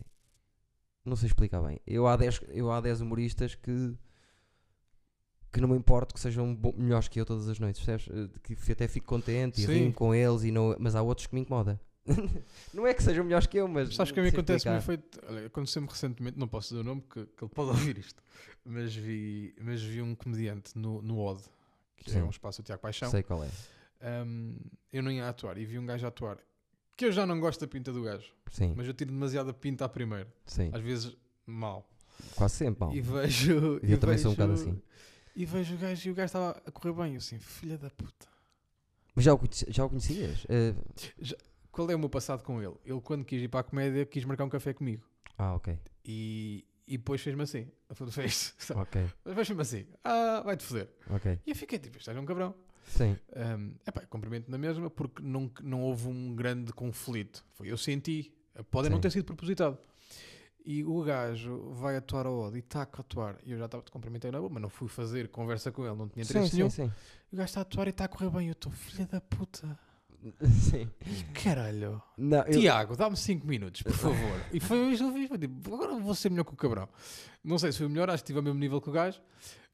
Não 1.05 1.17
sei 1.17 1.27
explicar 1.29 1.61
bem. 1.63 1.79
Eu 1.87 2.07
há 2.07 2.17
10, 2.17 2.41
eu 2.49 2.71
há 2.73 2.81
10 2.81 3.01
humoristas 3.01 3.55
que 3.55 3.95
que 5.53 5.61
não 5.61 5.69
me 5.71 5.77
importo 5.77 6.13
que 6.13 6.21
sejam 6.21 6.59
melhores 6.77 7.09
que 7.09 7.19
eu 7.19 7.25
todas 7.25 7.49
as 7.49 7.59
noites, 7.59 7.83
percebes? 7.83 8.31
De 8.31 8.39
Que 8.41 8.73
até 8.73 8.87
fico 8.87 9.07
contente 9.07 9.63
e 9.63 9.65
Sim. 9.67 9.73
rio 9.85 9.93
com 9.95 10.15
eles, 10.15 10.43
e 10.43 10.51
não, 10.51 10.77
mas 10.79 10.95
há 10.95 11.01
outros 11.01 11.27
que 11.27 11.35
me 11.35 11.41
incomodam. 11.41 11.79
não 12.73 12.87
é 12.87 12.95
que 12.95 13.03
sejam 13.03 13.25
melhores 13.25 13.47
que 13.47 13.57
eu, 13.59 13.67
mas. 13.69 13.95
Sabes 13.95 14.13
que 14.13 14.21
a 14.21 14.23
mim 14.23 14.31
sei 14.31 14.39
acontece 14.39 14.69
explicar. 14.69 14.79
efeito. 14.79 15.21
Olha, 15.29 15.47
aconteceu-me 15.47 15.89
recentemente, 15.89 16.39
não 16.39 16.49
posso 16.49 16.69
dizer 16.71 16.81
o 16.81 16.85
nome 16.85 17.01
porque 17.03 17.27
que 17.37 17.45
ele 17.45 17.53
pode 17.55 17.71
ouvir 17.71 17.99
isto, 17.99 18.23
mas 18.65 18.95
vi, 18.95 19.55
mas 19.61 19.83
vi 19.83 20.01
um 20.03 20.15
comediante 20.15 20.77
no, 20.79 21.03
no 21.03 21.19
Odd, 21.19 21.43
que 21.97 22.11
Sim. 22.11 22.19
é 22.21 22.23
um 22.25 22.31
espaço 22.31 22.63
do 22.63 22.67
Tiago 22.67 22.83
Paixão. 22.83 23.11
Sei 23.11 23.23
qual 23.23 23.43
é. 23.45 23.51
Um, 24.25 24.57
eu 24.93 25.03
não 25.03 25.11
ia 25.11 25.29
atuar 25.29 25.57
e 25.59 25.65
vi 25.65 25.79
um 25.79 25.87
gajo 25.87 26.07
atuar 26.07 26.39
que 26.97 27.05
eu 27.07 27.13
já 27.13 27.27
não 27.27 27.39
gosto 27.41 27.61
da 27.61 27.67
pinta 27.67 27.93
do 27.93 28.03
gajo, 28.03 28.33
Sim, 28.51 28.73
mas 28.77 28.87
eu 28.87 28.95
tiro 28.95 29.11
demasiada 29.11 29.53
pinta 29.53 29.85
à 29.85 29.89
primeira, 29.89 30.27
sim. 30.47 30.71
às 30.73 30.81
vezes 30.81 31.15
mal. 31.47 31.89
Quase 32.35 32.55
sempre, 32.55 32.81
mal. 32.81 32.95
E 32.95 33.01
vejo. 33.01 33.79
E 33.83 33.93
eu 33.93 33.99
também 33.99 34.17
sou 34.17 34.31
um 34.31 34.35
bocado 34.35 34.55
vejo- 34.57 34.71
assim. 34.71 34.83
E 35.35 35.45
vejo 35.45 35.75
o 35.75 35.79
gajo 35.79 36.09
e 36.09 36.13
o 36.13 36.15
gajo 36.15 36.27
estava 36.27 36.63
a 36.65 36.71
correr 36.71 36.95
bem. 36.95 37.13
Eu 37.13 37.19
assim, 37.19 37.39
filha 37.39 37.77
da 37.77 37.91
puta. 37.91 38.27
Mas 39.15 39.25
já 39.25 39.35
o, 39.35 39.41
já 39.69 39.85
o 39.85 39.89
conhecias? 39.91 40.47
Eh, 40.49 40.75
Qual 41.77 41.91
é 41.91 41.95
o 41.95 41.99
meu 41.99 42.09
passado 42.09 42.43
com 42.43 42.63
ele? 42.63 42.75
Ele, 42.87 43.01
quando 43.03 43.23
quis 43.23 43.43
ir 43.43 43.49
para 43.49 43.61
a 43.61 43.63
comédia, 43.63 44.07
quis 44.07 44.25
marcar 44.25 44.45
um 44.45 44.49
café 44.49 44.73
comigo. 44.73 45.05
ah, 45.37 45.55
ok. 45.55 45.79
E, 46.03 46.65
e 46.89 46.97
depois 46.97 47.21
fez-me 47.21 47.43
assim. 47.43 47.71
Fez, 48.11 48.55
Ok, 48.75 49.05
fez-me 49.35 49.61
assim. 49.61 49.87
Ah, 50.03 50.41
vai-te 50.43 50.65
foder. 50.65 50.89
ok. 51.11 51.39
E 51.47 51.51
eu 51.51 51.55
fiquei 51.55 51.79
tipo, 51.79 51.99
isto 51.99 52.11
é 52.11 52.19
um 52.19 52.25
cabrão. 52.25 52.55
Sim, 52.87 53.15
Um, 53.37 53.75
epá, 53.87 54.07
cumprimento 54.07 54.51
na 54.51 54.57
mesma 54.57 54.89
porque 54.89 55.21
não, 55.23 55.51
não 55.63 55.83
houve 55.83 56.09
um 56.09 56.35
grande 56.35 56.73
conflito. 56.73 57.45
Foi 57.53 57.71
eu 57.71 57.77
senti. 57.77 58.33
Pode 58.71 58.89
não 58.89 58.97
Sim. 58.97 59.03
ter 59.03 59.11
sido 59.11 59.25
propositado. 59.27 59.77
E 60.65 60.83
o 60.83 61.03
gajo 61.03 61.73
vai 61.75 61.97
atuar 61.97 62.27
ao 62.27 62.39
Odd 62.39 62.57
e 62.57 62.61
está 62.61 62.81
a 62.81 62.83
atuar. 62.83 63.37
E 63.45 63.53
eu 63.53 63.59
já 63.59 63.67
estava 63.67 63.83
te 63.85 63.91
cumprimentei 63.91 64.31
na 64.31 64.39
boa, 64.39 64.51
mas 64.51 64.63
não 64.63 64.69
fui 64.71 64.89
fazer 64.89 65.29
conversa 65.29 65.71
com 65.71 65.85
ele, 65.87 65.95
não 65.95 66.09
tinha 66.09 66.25
sim, 66.25 66.31
interesse 66.33 66.51
sim, 66.51 66.57
nenhum. 66.57 66.71
sim. 66.71 66.91
E 67.31 67.35
o 67.35 67.39
gajo 67.39 67.47
está 67.49 67.61
a 67.61 67.63
atuar 67.63 67.87
e 67.87 67.91
está 67.91 68.05
a 68.07 68.09
correr 68.09 68.31
bem. 68.31 68.47
Eu 68.49 68.53
estou, 68.53 68.73
filha 68.73 69.07
da 69.07 69.21
puta. 69.21 69.79
sim. 70.71 70.89
Caralho. 71.43 72.03
Não, 72.17 72.39
eu- 72.45 72.61
Tiago, 72.61 72.97
dá-me 72.97 73.17
5 73.17 73.47
minutos, 73.47 73.83
por 73.83 73.93
favor. 73.93 74.41
e 74.53 74.61
foi 74.61 74.79
isso 74.93 75.05
que 75.11 75.11
eu 75.25 75.29
fiz. 75.29 75.39
Tipo, 75.41 75.75
agora 75.75 75.95
vou 75.99 76.15
ser 76.15 76.31
melhor 76.31 76.45
que 76.45 76.53
o 76.55 76.57
cabrão. 76.57 76.89
Não 77.45 77.59
sei 77.59 77.73
se 77.73 77.79
foi 77.79 77.89
melhor, 77.89 78.09
acho 78.11 78.23
que 78.23 78.27
estive 78.33 78.39
ao 78.39 78.43
mesmo 78.45 78.59
nível 78.59 78.81
que 78.81 78.89
o 78.89 78.93
gajo. 78.93 79.21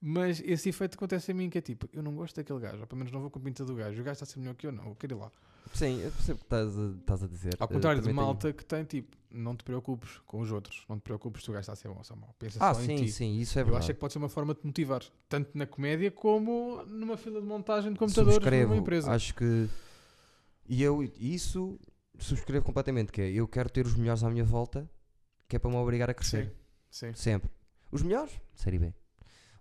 Mas 0.05 0.43
esse 0.45 0.69
efeito 0.69 0.95
acontece 0.97 1.31
a 1.31 1.35
mim 1.35 1.49
que 1.49 1.59
é 1.59 1.61
tipo, 1.61 1.89
eu 1.93 2.03
não 2.03 2.13
gosto 2.15 2.35
daquele 2.35 2.59
gajo, 2.59 2.81
ou 2.81 2.87
pelo 2.89 2.99
menos 2.99 3.13
não 3.13 3.21
vou 3.21 3.31
com 3.31 3.39
a 3.39 3.43
pinta 3.43 3.65
do 3.65 3.75
gajo. 3.77 4.01
O 4.01 4.05
gajo 4.05 4.15
está 4.15 4.25
a 4.25 4.27
ser 4.27 4.41
melhor 4.41 4.55
que 4.57 4.67
eu, 4.67 4.73
não, 4.73 4.85
eu 4.89 4.95
quero 4.97 5.15
ir 5.15 5.19
lá. 5.19 5.31
Sim, 5.73 6.01
eu 6.03 6.11
percebo 6.11 6.37
o 6.37 6.39
que 6.41 6.45
estás 6.45 6.77
a, 6.77 6.87
estás 6.99 7.23
a 7.23 7.27
dizer. 7.29 7.55
Ao 7.59 7.69
contrário 7.69 8.01
de 8.01 8.09
também 8.09 8.17
tenho- 8.17 8.27
malta 8.27 8.53
que 8.53 8.65
tem 8.65 8.83
tipo, 8.85 9.17
não 9.31 9.55
te 9.57 9.63
preocupes 9.63 10.11
com 10.27 10.41
os 10.41 10.51
outros, 10.51 10.85
não 10.89 10.99
te 10.99 11.03
preocupes 11.03 11.45
se 11.45 11.51
o 11.51 11.53
gajo 11.53 11.61
está 11.61 11.73
a 11.73 11.77
ser 11.77 11.87
bom 11.89 11.95
ou 11.99 12.05
só 12.05 12.17
mau. 12.17 12.35
Pensa 12.37 12.59
Ah, 12.61 12.75
só 12.75 12.83
em 12.83 12.85
sim, 12.87 12.97
ti. 12.97 13.13
sim, 13.13 13.39
isso 13.39 13.57
é 13.57 13.63
eu 13.63 13.67
verdade. 13.67 13.85
acho 13.85 13.91
é 13.93 13.95
que 13.95 14.01
pode 14.01 14.13
ser 14.13 14.19
uma 14.19 14.29
forma 14.29 14.55
de 14.55 14.61
te 14.61 14.67
motivar, 14.67 15.03
tanto 15.29 15.57
na 15.57 15.67
comédia 15.67 16.11
como 16.11 16.83
numa 16.85 17.17
fila 17.17 17.41
de 17.41 17.47
montagem 17.47 17.93
de 17.93 17.99
computadores 17.99 18.45
numa 18.65 18.77
empresa. 18.77 19.11
acho 19.13 19.33
que. 19.37 19.69
E 20.69 20.83
eu, 20.83 21.03
isso, 21.19 21.79
subscrevo 22.19 22.65
completamente. 22.65 23.13
Que 23.13 23.23
é, 23.23 23.31
eu 23.31 23.47
quero 23.49 23.69
ter 23.71 23.87
os 23.87 23.95
melhores 23.95 24.23
à 24.23 24.31
minha 24.31 24.45
volta, 24.45 24.89
que 25.49 25.57
é 25.57 25.59
para 25.59 25.71
me 25.71 25.77
obrigar 25.77 26.09
a 26.11 26.15
crescer. 26.15 26.53
Sim, 26.91 27.09
sim. 27.09 27.15
Sempre. 27.15 27.51
Os 27.91 28.03
melhores? 28.03 28.33
Série 28.55 28.79
B. 28.79 28.95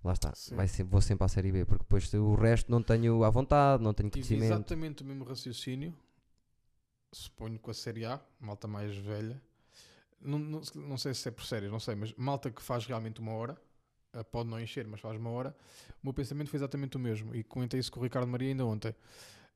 Lá 0.03 0.13
está. 0.13 0.33
Sim. 0.33 0.55
Vai 0.55 0.67
vou 0.67 1.01
sempre 1.01 1.25
à 1.25 1.27
Série 1.27 1.51
B, 1.51 1.65
porque 1.65 1.83
depois 1.83 2.11
o 2.13 2.33
resto 2.33 2.71
não 2.71 2.81
tenho 2.81 3.23
à 3.23 3.29
vontade, 3.29 3.83
não 3.83 3.93
tenho 3.93 4.09
Tive 4.09 4.27
conhecimento. 4.27 4.53
exatamente 4.53 5.03
o 5.03 5.05
mesmo 5.05 5.23
raciocínio, 5.23 5.93
suponho 7.11 7.59
com 7.59 7.69
a 7.69 7.73
Série 7.73 8.05
A, 8.05 8.19
malta 8.39 8.67
mais 8.67 8.95
velha. 8.95 9.39
Não, 10.19 10.39
não, 10.39 10.61
não 10.75 10.97
sei 10.97 11.13
se 11.13 11.27
é 11.27 11.31
por 11.31 11.43
séries, 11.45 11.71
não 11.71 11.79
sei, 11.79 11.95
mas 11.95 12.13
malta 12.15 12.49
que 12.49 12.61
faz 12.61 12.85
realmente 12.85 13.19
uma 13.19 13.33
hora, 13.33 13.59
eh, 14.13 14.23
pode 14.23 14.49
não 14.49 14.59
encher, 14.59 14.87
mas 14.87 14.99
faz 14.99 15.17
uma 15.17 15.29
hora. 15.29 15.55
O 16.01 16.07
meu 16.07 16.13
pensamento 16.13 16.49
foi 16.49 16.57
exatamente 16.57 16.97
o 16.97 16.99
mesmo. 16.99 17.35
E 17.35 17.43
comentei 17.43 17.79
isso 17.79 17.91
com 17.91 17.99
o 17.99 18.03
Ricardo 18.03 18.27
Maria 18.27 18.49
ainda 18.49 18.65
ontem. 18.65 18.95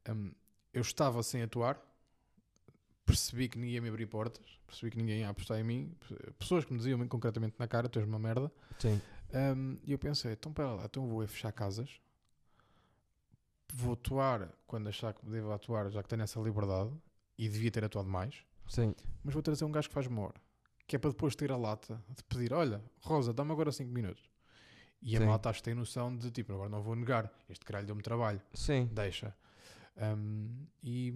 Hum, 0.10 0.32
eu 0.76 0.82
estava 0.82 1.24
sem 1.24 1.42
atuar, 1.42 1.80
percebi 3.06 3.48
que 3.48 3.58
ninguém 3.58 3.76
ia 3.76 3.82
me 3.82 3.90
abrir 3.90 4.06
portas, 4.08 4.46
percebi 4.68 4.92
que 4.92 4.98
ninguém 4.98 5.20
ia 5.22 5.30
apostar 5.30 5.60
em 5.60 5.64
mim, 5.64 5.96
pe- 6.08 6.32
pessoas 6.34 6.66
que 6.66 6.72
me 6.74 6.78
diziam 6.80 7.08
concretamente 7.08 7.56
na 7.58 7.68
cara: 7.68 7.88
tu 7.88 7.98
és 8.00 8.08
uma 8.08 8.20
merda. 8.20 8.52
Sim. 8.78 9.02
Um, 9.34 9.78
e 9.84 9.92
eu 9.92 9.98
pensei, 9.98 10.34
então 10.34 10.52
pera 10.54 10.74
lá, 10.74 10.86
então 10.86 11.08
vou 11.08 11.24
é 11.24 11.28
fechar 11.28 11.52
casas, 11.52 11.90
vou 13.74 13.94
atuar 13.94 14.50
quando 14.68 14.88
achar 14.88 15.14
que 15.14 15.26
devo 15.26 15.52
atuar, 15.52 15.90
já 15.90 16.02
que 16.04 16.10
tenho 16.10 16.22
essa 16.22 16.40
liberdade, 16.40 16.92
e 17.38 17.50
devia 17.50 17.72
ter 17.72 17.84
atuado 17.84 18.08
mais, 18.10 18.36
Sim. 18.68 18.94
mas 19.24 19.34
vou 19.34 19.42
trazer 19.44 19.66
um 19.66 19.72
gajo 19.72 19.88
que 19.90 19.94
faz 19.94 20.08
uma 20.08 20.22
hora, 20.22 20.36
que 20.88 20.96
é 20.96 21.00
para 21.00 21.10
depois 21.10 21.36
ter 21.36 21.52
a 21.52 21.58
lata 21.58 22.02
de 22.16 22.24
pedir, 22.24 22.54
olha, 22.54 22.82
Rosa, 23.02 23.34
dá-me 23.34 23.52
agora 23.52 23.72
5 23.72 23.92
minutos. 23.92 24.24
E 25.02 25.16
a 25.18 25.20
Sim. 25.20 25.26
malta 25.26 25.50
acho 25.50 25.60
que 25.60 25.66
tem 25.66 25.74
noção 25.76 26.16
de, 26.16 26.32
tipo, 26.32 26.54
agora 26.54 26.70
não 26.70 26.82
vou 26.82 26.96
negar, 26.96 27.32
este 27.50 27.66
caralho 27.66 27.86
deu-me 27.88 28.02
trabalho, 28.02 28.42
Sim. 28.54 28.90
deixa. 28.94 29.36
Um, 29.98 30.66
e, 30.84 31.14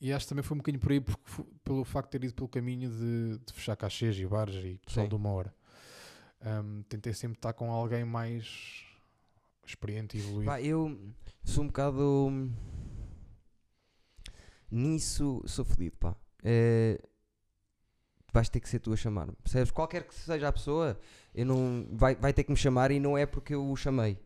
e 0.00 0.12
acho 0.12 0.26
que 0.26 0.30
também 0.30 0.42
foi 0.42 0.56
um 0.56 0.58
bocadinho 0.58 0.80
por 0.80 0.92
aí, 0.92 1.00
porque 1.00 1.42
pelo 1.62 1.84
facto 1.84 2.10
de 2.10 2.18
ter 2.18 2.26
ido 2.26 2.34
pelo 2.34 2.48
caminho 2.48 2.90
de, 2.90 3.38
de 3.38 3.52
fechar 3.52 3.76
cachês 3.76 4.18
e 4.18 4.26
bares 4.26 4.54
e 4.64 4.78
pessoal 4.84 5.06
Sim. 5.06 5.10
de 5.10 5.14
uma 5.14 5.30
hora. 5.30 5.54
Um, 6.44 6.82
tentei 6.88 7.12
sempre 7.12 7.38
estar 7.38 7.52
com 7.52 7.70
alguém 7.70 8.04
mais 8.04 8.84
experiente 9.64 10.16
e 10.16 10.20
evoluído. 10.20 10.46
Pá, 10.46 10.60
eu 10.60 10.98
sou 11.44 11.64
um 11.64 11.68
bocado. 11.68 12.28
hum, 12.28 12.52
Nisso 14.70 15.42
sou 15.46 15.64
fodido, 15.64 15.96
pá. 15.98 16.16
É, 16.42 16.98
vais 18.32 18.48
ter 18.48 18.58
que 18.58 18.68
ser 18.68 18.80
tu 18.80 18.92
a 18.92 18.96
chamar-me. 18.96 19.34
Percebes? 19.42 19.70
Qualquer 19.70 20.06
que 20.06 20.14
seja 20.14 20.48
a 20.48 20.52
pessoa, 20.52 20.98
eu 21.34 21.44
não, 21.44 21.86
vai, 21.92 22.14
vai 22.16 22.32
ter 22.32 22.42
que 22.42 22.50
me 22.50 22.56
chamar 22.56 22.90
e 22.90 22.98
não 22.98 23.16
é 23.16 23.26
porque 23.26 23.54
eu 23.54 23.70
o 23.70 23.76
chamei. 23.76 24.18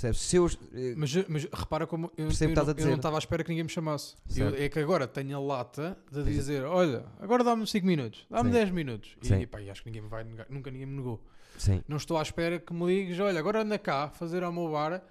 Percebes? 0.00 0.20
Se 0.20 0.36
eu, 0.36 0.46
eh, 0.46 0.94
Mas, 0.96 1.12
mas 1.28 1.44
repara 1.52 1.84
como 1.86 2.06
eu, 2.16 2.28
eu 2.28 2.54
não- 2.54 2.74
eu 2.78 2.86
não 2.86 2.94
estava 2.94 3.16
à 3.16 3.18
espera 3.18 3.42
que 3.42 3.50
ninguém 3.50 3.64
me 3.64 3.70
chamasse. 3.70 4.14
Eu- 4.36 4.54
é 4.54 4.68
que 4.68 4.78
agora 4.78 5.08
tenho 5.08 5.36
a 5.36 5.40
lata 5.40 5.98
de 6.12 6.22
dizer: 6.22 6.64
Olha, 6.64 7.04
agora 7.18 7.42
dá-me 7.42 7.66
5 7.66 7.84
minutos, 7.86 8.24
dá-me 8.30 8.50
Sim. 8.50 8.52
10 8.52 8.70
minutos. 8.70 9.16
Sim. 9.22 9.40
E, 9.40 9.46
pá, 9.46 9.60
e 9.60 9.68
acho 9.68 9.82
que 9.82 9.88
ninguém 9.88 10.02
me 10.02 10.08
vai 10.08 10.22
negar, 10.22 10.46
nunca 10.48 10.70
ninguém 10.70 10.86
me 10.86 10.96
negou. 10.96 11.20
sim, 11.56 11.82
Não 11.88 11.96
estou 11.96 12.16
à 12.16 12.22
espera 12.22 12.60
que 12.60 12.72
me 12.72 12.86
ligues: 12.86 13.18
Olha, 13.18 13.40
agora 13.40 13.62
anda 13.62 13.76
cá 13.76 14.08
fazer 14.08 14.44
ao 14.44 14.52
meu 14.52 14.70
bar, 14.70 15.02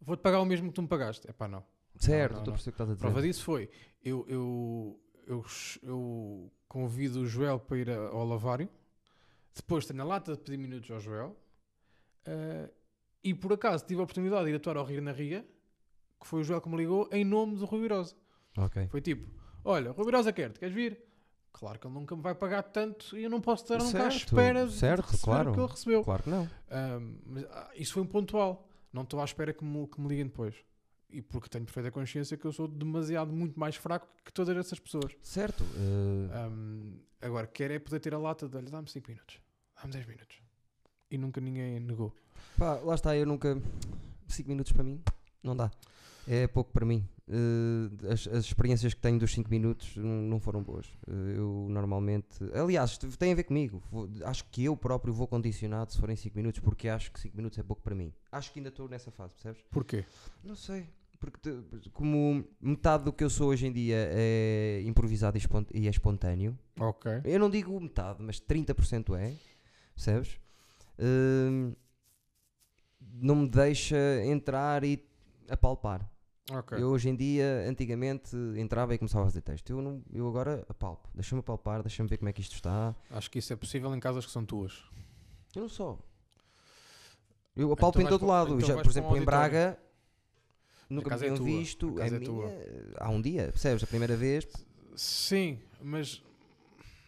vou-te 0.00 0.20
pagar 0.20 0.40
o 0.40 0.44
mesmo 0.44 0.68
que 0.68 0.74
tu 0.74 0.82
me 0.82 0.88
pagaste. 0.88 1.28
É 1.28 1.32
pá, 1.32 1.48
não. 1.48 1.64
certo, 1.96 2.38
estou 2.38 2.52
a 2.52 2.54
perceber 2.54 2.60
o 2.60 2.62
que 2.62 2.68
estás 2.70 2.90
a 2.90 2.94
dizer. 2.94 3.00
Prova 3.06 3.22
disso 3.22 3.42
foi: 3.42 3.68
eu, 4.04 4.24
eu, 4.28 5.00
eu, 5.26 5.44
eu 5.82 6.52
convido 6.68 7.22
o 7.22 7.26
Joel 7.26 7.58
para 7.58 7.78
ir 7.78 7.90
ao 7.90 8.24
lavário, 8.24 8.68
depois 9.56 9.84
tenho 9.86 10.00
a 10.02 10.04
lata 10.04 10.32
de 10.36 10.38
pedir 10.38 10.56
minutos 10.56 10.88
ao 10.88 11.00
Joel, 11.00 11.36
eh, 12.24 12.70
e 13.22 13.34
por 13.34 13.52
acaso 13.52 13.84
tive 13.86 14.00
a 14.00 14.04
oportunidade 14.04 14.44
de 14.44 14.50
ir 14.52 14.56
atuar 14.56 14.76
ao 14.76 14.84
Rir 14.84 15.00
na 15.00 15.12
Ria, 15.12 15.46
que 16.20 16.26
foi 16.26 16.40
o 16.40 16.44
Joel 16.44 16.60
que 16.60 16.68
me 16.68 16.76
ligou, 16.76 17.08
em 17.12 17.24
nome 17.24 17.56
do 17.56 17.64
Rui 17.64 17.80
Virosa. 17.82 18.14
Foi 18.90 19.00
tipo: 19.00 19.28
Olha, 19.64 19.90
Rui 19.92 20.04
Virosa 20.04 20.32
quer-te, 20.32 20.58
queres 20.58 20.74
vir? 20.74 21.00
Claro 21.52 21.78
que 21.80 21.86
ele 21.86 21.94
nunca 21.94 22.14
me 22.14 22.22
vai 22.22 22.34
pagar 22.34 22.62
tanto 22.62 23.16
e 23.18 23.24
eu 23.24 23.30
não 23.30 23.40
posso 23.40 23.64
estar 23.64 23.78
nunca 23.78 24.06
à 24.06 24.10
Certo, 24.10 24.26
espera 24.28 24.66
de 24.66 24.72
certo, 24.72 25.18
claro. 25.18 25.50
o 25.50 25.54
que 25.54 25.60
ele 25.60 25.66
recebeu. 25.68 26.04
Claro 26.04 26.22
que 26.22 26.30
não. 26.30 26.48
Ahm, 26.70 27.16
mas, 27.26 27.44
ah, 27.50 27.70
isso 27.74 27.92
foi 27.94 28.02
um 28.02 28.06
pontual. 28.06 28.68
Não 28.92 29.02
estou 29.02 29.20
à 29.20 29.24
espera 29.24 29.52
que 29.52 29.64
me, 29.64 29.86
que 29.88 30.00
me 30.00 30.08
liguem 30.08 30.26
depois. 30.26 30.54
E 31.08 31.20
porque 31.20 31.48
tenho 31.48 31.64
perfeita 31.64 31.90
consciência 31.90 32.36
que 32.36 32.44
eu 32.44 32.52
sou 32.52 32.68
demasiado 32.68 33.32
muito 33.32 33.58
mais 33.58 33.74
fraco 33.74 34.06
que 34.24 34.32
todas 34.32 34.56
essas 34.56 34.78
pessoas. 34.78 35.12
Certo. 35.22 35.64
eh, 35.74 36.36
Ahm, 36.46 37.00
agora, 37.20 37.48
quero 37.48 37.72
é 37.74 37.80
poder 37.80 37.98
ter 37.98 38.14
a 38.14 38.18
lata 38.18 38.48
de 38.48 38.56
olha, 38.56 38.70
dá-me 38.70 38.88
5 38.88 39.10
minutos, 39.10 39.40
dá-me 39.76 39.92
10 39.92 40.06
minutos. 40.06 40.38
E 41.10 41.18
nunca 41.18 41.40
ninguém 41.40 41.80
negou. 41.80 42.14
Pá, 42.60 42.74
lá 42.84 42.94
está, 42.94 43.16
eu 43.16 43.24
nunca. 43.24 43.58
5 44.28 44.46
minutos 44.50 44.70
para 44.72 44.84
mim, 44.84 45.00
não 45.42 45.56
dá. 45.56 45.70
É 46.28 46.46
pouco 46.46 46.70
para 46.70 46.84
mim. 46.84 47.08
Eh, 47.26 48.12
as, 48.12 48.28
as 48.28 48.44
experiências 48.44 48.92
que 48.92 49.00
tenho 49.00 49.18
dos 49.18 49.32
5 49.32 49.48
minutos 49.48 49.96
não 49.96 50.20
não 50.22 50.38
foram 50.38 50.62
boas. 50.62 50.86
Eh, 51.08 51.38
eu 51.38 51.66
normalmente. 51.70 52.28
Aliás, 52.54 52.98
tem 52.98 53.32
a 53.32 53.34
ver 53.34 53.44
comigo. 53.44 53.82
Vou- 53.90 54.10
acho 54.26 54.44
que 54.50 54.62
eu 54.64 54.76
próprio 54.76 55.12
vou 55.14 55.26
condicionado 55.26 55.90
se 55.90 55.98
forem 55.98 56.14
5 56.16 56.36
minutos, 56.36 56.60
porque 56.60 56.86
acho 56.86 57.10
que 57.10 57.18
5 57.18 57.34
minutos 57.34 57.58
é 57.58 57.62
pouco 57.62 57.80
para 57.82 57.94
mim. 57.94 58.12
Acho 58.30 58.52
que 58.52 58.58
ainda 58.58 58.68
estou 58.68 58.86
nessa 58.90 59.10
fase, 59.10 59.32
percebes? 59.32 59.62
Porquê? 59.70 60.04
Não 60.44 60.54
sei. 60.54 60.86
Porque 61.18 61.50
como 61.94 62.44
metade 62.60 63.04
do 63.04 63.12
que 63.12 63.24
eu 63.24 63.30
sou 63.30 63.48
hoje 63.48 63.66
em 63.66 63.72
dia 63.72 63.96
é 64.12 64.82
improvisado 64.84 65.38
e, 65.72 65.86
é 65.86 65.90
espontâneo, 65.90 66.58
Ok. 66.78 67.10
eu 67.24 67.38
não 67.40 67.48
digo 67.50 67.78
metade, 67.80 68.22
mas 68.22 68.38
30% 68.38 69.14
é, 69.18 69.34
percebes? 69.94 70.38
Hum, 70.98 71.74
não 73.20 73.36
me 73.36 73.48
deixa 73.48 73.96
entrar 74.24 74.82
e 74.84 75.04
apalpar. 75.48 76.08
Ok. 76.52 76.78
Eu 76.78 76.88
hoje 76.88 77.08
em 77.08 77.14
dia, 77.14 77.64
antigamente, 77.68 78.34
entrava 78.56 78.94
e 78.94 78.98
começava 78.98 79.24
a 79.24 79.28
fazer 79.28 79.40
texto. 79.40 79.70
Eu, 79.70 79.80
não, 79.80 80.02
eu 80.12 80.26
agora 80.26 80.64
apalpo. 80.68 81.08
Deixa-me 81.14 81.40
apalpar, 81.40 81.82
deixa-me 81.82 82.08
ver 82.08 82.16
como 82.16 82.28
é 82.28 82.32
que 82.32 82.40
isto 82.40 82.54
está. 82.54 82.94
Acho 83.10 83.30
que 83.30 83.38
isso 83.38 83.52
é 83.52 83.56
possível 83.56 83.94
em 83.94 84.00
casas 84.00 84.26
que 84.26 84.32
são 84.32 84.44
tuas. 84.44 84.82
Eu 85.54 85.62
não 85.62 85.68
só. 85.68 85.98
Eu 87.54 87.72
apalpo 87.72 88.00
Então 88.00 88.08
em 88.08 88.18
todo 88.18 88.26
lado. 88.26 88.54
então 88.56 88.66
Já, 88.66 88.74
por 88.74 88.82
para 88.82 88.88
um 88.88 88.90
exemplo, 88.90 89.16
em. 89.16 89.24
Braga, 89.24 89.78
nunca 90.88 91.10
me 91.10 91.14
é 91.16 91.18
tinham 91.18 91.36
tua, 91.36 91.46
visto. 91.46 91.90
a 91.90 92.00
casa 92.00 92.14
a 92.14 92.18
é 92.18 92.20
tua. 92.20 92.46
minha, 92.46 92.64
há 92.98 93.10
um 93.10 93.20
dia, 93.20 93.44
percebes? 93.44 93.84
A 93.84 93.86
primeira 93.86 94.16
vez. 94.16 94.46
Sim, 94.96 95.58
mas 95.80 96.22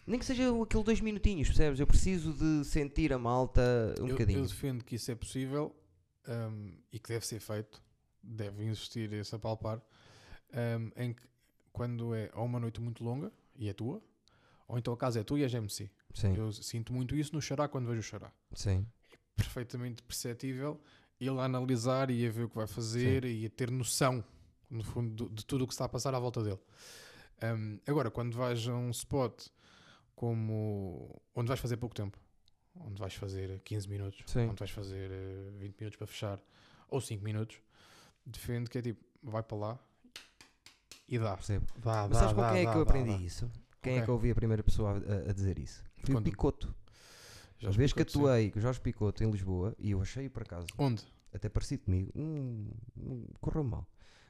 Nem 0.07 0.17
que 0.19 0.25
seja 0.25 0.43
aquele 0.61 0.83
dois 0.83 1.01
minutinhos, 1.01 1.47
percebes? 1.47 1.79
Eu 1.79 1.87
preciso 1.87 2.33
de 2.33 2.65
sentir 2.65 3.11
a 3.13 3.17
malta 3.17 3.93
um 3.99 4.07
eu, 4.07 4.13
bocadinho. 4.13 4.39
eu 4.39 4.45
defendo 4.47 4.83
que 4.83 4.95
isso 4.95 5.11
é 5.11 5.15
possível 5.15 5.73
ahm, 6.27 6.71
e 6.91 6.99
que 6.99 7.09
deve 7.09 7.25
ser 7.25 7.39
feito. 7.39 7.81
Deve 8.21 8.63
existir 8.65 9.11
esse 9.13 9.35
apalpar. 9.35 9.81
ahm, 10.53 10.89
em 10.95 11.13
que 11.13 11.23
quando 11.71 12.13
é 12.15 12.29
ou 12.35 12.45
uma 12.45 12.59
noite 12.59 12.79
muito 12.79 13.03
longa 13.03 13.31
e 13.55 13.67
é 13.67 13.73
tua, 13.73 14.01
ou 14.67 14.77
então 14.77 14.93
a 14.93 14.97
casa 14.97 15.19
é 15.19 15.23
tua 15.23 15.39
e 15.39 15.43
és 15.43 15.53
MC. 15.53 15.89
Sim, 16.13 16.35
Eu 16.35 16.51
sinto 16.53 16.93
muito 16.93 17.15
isso 17.15 17.33
no 17.33 17.41
Xará 17.41 17.67
quando 17.67 17.87
vejo 17.87 17.99
o 17.99 18.03
Xará. 18.03 18.31
sim. 18.53 18.85
perfeitamente 19.35 20.03
perceptível 20.03 20.79
ele 21.19 21.39
a 21.39 21.43
analisar 21.45 22.11
e 22.11 22.27
a 22.27 22.29
ver 22.31 22.43
o 22.43 22.49
que 22.49 22.55
vai 22.55 22.67
fazer 22.67 23.25
e 23.25 23.45
a 23.45 23.49
ter 23.49 23.71
noção, 23.71 24.23
no 24.69 24.83
fundo, 24.83 25.25
do- 25.27 25.29
de 25.35 25.43
tudo 25.45 25.63
o 25.63 25.67
que 25.67 25.73
está 25.73 25.85
a 25.85 25.89
passar 25.89 26.13
à 26.13 26.19
volta 26.19 26.43
dele. 26.43 26.59
Um, 27.41 27.79
agora, 27.87 28.11
quando 28.11 28.35
vais 28.37 28.67
a 28.67 28.73
um 28.75 28.89
spot 28.91 29.47
como 30.15 31.19
onde 31.35 31.47
vais 31.47 31.59
fazer 31.59 31.77
pouco 31.77 31.95
tempo, 31.95 32.17
onde 32.79 32.99
vais 32.99 33.13
fazer 33.13 33.59
15 33.61 33.87
minutos, 33.89 34.23
Sim. 34.25 34.47
onde 34.49 34.59
vais 34.59 34.71
fazer 34.71 35.11
eh, 35.11 35.51
20 35.57 35.79
minutos 35.79 35.97
para 35.97 36.07
fechar, 36.07 36.39
ou 36.89 36.99
5 37.01 37.23
minutos, 37.23 37.57
defendo 38.25 38.69
que 38.69 38.77
é 38.77 38.81
tipo, 38.81 39.03
vai 39.21 39.43
para 39.43 39.57
lá 39.57 39.79
e 41.07 41.17
dá. 41.19 41.35
Percebo. 41.35 41.65
Dá, 41.77 42.03
Mas 42.03 42.09
dá, 42.09 42.19
sabes 42.19 42.33
com 42.33 42.41
dá, 42.41 42.51
quem 42.51 42.61
é 42.61 42.65
dá, 42.65 42.71
que 42.71 42.77
eu 42.77 42.81
aprendi 42.81 43.11
dá. 43.11 43.17
isso? 43.17 43.51
Quem 43.81 43.93
é 43.93 43.95
Ok. 43.97 44.05
que 44.05 44.09
eu 44.09 44.13
ouvi 44.15 44.31
a 44.31 44.35
primeira 44.35 44.63
pessoa 44.63 44.91
a, 45.25 45.29
a- 45.29 45.33
dizer 45.33 45.59
isso? 45.59 45.83
Foi 46.03 46.15
Quando? 46.15 46.27
o 46.27 46.29
Picoto. 46.29 46.75
Já 47.59 47.69
A 47.69 47.71
vez 47.71 47.93
que 47.93 47.99
sim. 48.03 48.19
atuei 48.19 48.51
com 48.51 48.59
o 48.59 48.61
Jorge 48.61 48.79
Picoto 48.81 49.23
em 49.23 49.29
Lisboa, 49.31 49.75
e 49.79 49.91
eu 49.91 50.01
achei 50.01 50.27
por 50.29 50.43
acaso, 50.43 50.67
Onde? 50.77 51.03
até 51.33 51.47
parecido 51.49 51.83
comigo, 51.83 52.11
correu 53.39 53.63
mal. 53.63 53.87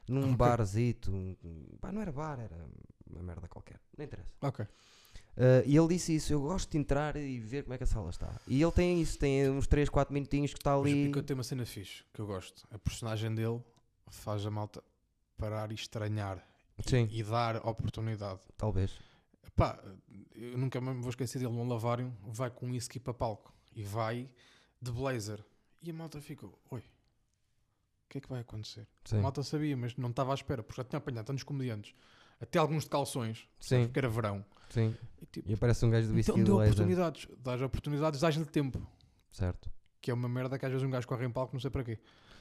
Num 0.07 0.25
Ok. 0.33 0.35
barzito, 0.37 1.11
um- 1.11 1.77
pá, 1.79 1.91
não 1.91 2.01
era 2.01 2.11
bar, 2.11 2.39
era 2.39 2.65
uma 3.09 3.23
merda 3.23 3.47
qualquer, 3.47 3.79
não 3.97 4.03
interessa. 4.05 4.29
Ok. 4.41 4.65
Ah, 5.35 5.63
e 5.65 5.75
ele 5.75 5.87
disse 5.87 6.15
isso, 6.15 6.31
eu 6.33 6.41
gosto 6.41 6.69
de 6.71 6.77
entrar 6.77 7.15
e 7.15 7.39
ver 7.39 7.63
como 7.63 7.73
é 7.73 7.77
que 7.77 7.83
a 7.83 7.87
sala 7.87 8.09
está. 8.09 8.39
E 8.47 8.61
ele 8.61 8.71
tem 8.71 9.01
isso, 9.01 9.17
tem 9.17 9.49
uns 9.49 9.67
3, 9.67 9.89
4 9.89 10.13
minutinhos 10.13 10.53
que 10.53 10.59
está 10.59 10.77
Mas 10.77 10.81
ali. 10.91 11.07
Picoto 11.07 11.25
tem 11.25 11.33
uma 11.35 11.43
cena 11.43 11.65
fixe 11.65 12.03
que 12.13 12.19
eu 12.19 12.27
gosto. 12.27 12.67
A 12.71 12.77
personagem 12.77 13.33
dele 13.33 13.61
faz 14.09 14.45
a 14.45 14.51
malta 14.51 14.83
parar 15.37 15.71
e 15.71 15.75
estranhar 15.75 16.37
e- 16.77 16.89
Sim. 16.89 17.07
e, 17.11 17.23
dar 17.23 17.57
oportunidade. 17.65 18.41
Talvez. 18.57 18.91
Pá, 19.55 19.79
eu 20.35 20.57
nunca 20.57 20.79
me 20.81 20.93
vou 20.99 21.09
esquecer 21.09 21.39
dele 21.39 21.51
num 21.51 21.67
lavário. 21.67 22.11
Vai 22.27 22.49
com 22.49 22.67
um 22.67 22.71
whisky 22.71 22.99
para 22.99 23.13
palco 23.13 23.53
e 23.75 23.83
vai 23.83 24.29
de 24.81 24.91
blazer. 24.91 25.43
E 25.81 25.89
a 25.89 25.93
malta 25.93 26.19
ficou: 26.21 26.57
Oi, 26.71 26.79
o 26.79 26.83
que 28.09 28.17
é 28.17 28.21
que 28.21 28.29
vai 28.29 28.41
acontecer? 28.41 28.87
Sim. 29.05 29.17
A 29.19 29.21
malta 29.21 29.43
sabia, 29.43 29.75
mas 29.77 29.95
não 29.95 30.09
estava 30.09 30.31
à 30.31 30.35
espera, 30.35 30.63
porque 30.63 30.81
já 30.81 30.87
tinha 30.87 30.97
apanhado 30.97 31.25
tantos 31.25 31.43
comediantes, 31.43 31.93
até 32.43 32.59
alguns 32.59 32.83
de 32.83 32.89
calções, 32.89 33.47
Sim. 33.59 33.83
porque 33.85 33.99
era 33.99 34.09
verão. 34.09 34.45
Sim. 34.69 34.95
E, 35.21 35.25
tipo, 35.25 35.49
E 35.49 35.53
aparece 35.53 35.85
um 35.85 35.89
gajo 35.89 36.07
whisky 36.13 36.31
então 36.31 36.35
de 36.35 36.43
deu 36.43 36.57
laser. 36.57 36.73
oportunidades, 36.73 37.27
dás 37.43 37.61
oportunidades, 37.61 38.19
dás-lhe 38.19 38.45
tempo. 38.45 38.85
Certo. 39.31 39.71
Que 40.01 40.11
é 40.11 40.13
uma 40.13 40.27
merda 40.29 40.57
que 40.59 40.65
às 40.65 40.71
vezes 40.71 40.85
um 40.85 40.89
gajo 40.89 41.07
corre 41.07 41.25
em 41.25 41.31
palco, 41.31 41.53
não 41.53 41.59
sei 41.59 41.69
para 41.71 41.83
quê. 41.83 41.99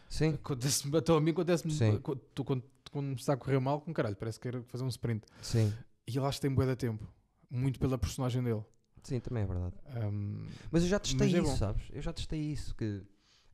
Sim. 0.08 0.34
Acontece-me, 0.34 0.96
até 0.98 1.12
a 1.12 1.20
mim 1.20 1.30
acontece-me 1.30 1.72
Sim. 1.72 1.98
quando, 1.98 2.20
tu- 2.34 2.44
quando, 2.44 2.62
quando 2.90 3.16
está 3.18 3.32
a 3.34 3.36
correr 3.36 3.58
mal, 3.60 3.80
com 3.80 3.92
caralho, 3.94 4.16
parece 4.16 4.38
que 4.38 4.50
quero 4.50 4.62
fazer 4.64 4.84
um 4.84 4.88
sprint. 4.88 5.24
Sim. 5.40 5.72
E 6.06 6.16
ele 6.16 6.26
acho 6.26 6.38
que 6.38 6.42
tem 6.48 6.54
bué 6.54 6.66
de 6.66 6.76
tempo, 6.76 7.06
muito 7.50 7.78
pela 7.78 7.96
personagem 7.96 8.42
dele. 8.42 8.62
Sim, 9.04 9.20
também 9.20 9.42
é 9.42 9.46
verdade. 9.46 9.74
Um, 10.06 10.46
Mas 10.70 10.82
eu 10.82 10.88
já 10.88 10.98
testei 11.00 11.26
é 11.28 11.38
isso, 11.40 11.42
bom. 11.50 11.56
sabes? 11.56 11.82
Eu 11.92 12.00
já 12.02 12.12
testei 12.12 12.40
isso. 12.40 12.74
Que 12.74 13.02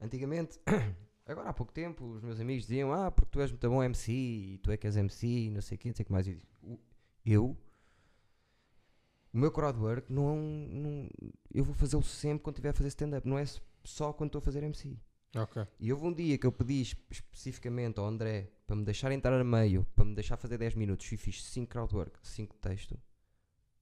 antigamente, 0.00 0.58
agora 1.32 1.50
há 1.50 1.52
pouco 1.52 1.72
tempo, 1.72 2.04
os 2.04 2.22
meus 2.22 2.40
amigos 2.40 2.66
diziam: 2.66 2.92
Ah, 2.92 3.10
porque 3.10 3.30
tu 3.30 3.40
és 3.40 3.50
muito 3.50 3.68
bom 3.68 3.82
MC 3.82 4.12
e 4.12 4.58
tu 4.58 4.70
é 4.70 4.76
que 4.76 4.86
és 4.86 4.96
MC 4.96 5.26
e 5.26 5.50
não 5.50 5.60
sei 5.60 5.76
o 5.76 5.78
que, 5.78 5.88
não 5.88 5.94
sei 5.94 6.02
o 6.02 6.06
que 6.06 6.12
mais. 6.12 6.26
Eu, 6.26 6.34
disse, 6.34 6.46
"O- 6.62 6.78
eu, 7.24 7.56
o 9.32 9.38
meu 9.38 9.50
crowdwork, 9.52 10.10
não, 10.12 10.30
é 10.32 10.36
não, 10.36 11.08
eu 11.52 11.64
vou 11.64 11.74
fazê-lo 11.74 12.02
sempre 12.02 12.42
quando 12.42 12.56
estiver 12.56 12.70
a 12.70 12.74
fazer 12.74 12.88
stand-up, 12.88 13.28
não 13.28 13.38
é 13.38 13.44
só 13.84 14.12
quando 14.12 14.28
estou 14.28 14.38
a 14.38 14.42
fazer 14.42 14.62
MC. 14.62 14.96
ok. 15.36 15.66
E 15.78 15.92
houve 15.92 16.06
um 16.06 16.12
dia 16.12 16.38
que 16.38 16.46
eu 16.46 16.52
pedi 16.52 16.80
espe- 16.80 17.04
especificamente 17.10 17.98
ao 18.00 18.06
André 18.06 18.50
para 18.66 18.74
me 18.76 18.84
deixar 18.84 19.12
entrar 19.12 19.38
a 19.38 19.44
meio, 19.44 19.86
para 19.94 20.04
me 20.04 20.14
deixar 20.14 20.36
fazer 20.36 20.56
10 20.58 20.74
minutos 20.74 21.10
e 21.12 21.16
fiz 21.16 21.44
5 21.44 21.68
crowdwork, 21.70 22.18
5 22.26 22.56
texto. 22.56 22.98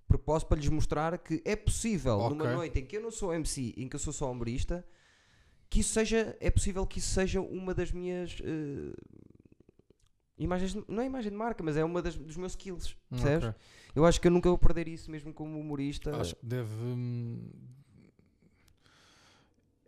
Propósito 0.09 0.49
para 0.49 0.59
lhes 0.61 0.69
mostrar 0.69 1.19
que 1.19 1.43
é 1.45 1.57
possível, 1.57 2.19
numa 2.29 2.45
Ok. 2.45 2.55
noite 2.55 2.79
em 2.81 2.87
que 2.87 2.97
eu 2.97 3.03
não 3.03 3.11
sou 3.11 3.33
MC, 3.35 3.75
em 3.77 3.89
que 3.89 3.97
eu 3.97 4.01
sou 4.01 4.13
só 4.13 4.31
humorista, 4.31 4.85
que 5.69 5.81
isso 5.81 5.93
seja, 5.93 6.37
é 6.41 6.51
possível 6.51 6.87
que 6.87 6.99
isso 6.99 7.11
seja 7.11 7.41
uma 7.41 7.75
das 7.75 7.91
minhas 7.93 8.39
eh, 8.43 8.93
imagens, 10.39 10.73
de- 10.75 10.85
não 10.89 11.03
é 11.03 11.07
imagem 11.07 11.31
de 11.31 11.37
marca, 11.37 11.63
mas 11.63 11.77
é 11.77 11.85
uma 11.85 12.01
das, 12.03 12.17
dos 12.17 12.37
meus 12.37 12.53
skills, 12.53 12.97
percebes? 13.11 13.49
Ok. 13.49 13.61
Eu 13.95 14.05
acho 14.05 14.21
que 14.21 14.27
eu 14.27 14.31
nunca 14.31 14.49
vou 14.49 14.59
perder 14.59 14.87
isso 14.89 15.11
mesmo 15.11 15.33
como 15.33 15.59
humorista. 15.59 16.15
Acho 16.21 16.37
que 16.37 16.45
deve. 16.47 16.75
hum, 16.75 17.51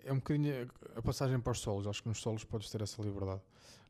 É 0.04 0.12
um 0.12 0.16
bocadinho 0.16 0.66
a 0.96 1.02
passagem 1.02 1.38
para 1.38 1.52
os 1.52 1.60
solos. 1.60 1.86
Acho 1.86 2.02
que 2.02 2.08
nos 2.08 2.20
solos 2.20 2.42
podes 2.44 2.70
ter 2.70 2.80
essa 2.80 3.02
liberdade. 3.02 3.42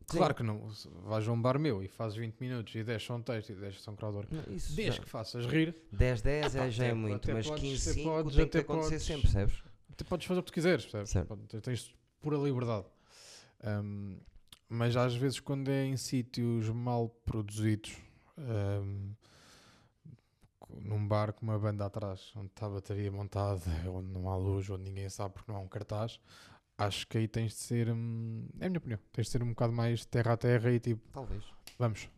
Claro 0.09 0.35
que 0.35 0.43
não. 0.43 0.67
Vais 1.05 1.29
a 1.29 1.33
um 1.33 1.41
bar 1.41 1.59
meu 1.59 1.83
e 1.83 1.87
fazes 1.87 2.17
20 2.19 2.35
minutos 2.41 2.75
e 2.75 2.83
10 2.83 3.05
são 3.05 3.21
texto 3.23 3.51
e 3.51 3.55
10 3.55 3.81
são 3.83 3.95
crowdwork. 3.95 4.35
Não, 4.35 4.43
isso 4.53 4.75
Desde 4.75 4.97
já- 4.97 5.03
que 5.03 5.09
faças 5.09 5.47
rir, 5.47 5.77
10, 5.93 6.23
10 6.23 6.55
Epá, 6.57 6.65
é, 6.65 6.71
já 6.71 6.85
é 6.87 6.95
muito, 6.95 7.31
mas 7.31 7.47
podes- 7.47 7.63
15, 7.63 7.91
até 7.91 8.01
5 8.01 8.11
podes- 8.11 8.37
tem 8.37 8.49
que 8.49 8.59
acontecer 8.59 8.89
podes- 8.91 9.03
sempre, 9.07 9.23
percebes? 9.23 9.63
Tu 9.97 10.05
podes 10.05 10.27
fazer 10.27 10.41
o 10.41 10.43
que 10.43 10.51
tu 10.51 10.55
quiseres, 10.55 10.85
percebes? 10.85 11.11
Certo. 11.11 11.37
Tens 11.63 11.95
pura 12.21 12.37
liberdade. 12.37 12.87
Um, 13.65 14.19
mas 14.69 14.97
às 14.97 15.15
vezes, 15.15 15.41
quando 15.41 15.69
é 15.71 15.85
em 15.87 15.97
sítios 15.97 16.69
mal 16.69 17.09
produzidos, 17.25 17.97
um, 18.37 19.15
num 20.81 21.07
bar 21.07 21.33
com 21.33 21.45
uma 21.47 21.59
banda 21.59 21.87
atrás, 21.87 22.33
onde 22.37 22.49
está 22.49 22.67
a 22.67 22.71
bateria 22.71 23.11
montada, 23.11 23.61
onde 23.89 24.11
não 24.13 24.29
há 24.31 24.37
luz, 24.37 24.69
onde 24.71 24.85
ninguém 24.85 25.09
sabe 25.09 25.35
porque 25.35 25.51
não 25.51 25.59
há 25.59 25.63
um 25.63 25.69
cartaz, 25.69 26.21
acho 26.77 27.07
que 27.09 27.19
aí 27.19 27.27
tens 27.29 27.53
de 27.53 27.59
ser, 27.59 27.91
hum, 27.91 28.47
é 28.61 28.67
a 28.67 28.69
minha 28.69 28.79
opinião, 28.79 29.01
tens 29.13 29.27
de 29.27 29.33
ser 29.33 29.43
um 29.43 29.49
bocado 29.51 29.73
mais 29.73 30.05
terra 30.05 30.35
a 30.35 30.37
terra 30.37 30.71
e 30.71 30.79
tipo, 30.79 31.01
Talvez. 31.13 31.45
vamos. 31.79 32.09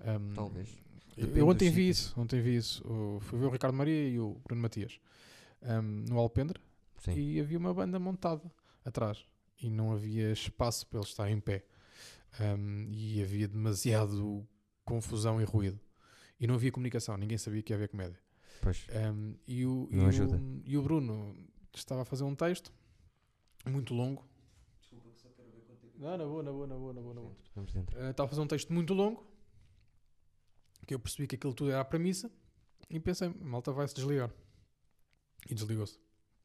Hum, 0.00 0.32
Talvez. 0.34 0.68
Eu, 1.16 1.22
Depende 1.26 1.38
eu 1.40 1.48
ontem 1.48 1.70
vi 1.70 1.74
sítios. 1.92 1.98
isso, 2.06 2.20
ontem 2.20 2.40
vi 2.40 2.56
isso. 2.56 2.82
O- 2.90 3.20
Fui 3.20 3.38
ver 3.38 3.46
o 3.46 3.50
Ricardo 3.50 3.74
Maria 3.76 4.08
e 4.08 4.18
o 4.18 4.34
Bruno 4.44 4.62
Matias 4.62 4.98
hum, 5.62 6.04
no 6.08 6.18
Alpendre 6.18 6.58
Sim. 7.00 7.12
e 7.12 7.40
havia 7.40 7.58
uma 7.58 7.72
banda 7.72 7.98
montada 7.98 8.42
atrás 8.84 9.26
e 9.60 9.70
não 9.70 9.92
havia 9.92 10.32
espaço 10.32 10.86
para 10.86 10.98
eles 10.98 11.08
estarem 11.08 11.36
em 11.36 11.40
pé. 11.40 11.64
Hum, 12.40 12.88
e 12.92 13.22
havia 13.22 13.48
demasiado 13.48 14.46
confusão 14.84 15.40
e 15.40 15.44
ruído. 15.44 15.80
E 16.38 16.46
não 16.46 16.54
havia 16.54 16.72
comunicação, 16.72 17.16
ninguém 17.16 17.36
sabia 17.36 17.62
que 17.62 17.72
ia 17.72 17.76
haver 17.76 17.88
comédia. 17.88 18.18
Pois. 18.62 18.86
Um, 18.90 19.34
e, 19.46 19.66
o, 19.66 19.88
Não 19.90 20.04
e, 20.04 20.08
ajuda. 20.08 20.36
O, 20.36 20.62
e 20.64 20.76
o 20.78 20.82
Bruno 20.82 21.36
estava 21.74 22.02
a 22.02 22.04
fazer 22.04 22.24
um 22.24 22.34
texto 22.34 22.72
muito 23.66 23.92
longo. 23.94 24.24
Não, 25.98 26.16
na 26.16 26.24
boa, 26.24 26.42
na 26.42 26.50
boa, 26.50 26.66
na 26.66 26.74
boa, 26.76 26.94
na 26.94 27.00
boa, 27.00 27.14
na 27.14 27.20
boa. 27.20 27.36
Vamos 27.54 27.72
dentro. 27.72 27.98
Uh, 27.98 28.10
estava 28.10 28.26
a 28.26 28.30
fazer 28.30 28.40
um 28.40 28.46
texto 28.46 28.72
muito 28.72 28.94
longo 28.94 29.26
que 30.86 30.94
eu 30.94 30.98
percebi 30.98 31.28
que 31.28 31.36
aquilo 31.36 31.52
tudo 31.52 31.70
era 31.70 31.80
a 31.80 31.84
premissa 31.84 32.30
e 32.88 32.98
pensei, 32.98 33.28
malta 33.40 33.70
vai 33.70 33.86
se 33.86 33.94
desligar. 33.94 34.32
E 35.48 35.54
desligou-se. 35.54 35.98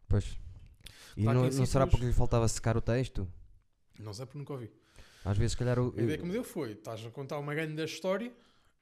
Pois. 0.08 0.38
E 1.16 1.24
Tá 1.24 1.34
não, 1.34 1.44
não 1.44 1.66
será 1.66 1.88
porque 1.88 2.06
lhe 2.06 2.14
faltava 2.14 2.48
secar 2.48 2.76
o 2.76 2.82
texto? 2.82 3.28
Não 4.00 4.14
sei 4.14 4.26
porque 4.26 4.38
nunca 4.38 4.54
ouvi. 4.54 4.72
Às 5.24 5.38
vezes, 5.38 5.54
se 5.54 5.58
calhar, 5.58 5.80
o. 5.80 5.94
A 5.98 6.02
ideia 6.02 6.18
que 6.18 6.26
me 6.26 6.32
deu 6.32 6.44
foi: 6.44 6.74
estás 6.74 7.06
a 7.06 7.10
contar 7.10 7.40
uma 7.40 7.56
grande 7.56 7.84
história 7.84 8.32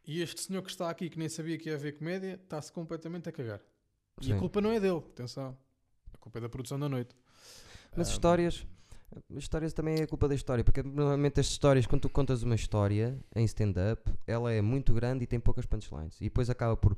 e 0.05 0.21
este 0.21 0.41
senhor 0.41 0.61
que 0.61 0.69
está 0.69 0.89
aqui, 0.89 1.09
que 1.09 1.17
nem 1.17 1.29
sabia 1.29 1.57
que 1.57 1.69
ia 1.69 1.75
haver 1.75 1.97
comédia, 1.97 2.39
está-se 2.43 2.71
completamente 2.71 3.29
a 3.29 3.31
cagar. 3.31 3.61
E 4.21 4.33
a 4.33 4.37
culpa 4.37 4.59
não 4.61 4.71
é 4.71 4.79
dele, 4.79 4.97
atenção. 4.97 5.57
A 6.13 6.17
culpa 6.17 6.39
é 6.39 6.41
da 6.41 6.49
produção 6.49 6.79
da 6.79 6.89
noite. 6.89 7.15
Mas 7.95 8.09
Um, 8.09 8.11
histórias. 8.11 8.65
Histórias 9.29 9.73
também 9.73 10.01
é 10.01 10.07
culpa 10.07 10.27
da 10.27 10.33
história, 10.33 10.63
porque 10.63 10.81
normalmente 10.81 11.39
as 11.39 11.45
histórias, 11.45 11.85
quando 11.85 12.01
tu 12.01 12.09
contas 12.09 12.41
uma 12.41 12.55
história 12.55 13.17
em 13.35 13.45
stand-up, 13.45 14.11
ela 14.25 14.51
é 14.51 14.59
muito 14.59 14.91
grande 14.93 15.23
e 15.23 15.27
tem 15.27 15.39
poucas 15.39 15.67
punchlines. 15.67 16.19
E 16.19 16.23
depois 16.25 16.49
acaba 16.49 16.75
por 16.75 16.97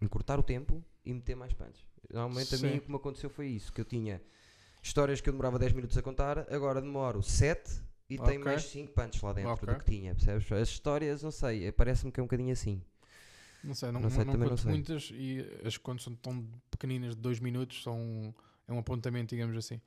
encurtar 0.00 0.38
o 0.40 0.42
tempo 0.42 0.84
e 1.04 1.14
meter 1.14 1.36
mais 1.36 1.52
punch. 1.52 1.86
Normalmente 2.12 2.54
a 2.54 2.58
Sim. 2.58 2.66
mim 2.72 2.78
o 2.78 2.82
que 2.82 2.90
me 2.90 2.96
aconteceu 2.96 3.30
foi 3.30 3.48
isso, 3.48 3.72
que 3.72 3.80
eu 3.80 3.84
tinha 3.84 4.20
histórias 4.82 5.20
que 5.20 5.28
eu 5.28 5.32
demorava 5.32 5.58
10 5.58 5.72
minutos 5.72 5.96
a 5.96 6.02
contar, 6.02 6.40
agora 6.52 6.80
demoro 6.80 7.22
7 7.22 7.82
e 8.10 8.18
tenho 8.18 8.40
Ok. 8.40 8.44
mais 8.44 8.62
5 8.64 8.92
punches 8.92 9.22
lá 9.22 9.32
dentro 9.32 9.52
Ok. 9.52 9.66
do 9.74 9.78
que 9.78 9.84
tinha, 9.90 10.14
percebes? 10.14 10.52
As 10.52 10.68
histórias, 10.68 11.22
não 11.22 11.30
sei, 11.30 11.66
eh, 11.66 11.72
parece-me 11.72 12.12
que 12.12 12.20
é 12.20 12.22
um 12.22 12.26
bocadinho 12.26 12.52
assim. 12.52 12.82
Não 13.64 13.74
sei, 13.74 13.92
não, 13.92 14.00
Não 14.00 14.10
sei, 14.10 14.24
não 14.24 14.34
não 14.34 14.48
conto 14.48 14.68
muitas 14.68 15.10
e 15.12 15.46
as 15.64 15.76
contas 15.76 16.02
são 16.02 16.14
tão 16.16 16.44
pequeninas 16.70 17.14
de 17.14 17.22
dois 17.22 17.38
minutos, 17.38 17.82
são, 17.82 18.34
é 18.66 18.72
um 18.72 18.78
apontamento, 18.78 19.34
digamos 19.34 19.56
assim. 19.56 19.80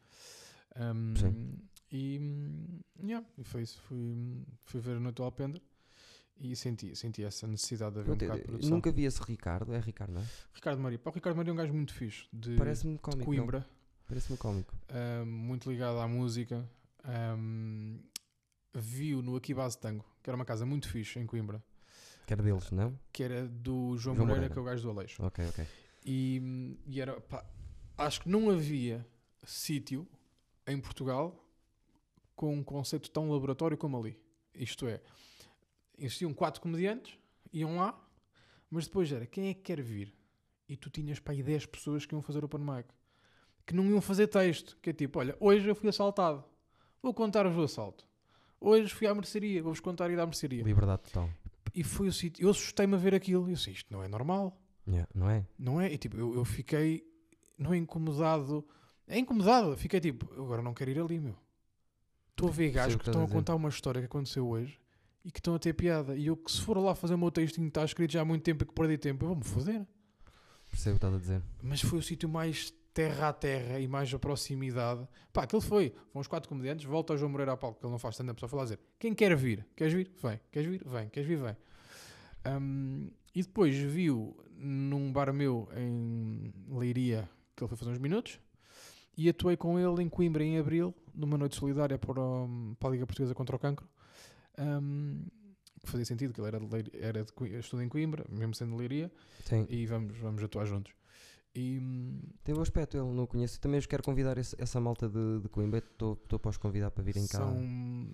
Um, 0.78 1.14
Sim. 1.16 1.60
E, 1.92 2.18
hum, 2.20 2.80
yeah, 3.04 3.26
foi 3.44 3.62
isso. 3.62 3.80
Fui, 3.82 4.16
fui 4.64 4.80
ver 4.82 4.98
a 4.98 5.00
Noite 5.00 5.16
do 5.18 5.24
Alpendre 5.24 5.62
e 6.38 6.56
senti, 6.56 6.96
senti 6.96 7.24
essa 7.24 7.48
necessidade 7.48 7.96
de 7.96 8.02
haver 8.02 8.12
um 8.14 8.18
bocado 8.18 8.58
de 8.60 8.70
nunca 8.70 8.92
vi 8.92 9.06
esse 9.06 9.22
Ricardo, 9.24 9.74
é 9.74 9.80
Ricardo, 9.80 10.14
não 10.14 10.22
é? 10.22 10.26
Ricardo 10.54 10.82
Maria. 10.82 11.00
Pá, 11.00 11.10
o 11.10 11.14
Ricardo 11.14 11.38
Maria 11.38 11.52
é 11.52 11.54
um 11.54 11.58
gajo 11.58 11.74
muito 11.74 11.94
fixe, 11.94 12.26
de, 12.32 12.56
Parece-me 12.58 12.94
de 12.96 13.00
cómico. 13.00 13.20
não? 13.20 13.26
Coimbra, 13.38 13.66
Parece-me 14.08 14.38
cómico. 14.38 14.74
um, 15.24 15.26
muito 15.26 15.70
ligado 15.72 16.00
à 16.00 16.08
música. 16.08 16.68
Um, 17.38 18.00
viu 18.74 19.22
no 19.22 19.36
Aqui 19.36 19.54
Base 19.54 19.78
Tango, 19.78 20.04
que 20.22 20.30
era 20.30 20.36
uma 20.36 20.46
casa 20.46 20.66
muito 20.66 20.90
fixe 20.90 21.18
em 21.20 21.26
Coimbra, 21.26 21.64
Que 22.28 22.34
era 22.34 22.44
deles, 22.44 22.70
não? 22.72 22.98
que 23.14 23.24
era 23.24 23.48
do 23.48 23.96
João, 23.98 24.16
João 24.16 24.28
Moreira, 24.28 24.50
Moreira. 24.50 24.54
que 24.54 24.60
é 24.60 24.62
o 24.62 24.66
gajo 24.66 24.82
do 24.84 24.90
Aleixo. 24.90 25.24
Ok, 25.26 25.46
ok. 25.48 25.66
E, 26.06 26.78
e 26.86 27.00
era, 27.00 27.20
pá, 27.22 27.46
acho 27.98 28.22
que 28.22 28.30
não 28.30 28.50
havia 28.50 29.06
sítio 29.46 30.08
em 30.68 30.80
Portugal 30.80 31.42
com 32.36 32.54
um 32.54 32.64
conceito 32.64 33.10
tão 33.10 33.30
laboratório 33.32 33.78
como 33.78 33.98
ali. 33.98 34.20
Isto 34.54 34.88
é, 34.88 35.02
existiam 35.98 36.34
quatro 36.34 36.62
comediantes, 36.62 37.18
iam 37.52 37.78
lá, 37.78 38.00
mas 38.70 38.86
depois 38.88 39.12
era 39.12 39.26
quem 39.26 39.50
é 39.50 39.54
que 39.54 39.62
quer 39.62 39.82
vir? 39.82 40.14
E 40.68 40.76
tu 40.76 40.90
tinhas 40.90 41.20
para 41.20 41.34
aí 41.34 41.44
10 41.44 41.68
pessoas 41.68 42.06
que 42.06 42.16
iam 42.16 42.22
fazer 42.22 42.44
open 42.44 42.62
mic 42.62 42.88
que 43.66 43.74
não 43.74 43.86
iam 43.86 44.02
fazer 44.02 44.28
texto. 44.28 44.78
Que 44.82 44.92
é 44.92 44.94
tipo, 44.94 45.20
olha, 45.20 45.36
hoje 45.40 45.68
eu 45.68 45.76
fui 45.76 45.90
assaltado, 45.90 46.44
vou 47.02 47.14
contar-vos 47.14 47.58
o 47.58 47.64
assalto. 47.64 48.06
Hoje 48.60 48.94
fui 48.94 49.08
à 49.08 49.14
mercearia, 49.14 49.62
vou-vos 49.62 49.80
contar 49.80 50.10
ir 50.10 50.20
à 50.20 50.26
mercearia. 50.26 50.64
Liberdade 50.64 51.04
total. 51.04 51.30
E 51.74 51.84
foi 51.84 52.08
o 52.08 52.14
sítio, 52.14 52.46
eu 52.46 52.50
assustei-me 52.50 52.96
a 52.96 52.98
ver 52.98 53.14
aquilo. 53.14 53.44
Eu 53.44 53.54
disse, 53.54 53.72
isto 53.72 53.92
não 53.92 54.02
é 54.02 54.08
normal. 54.08 54.58
Yeah, 54.88 55.10
não 55.14 55.30
é? 55.30 55.46
Não 55.58 55.82
é? 55.82 55.92
E 55.92 55.98
tipo, 55.98 56.16
eu, 56.16 56.36
eu 56.36 56.46
fiquei, 56.46 57.04
não 57.58 57.74
é 57.74 57.78
incomodado, 57.78 58.66
é 59.08 59.18
incomodado. 59.18 59.76
Fiquei 59.78 60.00
tipo, 60.00 60.32
agora 60.34 60.62
não 60.62 60.74
quero 60.74 60.92
ir 60.92 61.00
ali, 61.00 61.20
meu. 61.20 61.36
Estou 62.30 62.50
a 62.50 62.52
ver 62.52 62.70
gajos 62.70 62.96
o 62.96 62.98
que 62.98 63.04
que 63.04 63.10
estão 63.10 63.24
a 63.24 63.26
a 63.26 63.30
contar 63.30 63.56
uma 63.56 63.70
história 63.70 64.02
que 64.02 64.06
aconteceu 64.06 64.48
hoje 64.48 64.80
e 65.26 65.32
que 65.32 65.40
estão 65.40 65.56
a 65.56 65.60
ter 65.60 65.74
piada. 65.74 66.16
E 66.16 66.28
eu 66.28 66.38
que 66.38 66.52
se 66.52 66.62
for 66.62 66.78
lá 66.78 66.96
fazer 66.96 67.16
o 67.16 67.18
meu 67.18 67.32
textinho 67.32 67.66
que 67.66 67.72
está 67.72 67.84
escrito 67.84 68.12
já 68.12 68.22
há 68.22 68.26
muito 68.26 68.44
tempo 68.44 68.64
e 68.64 68.68
que 68.68 68.74
perdi 68.74 68.98
tempo, 68.98 69.26
eu 69.26 69.30
vou-me 69.30 69.44
foder. 69.44 69.86
Percebo 70.70 70.96
o 70.96 71.00
que 71.00 71.06
estás 71.06 71.14
a 71.16 71.18
dizer. 71.18 71.42
Mas 71.64 71.82
foi 71.82 72.00
o 72.00 72.02
sítio 72.02 72.30
mais 72.30 72.72
terra 72.94 73.28
a 73.30 73.34
terra 73.34 73.80
e 73.80 73.88
mais 73.88 74.14
a 74.14 74.20
proximidade. 74.20 75.06
Pá, 75.34 75.44
aquilo 75.44 75.62
foi. 75.62 75.90
Foram 76.14 76.22
os 76.22 76.28
quatro 76.28 76.48
comediantes, 76.48 76.86
volta 76.86 77.12
ao 77.14 77.18
João 77.18 77.30
Moreira 77.32 77.54
a 77.54 77.58
palco, 77.58 77.80
que 77.80 77.86
ele 77.86 77.92
não 77.92 78.00
faz 78.00 78.16
stand-up, 78.16 78.40
só 78.40 78.48
falar 78.48 78.62
a 78.62 78.66
dizer: 78.66 78.80
quem 79.00 79.14
quer 79.14 79.36
vir? 79.36 79.66
Queres 79.76 79.94
vir? 79.94 80.12
Vem. 80.22 80.40
Queres 80.52 80.70
vir? 80.70 80.84
Vem. 80.88 81.10
Queres 81.10 81.28
vir? 81.28 81.38
Vem. 81.38 81.58
Um, 82.48 83.10
e 83.34 83.42
depois 83.42 83.76
viu 83.76 84.38
num 84.58 85.12
bar 85.12 85.34
meu 85.34 85.68
em 85.76 86.54
Leiria, 86.70 87.28
que 87.56 87.64
ele 87.64 87.68
foi 87.68 87.78
fazer 87.78 87.92
uns 87.92 87.98
minutos, 88.00 88.40
e 89.18 89.28
atuei 89.30 89.58
com 89.58 89.80
ele 89.80 90.04
em 90.04 90.10
Coimbra 90.10 90.44
em 90.44 90.58
abril, 90.58 90.94
numa 91.14 91.38
noite 91.38 91.56
solidária 91.56 91.98
para, 91.98 92.22
o- 92.22 92.76
para 92.80 92.90
a 92.90 92.92
Liga 92.92 93.06
Portuguesa 93.06 93.34
contra 93.34 93.56
o 93.56 93.60
Cancro. 93.60 93.88
Um, 94.60 95.26
que 95.84 95.90
fazia 95.92 96.06
sentido, 96.06 96.34
que 96.34 96.40
ele 96.42 96.48
era 96.48 96.60
de, 96.60 96.92
era 97.00 97.24
de 97.24 97.58
estuda 97.60 97.84
em 97.84 97.90
Coimbra, 97.90 98.26
mesmo 98.30 98.56
sendo 98.56 98.72
de 98.72 98.78
Leiria, 98.78 99.12
Sim. 99.46 99.66
e 99.70 99.86
vamos, 99.86 100.18
vamos 100.18 100.44
atuar 100.44 100.66
juntos. 100.66 100.92
E, 101.54 101.78
hum, 101.80 102.22
Tem 102.44 102.54
bom 102.56 102.62
aspecto, 102.62 102.98
ele 102.98 103.12
não 103.14 103.26
conheço. 103.28 103.60
Também 103.62 103.80
os 103.80 103.86
quero 103.86 104.02
convidar 104.04 104.38
esse- 104.38 104.56
essa 104.60 104.80
malta 104.82 105.08
de, 105.08 105.40
de 105.42 105.48
Coimbra. 105.50 105.80
Estou 105.80 106.16
para 106.40 106.50
os 106.50 106.58
convidar 106.58 106.92
para 106.92 107.04
virem 107.04 107.26
cá. 107.28 107.38
são 107.40 108.14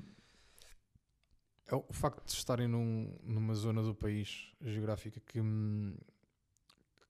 é 1.68 1.76
o 1.76 1.86
facto 1.94 2.26
de 2.26 2.34
estarem 2.34 2.68
num- 2.68 3.16
numa 3.24 3.54
zona 3.56 3.82
do 3.82 3.96
país 3.96 4.52
geográfica 4.62 5.22
que, 5.22 5.40
hum, 5.40 5.96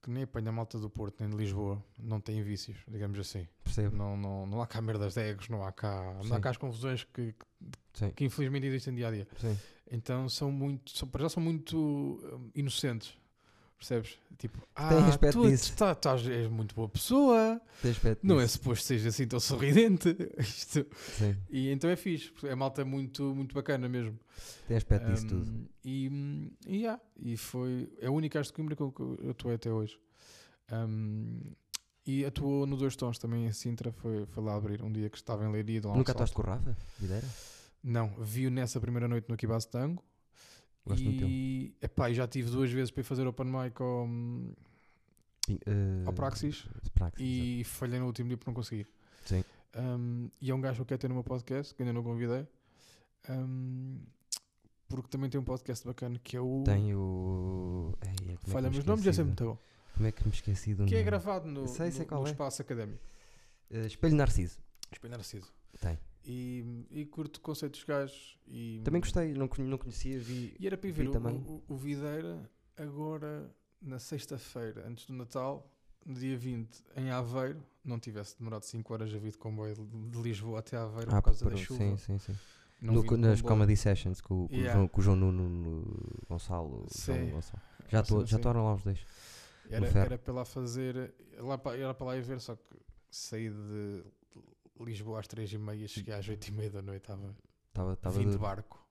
que 0.02 0.10
nem 0.10 0.24
apanha 0.24 0.48
a 0.48 0.52
malta 0.52 0.78
do 0.78 0.90
Porto 0.90 1.20
nem 1.20 1.30
de 1.30 1.36
Lisboa, 1.36 1.82
não 1.98 2.20
tem 2.20 2.42
vícios, 2.42 2.76
digamos 2.88 3.18
assim. 3.18 3.46
Percebo? 3.62 3.96
Não, 3.96 4.16
não, 4.16 4.46
não 4.46 4.60
há 4.60 4.66
cá 4.66 4.82
merdas 4.82 5.14
de 5.14 5.20
egos, 5.20 5.48
não 5.48 5.64
há 5.64 5.70
cá, 5.70 6.18
não 6.24 6.36
há 6.36 6.40
cá 6.40 6.50
as 6.50 6.56
confusões 6.56 7.04
que, 7.04 7.34
Sim. 7.94 8.10
que 8.10 8.24
infelizmente 8.24 8.66
existem 8.66 8.94
dia 8.94 9.08
a 9.08 9.10
dia. 9.10 9.28
Sim. 9.38 9.56
Então 9.90 10.28
são 10.28 10.50
muito, 10.50 10.90
são, 10.90 11.06
para 11.06 11.22
já 11.22 11.28
são 11.28 11.42
muito 11.42 11.78
hum, 11.78 12.50
inocentes. 12.54 13.16
Percebes? 13.82 14.16
Tipo, 14.38 14.62
ah, 14.76 14.88
Tem 14.88 14.98
aspecto 15.06 15.42
tu, 15.42 15.48
disso. 15.50 15.74
tu 15.76 16.08
és 16.08 16.48
muito 16.48 16.72
boa 16.72 16.88
pessoa, 16.88 17.60
não 18.22 18.38
é 18.40 18.44
disso. 18.44 18.58
suposto 18.58 18.82
que 18.82 18.86
seja 18.88 19.08
assim 19.08 19.26
tão 19.26 19.40
sorridente. 19.40 20.16
Isto, 20.38 20.86
Sim. 21.18 21.36
e 21.50 21.68
então 21.70 21.90
é 21.90 21.96
fixe, 21.96 22.32
a 22.48 22.54
malta 22.54 22.82
é 22.82 22.84
muito, 22.84 23.34
muito 23.34 23.54
bacana 23.54 23.88
mesmo. 23.88 24.18
Tem 24.68 24.76
aspecto 24.76 25.10
disso 25.10 25.26
tudo. 25.26 25.50
Um, 25.50 25.66
E, 25.84 26.06
e, 26.66 26.76
yeah, 26.76 27.00
e 27.20 27.36
foi 27.36 27.92
é 28.00 28.06
a 28.06 28.10
única 28.12 28.38
arte 28.38 28.48
de 28.48 28.52
Coimbra 28.54 28.76
que 28.76 28.82
eu, 28.82 29.18
atuei 29.30 29.56
até 29.56 29.70
hoje. 29.72 29.98
Um, 30.72 31.40
e 32.06 32.24
atuou 32.24 32.64
no 32.66 32.76
Dois 32.76 32.94
Tons 32.94 33.18
também 33.18 33.46
em 33.46 33.52
Sintra, 33.52 33.90
foi, 33.92 34.26
foi 34.26 34.44
lá 34.44 34.54
abrir 34.54 34.80
um 34.82 34.92
dia 34.92 35.10
que 35.10 35.16
estava 35.16 35.44
em 35.44 35.50
Leiria. 35.50 35.80
um 35.86 35.96
Nunca 35.96 36.12
atuaste 36.12 36.34
com 36.36 36.42
o 36.42 36.44
Rafa? 36.46 36.76
Videira? 37.00 37.26
Não, 37.82 38.08
vi-o 38.20 38.50
nessa 38.50 38.80
primeira 38.80 39.08
noite 39.08 39.28
no 39.28 39.36
Kibas 39.36 39.64
Tango. 39.66 40.04
Gosto 40.84 41.02
e, 41.04 41.76
epá, 41.80 42.12
já 42.12 42.26
tive 42.26 42.50
duas 42.50 42.70
vezes 42.70 42.90
para 42.90 43.00
ir 43.02 43.04
fazer 43.04 43.26
open 43.26 43.46
mic 43.46 43.80
ao, 43.80 44.08
eh, 45.48 46.02
ao 46.06 46.12
Praxis 46.12 46.66
Praxis, 46.94 47.20
e 47.20 47.62
falhei 47.64 47.98
no 48.00 48.06
último 48.06 48.28
dia 48.28 48.36
por 48.36 48.46
não 48.48 48.54
conseguir. 48.54 48.88
Sim. 49.24 49.44
Um, 49.76 50.28
e 50.40 50.50
é 50.50 50.54
um 50.54 50.60
gajo 50.60 50.76
que 50.76 50.82
eu 50.82 50.86
quero 50.86 51.00
ter 51.00 51.08
no 51.08 51.14
meu 51.14 51.24
podcast, 51.24 51.74
que 51.74 51.82
ainda 51.82 51.92
não 51.92 52.02
convidei. 52.02 52.46
Um, 53.30 54.00
porque 54.88 55.08
também 55.08 55.30
tem 55.30 55.40
um 55.40 55.44
podcast 55.44 55.86
bacana 55.86 56.18
que 56.22 56.36
é 56.36 56.40
o. 56.40 56.62
Tem 56.64 56.94
o. 56.94 57.94
Ei, 58.02 58.34
é 58.34 58.50
Falha, 58.50 58.68
mas 58.68 58.78
os 58.78 58.84
nomes 58.84 59.04
já 59.04 59.12
do- 59.12 59.24
muito 59.26 59.44
bom. 59.44 59.58
Como 59.94 60.06
é 60.06 60.12
que 60.12 60.24
me 60.26 60.32
esqueci 60.32 60.74
do 60.74 60.84
Que 60.86 60.94
é 60.94 60.98
nome? 60.98 61.04
gravado 61.04 61.48
no, 61.48 61.68
Sei, 61.68 61.90
sei 61.92 62.06
no- 62.10 62.20
no 62.20 62.26
é. 62.26 62.30
espaço 62.30 62.60
académico. 62.62 63.00
Eh, 63.70 63.86
Espelho 63.86 64.16
Narciso. 64.16 64.58
Espelho 64.90 65.12
Narciso. 65.12 65.50
Tem. 65.80 65.98
E, 66.24 66.64
e 66.90 67.04
curto 67.06 67.40
conceitos 67.40 67.80
dos 67.80 67.86
gajos. 67.86 68.38
E, 68.46 68.80
Também 68.84 69.00
gostei, 69.00 69.32
não, 69.34 69.48
não 69.58 69.78
conhecia, 69.78 70.18
vi. 70.18 70.54
E 70.58 70.66
era 70.66 70.76
para 70.78 70.88
ir 70.88 70.92
ver 70.92 71.08
o, 71.08 71.12
o, 71.18 71.62
o 71.68 71.76
Videira 71.76 72.48
agora 72.76 73.50
na 73.80 73.98
sexta-feira, 73.98 74.86
antes 74.86 75.06
do 75.06 75.12
Natal, 75.14 75.68
no 76.06 76.14
dia 76.14 76.36
20, 76.38 76.68
em 76.96 77.10
Aveiro. 77.10 77.62
Não 77.84 77.98
tivesse 77.98 78.38
demorado 78.38 78.64
5 78.64 78.92
horas 78.92 79.12
a 79.12 79.18
vir 79.18 79.32
de 79.32 79.38
comboio 79.38 79.74
de, 79.74 80.22
Lisboa 80.22 80.60
até 80.60 80.76
Aveiro 80.76 81.10
por 81.10 81.22
causa 81.22 81.44
da 81.44 81.50
por- 81.50 81.58
chuva. 81.58 81.78
Sim, 81.80 81.96
sim, 81.96 82.18
sim. 82.18 82.36
Não 82.80 82.94
No 82.94 83.02
nas 83.02 83.40
comboio. 83.40 83.42
Comedy 83.42 83.76
Sessions 83.76 84.20
com, 84.20 84.44
o- 84.44 84.48
com 84.48 84.54
Yeah. 84.54 84.74
João, 84.74 84.88
com 84.88 85.00
o 85.00 85.02
João 85.04 85.16
Nuno 85.16 85.48
no 85.48 85.84
Gonçalo. 86.28 86.86
Sim. 86.88 87.30
Gonçalo. 87.30 87.62
Já 87.88 88.04
cena 88.04 88.24
já 88.26 88.36
estavam 88.36 88.64
lá 88.64 88.74
os 88.74 88.82
dois. 88.84 89.00
Era, 89.68 89.86
era 89.86 90.18
para 90.18 90.32
lá 90.34 90.44
fazer. 90.44 91.12
Lá 91.38 91.58
para, 91.58 91.76
era 91.76 91.92
para 91.94 92.06
lá 92.06 92.16
ir 92.16 92.22
ver, 92.22 92.40
só 92.40 92.54
que 92.54 92.76
saí 93.10 93.50
de 93.50 94.04
Lisboa 94.80 95.20
às 95.20 95.26
3 95.28 95.52
e 95.52 95.58
meia, 95.58 95.86
cheguei 95.88 96.14
às 96.14 96.28
8 96.28 96.46
e 96.48 96.52
meia 96.52 96.70
da 96.70 96.82
noite, 96.82 97.02
estava 97.02 97.92
estava 97.92 98.18
20 98.18 98.26
duro. 98.26 98.38
barco, 98.38 98.86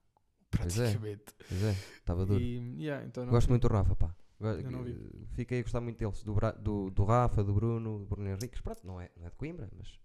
é. 0.52 0.56
praticamente. 0.56 1.24
Pois 1.48 1.62
é, 1.62 1.70
estava 1.98 2.26
duro. 2.26 2.40
E, 2.40 2.82
yeah, 2.82 3.04
então 3.06 3.26
Gosto 3.26 3.46
vi. 3.46 3.52
muito 3.52 3.68
do 3.68 3.74
Rafa, 3.74 3.94
pá. 3.96 4.14
Eh, 4.40 5.26
Fiquei 5.34 5.60
a 5.60 5.62
gostar 5.62 5.80
muito 5.80 5.98
deles. 5.98 6.22
Do, 6.24 6.34
do, 6.60 6.90
do 6.90 7.04
Rafa, 7.04 7.44
do 7.44 7.54
Bruno, 7.54 8.00
do 8.00 8.06
Bruno 8.06 8.28
Henriques. 8.28 8.60
Pronto, 8.60 8.84
não 8.86 9.00
é, 9.00 9.10
não 9.16 9.26
é 9.26 9.30
de 9.30 9.36
Coimbra, 9.36 9.70
mas 9.76 9.98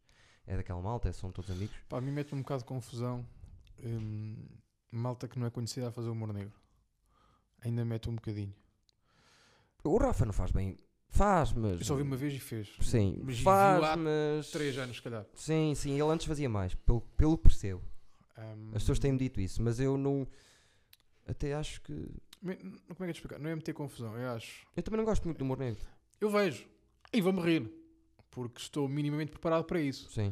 é 0.45 0.55
daquela 0.55 0.81
malta, 0.81 1.11
são 1.11 1.31
todos 1.31 1.49
amigos. 1.49 1.75
Pá, 1.89 1.97
a 1.97 2.01
mim 2.01 2.11
mete 2.11 2.35
um 2.35 2.39
bocado 2.39 2.59
de 2.61 2.65
confusão. 2.65 3.25
hum, 3.83 4.45
malta 4.91 5.27
que 5.27 5.39
não 5.39 5.47
é 5.47 5.49
conhecida 5.49 5.87
a 5.89 5.91
fazer 5.91 6.09
humor 6.09 6.31
negro. 6.33 6.53
Ainda 7.61 7.83
mete 7.83 8.09
um 8.09 8.15
bocadinho. 8.15 8.53
O 9.83 9.97
Rafa 9.97 10.25
não 10.25 10.33
faz 10.33 10.51
bem. 10.51 10.77
Faz, 11.09 11.51
mas. 11.53 11.79
Eu 11.79 11.85
só 11.85 11.95
vi 11.95 12.01
uma 12.03 12.15
vez 12.17 12.33
e 12.33 12.39
fez. 12.39 12.69
Sim, 12.81 13.21
Mas 13.23 13.39
faz, 13.39 13.83
há 13.83 13.95
mas. 13.95 14.51
3 14.51 14.77
anos, 14.77 14.97
se 14.97 15.01
calhar. 15.01 15.25
Sim, 15.33 15.73
sim, 15.75 15.91
ele 15.93 16.03
antes 16.11 16.25
fazia 16.27 16.49
mais, 16.49 16.75
pelo, 16.75 17.01
pelo 17.15 17.37
que 17.37 17.43
percebo. 17.43 17.81
Hum, 18.37 18.67
As 18.75 18.83
pessoas 18.83 18.99
têm-me 18.99 19.17
dito 19.17 19.39
isso, 19.41 19.61
mas 19.61 19.79
eu 19.79 19.97
não. 19.97 20.27
Até 21.25 21.53
acho 21.53 21.81
que. 21.81 21.93
Como 22.39 22.51
é 22.51 22.55
que 22.55 23.03
é 23.03 23.05
de 23.07 23.11
explicar? 23.13 23.39
Não 23.39 23.49
é 23.49 23.55
meter 23.55 23.73
confusão, 23.73 24.15
eu 24.17 24.29
acho. 24.31 24.67
Eu 24.75 24.83
também 24.83 24.97
não 24.99 25.05
gosto 25.05 25.23
muito 25.25 25.37
do 25.39 25.43
humor 25.43 25.57
negro. 25.57 25.81
Eu 26.21 26.29
vejo 26.29 26.67
e 27.11 27.21
vou-me 27.21 27.41
rir. 27.41 27.71
Porque 28.29 28.61
estou 28.61 28.87
minimamente 28.87 29.31
preparado 29.31 29.63
para 29.63 29.81
isso. 29.81 30.11
Sim. 30.11 30.31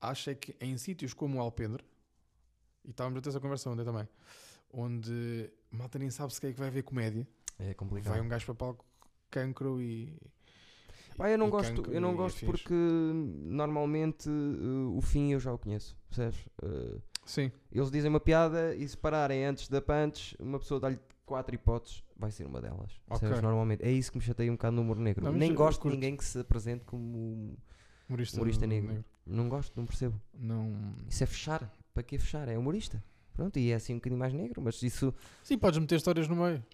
Acho 0.00 0.28
é 0.30 0.34
que 0.34 0.54
em 0.60 0.76
sítios 0.76 1.14
como 1.14 1.38
o 1.38 1.40
Alpendre, 1.40 1.82
e 2.84 2.90
estávamos 2.90 3.18
a 3.18 3.22
ter 3.22 3.30
essa 3.30 3.40
conversa 3.40 3.70
ontem 3.70 3.84
também, 3.84 4.06
onde 4.70 5.50
malta 5.70 5.98
nem 5.98 6.10
sabe 6.10 6.32
se 6.34 6.40
quem 6.40 6.50
é 6.50 6.52
que 6.52 6.58
vai 6.58 6.70
ver 6.70 6.82
comédia, 6.82 7.26
É 7.58 7.72
complicado. 7.74 8.12
vai 8.12 8.20
um 8.20 8.28
gajo 8.28 8.44
para 8.44 8.54
palco 8.54 8.84
cancro 9.30 9.80
e. 9.80 10.16
Pá, 11.16 11.28
eu 11.30 11.36
não 11.38 11.50
gosto, 11.50 11.90
eu 11.90 12.00
não 12.00 12.12
e 12.12 12.16
gosto 12.16 12.36
afins. 12.36 12.46
porque 12.48 12.74
normalmente 12.74 14.28
eh, 14.28 14.96
o 14.96 15.00
fim 15.00 15.32
eu 15.32 15.40
já 15.40 15.52
o 15.52 15.58
conheço, 15.58 15.96
percebes? 16.08 16.46
Eh, 16.62 16.98
Sim, 17.24 17.50
eles 17.72 17.90
dizem 17.90 18.08
uma 18.08 18.20
piada 18.20 18.74
e 18.74 18.86
se 18.88 18.96
pararem 18.96 19.44
antes 19.44 19.68
da 19.68 19.82
punch, 19.82 20.36
uma 20.38 20.58
pessoa 20.58 20.80
dá-lhe 20.80 20.98
quatro 21.26 21.54
hipóteses, 21.54 22.02
vai 22.16 22.30
ser 22.30 22.46
uma 22.46 22.60
delas. 22.60 22.98
percebes? 23.08 23.38
Ok. 23.38 23.42
Normalmente. 23.42 23.84
É 23.84 23.90
isso 23.90 24.10
que 24.12 24.18
me 24.18 24.24
chateia 24.24 24.50
um 24.50 24.54
bocado 24.54 24.76
no 24.76 24.82
humor 24.82 24.96
negro. 24.96 25.24
Não, 25.24 25.32
Nem 25.32 25.52
gosto 25.54 25.82
de 25.88 25.94
ninguém 25.94 26.16
que 26.16 26.24
se 26.24 26.38
apresente 26.38 26.84
como. 26.84 27.56
humorista, 28.08 28.36
Humorista 28.36 28.66
negro. 28.66 29.04
Não 29.26 29.48
gosto, 29.48 29.76
não 29.76 29.84
percebo. 29.84 30.18
Não... 30.32 30.94
Isso 31.06 31.22
é 31.22 31.26
fechar. 31.26 31.70
Para 31.92 32.02
que 32.02 32.16
fechar? 32.18 32.48
É 32.48 32.56
humorista. 32.56 33.02
Pronto, 33.34 33.58
e 33.58 33.70
é 33.70 33.74
assim 33.74 33.92
um 33.92 33.96
bocadinho 33.96 34.18
mais 34.18 34.32
negro, 34.32 34.62
mas 34.62 34.82
isso. 34.82 35.12
Sim, 35.42 35.58
podes 35.58 35.78
meter 35.78 35.96
histórias 35.96 36.26
no 36.28 36.36
meio. 36.36 36.64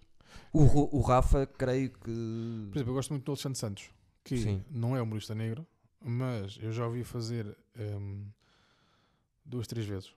O, 0.52 0.98
o 0.98 1.00
Rafa, 1.00 1.46
creio 1.46 1.90
que. 1.90 2.68
Por 2.70 2.76
exemplo, 2.76 2.90
eu 2.90 2.94
gosto 2.94 3.10
muito 3.10 3.24
do 3.24 3.32
Alexandre 3.32 3.58
Santos, 3.58 3.90
que 4.22 4.38
Sim. 4.38 4.64
não 4.70 4.96
é 4.96 5.02
humorista 5.02 5.34
negro, 5.34 5.66
mas 6.00 6.58
eu 6.60 6.72
já 6.72 6.86
ouvi 6.86 7.02
fazer 7.02 7.56
hum, 7.76 8.26
duas, 9.44 9.66
três 9.66 9.86
vezes. 9.86 10.14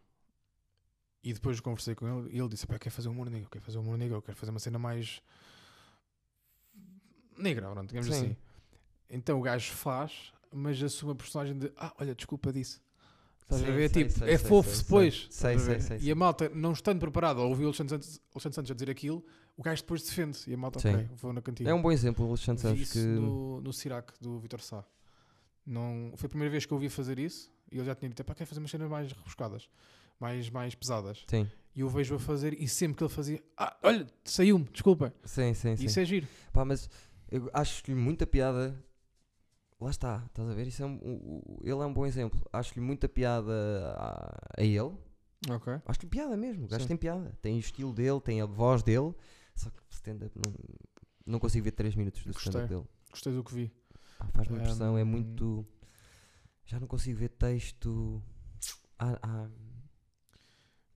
E 1.23 1.34
depois 1.34 1.60
conversei 1.60 1.95
com 1.95 2.07
ele 2.07 2.35
e 2.35 2.39
ele 2.39 2.49
disse: 2.49 2.68
Pá, 2.68 2.76
eu 2.76 2.80
quero 2.80 2.94
fazer 2.94 3.10
humor 3.10 3.30
negro, 3.30 3.48
eu 3.48 3.49
quero 3.49 3.65
fazer 3.65 3.77
humor 3.80 3.98
negro, 3.98 4.18
eu 4.18 4.22
quero 4.22 4.38
fazer 4.38 4.52
uma 4.52 4.60
cena 4.60 4.77
mais 4.77 5.22
negra, 7.38 7.69
pronto, 7.69 7.88
digamos 7.89 8.07
Sim. 8.07 8.14
assim. 8.14 8.38
Então 9.10 9.39
o 9.39 9.41
gajo 9.41 9.72
faz, 9.73 10.34
mas 10.53 10.81
assume 10.81 11.14
a 11.14 11.15
personagem 11.15 11.57
de 11.57 11.72
Ah, 11.76 11.94
olha, 11.99 12.14
desculpa 12.14 12.53
disso. 12.53 12.81
Estás 13.49 13.64
a 13.64 13.65
Sim, 13.65 13.72
ver? 13.72 13.90
sei, 13.90 14.03
tipo, 14.03 14.19
sei, 14.19 14.30
é 14.34 14.38
sei, 14.38 14.48
fofo 14.49 14.78
depois. 14.84 15.28
sei. 15.30 15.56
a 15.56 15.60
Sei, 15.60 15.80
sei, 15.80 15.98
E 16.02 16.11
a 16.11 16.15
malta, 16.15 16.49
não 16.53 16.74
estando 16.74 16.99
preparada 16.99 17.40
a 17.40 17.44
ouvir 17.45 17.64
o 17.64 17.68
Alexandre 17.68 17.91
Santos, 17.91 18.19
Alexandre 18.34 18.56
Santos 18.57 18.72
a 18.72 18.74
dizer 18.74 18.90
aquilo, 18.90 19.24
o 19.56 19.64
gajo 19.64 19.82
depois 19.82 20.03
defende. 20.03 20.38
E 20.48 20.53
a 20.53 20.57
malta, 20.57 20.80
Sim. 20.80 20.94
ok, 20.95 21.10
vou 21.15 21.32
na 21.32 21.41
cantina. 21.41 21.69
É 21.69 21.74
um 21.74 21.82
bom 21.82 21.90
exemplo, 21.90 22.26
o 22.26 22.30
Alexandre 22.30 22.61
Santos, 22.61 22.91
que. 22.91 22.99
no, 22.99 23.61
no 23.61 23.72
Sirac 23.72 24.11
do 24.19 24.38
Vitor 24.38 24.60
Sá. 24.61 24.84
Não, 25.65 26.11
foi 26.18 26.28
a 26.28 26.30
primeira 26.30 26.52
vez 26.52 26.65
que 26.65 26.74
eu 26.74 26.76
ouvi 26.76 26.90
fazer 26.90 27.18
isso 27.19 27.49
e 27.72 27.78
ele 27.78 27.86
já 27.86 27.95
tinha 27.95 28.10
dito: 28.10 28.22
pá, 28.26 28.36
quer 28.36 28.45
fazer 28.45 28.60
umas 28.60 28.69
cenas 28.72 28.90
mais 28.90 29.11
rebuscadas, 29.14 29.69
mais, 30.19 30.49
mais 30.49 30.76
pesadas. 30.76 31.24
Sim, 31.28 31.49
E 31.74 31.80
eu 31.82 31.90
vejo-o 31.90 32.18
a 32.18 32.19
fazer 32.19 32.53
e 32.61 32.68
sempre 32.68 32.98
que 32.98 33.03
ele 33.03 33.11
fazia: 33.14 33.41
ah, 33.57 33.76
olha, 33.82 34.06
saiu-me, 34.26 34.65
desculpa. 34.74 35.14
sim, 35.24 35.53
sim. 35.53 35.76
sim. 35.78 35.86
Isso 35.86 35.99
é 36.02 36.06
giro. 36.06 36.28
Pá, 36.52 36.65
mas 36.65 36.90
eu 37.32 37.49
acho-lhe 37.53 37.95
muita 37.95 38.28
piada. 38.28 38.76
Lá 39.80 39.90
está, 39.91 40.24
estás 40.26 40.49
a 40.49 40.54
ver? 40.54 40.66
Isso 40.68 40.82
é 40.82 40.86
um, 40.86 40.95
o- 40.98 41.60
ele 41.62 41.72
é 41.82 41.86
um 41.86 41.94
bom 41.94 42.06
exemplo. 42.06 42.40
Acho-lhe 42.52 42.82
muita 42.82 43.08
piada 43.08 43.94
a, 43.95 44.38
a 44.58 44.64
ele. 44.64 44.95
Ok. 45.49 45.74
Acho-lhe 45.86 46.08
piada 46.10 46.36
mesmo. 46.36 46.66
O 46.66 46.68
gajo 46.68 46.82
Sim. 46.84 46.88
tem 46.90 46.98
piada. 46.98 47.38
Tem 47.41 47.56
o 47.56 47.60
estilo 47.60 47.94
dele, 47.94 48.20
tem 48.20 48.41
a 48.41 48.45
voz 48.45 48.82
dele. 48.82 49.14
Só 49.56 49.70
que 49.70 49.82
stand-up 49.91 50.32
não, 50.36 50.54
não 51.26 51.40
consigo 51.40 51.64
ver 51.64 51.72
3 51.72 51.95
minutos 51.95 52.24
do 52.24 52.32
stand-up 52.32 52.68
dele. 52.68 52.86
Gostei 53.12 53.34
do 53.34 53.44
que 53.44 53.54
vi. 53.54 53.72
Pá, 54.18 54.28
Faz-me 54.34 54.58
impressão, 54.58 54.98
é 54.98 55.04
Hum. 55.04 55.06
muito. 55.06 55.66
Já 56.66 56.80
não 56.80 56.88
consigo 56.88 57.20
ver 57.20 57.30
texto. 57.30 58.22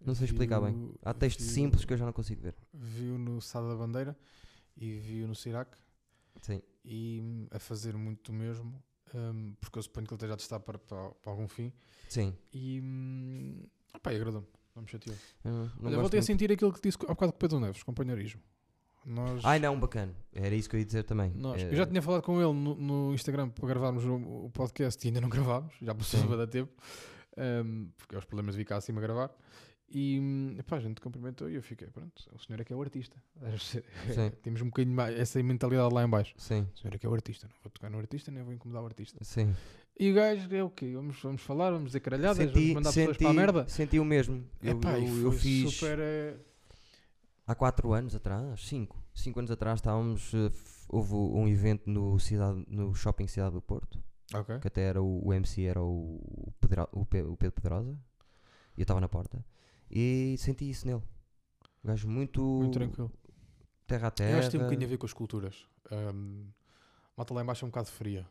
Não 0.03 0.15
sei 0.15 0.25
explicar 0.25 0.59
bem. 0.59 0.73
Vi-o- 0.73 0.99
há 1.03 1.13
texto 1.13 1.39
vi-o- 1.39 1.49
simples 1.51 1.85
que 1.85 1.93
eu 1.93 1.97
já 1.97 2.05
não 2.05 2.13
consigo 2.13 2.41
ver. 2.41 2.55
Vi-o 2.73 3.17
no 3.19 3.39
Sá 3.41 3.61
da 3.61 3.75
Bandeira 3.75 4.17
e 4.75 4.97
vi-o 4.97 5.27
no 5.27 5.35
Sirac 5.35 5.77
Sim. 6.41 6.61
E 6.83 7.19
hum, 7.21 7.47
a 7.51 7.59
fazer 7.59 7.95
muito 7.95 8.29
o 8.29 8.33
mesmo, 8.33 8.81
hum, 9.13 9.53
porque 9.59 9.77
eu 9.79 9.83
suponho 9.83 10.05
que 10.07 10.13
ele 10.13 10.17
esteja 10.17 10.33
a 10.33 10.37
testar 10.37 10.59
para, 10.59 10.77
para, 10.79 11.09
para 11.11 11.31
algum 11.31 11.47
fim. 11.47 11.71
Sim. 12.09 12.35
E. 12.53 12.81
Opá, 13.95 14.13
e 14.13 14.15
agradou-me. 14.17 14.47
Não 14.75 14.83
me 14.83 14.87
chateou. 14.89 15.15
Eu 15.43 15.69
não 15.81 15.99
voltei 15.99 16.19
a 16.19 16.23
sentir 16.23 16.51
aquilo 16.51 16.71
que 16.71 16.81
disse 16.81 16.97
há 17.03 17.07
bocado 17.07 17.31
com 17.33 17.35
o 17.37 17.39
Pedro 17.39 17.59
Neves, 17.59 17.83
companheirismo. 17.83 18.41
Nós, 19.05 19.43
Ai 19.43 19.57
não, 19.59 19.79
bacana. 19.79 20.13
Era 20.31 20.53
isso 20.55 20.69
que 20.69 20.75
eu 20.75 20.79
ia 20.79 20.85
dizer 20.85 21.03
também. 21.03 21.31
nós- 21.35 21.61
Eh, 21.61 21.71
eu 21.71 21.75
já 21.75 21.87
tinha 21.87 22.01
falado 22.01 22.21
com 22.21 22.35
ele 22.39 22.53
no, 22.53 22.75
no 22.75 23.13
Instagram 23.15 23.49
para 23.49 23.67
gravarmos 23.67 24.05
o, 24.05 24.13
o 24.45 24.49
podcast 24.51 25.03
e 25.03 25.07
ainda 25.09 25.19
não 25.19 25.27
gravámos, 25.29 25.73
já 25.81 25.93
passou 25.95 26.31
a 26.33 26.35
dar 26.37 26.47
tempo, 26.47 26.71
um, 27.65 27.89
porque 27.97 28.15
é 28.15 28.17
os 28.19 28.25
problemas 28.25 28.53
de 28.53 28.59
vir 28.59 28.65
cá 28.65 28.77
acima 28.77 28.99
a 28.99 29.01
gravar. 29.01 29.35
E 29.93 30.55
epá, 30.57 30.77
a 30.77 30.79
gente 30.79 31.01
cumprimentou 31.01 31.49
e 31.49 31.55
eu 31.55 31.61
fiquei, 31.61 31.87
pronto, 31.89 32.23
o 32.33 32.39
senhor 32.39 32.61
é 32.61 32.63
que 32.63 32.71
é 32.71 32.75
o 32.75 32.81
artista. 32.81 33.21
Temos 34.41 34.61
um 34.61 34.65
bocadinho 34.67 34.95
mais 34.95 35.17
essa 35.19 35.41
mentalidade 35.43 35.93
lá 35.93 36.03
em 36.03 36.09
baixo. 36.09 36.33
Sim, 36.37 36.65
O 36.73 36.77
senhor 36.79 36.95
é 36.95 36.97
que 36.97 37.05
é 37.05 37.09
o 37.09 37.13
artista, 37.13 37.47
não 37.47 37.55
vou 37.61 37.69
tocar 37.71 37.89
no 37.89 37.97
artista, 37.97 38.31
nem 38.31 38.41
vou 38.43 38.53
incomodar 38.53 38.81
o 38.83 38.85
artista. 38.85 39.21
sim. 39.23 39.53
E 39.99 40.09
o 40.09 40.15
gajo 40.15 40.55
é 40.55 40.63
o 40.63 40.69
quê? 40.69 40.93
Vamos, 40.95 41.21
vamos 41.21 41.41
falar, 41.41 41.69
vamos 41.71 41.87
dizer 41.87 41.99
caralhadas, 41.99 42.37
vamos 42.37 42.53
Senti, 42.53 42.73
mandar 42.73 42.89
pessoas 42.93 43.07
senti, 43.17 43.19
para 43.19 43.29
a 43.29 43.33
merda? 43.33 43.67
senti 43.67 43.99
o 43.99 44.05
mesmo. 44.05 44.43
Eu, 44.63 44.71
Epá, 44.71 44.97
eu, 44.97 45.05
eu 45.23 45.31
foi 45.31 45.39
fiz 45.39 45.73
super. 45.75 45.99
eh, 45.99 46.35
há 47.45 47.53
4 47.53 47.93
anos 47.93 48.15
atrás, 48.15 48.65
5. 48.67 48.97
5 49.13 49.39
anos 49.39 49.51
atrás 49.51 49.79
estávamos. 49.79 50.33
eh, 50.33 50.49
houve 50.87 51.13
um 51.13 51.47
evento 51.47 51.89
no, 51.89 52.17
cidade, 52.19 52.63
no 52.67 52.95
shopping 52.95 53.27
Cidade 53.27 53.53
do 53.53 53.61
Porto. 53.61 54.01
Ok. 54.33 54.59
Que 54.59 54.67
até 54.69 54.81
era 54.83 55.01
o, 55.01 55.27
o 55.27 55.33
MC 55.33 55.63
era 55.65 55.81
o, 55.83 56.51
Pedro, 56.61 56.87
o, 56.93 57.05
Pe- 57.05 57.21
o 57.23 57.35
Pedro 57.37 57.51
Pedrosa. 57.61 57.91
E 58.77 58.81
eu 58.81 58.83
estava 58.83 59.01
na 59.01 59.09
porta. 59.09 59.43
E 59.91 60.35
senti 60.39 60.69
isso 60.69 60.87
nele. 60.87 61.01
Um 61.83 61.87
gajo 61.87 62.07
muito. 62.07 62.41
Muito 62.41 62.73
tranquilo. 62.73 63.11
Terra 63.85 64.07
a 64.07 64.09
Eu 64.09 64.11
terra. 64.11 64.37
acho 64.39 64.47
que 64.47 64.51
tem 64.51 64.59
um 64.61 64.63
bocadinho 64.63 64.87
a 64.87 64.89
ver 64.89 64.97
com 64.97 65.05
as 65.05 65.13
culturas. 65.13 65.67
Um, 65.91 66.47
malta 67.17 67.33
lá 67.33 67.41
em 67.41 67.45
baixo 67.45 67.65
é 67.65 67.67
um 67.67 67.69
bocado 67.69 67.89
fria. 67.89 68.25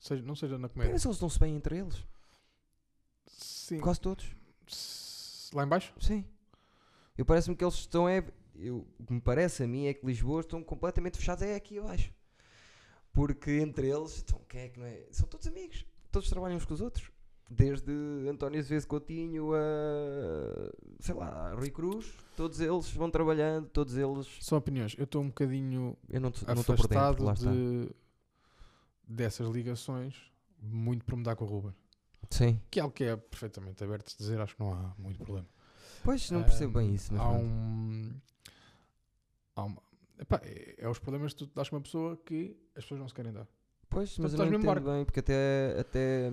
Seja, 0.00 0.22
não 0.22 0.34
seja 0.34 0.56
na 0.58 0.68
comédia. 0.68 0.92
Mas 0.94 1.04
eles 1.04 1.18
dão-se 1.18 1.38
bem 1.38 1.54
entre 1.54 1.78
eles. 1.78 2.06
Sim. 3.26 3.80
Quase 3.80 4.00
todos. 4.00 4.26
S- 4.66 5.54
Lá 5.54 5.64
em 5.64 5.68
baixo? 5.68 5.92
Sim. 6.00 6.24
Eu 7.16 7.24
parece-me 7.24 7.56
que 7.56 7.64
eles 7.64 7.74
estão 7.74 8.08
é. 8.08 8.24
Eu, 8.54 8.86
o 8.98 9.04
que 9.04 9.12
me 9.12 9.20
parece 9.20 9.62
a 9.62 9.66
mim 9.66 9.86
é 9.86 9.94
que 9.94 10.04
Lisboa 10.06 10.40
estão 10.40 10.62
completamente 10.62 11.16
fechados 11.18 11.42
é 11.42 11.54
aqui 11.54 11.78
abaixo. 11.78 12.12
Porque 13.12 13.50
entre 13.52 13.88
eles, 13.88 14.20
então, 14.20 14.40
quem 14.48 14.62
é 14.62 14.68
que 14.68 14.78
não 14.78 14.86
é? 14.86 15.06
São 15.10 15.26
todos 15.28 15.46
amigos. 15.46 15.84
Todos 16.10 16.28
trabalham 16.28 16.56
uns 16.56 16.64
com 16.64 16.74
os 16.74 16.80
outros. 16.80 17.10
Desde 17.50 17.90
António 18.28 18.58
Azevedo 18.58 18.86
Coutinho 18.86 19.54
a. 19.54 20.70
sei 21.00 21.14
lá, 21.14 21.50
a 21.50 21.54
Rui 21.54 21.70
Cruz. 21.70 22.12
Todos 22.36 22.60
eles 22.60 22.90
vão 22.90 23.10
trabalhando, 23.10 23.68
todos 23.68 23.96
eles. 23.96 24.26
São 24.40 24.58
opiniões. 24.58 24.94
Eu 24.98 25.04
estou 25.04 25.22
um 25.22 25.28
bocadinho 25.28 25.96
Eu 26.10 26.20
não 26.20 26.30
dentro, 26.30 26.74
afastado 26.74 27.24
lá 27.24 27.32
está. 27.32 27.50
de, 27.50 27.90
dessas 29.08 29.48
ligações, 29.48 30.14
muito 30.60 31.04
por 31.06 31.16
mudar 31.16 31.36
com 31.36 31.44
o 31.44 31.48
Ruben. 31.48 31.74
Sim. 32.30 32.60
Que 32.70 32.80
é 32.80 32.82
algo 32.82 32.94
que 32.94 33.04
é 33.04 33.16
perfeitamente 33.16 33.82
aberto 33.82 34.10
de 34.10 34.18
dizer, 34.18 34.38
acho 34.40 34.54
que 34.54 34.60
não 34.60 34.72
há 34.74 34.94
muito 34.98 35.18
problema. 35.18 35.48
Pois, 36.04 36.30
não 36.30 36.42
percebo 36.42 36.78
bem 36.78 36.90
Um, 36.90 36.94
isso. 36.94 37.12
Mas 37.14 37.22
há 37.22 37.30
um. 37.30 38.12
Há 39.56 39.64
uma, 39.64 39.82
epá, 40.18 40.40
é, 40.44 40.74
é 40.78 40.88
os 40.88 40.98
problemas 40.98 41.32
que 41.32 41.38
tu 41.46 41.50
dás 41.54 41.68
com 41.70 41.76
uma 41.76 41.82
pessoa 41.82 42.16
que 42.26 42.56
as 42.76 42.84
pessoas 42.84 43.00
não 43.00 43.08
se 43.08 43.14
querem 43.14 43.32
dar. 43.32 43.46
Pois, 43.90 44.18
mas 44.18 44.32
eu 44.32 44.36
estás 44.36 44.50
não 44.50 44.58
entendo 44.58 44.90
bem, 44.90 45.04
porque 45.04 45.20
até. 45.20 45.76
até 45.78 46.30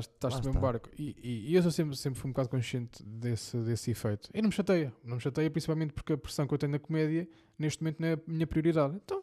Estás 0.00 0.36
no 0.38 0.46
mesmo 0.46 0.60
barco. 0.60 0.90
E, 0.98 1.16
e, 1.22 1.50
e 1.50 1.54
eu 1.54 1.62
sou 1.62 1.70
sempre, 1.70 1.96
sempre 1.96 2.18
fui 2.18 2.28
um 2.28 2.32
bocado 2.32 2.48
consciente 2.48 3.02
desse, 3.04 3.56
desse 3.58 3.92
efeito. 3.92 4.28
E 4.34 4.42
não 4.42 4.48
me 4.48 4.54
chateia. 4.54 4.92
Não 5.04 5.16
me 5.16 5.22
chateia 5.22 5.48
principalmente 5.50 5.92
porque 5.92 6.12
a 6.14 6.18
pressão 6.18 6.46
que 6.46 6.54
eu 6.54 6.58
tenho 6.58 6.72
na 6.72 6.78
comédia 6.80 7.28
neste 7.58 7.82
momento 7.82 8.00
não 8.00 8.08
é 8.08 8.12
a 8.14 8.18
minha 8.26 8.46
prioridade. 8.46 8.96
Então, 8.96 9.22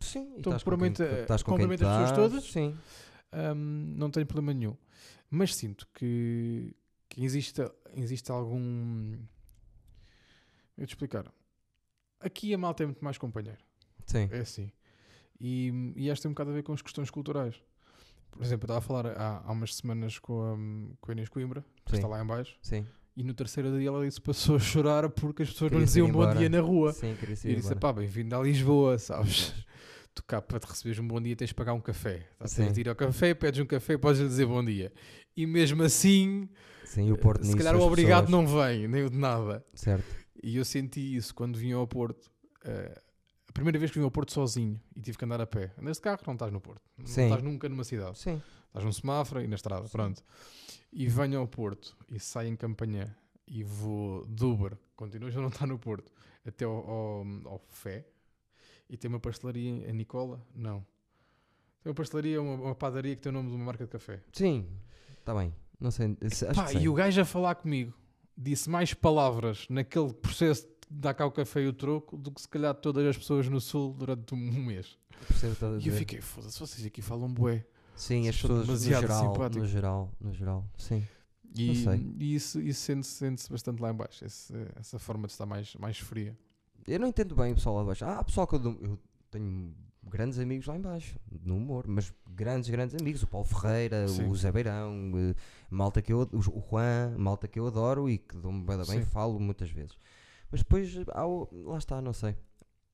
sim, 0.00 0.34
Então, 0.36 0.52
estás 0.52 0.62
puramente, 0.62 1.02
estás 1.02 1.42
as 1.42 2.10
pessoas 2.10 2.12
todas. 2.12 2.44
Sim. 2.44 2.76
hum, 3.32 3.94
não 3.96 4.10
tenho 4.10 4.26
problema 4.26 4.52
nenhum. 4.52 4.76
Mas 5.30 5.54
sinto 5.54 5.88
que, 5.94 6.76
que 7.08 7.24
existe, 7.24 7.62
existe 7.94 8.30
algum. 8.30 9.16
Eu 10.76 10.86
te 10.86 10.90
explicar. 10.90 11.32
Aqui 12.20 12.52
a 12.52 12.58
malta 12.58 12.82
é 12.82 12.86
muito 12.86 13.02
mais 13.02 13.16
companheiro. 13.16 13.58
Sim. 14.04 14.28
É 14.30 14.40
assim. 14.40 14.70
E, 15.40 15.92
e 15.96 16.08
esta 16.10 16.22
tem 16.22 16.30
um 16.30 16.34
bocado 16.34 16.50
a 16.50 16.54
ver 16.54 16.62
com 16.62 16.72
as 16.72 16.82
questões 16.82 17.10
culturais. 17.10 17.54
Por 18.30 18.42
exemplo, 18.42 18.64
eu 18.64 18.76
estava 18.76 18.78
a 18.78 18.82
falar 18.82 19.06
há, 19.18 19.42
há 19.46 19.52
umas 19.52 19.74
semanas 19.74 20.18
com 20.18 20.42
a, 20.42 20.96
com 21.00 21.10
a 21.10 21.14
Inês 21.14 21.28
Coimbra, 21.28 21.64
que 21.84 21.90
Sim. 21.92 21.96
está 21.96 22.08
lá 22.08 22.22
em 22.22 22.26
baixo, 22.26 22.56
Sim. 22.60 22.84
e 23.16 23.22
no 23.22 23.32
terceiro 23.32 23.78
dia 23.78 23.88
ela 23.88 24.04
disse 24.04 24.20
passou 24.20 24.56
a 24.56 24.58
chorar 24.58 25.08
porque 25.08 25.42
as 25.42 25.50
pessoas 25.50 25.70
não 25.72 25.78
Queria 25.78 25.80
lhe 25.80 25.86
diziam 25.86 26.08
ir 26.08 26.12
bom 26.12 26.34
dia 26.34 26.48
na 26.50 26.60
rua. 26.60 26.92
Sim, 26.92 27.14
queria 27.18 27.32
E 27.32 27.36
ser 27.36 27.50
eu 27.52 27.56
disse, 27.56 27.74
pá, 27.76 27.92
bem-vindo 27.92 28.34
a 28.36 28.42
Lisboa, 28.42 28.98
sabes? 28.98 29.54
tu 30.14 30.22
cá 30.24 30.40
para 30.42 30.58
te 30.58 30.66
receberes 30.66 30.98
um 30.98 31.06
bom 31.08 31.20
dia 31.20 31.34
tens 31.36 31.48
de 31.48 31.54
pagar 31.54 31.72
um 31.74 31.80
café. 31.80 32.26
Tá? 32.38 32.46
Tens 32.46 32.72
de 32.74 32.80
ir 32.80 32.88
ao 32.88 32.94
café, 32.96 33.32
pedes 33.34 33.60
um 33.60 33.66
café, 33.66 33.96
podes 33.98 34.20
lhe 34.20 34.28
dizer 34.28 34.46
bom 34.46 34.62
dia. 34.64 34.92
E 35.36 35.46
mesmo 35.46 35.82
assim, 35.82 36.48
Sim, 36.84 37.10
o 37.12 37.16
Porto 37.18 37.44
se 37.44 37.56
calhar 37.56 37.74
o 37.76 37.80
obrigado 37.82 38.26
pessoas- 38.26 38.46
não 38.46 38.62
vem, 38.62 38.86
nem 38.88 39.04
o 39.04 39.10
de 39.10 39.16
nada. 39.16 39.64
Certo. 39.74 40.04
E 40.42 40.56
eu 40.58 40.64
senti 40.64 41.16
isso 41.16 41.34
quando 41.34 41.56
vim 41.58 41.72
ao 41.72 41.86
Porto. 41.86 42.30
a 42.64 43.05
primeira 43.56 43.78
vez 43.78 43.90
que 43.90 43.98
vim 43.98 44.04
ao 44.04 44.10
Porto 44.10 44.32
sozinho 44.32 44.80
e 44.94 45.00
tive 45.00 45.16
que 45.16 45.24
andar 45.24 45.40
a 45.40 45.46
pé. 45.46 45.72
Andas 45.78 45.96
de 45.96 46.02
carro, 46.02 46.20
não 46.26 46.34
estás 46.34 46.52
no 46.52 46.60
Porto. 46.60 46.82
Não 46.98 47.06
Sim. 47.06 47.24
estás 47.24 47.42
nunca 47.42 47.68
numa 47.68 47.84
cidade. 47.84 48.18
Sim. 48.18 48.40
Estás 48.66 48.84
num 48.84 48.92
semáforo 48.92 49.40
e 49.42 49.48
na 49.48 49.54
estrada, 49.56 49.88
pronto. 49.88 50.22
E 50.92 51.08
venho 51.08 51.40
ao 51.40 51.48
Porto 51.48 51.96
e 52.10 52.20
saio 52.20 52.50
em 52.50 52.56
campanha 52.56 53.16
e 53.46 53.64
vou 53.64 54.26
de 54.26 54.44
Uber, 54.44 54.76
continuas 54.94 55.36
a 55.36 55.40
não 55.40 55.48
estar 55.48 55.66
no 55.66 55.78
Porto, 55.78 56.12
até 56.44 56.64
ao, 56.64 56.72
ao, 56.72 57.26
ao 57.46 57.58
Fé. 57.68 58.06
E 58.88 58.96
tem 58.96 59.08
uma 59.08 59.18
pastelaria 59.18 59.88
em 59.88 59.92
Nicola? 59.92 60.40
Não. 60.54 60.80
Tem 61.82 61.90
uma 61.90 61.94
pastelaria, 61.94 62.40
uma, 62.40 62.54
uma 62.54 62.74
padaria 62.74 63.16
que 63.16 63.22
tem 63.22 63.30
o 63.30 63.32
nome 63.32 63.48
de 63.48 63.56
uma 63.56 63.64
marca 63.64 63.84
de 63.84 63.90
café. 63.90 64.22
Sim. 64.32 64.68
Está 65.18 65.34
bem. 65.34 65.54
Não 65.80 65.90
sei. 65.90 66.16
Acho 66.22 66.54
Pá, 66.54 66.66
sei. 66.66 66.82
e 66.82 66.88
o 66.88 66.94
gajo 66.94 67.20
a 67.20 67.24
falar 67.24 67.54
comigo 67.56 67.92
disse 68.36 68.68
mais 68.68 68.92
palavras 68.92 69.66
naquele 69.70 70.12
processo 70.12 70.66
dar 70.90 71.14
cá 71.14 71.26
o 71.26 71.30
café 71.32 71.62
e 71.62 71.66
o 71.68 71.72
troco 71.72 72.16
do 72.16 72.30
que 72.30 72.40
se 72.40 72.48
calhar 72.48 72.74
todas 72.74 73.04
as 73.06 73.16
pessoas 73.16 73.48
no 73.48 73.60
Sul 73.60 73.92
durante 73.94 74.34
um 74.34 74.38
mês. 74.64 74.98
A 75.12 75.78
E 75.84 75.88
eu 75.88 75.94
fiquei, 75.94 76.20
foda-se, 76.20 76.58
vocês 76.58 76.86
aqui 76.86 77.00
falam 77.02 77.28
bué. 77.32 77.64
Sim, 77.94 78.28
as 78.28 78.36
pessoas 78.36 78.68
no 78.68 78.76
geral, 78.76 79.34
no 79.54 79.66
geral, 79.66 80.12
no 80.20 80.32
geral, 80.34 80.64
sim. 80.76 81.02
E, 81.54 81.72
e 82.18 82.34
isso, 82.34 82.60
isso 82.60 82.82
sente-se 82.82 83.14
sente-se 83.14 83.50
bastante 83.50 83.80
lá 83.80 83.90
em 83.90 83.94
baixo, 83.94 84.22
esse- 84.24 84.52
essa 84.78 84.98
forma 84.98 85.26
de 85.26 85.32
estar 85.32 85.46
mais, 85.46 85.74
mais 85.76 85.98
fria. 85.98 86.36
Eu 86.86 87.00
não 87.00 87.08
entendo 87.08 87.34
bem 87.34 87.52
o 87.52 87.54
pessoal 87.54 87.76
lá 87.76 87.80
de 87.82 87.86
baixo. 87.86 88.04
Ah, 88.04 88.22
pessoal 88.22 88.46
que 88.46 88.56
eu, 88.56 88.78
eu 88.82 88.98
tenho 89.30 89.74
grandes 90.06 90.38
amigos 90.38 90.66
lá 90.66 90.76
em 90.76 90.80
baixo, 90.82 91.18
no 91.42 91.56
humor, 91.56 91.86
mas 91.88 92.12
grandes, 92.30 92.68
grandes 92.68 92.94
amigos. 93.00 93.22
O 93.22 93.26
Paulo 93.26 93.46
Ferreira, 93.46 94.06
Sim. 94.06 94.28
o 94.28 94.36
Zé 94.36 94.52
Beirão, 94.52 94.92
eh, 95.16 95.34
malta 95.70 96.02
que 96.02 96.12
eu, 96.12 96.28
o 96.30 96.42
Juan, 96.42 97.16
malta 97.16 97.48
que 97.48 97.58
eu 97.58 97.66
adoro 97.66 98.08
e 98.10 98.18
que 98.18 98.36
dou-me 98.36 98.62
bem, 98.62 98.76
bem 98.76 98.84
Sim. 98.84 99.00
falo 99.06 99.40
muitas 99.40 99.70
vezes. 99.70 99.96
Mas 100.50 100.60
depois, 100.60 100.94
há 101.12 101.26
o- 101.26 101.48
lá 101.66 101.78
está, 101.78 102.00
não 102.00 102.12
sei. 102.12 102.36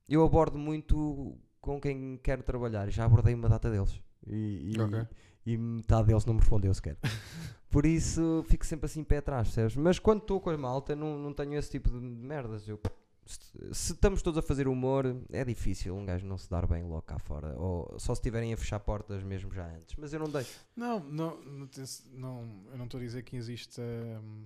Eu 0.09 0.25
abordo 0.25 0.59
muito 0.59 1.37
com 1.61 1.81
quem 1.81 2.17
quero 2.23 2.43
trabalhar 2.43 2.89
já 2.91 3.05
abordei 3.05 3.35
uma 3.35 3.49
data 3.49 3.71
deles. 3.71 4.01
E, 4.27 4.73
e, 4.77 4.81
Ok. 4.81 5.07
e 5.47 5.57
metade 5.57 6.09
deles 6.09 6.25
não 6.25 6.35
me 6.35 6.41
respondeu 6.41 6.73
sequer. 6.75 6.97
Por 7.71 7.87
isso 7.87 8.45
fico 8.49 8.67
sempre 8.67 8.87
assim 8.87 9.03
pé 9.03 9.19
atrás, 9.19 9.49
percebes? 9.49 9.77
Mas 9.77 9.99
quando 9.99 10.21
estou 10.21 10.41
com 10.41 10.51
a 10.51 10.59
malta 10.59 10.95
não, 10.95 11.19
não 11.19 11.33
tenho 11.33 11.55
esse 11.55 11.71
tipo 11.71 11.89
de 11.91 11.97
merdas. 11.99 12.69
Eu, 12.69 12.79
se, 13.25 13.93
estamos 13.93 14.21
todos 14.21 14.39
a 14.39 14.43
fazer 14.43 14.69
humor, 14.69 15.17
é 15.31 15.45
difícil 15.45 15.97
um 15.97 16.05
gajo 16.05 16.27
não 16.27 16.37
se 16.37 16.51
dar 16.51 16.67
bem 16.67 16.83
logo 16.83 17.03
cá 17.03 17.19
fora. 17.19 17.55
Ou 17.59 17.99
só 17.99 18.15
se 18.15 18.21
estiverem 18.21 18.53
a 18.53 18.57
fechar 18.57 18.79
portas 18.81 19.23
mesmo 19.23 19.53
já 19.55 19.67
antes. 19.67 19.95
Mas 19.97 20.13
eu 20.13 20.21
não 20.21 20.29
deixo. 20.29 20.59
Não, 20.77 21.01
não, 21.01 21.41
não, 21.43 21.69
não, 22.13 22.65
eu 22.73 22.77
não 22.79 22.85
estou 22.85 22.99
a 22.99 23.03
dizer 23.03 23.23
que 23.23 23.37
exista. 23.37 23.81
hum, 23.83 24.45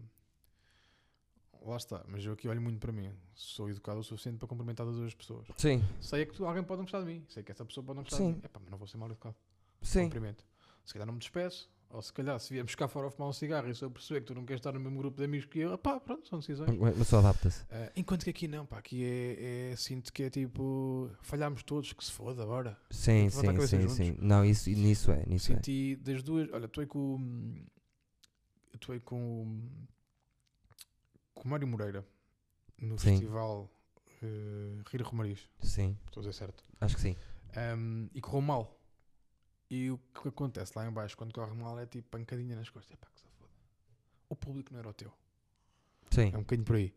lá 1.70 1.76
está, 1.76 2.04
mas 2.08 2.24
eu 2.24 2.32
aqui 2.32 2.48
olho 2.48 2.60
muito 2.60 2.78
para 2.78 2.92
mim. 2.92 3.10
Sou 3.34 3.68
educado 3.70 4.00
o 4.00 4.04
suficiente 4.04 4.38
para 4.38 4.48
cumprimentar 4.48 4.86
as 4.86 4.94
duas 4.96 5.14
pessoas. 5.14 5.46
Sim, 5.56 5.82
Sei 6.00 6.22
é 6.22 6.26
que 6.26 6.42
alguém 6.42 6.62
pode 6.64 6.78
não 6.78 6.84
gostar 6.84 7.00
de 7.00 7.06
mim, 7.06 7.24
sei 7.28 7.42
que 7.42 7.52
essa 7.52 7.64
pessoa 7.64 7.84
pode 7.84 7.96
não 7.96 8.02
gostar 8.04 8.16
Sim. 8.18 8.30
de 8.32 8.36
mim. 8.38 8.42
Epá, 8.44 8.60
mas 8.60 8.70
não 8.70 8.78
vou 8.78 8.86
ser 8.86 8.96
mal 8.96 9.08
educado. 9.08 9.34
sim. 9.82 10.04
Cumprimento. 10.04 10.44
Se 10.84 10.92
calhar 10.92 11.06
não 11.06 11.14
me 11.14 11.18
despeço, 11.20 11.68
ou 11.90 12.00
se 12.02 12.12
calhar 12.12 12.38
se 12.38 12.52
viemos 12.52 12.74
cá 12.74 12.86
fora 12.88 13.08
a 13.08 13.10
fumar 13.10 13.28
um 13.28 13.32
cigarro 13.32 13.68
e 13.68 13.74
se 13.74 13.82
eu 13.84 13.90
perceber 13.90 14.20
que 14.20 14.26
tu 14.26 14.34
não 14.34 14.44
queres 14.44 14.60
estar 14.60 14.72
no 14.72 14.78
mesmo 14.80 14.98
grupo 14.98 15.16
de 15.18 15.24
amigos 15.24 15.46
que 15.46 15.58
eu, 15.60 15.76
pá, 15.78 15.98
pronto, 16.00 16.28
são 16.28 16.38
decisões. 16.38 16.76
Mas 16.78 17.08
só 17.08 17.18
adapta-se. 17.18 17.64
Ah, 17.70 17.90
enquanto 17.96 18.24
que 18.24 18.30
aqui 18.30 18.46
não, 18.48 18.64
pá, 18.66 18.78
aqui 18.78 19.04
é, 19.04 19.70
é 19.72 19.76
sinto 19.76 20.12
que 20.12 20.24
é 20.24 20.30
tipo, 20.30 21.10
falhámos 21.22 21.62
todos, 21.64 21.92
que 21.92 22.04
se 22.04 22.12
foda 22.12 22.42
agora. 22.42 22.76
Sim, 22.90 23.28
sim, 23.30 23.40
sim, 23.66 23.80
juntos. 23.80 23.94
sim. 23.96 24.16
Não, 24.20 24.44
isso, 24.44 24.70
nisso 24.70 25.10
é, 25.10 25.24
nisso 25.26 25.52
é. 25.52 25.56
Senti 25.56 25.96
das 25.96 26.22
duas, 26.22 26.48
olha, 26.52 26.66
estou 26.66 26.80
aí 26.82 26.86
com 26.86 26.98
o- 27.16 27.56
eu 28.72 28.76
estou 28.76 28.92
aí 28.92 29.00
com 29.00 29.42
o- 29.44 29.88
com 31.46 31.50
Mário 31.50 31.66
Moreira 31.68 32.04
no 32.76 32.98
Sim. 32.98 33.10
festival 33.10 33.70
uh, 34.22 34.82
Rir 34.90 35.02
Romariz, 35.02 35.48
Sim, 35.60 35.96
estou 36.06 36.20
a 36.20 36.22
dizer 36.26 36.32
certo. 36.32 36.64
acho 36.80 36.96
que 36.96 37.00
sim. 37.00 37.16
Um, 37.56 38.08
e 38.12 38.20
correu 38.20 38.42
mal. 38.42 38.80
E 39.70 39.90
o 39.90 39.98
que 39.98 40.28
acontece 40.28 40.72
lá 40.76 40.86
em 40.86 40.92
baixo 40.92 41.16
quando 41.16 41.32
corre 41.32 41.54
mal 41.54 41.78
é 41.78 41.86
tipo 41.86 42.08
pancadinha 42.08 42.54
nas 42.56 42.68
costas. 42.68 42.92
Epá, 42.92 43.06
que 43.14 43.20
se 43.20 43.26
foda. 43.38 43.50
O 44.28 44.36
público 44.36 44.72
não 44.72 44.80
era 44.80 44.88
o 44.88 44.92
teu. 44.92 45.12
Sim, 46.10 46.30
É 46.34 46.36
um 46.36 46.40
bocadinho 46.40 46.66
por 46.66 46.76
aí. 46.76 46.92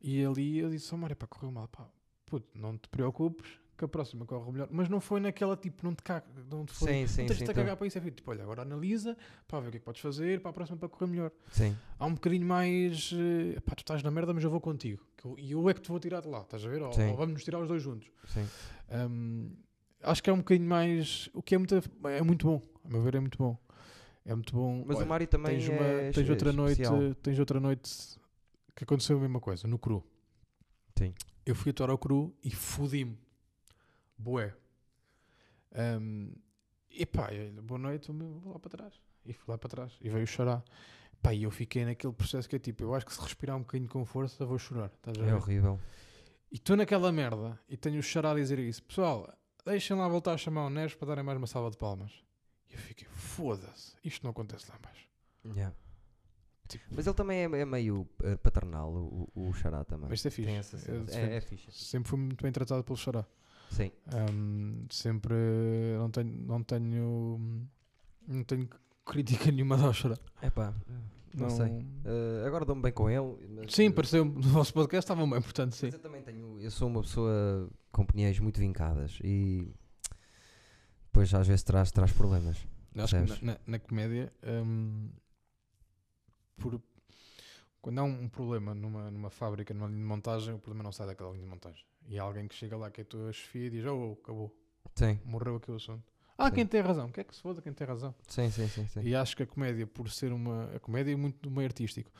E 0.00 0.24
ali 0.24 0.58
eu 0.58 0.70
disse, 0.70 0.92
oh 0.94 0.98
Mário, 0.98 1.14
pá, 1.14 1.26
correu 1.26 1.52
mal. 1.52 1.68
Pá, 1.68 1.86
puto, 2.26 2.48
não 2.58 2.76
te 2.76 2.88
preocupes, 2.88 3.59
que 3.80 3.84
a 3.86 3.88
próxima 3.88 4.26
corre 4.26 4.52
melhor. 4.52 4.68
Mas 4.70 4.88
não 4.88 5.00
foi 5.00 5.18
naquela 5.20 5.56
tipo, 5.56 5.82
não 5.84 5.94
te 5.94 6.02
caga, 6.02 6.26
não 6.50 6.64
te 6.66 6.72
foi. 6.74 6.88
sim, 6.92 7.06
sim. 7.06 7.20
não 7.22 7.26
tens 7.28 7.28
sim, 7.28 7.32
de 7.32 7.36
te 7.38 7.42
então- 7.44 7.54
cagar 7.54 7.76
para 7.76 7.86
isso. 7.86 7.96
É 7.98 8.00
tipo, 8.02 8.30
olha, 8.30 8.42
agora 8.42 8.62
analisa, 8.62 9.16
para 9.48 9.60
ver 9.60 9.68
o 9.68 9.70
que 9.70 9.76
é 9.78 9.80
que 9.80 9.84
podes 9.86 10.00
fazer, 10.02 10.40
para 10.40 10.50
a 10.50 10.52
próxima 10.52 10.76
para 10.78 10.88
correr 10.88 11.10
melhor. 11.10 11.32
sim. 11.50 11.74
Há 11.98 12.06
um 12.06 12.14
bocadinho 12.14 12.46
mais, 12.46 13.10
eh, 13.14 13.58
pá, 13.60 13.74
tu 13.74 13.80
estás 13.80 14.02
na 14.02 14.10
merda, 14.10 14.32
mas 14.34 14.44
eu 14.44 14.50
vou 14.50 14.60
contigo. 14.60 15.02
Que 15.16 15.24
eu- 15.26 15.38
E 15.38 15.52
eu, 15.52 15.68
é 15.70 15.74
que 15.74 15.80
te 15.80 15.88
vou 15.88 15.98
tirar 15.98 16.20
de 16.20 16.28
lá, 16.28 16.42
estás 16.42 16.64
a 16.64 16.68
ver? 16.68 16.82
Ou, 16.82 16.88
ou 16.88 17.16
vamos 17.16 17.32
nos 17.34 17.44
tirar 17.44 17.58
os 17.60 17.68
dois 17.68 17.82
juntos. 17.82 18.10
sim. 18.28 18.46
Um, 18.92 19.50
acho 20.02 20.22
que 20.22 20.28
é 20.30 20.32
um 20.32 20.38
bocadinho 20.38 20.68
mais. 20.68 21.28
O 21.32 21.42
que 21.42 21.54
é 21.54 21.58
muito, 21.58 21.74
é 22.04 22.22
muito 22.22 22.46
bom. 22.46 22.62
A 22.84 22.88
meu 22.88 23.02
ver, 23.02 23.14
é 23.14 23.20
muito 23.20 23.38
bom. 23.38 23.56
É 24.24 24.34
muito 24.34 24.54
bom. 24.54 24.84
Mas 24.86 24.98
Olha, 24.98 25.06
o 25.06 25.08
Mário 25.08 25.26
também 25.26 25.58
tens, 25.58 25.68
uma, 25.68 25.76
é 25.82 26.10
tens, 26.12 26.28
outra 26.28 26.50
especial. 26.50 26.96
noite, 26.96 27.16
tens 27.22 27.38
outra 27.38 27.58
noite 27.60 27.90
que 28.76 28.84
aconteceu 28.84 29.16
a 29.16 29.20
mesma 29.20 29.40
coisa, 29.40 29.66
no 29.66 29.78
cru. 29.78 30.04
Sim. 30.98 31.14
Eu 31.46 31.54
fui 31.54 31.70
atuar 31.70 31.88
ao 31.90 31.96
cru 31.98 32.34
e 32.44 32.50
fodi-me. 32.50 33.16
Boé. 34.20 34.54
Um, 35.72 36.34
e 36.90 37.06
pá, 37.06 37.32
eu, 37.32 37.62
boa 37.62 37.78
noite, 37.78 38.12
vou 38.12 38.52
lá 38.52 38.58
para 38.58 38.70
trás. 38.70 38.94
E 39.24 39.32
fui 39.32 39.44
lá 39.48 39.56
para 39.58 39.68
trás. 39.68 39.96
E 40.00 40.08
veio 40.10 40.26
chorar. 40.26 40.62
Pá, 41.22 41.32
e 41.32 41.44
eu 41.44 41.50
fiquei 41.50 41.84
naquele 41.84 42.12
processo 42.12 42.48
que 42.48 42.56
é 42.56 42.58
tipo, 42.58 42.82
eu 42.82 42.94
acho 42.94 43.06
que 43.06 43.14
se 43.14 43.20
respirar 43.20 43.56
um 43.56 43.60
bocadinho 43.60 43.88
com 43.88 44.04
força, 44.04 44.44
vou 44.44 44.58
chorar. 44.58 44.90
É 45.26 45.34
horrível. 45.34 45.80
E 46.50 46.56
estou 46.56 46.76
naquela 46.76 47.10
merda 47.10 47.58
e 47.68 47.76
tenho 47.76 47.98
o 47.98 48.02
xará 48.02 48.32
a 48.32 48.34
dizer 48.34 48.58
isso. 48.58 48.82
Pessoal, 48.82 49.32
deixem 49.64 49.96
lá 49.96 50.06
voltar 50.08 50.34
a 50.34 50.38
chamar 50.38 50.66
o 50.66 50.70
Neres 50.70 50.94
para 50.94 51.08
darem 51.08 51.24
mais 51.24 51.38
uma 51.38 51.46
salva 51.46 51.70
de 51.70 51.78
palmas. 51.78 52.12
E 52.68 52.74
eu 52.74 52.78
fiquei, 52.78 53.06
foda-se, 53.08 53.94
isto 54.04 54.22
não 54.24 54.32
acontece 54.32 54.66
lá 54.70 54.78
baixo. 54.82 55.08
Yeah. 55.44 55.74
Tipo, 56.68 56.84
Mas 56.90 57.06
ele 57.06 57.16
também 57.16 57.38
é, 57.38 57.60
é 57.60 57.64
meio 57.64 58.08
eh, 58.22 58.36
paternal, 58.36 58.92
o, 58.92 59.28
o 59.34 59.52
Xará 59.52 59.84
também. 59.84 60.08
Mas 60.08 60.18
isto 60.18 60.28
é 60.28 60.30
fixe. 60.30 60.46
Tem 60.46 60.56
essa 60.58 60.78
cena. 60.78 61.04
Eu 61.10 61.14
é, 61.14 61.36
é 61.36 61.40
fixe. 61.40 61.72
Sempre 61.72 62.10
fui 62.10 62.18
muito 62.18 62.42
bem 62.42 62.52
tratado 62.52 62.84
pelo 62.84 62.96
xará. 62.96 63.26
Sim. 63.70 63.90
Ahm, 64.12 64.84
sempre 64.90 65.34
não 65.96 66.10
tenho, 66.10 66.30
não 66.42 66.62
tenho, 66.62 67.68
não 68.28 68.44
tenho 68.44 68.68
crítica 69.06 69.50
nenhuma 69.52 69.80
ao 69.80 69.92
xará. 69.94 70.18
Epá, 70.42 70.74
não, 71.34 71.48
sei. 71.48 71.68
Eh, 72.04 72.44
agora 72.46 72.64
dou-me 72.64 72.82
bem 72.82 72.92
com 72.92 73.08
ele. 73.08 73.48
mas, 73.54 73.72
Sim, 73.72 73.86
eh, 73.86 73.90
pareceu 73.92 74.24
no 74.24 74.42
vosso 74.42 74.74
podcast 74.74 75.04
estavam 75.04 75.30
bem, 75.30 75.40
portanto 75.40 75.72
sim. 75.76 75.86
Mas 75.86 75.94
eu 75.94 76.00
também 76.00 76.20
tenho. 76.22 76.60
Eu 76.60 76.70
sou 76.70 76.88
uma 76.88 77.00
pessoa 77.02 77.70
com 77.92 78.02
opiniões 78.02 78.38
muito 78.40 78.58
vincadas 78.58 79.18
e. 79.22 79.72
Depois 81.06 81.32
às 81.34 81.46
vezes 81.46 81.62
traz, 81.62 81.90
traz 81.90 82.12
problemas. 82.12 82.56
Acho 82.96 83.16
que 83.24 83.44
na, 83.44 83.52
na- 83.54 83.60
na 83.66 83.78
comédia, 83.78 84.32
hum, 84.44 85.08
por- 86.56 86.80
quando 87.80 87.98
há 87.98 88.04
um, 88.04 88.22
um 88.24 88.28
problema 88.28 88.74
numa, 88.74 89.10
numa 89.10 89.30
fábrica, 89.30 89.72
numa 89.74 89.86
linha 89.86 89.98
de 90.00 90.04
montagem, 90.06 90.54
o 90.54 90.58
problema 90.58 90.84
não 90.84 90.92
sai 90.92 91.06
daquela 91.06 91.30
linha 91.30 91.44
de 91.44 91.50
montagem. 91.50 91.84
E 92.10 92.18
há 92.18 92.24
alguém 92.24 92.48
que 92.48 92.54
chega 92.56 92.76
lá 92.76 92.90
que 92.90 93.00
é 93.00 93.04
a 93.04 93.06
tua 93.06 93.32
chefia 93.32 93.66
e 93.66 93.70
diz: 93.70 93.84
Oh, 93.86 94.18
acabou, 94.20 94.52
Sim, 94.96 95.20
morreu 95.24 95.56
aqui 95.56 95.70
o 95.70 95.76
assunto. 95.76 96.02
Ah, 96.36 96.48
Sim. 96.48 96.56
quem 96.56 96.66
tem 96.66 96.80
razão? 96.80 97.08
Quem 97.10 97.22
é 97.22 97.24
que 97.24 97.36
se 97.36 97.40
foda 97.40 97.62
quem 97.62 97.72
tem 97.72 97.86
razão? 97.86 98.12
sim, 98.26 98.50
sim, 98.50 98.66
sim. 98.66 98.88
sim. 98.88 99.00
E 99.02 99.14
acho 99.14 99.36
que 99.36 99.44
a 99.44 99.46
comédia, 99.46 99.86
por 99.86 100.10
ser 100.10 100.32
uma. 100.32 100.64
A 100.74 100.80
comédia 100.80 101.12
é 101.12 101.16
muito 101.16 101.38
do 101.40 101.50
meio 101.50 101.66
artístico, 101.68 102.10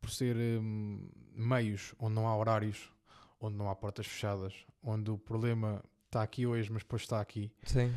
por 0.00 0.10
ser 0.10 0.36
hum, 0.36 1.08
meios 1.34 1.94
onde 1.98 2.14
não 2.14 2.28
há 2.28 2.36
horários, 2.36 2.92
onde 3.40 3.56
não 3.56 3.70
há 3.70 3.74
portas 3.74 4.06
fechadas, 4.06 4.54
onde 4.82 5.10
o 5.10 5.16
problema 5.16 5.82
está 6.06 6.22
aqui 6.22 6.46
hoje, 6.46 6.70
mas 6.70 6.82
depois 6.82 7.02
está 7.02 7.18
aqui, 7.18 7.50
Sim, 7.64 7.94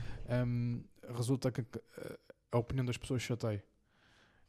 hum, 0.48 0.84
resulta 1.14 1.52
que 1.52 1.64
que, 1.64 1.82
a 2.52 2.58
opinião 2.58 2.86
das 2.86 2.96
pessoas 2.98 3.22
chateia. 3.22 3.62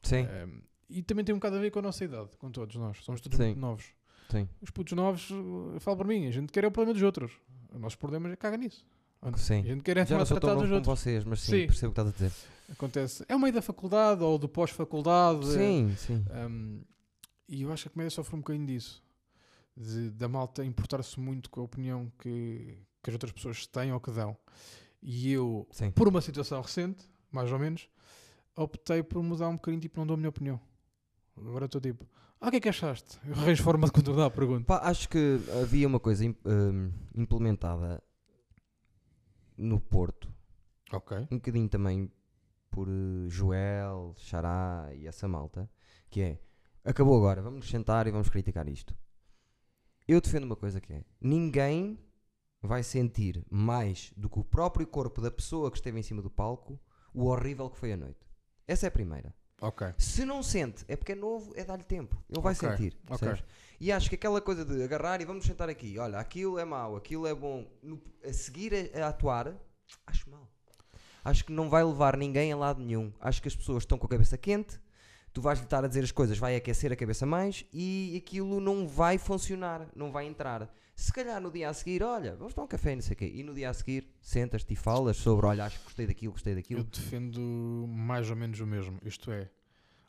sim, 0.02 0.24
Um, 0.24 0.62
e 0.88 1.02
também 1.02 1.24
tem 1.24 1.34
um 1.34 1.38
bocado 1.38 1.56
a 1.56 1.58
ver 1.60 1.70
com 1.70 1.78
a 1.78 1.82
nossa 1.82 2.04
idade, 2.04 2.36
com 2.36 2.50
todos 2.50 2.76
nós. 2.76 2.98
Somos 3.02 3.20
todos 3.20 3.38
muito 3.38 3.58
novos. 3.58 3.86
Sim. 4.32 4.48
Os 4.60 4.70
putos 4.70 4.92
novos, 4.94 5.30
eu 5.30 5.78
falo 5.80 5.98
para 5.98 6.08
mim, 6.08 6.26
a 6.26 6.30
gente 6.30 6.50
quer 6.52 6.64
é 6.64 6.66
o 6.66 6.70
problema 6.70 6.94
dos 6.94 7.02
outros. 7.02 7.32
Os 7.72 7.80
nossos 7.80 7.96
problemas 7.96 8.32
é 8.32 8.36
caga 8.36 8.56
nisso. 8.56 8.84
A 9.22 9.36
Sim. 9.38 9.62
gente 9.62 9.82
quer 9.84 9.96
é 9.98 10.04
Já 10.04 10.18
não 10.18 10.26
sou 10.26 10.40
tão 10.40 10.56
novo 10.56 10.68
como 10.68 10.82
vocês, 10.84 11.24
mas 11.24 11.40
sim, 11.40 11.52
Sim. 11.52 11.66
percebo 11.68 11.92
o 11.92 11.94
que 11.94 12.00
estás 12.00 12.08
a 12.08 12.10
dizer. 12.28 12.32
Acontece. 12.72 13.24
É 13.28 13.36
o 13.36 13.38
meio 13.38 13.54
da 13.54 13.62
faculdade 13.62 14.20
ou 14.24 14.36
do 14.36 14.48
pós-faculdade. 14.48 15.46
Sim, 15.46 15.94
sim. 15.96 16.24
Um, 16.50 16.80
e 17.48 17.62
eu 17.62 17.72
acho 17.72 17.84
que 17.84 17.88
a 17.88 17.92
comédia 17.92 18.10
sofre 18.10 18.34
um 18.34 18.40
bocadinho 18.40 18.66
disso. 18.66 19.00
De- 19.76 20.10
da 20.10 20.28
malta 20.28 20.64
importar-se 20.64 21.20
muito 21.20 21.48
com 21.50 21.60
a 21.60 21.64
opinião 21.64 22.10
que, 22.18 22.76
que 23.00 23.10
as 23.10 23.14
outras 23.14 23.30
pessoas 23.30 23.64
têm 23.66 23.92
ou 23.92 24.00
que 24.00 24.10
dão. 24.10 24.36
E 25.00 25.30
eu, 25.30 25.68
Sim. 25.70 25.92
por 25.92 26.08
uma 26.08 26.20
situação 26.20 26.60
recente, 26.60 27.08
mais 27.30 27.50
ou 27.52 27.58
menos, 27.60 27.88
optei 28.56 29.04
por 29.04 29.22
mudar 29.22 29.48
um 29.48 29.54
bocadinho, 29.54 29.80
tipo, 29.80 30.00
não 30.00 30.06
dou 30.06 30.14
a 30.14 30.16
minha 30.16 30.28
opinião. 30.30 30.60
Agora 31.36 31.66
estou 31.66 31.80
tipo, 31.80 32.04
ah, 32.42 32.48
o 32.48 32.50
que 32.50 32.56
é 32.56 32.60
que 32.60 32.68
achaste? 32.68 33.18
Eu 33.24 33.34
arranjo 33.34 33.62
forma 33.62 33.86
de 33.86 33.92
contornar 33.92 34.26
a 34.26 34.30
pergunta. 34.30 34.64
Pá, 34.64 34.80
acho 34.88 35.08
que 35.08 35.38
havia 35.62 35.86
uma 35.86 36.00
coisa 36.00 36.24
hum, 36.24 36.92
implementada 37.14 38.02
no 39.56 39.80
Porto, 39.80 40.32
Ok. 40.92 41.16
um 41.30 41.36
bocadinho 41.36 41.68
também 41.68 42.10
por 42.70 42.88
eh, 42.88 43.28
Joel, 43.28 44.14
Xará 44.16 44.90
e 44.94 45.06
essa 45.06 45.28
malta, 45.28 45.70
que 46.10 46.20
é 46.20 46.38
acabou 46.84 47.16
agora, 47.16 47.40
vamos 47.42 47.60
nos 47.60 47.70
sentar 47.70 48.06
e 48.06 48.10
vamos 48.10 48.28
criticar 48.28 48.68
isto. 48.68 48.96
Eu 50.08 50.20
defendo 50.20 50.44
uma 50.44 50.56
coisa 50.56 50.80
que 50.80 50.92
é 50.92 51.04
ninguém 51.20 51.98
vai 52.60 52.82
sentir 52.82 53.44
mais 53.50 54.12
do 54.16 54.28
que 54.28 54.38
o 54.40 54.44
próprio 54.44 54.86
corpo 54.86 55.20
da 55.20 55.30
pessoa 55.30 55.70
que 55.70 55.76
esteve 55.76 56.00
em 56.00 56.02
cima 56.02 56.22
do 56.22 56.30
palco 56.30 56.80
o 57.14 57.26
horrível 57.26 57.70
que 57.70 57.78
foi 57.78 57.92
a 57.92 57.96
noite. 57.96 58.26
Essa 58.66 58.86
é 58.86 58.88
a 58.88 58.92
primeira. 58.92 59.34
Se 59.98 60.24
não 60.24 60.42
sente, 60.42 60.84
é 60.88 60.96
porque 60.96 61.12
é 61.12 61.14
novo, 61.14 61.52
é 61.56 61.64
dar-lhe 61.64 61.84
tempo. 61.84 62.16
Ele 62.28 62.40
vai 62.40 62.52
Ok, 62.54 62.68
sentir. 62.68 62.98
E 63.80 63.90
acho 63.90 64.08
que 64.08 64.14
aquela 64.14 64.40
coisa 64.40 64.64
de 64.64 64.82
agarrar 64.82 65.20
e 65.20 65.24
vamos 65.24 65.44
sentar 65.44 65.68
aqui, 65.68 65.98
olha, 65.98 66.18
aquilo 66.18 66.58
é 66.58 66.64
mau, 66.64 66.94
aquilo 66.96 67.26
é 67.26 67.34
bom, 67.34 67.66
no- 67.82 68.00
a 68.24 68.32
seguir 68.32 68.72
a, 68.94 69.06
a 69.06 69.08
atuar, 69.08 69.54
acho 70.06 70.30
mal. 70.30 70.48
Acho 71.24 71.44
que 71.44 71.52
não 71.52 71.68
vai 71.70 71.82
levar 71.84 72.16
ninguém 72.16 72.52
a 72.52 72.56
lado 72.56 72.80
nenhum. 72.82 73.12
Acho 73.20 73.40
que 73.42 73.48
as 73.48 73.54
pessoas 73.56 73.82
estão 73.84 73.96
com 73.98 74.06
a 74.06 74.08
cabeça 74.08 74.36
quente, 74.38 74.80
tu 75.32 75.40
vais 75.40 75.58
lhe 75.58 75.64
estar 75.64 75.84
a 75.84 75.88
dizer 75.88 76.02
as 76.04 76.12
coisas, 76.12 76.38
vai 76.38 76.54
aquecer 76.56 76.92
a 76.92 76.96
cabeça 76.96 77.24
mais 77.26 77.64
e 77.72 78.14
aquilo 78.24 78.60
não 78.60 78.86
vai 78.86 79.18
funcionar, 79.18 79.88
não 79.94 80.10
vai 80.12 80.26
entrar. 80.26 80.72
Se 81.02 81.12
calhar 81.12 81.40
no 81.40 81.50
dia 81.50 81.68
a 81.68 81.74
seguir, 81.74 82.00
olha, 82.00 82.36
vamos 82.36 82.54
tomar 82.54 82.66
um 82.66 82.68
café, 82.68 82.94
não 82.94 83.02
sei 83.02 83.14
o 83.14 83.16
quê, 83.16 83.26
e 83.34 83.42
no 83.42 83.52
dia 83.52 83.70
a 83.70 83.74
seguir 83.74 84.06
sentas-te 84.20 84.72
e 84.72 84.76
falas 84.76 85.16
sobre, 85.16 85.46
olha, 85.46 85.64
acho 85.64 85.76
que 85.78 85.84
gostei 85.84 86.06
daquilo, 86.06 86.32
gostei 86.32 86.52
Eu 86.52 86.56
daquilo. 86.56 86.84
defendo 86.84 87.40
mais 87.88 88.30
ou 88.30 88.36
menos 88.36 88.60
o 88.60 88.66
mesmo. 88.66 89.00
Isto 89.04 89.32
é, 89.32 89.50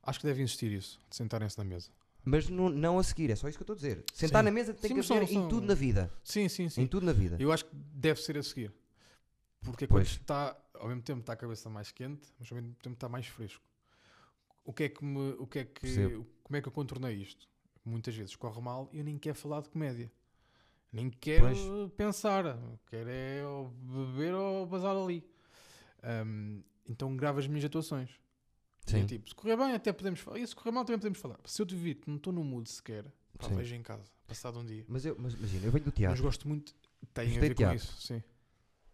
acho 0.03 0.19
que 0.19 0.27
deve 0.27 0.43
existir 0.43 0.71
isso, 0.71 0.99
de 1.09 1.15
sentarem-se 1.15 1.57
na 1.57 1.63
mesa. 1.63 1.89
Mas 2.23 2.47
não, 2.47 2.69
não 2.69 2.99
a 2.99 3.03
seguir, 3.03 3.31
é 3.31 3.35
só 3.35 3.49
isso 3.49 3.57
que 3.57 3.63
eu 3.63 3.73
estou 3.73 3.73
a 3.73 3.77
dizer. 3.77 4.03
Sentar 4.13 4.41
Sim. 4.41 4.45
na 4.45 4.51
mesa 4.51 4.71
tem 4.71 4.89
Sim, 4.89 5.01
que 5.01 5.13
haver 5.13 5.31
em 5.31 5.49
tudo 5.49 5.65
na 5.65 5.73
vida. 5.73 6.13
Sim, 6.23 6.47
sim, 6.47 6.69
sim. 6.69 6.81
Em 6.83 6.87
tudo 6.87 7.07
na 7.07 7.11
vida. 7.11 7.37
Eu 7.39 7.51
acho 7.51 7.65
que 7.65 7.75
deve 7.75 8.21
ser 8.21 8.37
a 8.37 8.43
seguir. 8.43 8.71
Porque 9.63 9.85
é 9.85 9.87
quando 9.87 10.03
Pois. 10.03 10.09
está, 10.09 10.55
ao 10.75 10.87
mesmo 10.89 11.01
tempo 11.01 11.21
está 11.21 11.33
a 11.33 11.35
cabeça 11.35 11.71
mais 11.71 11.91
quente, 11.91 12.27
mas 12.39 12.51
ao 12.51 12.55
mesmo 12.55 12.75
tempo 12.83 12.93
está 12.93 13.09
mais 13.09 13.25
fresco. 13.25 13.63
O 14.63 14.71
que 14.71 14.83
é 14.83 14.89
que 14.89 15.03
me, 15.03 15.31
o 15.39 15.47
que 15.47 15.57
é 15.57 15.65
que, 15.65 15.81
Percebo. 15.81 16.27
como 16.43 16.55
é 16.55 16.61
que 16.61 16.67
eu 16.67 16.71
contornei 16.71 17.15
isto? 17.15 17.49
Muitas 17.83 18.15
vezes 18.15 18.35
corre 18.35 18.61
mal 18.61 18.87
e 18.93 18.99
eu 18.99 19.03
nem 19.03 19.17
quero 19.17 19.35
falar 19.39 19.61
de 19.61 19.69
comédia. 19.69 20.11
Nem 20.93 21.09
quero 21.09 21.45
Pois. 21.47 21.91
pensar. 21.97 22.57
Quero 22.87 23.09
é 23.09 23.43
ou 23.45 23.67
beber 23.69 24.33
ou 24.35 24.65
bazar 24.67 24.95
ali. 24.95 25.27
Ahm, 26.03 26.61
então 26.87 27.15
gravo 27.17 27.39
as 27.39 27.47
minhas 27.47 27.65
atuações. 27.65 28.09
E 28.87 28.91
Sim. 28.91 29.05
tipo, 29.05 29.27
se 29.29 29.33
correr 29.35 29.57
bem 29.57 29.73
até 29.73 29.91
podemos 29.91 30.19
falar. 30.19 30.37
E 30.39 30.45
se 30.45 30.55
correr 30.55 30.71
mal 30.71 30.85
também 30.85 30.99
podemos 30.99 31.17
falar. 31.19 31.39
Se 31.45 31.61
eu 31.61 31.65
te 31.65 31.75
vir 31.75 31.95
que 31.95 32.09
não 32.09 32.17
estou 32.17 32.31
no 32.31 32.43
mood 32.43 32.69
sequer, 32.69 33.05
pá, 33.39 33.47
Sim. 33.49 33.55
vejo 33.55 33.73
em 33.75 33.81
casa, 33.81 34.11
passado 34.27 34.59
um 34.59 34.65
dia. 34.65 34.85
Mas, 34.87 35.05
eu, 35.05 35.15
mas 35.17 35.33
imagina, 35.33 35.65
eu 35.65 35.71
venho 35.71 35.85
do 35.85 35.87
Mas 35.89 35.95
teatro. 35.95 36.21
gosto 36.23 36.47
muito, 36.47 36.75
tem 37.13 37.23
a 37.23 37.27
Gostei 37.27 37.39
ver 37.41 37.49
de 37.49 37.55
com 37.55 37.57
teatro. 37.63 37.77
isso. 37.77 38.01
Sim. 38.01 38.21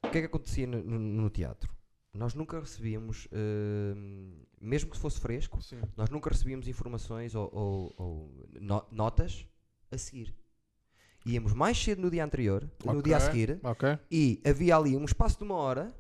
O 0.04 0.10
que 0.10 0.18
é 0.18 0.22
que 0.22 0.28
acontecia 0.28 0.66
no, 0.68 0.82
no- 0.84 1.00
no 1.00 1.30
teatro? 1.30 1.76
Nós 2.14 2.34
nunca 2.34 2.60
recebíamos, 2.60 3.28
hum, 3.32 4.44
mesmo 4.62 4.90
que 4.90 4.98
fosse 4.98 5.20
fresco, 5.20 5.62
Sim. 5.62 5.82
nós 5.98 6.10
nunca 6.10 6.30
recebíamos 6.30 6.68
informações 6.68 7.36
ou, 7.36 7.50
ou- 7.54 7.94
ou 7.98 8.48
no- 8.60 8.86
notas 8.92 9.46
a 9.92 9.98
seguir. 9.98 10.34
Íamos 11.30 11.54
mais 11.54 11.78
cedo 11.82 12.02
no 12.02 12.10
dia 12.10 12.24
anterior, 12.26 12.68
no 12.84 12.92
Ok, 12.94 13.04
dia 13.04 13.18
a 13.18 13.20
seguir, 13.20 13.60
Ok. 13.64 14.00
e 14.10 14.42
havia 14.46 14.76
ali 14.76 14.96
um 14.98 15.06
espaço 15.06 15.38
de 15.38 15.44
uma 15.44 15.56
hora 15.56 15.94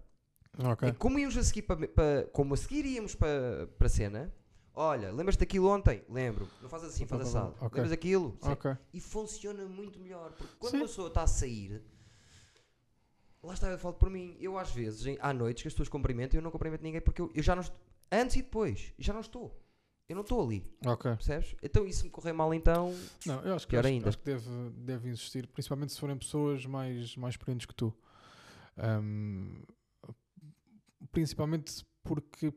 Ok. 0.61 0.89
E 0.89 0.91
como 0.93 1.17
íamos 1.19 1.37
a 1.37 1.43
seguir 1.43 1.61
para, 1.61 2.23
como 2.33 2.53
a 2.53 2.57
seguir 2.57 2.85
íamos 2.85 3.15
para, 3.15 3.67
para 3.77 3.87
a 3.87 3.89
cena, 3.89 4.33
olha, 4.73 5.09
lembras-te 5.11 5.39
daquilo 5.39 5.69
ontem? 5.69 6.03
Lembro. 6.09 6.49
Não 6.61 6.67
faz 6.67 6.83
assim, 6.83 7.05
faz 7.05 7.21
assado. 7.21 7.51
Ok. 7.61 7.69
Lembras 7.75 7.91
daquilo? 7.91 8.37
Sim. 8.41 8.51
Ok. 8.51 8.75
E 8.93 8.99
funciona 8.99 9.63
muito 9.65 9.99
melhor. 9.99 10.31
Porque 10.33 10.53
quando 10.59 10.71
Sim. 10.71 10.77
uma 10.79 10.87
pessoa 10.87 11.07
está 11.07 11.23
a 11.23 11.27
sair, 11.27 11.81
lá 13.41 13.53
está, 13.53 13.69
eu 13.69 13.77
falo 13.77 13.93
por 13.93 14.09
mim. 14.09 14.35
Eu 14.41 14.57
às 14.57 14.69
vezes, 14.71 15.05
em- 15.05 15.17
há 15.21 15.31
noites 15.31 15.61
que 15.61 15.67
as 15.69 15.73
pessoas 15.73 15.87
cumprimentam 15.87 16.37
e 16.37 16.39
eu 16.39 16.43
não 16.43 16.51
cumprimento 16.51 16.81
ninguém 16.81 16.99
porque 16.99 17.21
eu, 17.21 17.31
eu 17.33 17.43
já 17.43 17.55
não 17.55 17.61
estou. 17.61 17.79
Antes 18.11 18.35
e 18.35 18.41
depois, 18.41 18.91
já 18.99 19.13
não 19.13 19.21
estou. 19.21 19.57
Eu 20.09 20.15
não 20.15 20.23
estou 20.23 20.41
ali, 20.43 20.65
Ok. 20.85 21.11
percebes? 21.15 21.55
Então, 21.61 21.89
se 21.91 22.03
me 22.03 22.09
correr 22.09 22.33
mal, 22.33 22.51
então. 22.51 22.93
Não, 23.27 23.41
eu 23.41 23.53
acho 23.55 23.67
que, 23.67 23.71
Pior 23.71 23.81
acho, 23.81 23.87
ainda. 23.89 24.09
acho 24.09 24.17
que 24.17 24.25
deve, 24.25 24.49
deve 24.71 25.09
existir, 25.09 25.45
principalmente 25.47 25.93
se 25.93 25.99
forem 25.99 26.17
pessoas 26.17 26.65
mais, 26.65 27.15
mais 27.15 27.33
experientes 27.35 27.67
que 27.67 27.75
tu. 27.75 27.93
Ahm, 28.75 29.61
principalmente 31.11 31.85
porque 32.03 32.51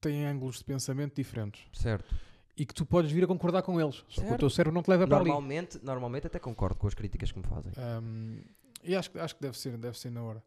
têm 0.00 0.26
ângulos 0.26 0.58
de 0.58 0.64
pensamento 0.64 1.14
diferentes 1.14 1.64
Certo. 1.72 2.12
e 2.56 2.66
que 2.66 2.74
tu 2.74 2.84
podes 2.84 3.10
vir 3.12 3.22
a 3.24 3.26
concordar 3.26 3.62
com 3.62 3.80
eles. 3.80 4.04
Só 4.08 4.22
que 4.22 4.32
o 4.32 4.38
teu 4.38 4.50
cérebro 4.50 4.74
não 4.74 4.82
te 4.82 4.90
leva 4.90 5.06
para 5.06 5.16
ali. 5.18 5.26
Normalmente, 5.28 5.78
normalmente 5.82 6.26
até 6.26 6.38
concordo 6.40 6.76
com 6.76 6.88
as 6.88 6.94
críticas 6.94 7.30
que 7.30 7.38
me 7.38 7.44
fazem. 7.46 7.72
Ahm, 7.76 8.42
e 8.82 8.96
acho, 8.96 9.16
acho 9.18 9.36
que 9.36 9.42
deve 9.42 9.56
ser, 9.56 9.76
deve 9.78 9.96
ser 9.98 10.10
na 10.10 10.22
hora. 10.24 10.42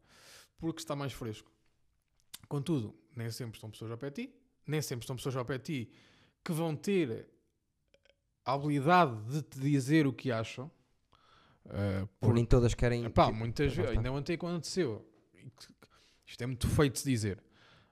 Porque 0.58 0.82
está 0.82 0.96
mais 0.96 1.14
fresco. 1.14 1.50
Contudo, 2.50 2.94
nem 3.16 3.30
sempre 3.32 3.56
estão 3.58 3.70
pessoas 3.72 3.92
ao 3.92 3.98
pé 3.98 4.10
de 4.10 4.26
ti, 4.28 4.36
nem 4.68 4.82
sempre 4.82 5.04
estão 5.04 5.16
pessoas 5.16 5.36
ao 5.38 5.46
pé 5.46 5.58
de 5.58 5.64
ti 5.86 5.92
que 6.48 6.54
vão 6.54 6.74
ter 6.76 7.28
a 8.46 8.54
habilidade 8.54 9.22
de 9.30 9.42
te 9.42 9.60
dizer 9.60 10.08
o 10.08 10.14
que 10.14 10.32
acham. 10.32 10.72
Ah, 11.70 12.08
Ou 12.22 12.34
nem 12.34 12.46
todas 12.46 12.74
querem. 12.74 13.04
Epá, 13.04 13.26
tipo, 13.26 13.38
muitas 13.38 13.74
vezes, 13.76 13.92
ainda 13.98 14.10
ontem 14.14 14.36
aconteceu. 14.36 15.06
que- 15.34 15.68
que- 15.68 15.88
Isto 16.26 16.42
é 16.44 16.48
muito 16.48 16.68
feito 16.70 16.96
de 17.04 17.04
dizer. 17.10 17.44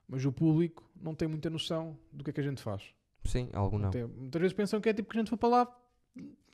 Mas 0.08 0.24
o 0.24 0.32
público 0.32 0.88
não 0.94 1.14
tem 1.14 1.28
muita 1.28 1.50
noção 1.50 1.98
do 2.12 2.24
que 2.24 2.30
é 2.30 2.32
que 2.32 2.40
a 2.40 2.42
gente 2.42 2.62
faz. 2.62 2.82
Sim, 3.24 3.50
algo 3.52 3.78
não. 3.78 3.90
Tem- 3.90 4.06
muitas 4.06 4.40
vezes 4.40 4.56
pensam 4.56 4.80
que 4.80 4.88
é 4.88 4.94
tipo 4.94 5.10
que 5.10 5.16
a 5.18 5.20
gente 5.20 5.28
foi 5.28 5.36
para 5.38 5.48
lá 5.50 5.76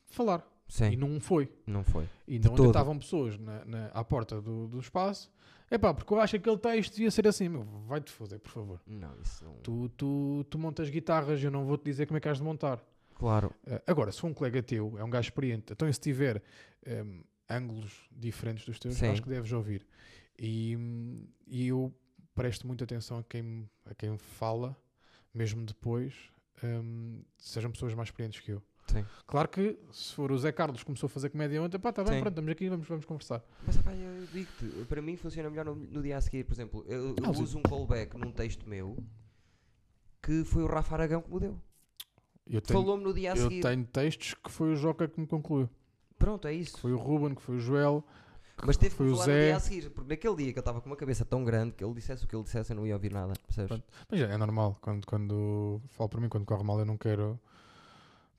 falar. 0.07 0.45
Sim, 0.73 0.93
E 0.93 0.95
não 0.97 1.19
foi. 1.19 1.47
não 1.67 1.83
foi. 1.83 2.09
E 2.27 2.39
todo. 2.39 2.65
estavam 2.65 2.97
pessoas 2.97 3.37
na, 3.37 3.63
na- 3.63 3.87
à 3.89 4.03
porta 4.03 4.41
do, 4.41 4.67
do 4.67 4.79
espaço. 4.79 5.31
Epá, 5.69 5.93
porque 5.93 6.11
eu 6.11 6.19
acho 6.19 6.31
que 6.31 6.37
aquele 6.37 6.57
texto 6.57 6.93
devia 6.95 7.11
ser 7.11 7.27
assim. 7.27 7.47
Meu, 7.47 7.63
vai-te 7.85 8.09
foder, 8.11 8.39
por 8.39 8.49
favor. 8.51 8.81
Não, 8.87 9.15
isso 9.21 9.45
não. 9.45 9.53
Tu, 9.57 9.89
tu, 9.89 10.43
tu 10.49 10.57
montas 10.57 10.89
guitarras, 10.89 11.43
eu 11.43 11.51
não 11.51 11.63
vou-te 11.63 11.83
dizer 11.83 12.07
como 12.07 12.17
é 12.17 12.19
que 12.19 12.27
has 12.27 12.39
de 12.39 12.43
montar. 12.43 12.83
Claro. 13.13 13.53
Eh, 13.67 13.83
agora, 13.85 14.11
se 14.11 14.19
for 14.19 14.25
um 14.27 14.33
colega 14.33 14.63
teu, 14.63 14.97
é 14.97 15.03
um 15.03 15.11
gajo 15.11 15.27
experiente, 15.27 15.73
então 15.73 15.91
se 15.93 15.99
tiver 15.99 16.41
ehm, 16.83 17.21
ângulos 17.47 18.09
diferentes 18.11 18.65
dos 18.65 18.79
teus, 18.79 18.95
Sim. 18.95 19.09
acho 19.09 19.21
que 19.21 19.29
deves 19.29 19.51
ouvir. 19.51 19.85
E, 20.39 20.75
e 21.45 21.67
eu 21.67 21.93
presto 22.33 22.65
muita 22.65 22.83
atenção 22.83 23.19
a 23.19 23.23
quem, 23.23 23.69
a 23.85 23.93
quem 23.93 24.17
fala, 24.17 24.75
mesmo 25.31 25.63
depois, 25.63 26.15
hum, 26.63 27.21
sejam 27.37 27.69
pessoas 27.71 27.93
mais 27.93 28.07
experientes 28.09 28.39
que 28.41 28.53
eu. 28.53 28.63
Sim. 28.87 29.05
Claro 29.25 29.47
que 29.49 29.77
se 29.91 30.13
for 30.13 30.31
o 30.31 30.37
Zé 30.37 30.51
Carlos 30.51 30.79
que 30.81 30.85
começou 30.85 31.07
a 31.07 31.09
fazer 31.09 31.29
comédia 31.29 31.61
ontem, 31.61 31.79
pá, 31.79 31.91
tá 31.93 32.03
bem, 32.03 32.13
Sim. 32.15 32.19
pronto, 32.19 32.33
estamos 32.33 32.51
aqui, 32.51 32.69
vamos, 32.69 32.87
vamos 32.87 33.05
conversar. 33.05 33.43
Mas 33.65 33.75
rapaz, 33.77 33.97
eu 33.99 34.27
digo-te, 34.33 34.85
para 34.85 35.01
mim 35.01 35.15
funciona 35.15 35.49
melhor 35.49 35.65
no, 35.65 35.75
no 35.75 36.01
dia 36.03 36.17
a 36.17 36.21
seguir. 36.21 36.43
Por 36.43 36.53
exemplo, 36.53 36.83
eu, 36.87 37.09
eu 37.09 37.15
Ah, 37.23 37.33
sim. 37.33 37.41
uso 37.43 37.57
um 37.57 37.63
callback 37.63 38.17
num 38.17 38.31
texto 38.31 38.67
meu 38.67 38.97
que 40.21 40.43
foi 40.43 40.63
o 40.63 40.67
Rafa 40.67 40.95
Aragão 40.95 41.21
que 41.21 41.31
me 41.33 41.39
deu. 41.39 41.59
Eu 42.49 42.61
Falou-me 42.65 43.03
no 43.03 43.13
dia 43.13 43.33
a 43.33 43.37
eu 43.37 43.43
seguir. 43.43 43.61
tenho 43.61 43.85
textos 43.85 44.33
que 44.33 44.51
foi 44.51 44.73
o 44.73 44.75
Joca 44.75 45.07
que 45.07 45.19
me 45.19 45.25
concluiu. 45.27 45.69
Pronto, 46.19 46.47
é 46.47 46.51
Que 46.53 46.57
isso. 46.59 46.77
foi 46.77 46.91
o 46.91 46.97
Ruben, 46.97 47.35
que 47.35 47.41
foi 47.41 47.55
o 47.55 47.59
Joel, 47.59 48.03
que 48.57 48.67
Mas 48.67 48.77
teve 48.77 48.91
que 48.95 48.97
falar 48.97 49.09
no 49.09 49.23
Zé. 49.23 49.45
dia 49.45 49.55
a 49.55 49.59
seguir, 49.59 49.89
porque 49.91 50.09
naquele 50.09 50.35
dia 50.35 50.53
que 50.53 50.59
eu 50.59 50.61
estava 50.61 50.81
com 50.81 50.89
uma 50.89 50.95
cabeça 50.95 51.23
tão 51.25 51.43
grande 51.43 51.73
que 51.73 51.83
ele 51.83 51.93
dissesse 51.93 52.23
o 52.25 52.27
que 52.27 52.35
ele 52.35 52.43
dissesse 52.43 52.71
eu 52.71 52.75
não 52.75 52.85
ia 52.85 52.93
ouvir 52.95 53.11
nada. 53.13 53.33
Percebes? 53.45 53.69
Pronto. 53.69 53.83
Mas 54.09 54.19
é, 54.21 54.23
é 54.25 54.37
normal, 54.37 54.77
quando, 54.81 55.05
quando 55.07 55.81
falo 55.89 56.09
para 56.09 56.19
mim, 56.21 56.29
quando 56.29 56.45
corre 56.45 56.63
mal, 56.63 56.77
eu 56.79 56.85
não 56.85 56.97
quero. 56.97 57.39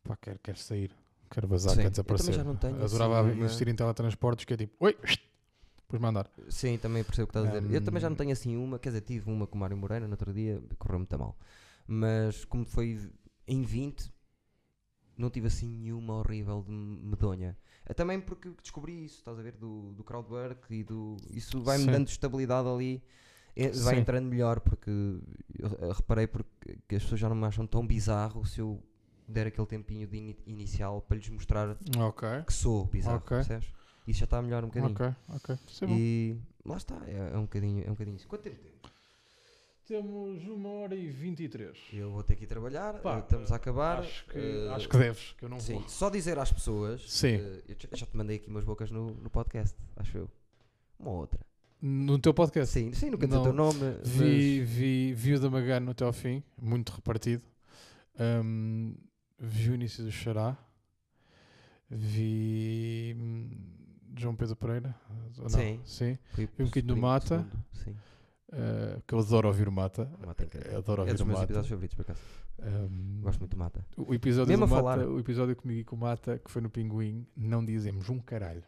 Pá, 0.04 0.16
quero, 0.16 0.38
quero 0.42 0.58
sair, 0.58 0.90
quero 1.30 1.48
vazar, 1.48 1.72
Sim, 1.72 1.76
quero 1.76 1.88
eu 1.88 1.90
desaparecer. 1.92 2.26
também 2.26 2.34
já 2.36 2.44
não 2.44 2.56
tenho 2.56 2.84
Adorava 2.84 3.20
assim 3.20 3.30
uma- 3.30 3.44
investir 3.44 3.68
em 3.68 3.74
teletransportes, 3.74 4.44
que 4.44 4.54
é 4.54 4.56
tipo, 4.56 4.74
oi, 4.84 4.96
depois 5.82 6.00
mandar. 6.00 6.30
Sim, 6.48 6.78
também 6.78 7.02
percebo 7.04 7.24
o 7.24 7.26
que 7.28 7.38
estás 7.38 7.46
a 7.54 7.60
dizer. 7.60 7.74
Eu 7.74 7.80
também 7.80 8.00
já 8.00 8.08
não 8.08 8.14
Hum. 8.14 8.18
tenho 8.18 8.32
assim 8.32 8.56
uma, 8.56 8.78
quer 8.78 8.90
dizer, 8.90 9.00
tive 9.02 9.30
uma 9.30 9.46
com 9.46 9.56
o 9.56 9.60
Mário 9.60 9.76
Moreira 9.76 10.06
no 10.06 10.12
outro 10.12 10.32
dia, 10.32 10.62
correu 10.78 10.98
muito 10.98 11.18
mal. 11.18 11.36
Mas 11.86 12.44
como 12.44 12.64
foi 12.66 13.10
em 13.46 13.62
20, 13.62 14.12
não 15.16 15.30
tive 15.30 15.46
assim 15.46 15.68
nenhuma 15.68 16.14
horrível 16.14 16.62
de 16.62 16.72
medonha. 16.72 17.56
É 17.86 17.94
também 17.94 18.20
porque 18.20 18.50
descobri 18.62 19.04
isso, 19.04 19.18
estás 19.18 19.38
a 19.38 19.42
ver, 19.42 19.52
do, 19.56 19.92
do 19.92 20.02
crowdwork 20.02 20.72
e 20.74 20.82
do. 20.82 21.16
Isso 21.30 21.60
vai-me 21.62 21.88
dando 21.88 22.08
estabilidade 22.08 22.68
ali. 22.68 23.02
é- 23.56 23.70
vai 23.70 23.94
Sim. 23.94 24.00
entrando 24.00 24.26
melhor 24.28 24.60
porque 24.60 24.90
eu, 24.90 25.68
eu 25.80 25.92
reparei 25.92 26.26
porque 26.26 26.78
que 26.88 26.96
as 26.96 27.02
pessoas 27.04 27.20
já 27.20 27.28
não 27.28 27.36
me 27.36 27.46
acham 27.46 27.66
tão 27.66 27.86
bizarro 27.86 28.44
se 28.44 28.60
eu 28.60 28.82
der 29.28 29.46
aquele 29.46 29.66
tempinho 29.66 30.06
de 30.06 30.16
ini- 30.16 30.38
inicial 30.46 31.00
para 31.02 31.16
lhes 31.16 31.28
mostrar 31.28 31.76
Ok, 31.98 32.28
que 32.46 32.52
sou 32.52 32.84
bizarro, 32.86 33.16
Ok. 33.18 33.36
percebes? 33.38 33.68
Isso 34.06 34.20
já 34.20 34.24
está 34.24 34.42
melhor 34.42 34.62
um 34.64 34.68
bocadinho. 34.68 34.92
ok, 34.92 35.14
ok. 35.28 35.56
Isso 35.66 35.84
é 35.84 35.86
bom. 35.86 35.94
E 35.96 36.36
lá 36.64 36.76
está, 36.76 36.96
é, 37.06 37.30
é 37.34 37.38
um 37.38 37.42
bocadinho, 37.42 37.82
é 37.84 37.86
um 37.88 37.92
bocadinho 37.94 38.16
isso. 38.16 38.28
Quanto 38.28 38.42
tempo 38.42 38.56
temos? 38.60 38.94
Temos 39.86 40.46
uma 40.48 40.68
hora 40.70 40.94
e 40.94 41.08
23. 41.10 41.76
Eu 41.92 42.10
vou 42.10 42.22
ter 42.22 42.36
que 42.36 42.44
ir 42.44 42.46
trabalhar, 42.46 43.00
Pá, 43.02 43.16
eh, 43.16 43.18
estamos 43.20 43.52
a 43.52 43.56
acabar. 43.56 43.98
Acho 44.00 44.24
que, 44.26 44.38
eh, 44.38 44.68
acho 44.74 44.88
que 44.88 44.96
deves, 44.96 45.34
que 45.36 45.44
eu 45.44 45.48
não 45.48 45.60
sim, 45.60 45.74
vou. 45.74 45.88
só 45.88 46.08
dizer 46.08 46.38
às 46.38 46.50
pessoas, 46.50 47.02
Sim. 47.10 47.34
eh, 47.34 47.62
eu 47.68 47.76
já- 47.98 48.06
te 48.06 48.16
mandei 48.16 48.36
aqui 48.36 48.48
umas 48.48 48.64
bocas 48.64 48.90
no, 48.90 49.10
no 49.10 49.28
podcast, 49.28 49.76
acho 49.96 50.16
eu. 50.18 50.30
Uma 50.98 51.10
outra. 51.10 51.38
No 51.82 52.18
teu 52.18 52.32
podcast. 52.32 52.72
Sim, 52.72 52.94
sim, 52.94 53.10
nunca 53.10 53.26
disse 53.26 53.38
o 53.38 53.42
Não. 53.42 53.44
teu 53.44 53.52
nome. 53.52 53.98
Vi, 54.02 54.60
vi, 54.62 55.12
vi 55.12 55.34
o 55.34 55.40
da 55.40 55.50
Magano 55.50 55.90
até 55.90 56.02
ao 56.02 56.14
fim, 56.14 56.42
muito 56.58 56.90
repartido. 56.90 57.42
Ahm, 58.18 58.94
vi 59.38 59.70
o 59.70 59.74
início 59.74 60.04
do 60.04 60.10
Xará. 60.12 60.56
Vi 61.90 63.14
hum, 63.18 63.50
João 64.16 64.34
Pedro 64.34 64.56
Pereira. 64.56 64.94
ou 65.38 65.42
não? 65.44 65.48
Sim. 65.50 65.80
Sim. 65.84 66.18
foi 66.34 66.46
vi 66.46 66.62
um 66.62 66.66
bocadinho 66.66 66.94
do 66.94 67.00
Mata. 67.00 67.38
segundo, 67.38 67.64
Sim, 67.72 67.96
Ah, 68.52 69.00
que 69.06 69.14
eu 69.14 69.18
adoro 69.18 69.48
ouvir 69.48 69.68
o 69.68 69.72
Mata. 69.72 70.10
o 70.22 70.26
Mata 70.26 70.48
é 70.70 70.76
adoro 70.76 71.00
É 71.00 71.02
ouvir 71.02 71.12
dos 71.12 71.20
o 71.20 71.26
meus 71.26 71.38
Mata. 71.38 71.44
episódios 71.44 71.68
favoritos, 71.70 71.94
por 71.96 72.02
acaso. 72.02 72.20
Ahm, 72.62 73.20
Gosto 73.20 73.40
muito 73.40 73.50
do 73.50 73.56
Mata. 73.58 73.84
O 73.96 74.14
episódio, 74.14 74.48
Mesmo 74.48 74.66
do 74.66 74.70
Mata, 74.70 74.82
falar. 74.82 74.98
o 75.06 75.18
episódio 75.18 75.56
comigo 75.56 75.80
e 75.80 75.84
com 75.84 75.96
o 75.96 75.98
Mata, 75.98 76.38
que 76.38 76.50
foi 76.50 76.62
no 76.62 76.70
Pinguim, 76.70 77.26
não 77.36 77.64
dizemos 77.64 78.08
um 78.08 78.18
caralho. 78.18 78.62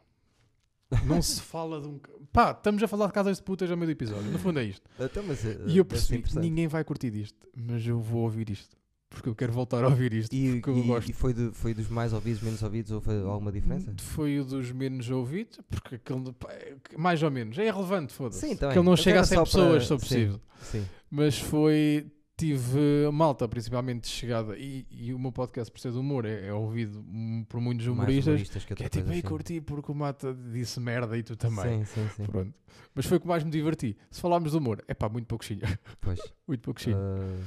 Não 1.05 1.21
se 1.23 1.41
fala 1.43 1.81
de 1.81 1.89
um. 1.89 1.99
Pá, 2.33 2.51
estamos 2.53 2.83
a 2.83 2.89
falar 2.89 3.07
de 3.07 3.13
casas 3.13 3.39
de 3.39 3.43
putas 3.43 3.71
ao 3.71 3.77
meio 3.77 3.89
do 3.89 3.93
episódio. 3.93 4.31
No 4.31 4.39
fundo 4.39 4.59
é 4.61 4.65
isto. 4.65 4.89
Então, 5.01 5.23
mas, 5.23 5.45
eh, 5.45 5.59
E 5.67 5.79
eu 5.79 5.85
percebi, 5.85 6.19
interessante. 6.19 6.43
ninguém 6.45 6.69
vai 6.69 6.85
curtir 6.85 7.11
disto, 7.11 7.49
mas 7.57 7.85
eu 7.87 7.99
vou 8.01 8.23
ouvir 8.23 8.51
isto. 8.51 8.77
Porque 9.17 9.31
eu 9.31 9.35
quero 9.35 9.53
voltar 9.53 9.83
a 9.83 9.89
ouvir 9.89 10.13
isto. 10.13 10.31
E, 10.35 10.61
porque 10.61 10.69
eu 10.71 10.79
e- 10.79 10.83
gosto. 10.87 11.09
e 11.09 11.13
foi, 11.15 11.33
de- 11.33 11.51
foi 11.53 11.73
dos 11.73 11.89
mais 11.89 12.13
ouvidos, 12.13 12.43
menos 12.43 12.63
ouvidos, 12.63 12.93
ou 12.93 13.01
foi 13.01 13.19
alguma 13.23 13.51
diferença? 13.51 13.95
Foi 13.99 14.39
o 14.39 14.45
dos 14.45 14.71
menos 14.73 15.09
ouvidos, 15.09 15.59
porque 15.71 15.95
aquele. 15.95 16.35
é 16.51 16.99
mais 16.99 17.23
ou 17.23 17.31
menos. 17.31 17.57
É 17.59 17.67
irrelevante, 17.67 18.13
foda-se. 18.13 18.41
Sim, 18.41 18.57
também. 18.57 18.75
Que 18.75 18.79
ele 18.79 18.85
não 18.85 18.93
Mas 18.93 19.01
chega 19.01 19.21
a 19.21 19.25
100 19.25 19.37
só 19.39 19.45
pessoas, 19.45 19.69
para- 19.71 19.81
se 19.81 19.87
for 19.89 19.99
sim. 20.01 20.07
possível. 20.07 20.41
Sim. 20.61 20.87
Mas 21.11 21.39
foi. 21.39 22.07
Tive 22.39 22.79
malta, 23.15 23.49
principalmente 23.49 24.07
chegada, 24.07 24.59
e, 24.59 24.87
e 24.91 25.15
o 25.15 25.19
meu 25.19 25.33
podcast, 25.33 25.73
por 25.73 25.81
ser 25.81 25.91
de 25.91 25.97
humor, 25.97 26.27
é, 26.27 26.49
é 26.49 26.53
ouvido 26.53 27.03
por 27.49 27.63
muitos 27.63 27.87
humoristas. 27.87 28.27
humoristas 28.27 28.63
que 28.67 28.75
Que 28.75 28.85
é 28.85 28.89
tipo, 28.91 29.11
sim. 29.11 29.23
curti 29.23 29.59
porque 29.63 29.91
o 29.91 29.95
Mata 29.95 30.37
disse 30.53 30.79
merda 30.79 31.17
e 31.17 31.23
tu 31.23 31.35
também. 31.35 31.83
Sim, 31.83 31.85
sim, 31.87 32.09
sim. 32.15 32.25
Pronto. 32.27 32.53
Mas 32.95 33.07
foi 33.07 33.17
o 33.17 33.21
que 33.23 33.27
mais 33.27 33.43
me 33.43 33.51
diverti. 33.51 33.97
Se 34.11 34.21
falarmos 34.21 34.51
de 34.51 34.59
humor, 34.59 34.85
é 34.87 34.93
pá, 34.93 35.09
muito 35.09 35.27
pouquinho. 35.27 35.63
Pois. 35.99 36.21
muito 36.47 36.61
pouquinho. 36.61 36.99
Ah, 36.99 37.39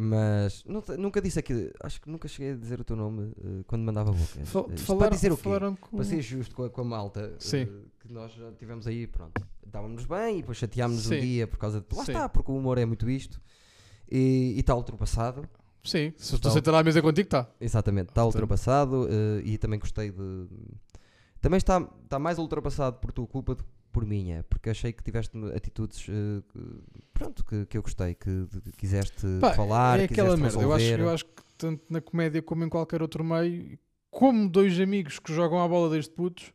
mas 0.00 0.62
não 0.64 0.82
nunca 0.96 1.20
disse 1.20 1.38
aqui, 1.40 1.72
acho 1.82 2.00
que 2.00 2.08
nunca 2.08 2.28
cheguei 2.28 2.52
a 2.52 2.56
dizer 2.56 2.80
o 2.80 2.84
teu 2.84 2.94
nome 2.94 3.32
eh, 3.42 3.64
quando 3.66 3.82
mandava 3.82 4.12
bocas. 4.12 4.48
Fal- 4.48 4.68
Eh, 4.70 4.76
falaram, 4.76 4.98
para 5.08 5.16
dizer 5.16 5.32
o 5.32 5.36
quê? 5.36 5.42
com... 5.80 5.96
Para 5.96 6.04
ser 6.04 6.22
justo 6.22 6.54
com 6.54 6.64
a, 6.64 6.70
com 6.70 6.80
a 6.80 6.84
malta 6.84 7.36
eh, 7.52 7.68
que 8.00 8.12
nós 8.12 8.32
já 8.32 8.52
tivemos 8.52 8.86
aí, 8.86 9.06
pronto, 9.06 9.42
estávamos 9.66 10.04
bem 10.04 10.38
e 10.38 10.40
depois 10.42 10.56
chateámos 10.58 11.06
um 11.10 11.18
dia 11.20 11.46
por 11.48 11.58
causa 11.58 11.80
de. 11.80 11.96
Lá 11.96 12.04
Sim. 12.04 12.12
está, 12.12 12.28
porque 12.28 12.50
o 12.52 12.56
humor 12.56 12.78
é 12.78 12.84
muito 12.86 13.10
isto 13.10 13.40
e 14.10 14.54
está 14.58 14.74
ultrapassado. 14.74 15.48
Sim, 15.84 16.12
se 16.16 16.34
estou 16.34 16.50
sentado 16.50 16.76
à 16.76 16.82
mesa 16.82 17.00
contigo, 17.02 17.26
está. 17.26 17.48
Exatamente, 17.60 18.10
está 18.10 18.24
ultrapassado 18.24 19.08
eh, 19.10 19.42
e 19.44 19.58
também 19.58 19.78
gostei 19.78 20.10
de. 20.10 20.46
Também 21.40 21.56
está, 21.58 21.80
está 22.04 22.18
mais 22.18 22.38
ultrapassado 22.38 22.96
por 22.98 23.12
tua 23.12 23.26
culpa 23.26 23.54
do 23.54 23.62
que 23.62 23.70
por 23.98 24.06
minha, 24.06 24.44
porque 24.44 24.70
achei 24.70 24.92
que 24.92 25.02
tiveste 25.02 25.36
atitudes 25.54 26.06
eh, 26.08 26.40
que, 26.52 26.60
pronto, 27.12 27.44
que, 27.44 27.66
que 27.66 27.76
eu 27.76 27.82
gostei, 27.82 28.14
que, 28.14 28.46
que 28.46 28.72
quiseste 28.72 29.26
Pá, 29.40 29.52
falar, 29.54 29.98
é 29.98 30.04
aquela 30.04 30.36
merda. 30.36 30.62
Eu 30.62 30.72
acho, 30.72 30.84
eu 30.84 31.10
acho 31.10 31.24
que 31.24 31.42
tanto 31.56 31.82
na 31.90 32.00
comédia 32.00 32.40
como 32.40 32.64
em 32.64 32.68
qualquer 32.68 33.02
outro 33.02 33.24
meio, 33.24 33.76
como 34.08 34.48
dois 34.48 34.78
amigos 34.78 35.18
que 35.18 35.32
jogam 35.32 35.60
a 35.60 35.66
bola 35.66 35.90
desde 35.90 36.12
putos, 36.12 36.52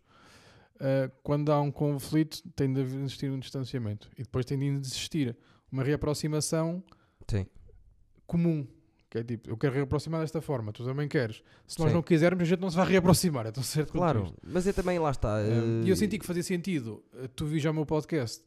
eh, 0.80 1.12
quando 1.22 1.52
há 1.52 1.60
um 1.60 1.70
conflito, 1.70 2.42
tem 2.56 2.72
de 2.72 2.80
existir 2.80 3.30
um 3.30 3.40
distanciamento. 3.40 4.10
E 4.18 4.24
depois 4.24 4.46
tem 4.46 4.58
de 4.58 4.88
existir 4.88 5.36
uma 5.70 5.84
reaproximação 5.84 6.82
Sim. 7.28 7.46
comum. 8.26 8.66
Que 9.14 9.20
é 9.20 9.24
tipo, 9.24 9.48
eu 9.48 9.56
quero 9.56 9.76
reaproximar 9.76 10.22
desta 10.22 10.42
forma, 10.42 10.72
tu 10.74 10.84
também 10.84 11.08
queres. 11.08 11.44
Se 11.68 11.78
nós 11.78 11.90
Sim. 11.90 11.94
não 11.94 12.02
quisermos, 12.02 12.42
a 12.42 12.46
gente 12.46 12.60
não 12.60 12.72
se 12.72 12.76
vai 12.76 12.88
reaproximar. 12.88 13.46
Então, 13.46 13.62
certo 13.62 13.90
quanto 13.92 14.00
Claro, 14.02 14.24
isto. 14.24 14.38
mas 14.44 14.66
eu 14.66 14.74
também 14.74 14.98
lá 14.98 15.12
está. 15.12 15.40
Eh, 15.40 15.84
E 15.86 15.90
eu 15.92 15.96
senti 15.96 16.18
que 16.18 16.26
fazia 16.26 16.42
sentido. 16.42 17.04
uh, 17.14 17.28
Tu 17.28 17.46
vi 17.46 17.60
já 17.60 17.70
o 17.70 17.74
meu 17.76 17.86
podcast, 17.86 18.44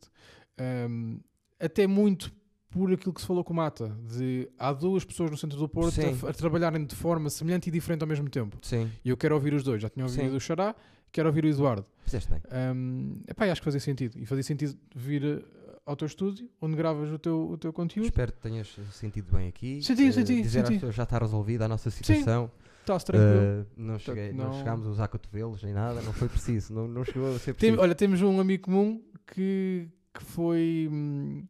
um, 0.61 1.21
até 1.61 1.87
muito 1.87 2.33
por 2.69 2.93
aquilo 2.93 3.13
que 3.15 3.21
se 3.21 3.27
falou 3.29 3.45
com 3.45 3.53
o 3.53 3.57
Mata, 3.57 3.97
de 4.17 4.49
há 4.59 4.73
duas 4.73 5.05
pessoas 5.05 5.31
no 5.31 5.37
centro 5.37 5.57
do 5.57 5.69
Porto 5.69 5.99
a, 6.27 6.31
a 6.31 6.33
trabalharem 6.33 6.85
de 6.85 6.97
forma 6.97 7.31
semelhante 7.31 7.69
e 7.69 7.71
diferente 7.71 8.03
ao 8.03 8.09
mesmo 8.09 8.29
tempo. 8.29 8.59
Sim, 8.61 8.91
E 9.05 9.09
eu 9.09 9.17
quero 9.17 9.35
ouvir 9.37 9.55
os 9.55 9.63
dois. 9.63 9.81
Já 9.81 9.89
tinha 9.89 10.05
ouvido 10.05 10.31
Sim. 10.31 10.37
o 10.37 10.41
Xará, 10.41 10.75
quero 11.13 11.29
ouvir 11.29 11.45
o 11.45 11.49
Eduardo. 11.49 11.87
fizeste 12.03 12.29
bem. 12.31 12.41
Um, 12.75 13.21
epá, 13.29 13.45
acho 13.51 13.61
que 13.61 13.65
fazia 13.65 13.79
sentido. 13.81 14.19
E 14.19 14.27
fazia 14.27 14.43
sentido 14.43 14.77
vir 14.95 15.23
uh, 15.25 15.45
ao 15.87 15.95
teu 15.97 16.07
estúdio, 16.07 16.51
onde 16.61 16.77
gravas 16.77 17.11
o 17.11 17.19
teu, 17.19 17.49
o 17.51 17.57
teu 17.57 17.73
conteúdo. 17.73 18.07
Espero 18.09 18.33
que 18.33 18.41
tenhas 18.41 18.77
sentido 18.93 19.31
bem 19.33 19.47
aqui. 19.49 19.81
Senti, 19.83 20.03
Eh, 20.09 20.13
senti, 20.13 20.43
Dizer 20.43 20.61
às 20.61 20.67
senti. 20.67 20.81
pessoas 20.81 20.95
já 20.97 21.05
está 21.05 21.19
resolvida 21.19 21.65
a 21.65 21.69
nossa 21.69 21.89
situação. 21.91 22.51
Está-se 22.81 23.07
tranquilo. 23.07 23.41
Eh, 23.41 23.65
não, 23.77 23.99
cheguei, 23.99 24.33
não... 24.33 24.47
não- 24.47 24.53
chegámos 24.59 24.87
a 24.87 24.91
usar 24.91 25.09
cotovelos 25.09 25.63
nem 25.63 25.73
nada, 25.73 26.03
não 26.03 26.13
foi 26.13 26.29
preciso. 26.29 26.75
Não, 26.75 26.87
não 26.89 27.05
chegou 27.05 27.29
a 27.35 27.39
ser 27.39 27.55
Tem- 27.55 27.71
preciso. 27.71 27.81
olha, 27.81 27.95
temos 27.95 28.21
um 28.21 28.41
amigo 28.41 28.65
comum 28.65 29.01
que, 29.29 29.89
que 30.13 30.23
foi. 30.25 30.89
hum, 30.91 31.45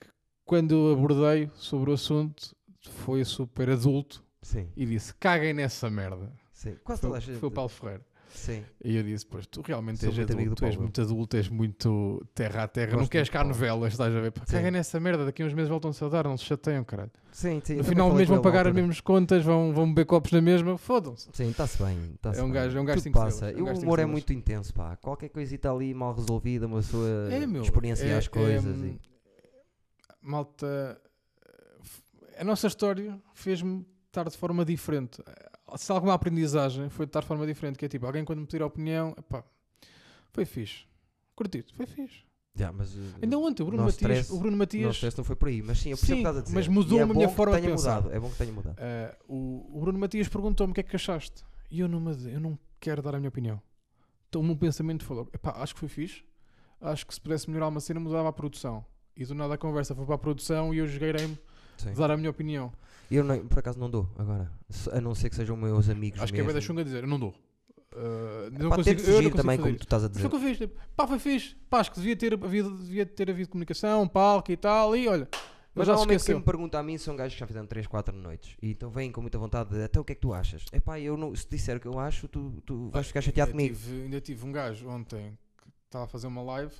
que 0.00 0.06
quando 0.44 0.92
abordei 0.92 1.50
sobre 1.54 1.90
o 1.90 1.94
assunto, 1.94 2.54
foi 2.80 3.24
super 3.24 3.68
adulto 3.70 4.24
Sim, 4.42 4.68
e 4.76 4.84
disse: 4.86 5.14
caguem 5.14 5.52
nessa 5.54 5.88
merda. 5.90 6.32
sim. 6.52 6.76
Quase 6.82 7.00
Foi, 7.02 7.10
toda 7.10 7.18
a 7.18 7.20
gente. 7.20 7.38
foi 7.38 7.48
o 7.48 7.52
Paulo 7.52 7.68
Ferreira. 7.70 8.04
Sim. 8.34 8.64
E 8.84 8.96
eu 8.96 9.02
disse: 9.02 9.24
Pois 9.24 9.46
tu 9.46 9.62
realmente 9.62 10.00
Sou 10.00 10.08
és 10.10 10.16
muito 10.18 10.32
adulto, 10.32 10.54
tu 10.56 10.64
és 10.66 10.76
muito 10.76 11.00
adulto, 11.00 11.36
és 11.36 11.48
muito 11.48 12.26
terra 12.34 12.64
a 12.64 12.68
terra, 12.68 12.90
não 12.92 12.98
Gosto 12.98 13.10
queres 13.12 13.28
muito 13.28 13.38
cá 13.38 13.44
novelas, 13.44 13.92
estás 13.92 14.14
a 14.14 14.20
ver? 14.20 14.32
Caguem 14.32 14.70
nessa 14.72 14.98
merda, 15.00 15.24
daqui 15.24 15.42
a 15.42 15.46
uns 15.46 15.54
meses 15.54 15.68
voltam-se 15.70 16.04
a 16.04 16.08
dar, 16.08 16.24
não 16.24 16.36
se 16.36 16.44
chateiam, 16.44 16.82
caralho. 16.84 17.10
Sim, 17.32 17.60
sim. 17.64 17.76
No 17.76 17.84
final 17.84 18.10
do 18.10 18.16
mês 18.16 18.28
vão 18.28 18.42
pagar 18.42 18.66
as 18.66 18.74
mesmas 18.74 19.00
contas, 19.00 19.44
vão, 19.44 19.72
vão 19.72 19.88
beber 19.88 20.04
copos 20.06 20.32
na 20.32 20.40
mesma, 20.40 20.76
fodam-se. 20.76 21.28
Sim, 21.32 21.50
está-se 21.50 21.82
bem. 21.82 22.14
Tá 22.20 22.32
É 22.34 22.42
um 22.42 22.50
gajo- 22.50 22.76
é 22.76 22.80
um 22.80 22.84
gajo 22.84 23.02
Tudo 23.02 23.12
passa. 23.12 23.50
é 23.50 23.56
um 23.56 23.66
o 23.72 23.78
humor 23.80 23.98
é 23.98 24.06
muito 24.06 24.32
intenso, 24.32 24.74
pá. 24.74 24.96
Qualquer 24.96 25.28
coisita 25.30 25.70
ali 25.72 25.94
mal 25.94 26.14
resolvida, 26.14 26.66
uma 26.66 26.78
pessoa 26.78 27.08
É, 27.32 27.46
meu. 27.46 27.62
experiencia 27.62 28.06
é- 28.06 28.16
as 28.18 28.28
coisas. 28.28 28.64
é, 28.82 28.86
e- 28.86 28.98
Malta, 30.22 31.00
a 32.38 32.44
nossa 32.44 32.66
história 32.66 33.18
fez-me 33.34 33.86
estar 34.06 34.28
de 34.28 34.36
forma 34.36 34.64
diferente. 34.64 35.22
Se 35.76 35.90
alguma 35.92 36.14
aprendizagem, 36.14 36.88
foi 36.88 37.06
de 37.06 37.12
de 37.12 37.26
forma 37.26 37.46
diferente. 37.46 37.78
Que 37.78 37.86
é 37.86 37.88
tipo, 37.88 38.06
alguém 38.06 38.24
quando 38.24 38.40
me 38.40 38.46
pedir 38.46 38.62
a 38.62 38.66
opinião, 38.66 39.14
epá, 39.18 39.44
foi 40.30 40.44
fixe. 40.44 40.84
Curtido, 41.34 41.72
foi 41.74 41.86
fixe. 41.86 42.22
Já, 42.56 42.70
mas, 42.70 42.94
eh, 42.96 43.00
Ainda 43.22 43.36
ontem, 43.38 43.64
o 43.64 43.66
Bruno 43.66 43.82
Matias, 43.82 43.96
stress- 43.96 44.30
o 44.32 44.38
Bruno 44.38 44.56
Matias, 44.56 45.02
não 45.16 45.24
foi 45.24 45.34
por 45.34 45.48
aí, 45.48 45.60
mas 45.60 45.78
sim, 45.80 45.90
eu 45.90 45.96
percebo 45.96 46.06
Sim, 46.18 46.22
que 46.22 46.28
estás 46.28 46.36
a 46.36 46.40
dizer. 46.42 46.54
mas 46.54 46.68
mudou 46.68 47.00
é 47.00 47.02
a 47.02 47.06
minha 47.06 47.28
forma 47.28 47.60
de 47.60 47.66
pensar. 47.66 47.96
mudado. 47.96 48.14
É 48.14 48.20
bom 48.20 48.30
que 48.30 48.36
tenha 48.38 48.52
mudado. 48.52 48.76
ah, 48.78 49.16
o, 49.26 49.76
o 49.76 49.80
Bruno 49.80 49.98
Matias 49.98 50.28
perguntou-me 50.28 50.70
o 50.70 50.74
que 50.74 50.80
é 50.80 50.84
que 50.84 50.94
achaste. 50.94 51.42
E 51.68 51.80
eu 51.80 51.88
não, 51.88 51.98
eu 52.28 52.38
não 52.38 52.56
quero 52.78 53.02
dar 53.02 53.16
a 53.16 53.18
minha 53.18 53.28
opinião. 53.28 53.60
Então 54.28 54.40
o 54.40 54.44
meu 54.44 54.56
pensamento 54.56 55.04
falou, 55.04 55.28
epá, 55.32 55.54
acho 55.56 55.74
que 55.74 55.80
foi 55.80 55.88
fixe. 55.88 56.22
Acho 56.80 57.04
que 57.06 57.14
se 57.14 57.20
pudesse 57.20 57.48
melhorar 57.50 57.66
uma 57.68 57.80
cena, 57.80 57.98
mudava 57.98 58.28
a 58.28 58.32
produção. 58.32 58.84
E 59.16 59.24
do 59.24 59.34
nada 59.34 59.54
a 59.54 59.58
conversa 59.58 59.92
foi 59.94 60.04
para 60.06 60.14
a 60.14 60.18
produção 60.18 60.72
e 60.72 60.78
eu 60.78 60.86
joguei-me 60.86 61.36
dar 61.96 62.10
a 62.12 62.16
minha 62.16 62.30
opinião. 62.30 62.72
Eu 63.10 63.22
não- 63.24 63.46
por 63.46 63.58
acaso 63.58 63.78
não 63.78 63.90
dou 63.90 64.08
agora. 64.18 64.50
A 64.92 65.00
não 65.00 65.14
ser 65.14 65.30
que 65.30 65.36
sejam 65.36 65.56
meus 65.56 65.88
amigos. 65.88 66.20
Acho 66.20 66.32
que 66.32 66.40
é 66.40 66.44
bem 66.44 66.54
da 66.54 66.60
chunga 66.60 66.84
dizer, 66.84 67.04
eu 67.04 67.08
não 67.08 67.18
dou. 67.18 67.34
Uh, 67.92 68.50
não 68.50 68.70
Pá, 68.70 68.76
consigo, 68.76 69.00
eu 69.02 69.06
não 69.06 69.14
consigo 69.14 69.36
também, 69.36 69.56
fazer 69.56 69.68
como 69.68 69.78
tu 69.78 69.82
estás 69.84 70.04
a 70.04 70.08
dizer. 70.08 70.20
foi 70.22 70.30
que 70.30 70.36
eu 70.36 70.40
fiz. 70.40 70.58
tipo, 70.58 70.80
Pá, 70.96 71.06
foi 71.06 71.18
fixe. 71.20 71.54
Pá, 71.70 71.78
acho 71.80 71.92
que 71.92 71.98
devia 71.98 72.16
ter 72.16 72.34
havido, 72.34 72.76
devia 72.76 73.06
ter 73.06 73.30
havido 73.30 73.48
comunicação, 73.50 74.08
palco 74.08 74.50
e 74.50 74.56
tal. 74.56 74.96
E 74.96 75.06
olha, 75.06 75.28
mas 75.74 75.86
normalmente 75.86 76.24
quem 76.24 76.34
me 76.34 76.42
pergunta 76.42 76.76
a 76.78 76.82
mim 76.82 76.98
são 76.98 77.14
gajos 77.14 77.34
que 77.34 77.40
já 77.40 77.46
fizeram 77.46 77.66
3, 77.66 77.86
4 77.86 78.16
noites. 78.16 78.56
E 78.60 78.70
então 78.70 78.90
vêm 78.90 79.12
com 79.12 79.20
muita 79.20 79.38
vontade 79.38 79.70
de 79.70 79.82
até 79.84 80.00
o 80.00 80.04
que 80.04 80.10
é 80.12 80.14
que 80.16 80.20
tu 80.20 80.32
achas? 80.34 80.64
É 80.72 80.80
pá, 80.80 80.98
eu 80.98 81.16
não, 81.16 81.34
se 81.36 81.48
disser 81.48 81.76
o 81.76 81.80
que 81.80 81.86
eu 81.86 81.98
acho, 81.98 82.26
tu, 82.26 82.60
tu 82.66 82.90
vais 82.90 83.06
ficar 83.06 83.20
chateado 83.20 83.50
ainda 83.52 83.62
comigo. 83.62 83.76
Tive, 83.76 84.02
ainda 84.02 84.20
tive 84.20 84.44
um 84.44 84.50
gajo 84.50 84.88
ontem 84.88 85.38
que 85.62 85.68
estava 85.86 86.04
a 86.04 86.08
fazer 86.08 86.26
uma 86.26 86.42
live, 86.42 86.74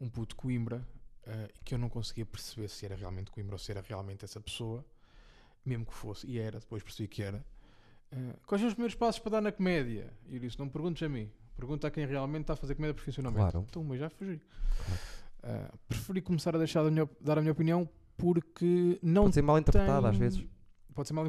um 0.00 0.08
puto 0.08 0.34
Coimbra, 0.34 0.86
eh, 1.26 1.48
que 1.62 1.74
eu 1.74 1.78
não 1.78 1.90
conseguia 1.90 2.24
perceber 2.24 2.68
se 2.68 2.86
era 2.86 2.94
realmente 2.96 3.30
Coimbra 3.30 3.54
ou 3.54 3.58
se 3.58 3.70
era 3.70 3.82
realmente 3.86 4.24
essa 4.24 4.40
pessoa, 4.40 4.82
mesmo 5.68 5.86
que 5.86 5.94
fosse, 5.94 6.26
e 6.26 6.38
era, 6.38 6.58
depois 6.60 6.82
percebi 6.82 7.08
que 7.08 7.22
era. 7.22 7.44
Eh, 8.10 8.34
quais 8.46 8.60
são 8.60 8.68
os 8.68 8.74
primeiros 8.74 8.94
passos 8.96 9.18
para 9.20 9.32
dar 9.32 9.40
na 9.42 9.52
comédia? 9.52 10.12
E 10.28 10.34
eu 10.34 10.40
disse: 10.40 10.58
não 10.58 10.66
me 10.66 10.72
perguntes 10.72 11.02
a 11.02 11.08
mim, 11.08 11.30
pergunta 11.56 11.86
a 11.86 11.90
quem 11.90 12.06
realmente 12.06 12.42
está 12.42 12.54
a 12.54 12.56
fazer 12.56 12.74
comédia 12.74 12.94
profissionalmente. 12.94 13.50
Claro. 13.52 13.66
Então, 13.68 13.84
mas 13.84 14.00
já 14.00 14.08
fugi. 14.08 14.40
Claro. 14.40 15.00
Eh, 15.42 15.70
preferi 15.88 16.20
começar 16.22 16.54
a 16.54 16.58
deixar 16.58 16.82
minha- 16.90 17.08
dar 17.20 17.38
a 17.38 17.40
minha 17.40 17.52
opinião 17.52 17.88
porque 18.16 18.98
não 19.02 19.24
Pode 19.24 19.34
ser 19.34 19.42
mal 19.42 19.58
interpretado 19.58 20.06
às 20.06 20.12
tem- 20.12 20.20
vezes. 20.20 20.44
Pode 20.94 21.06
ser 21.06 21.14
mal 21.14 21.26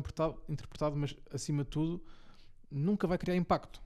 interpretado, 0.48 0.95
mas 0.95 1.16
acima 1.32 1.64
de 1.64 1.70
tudo, 1.70 2.03
nunca 2.72 3.06
vai 3.06 3.18
criar 3.20 3.36
impacto. 3.36 3.80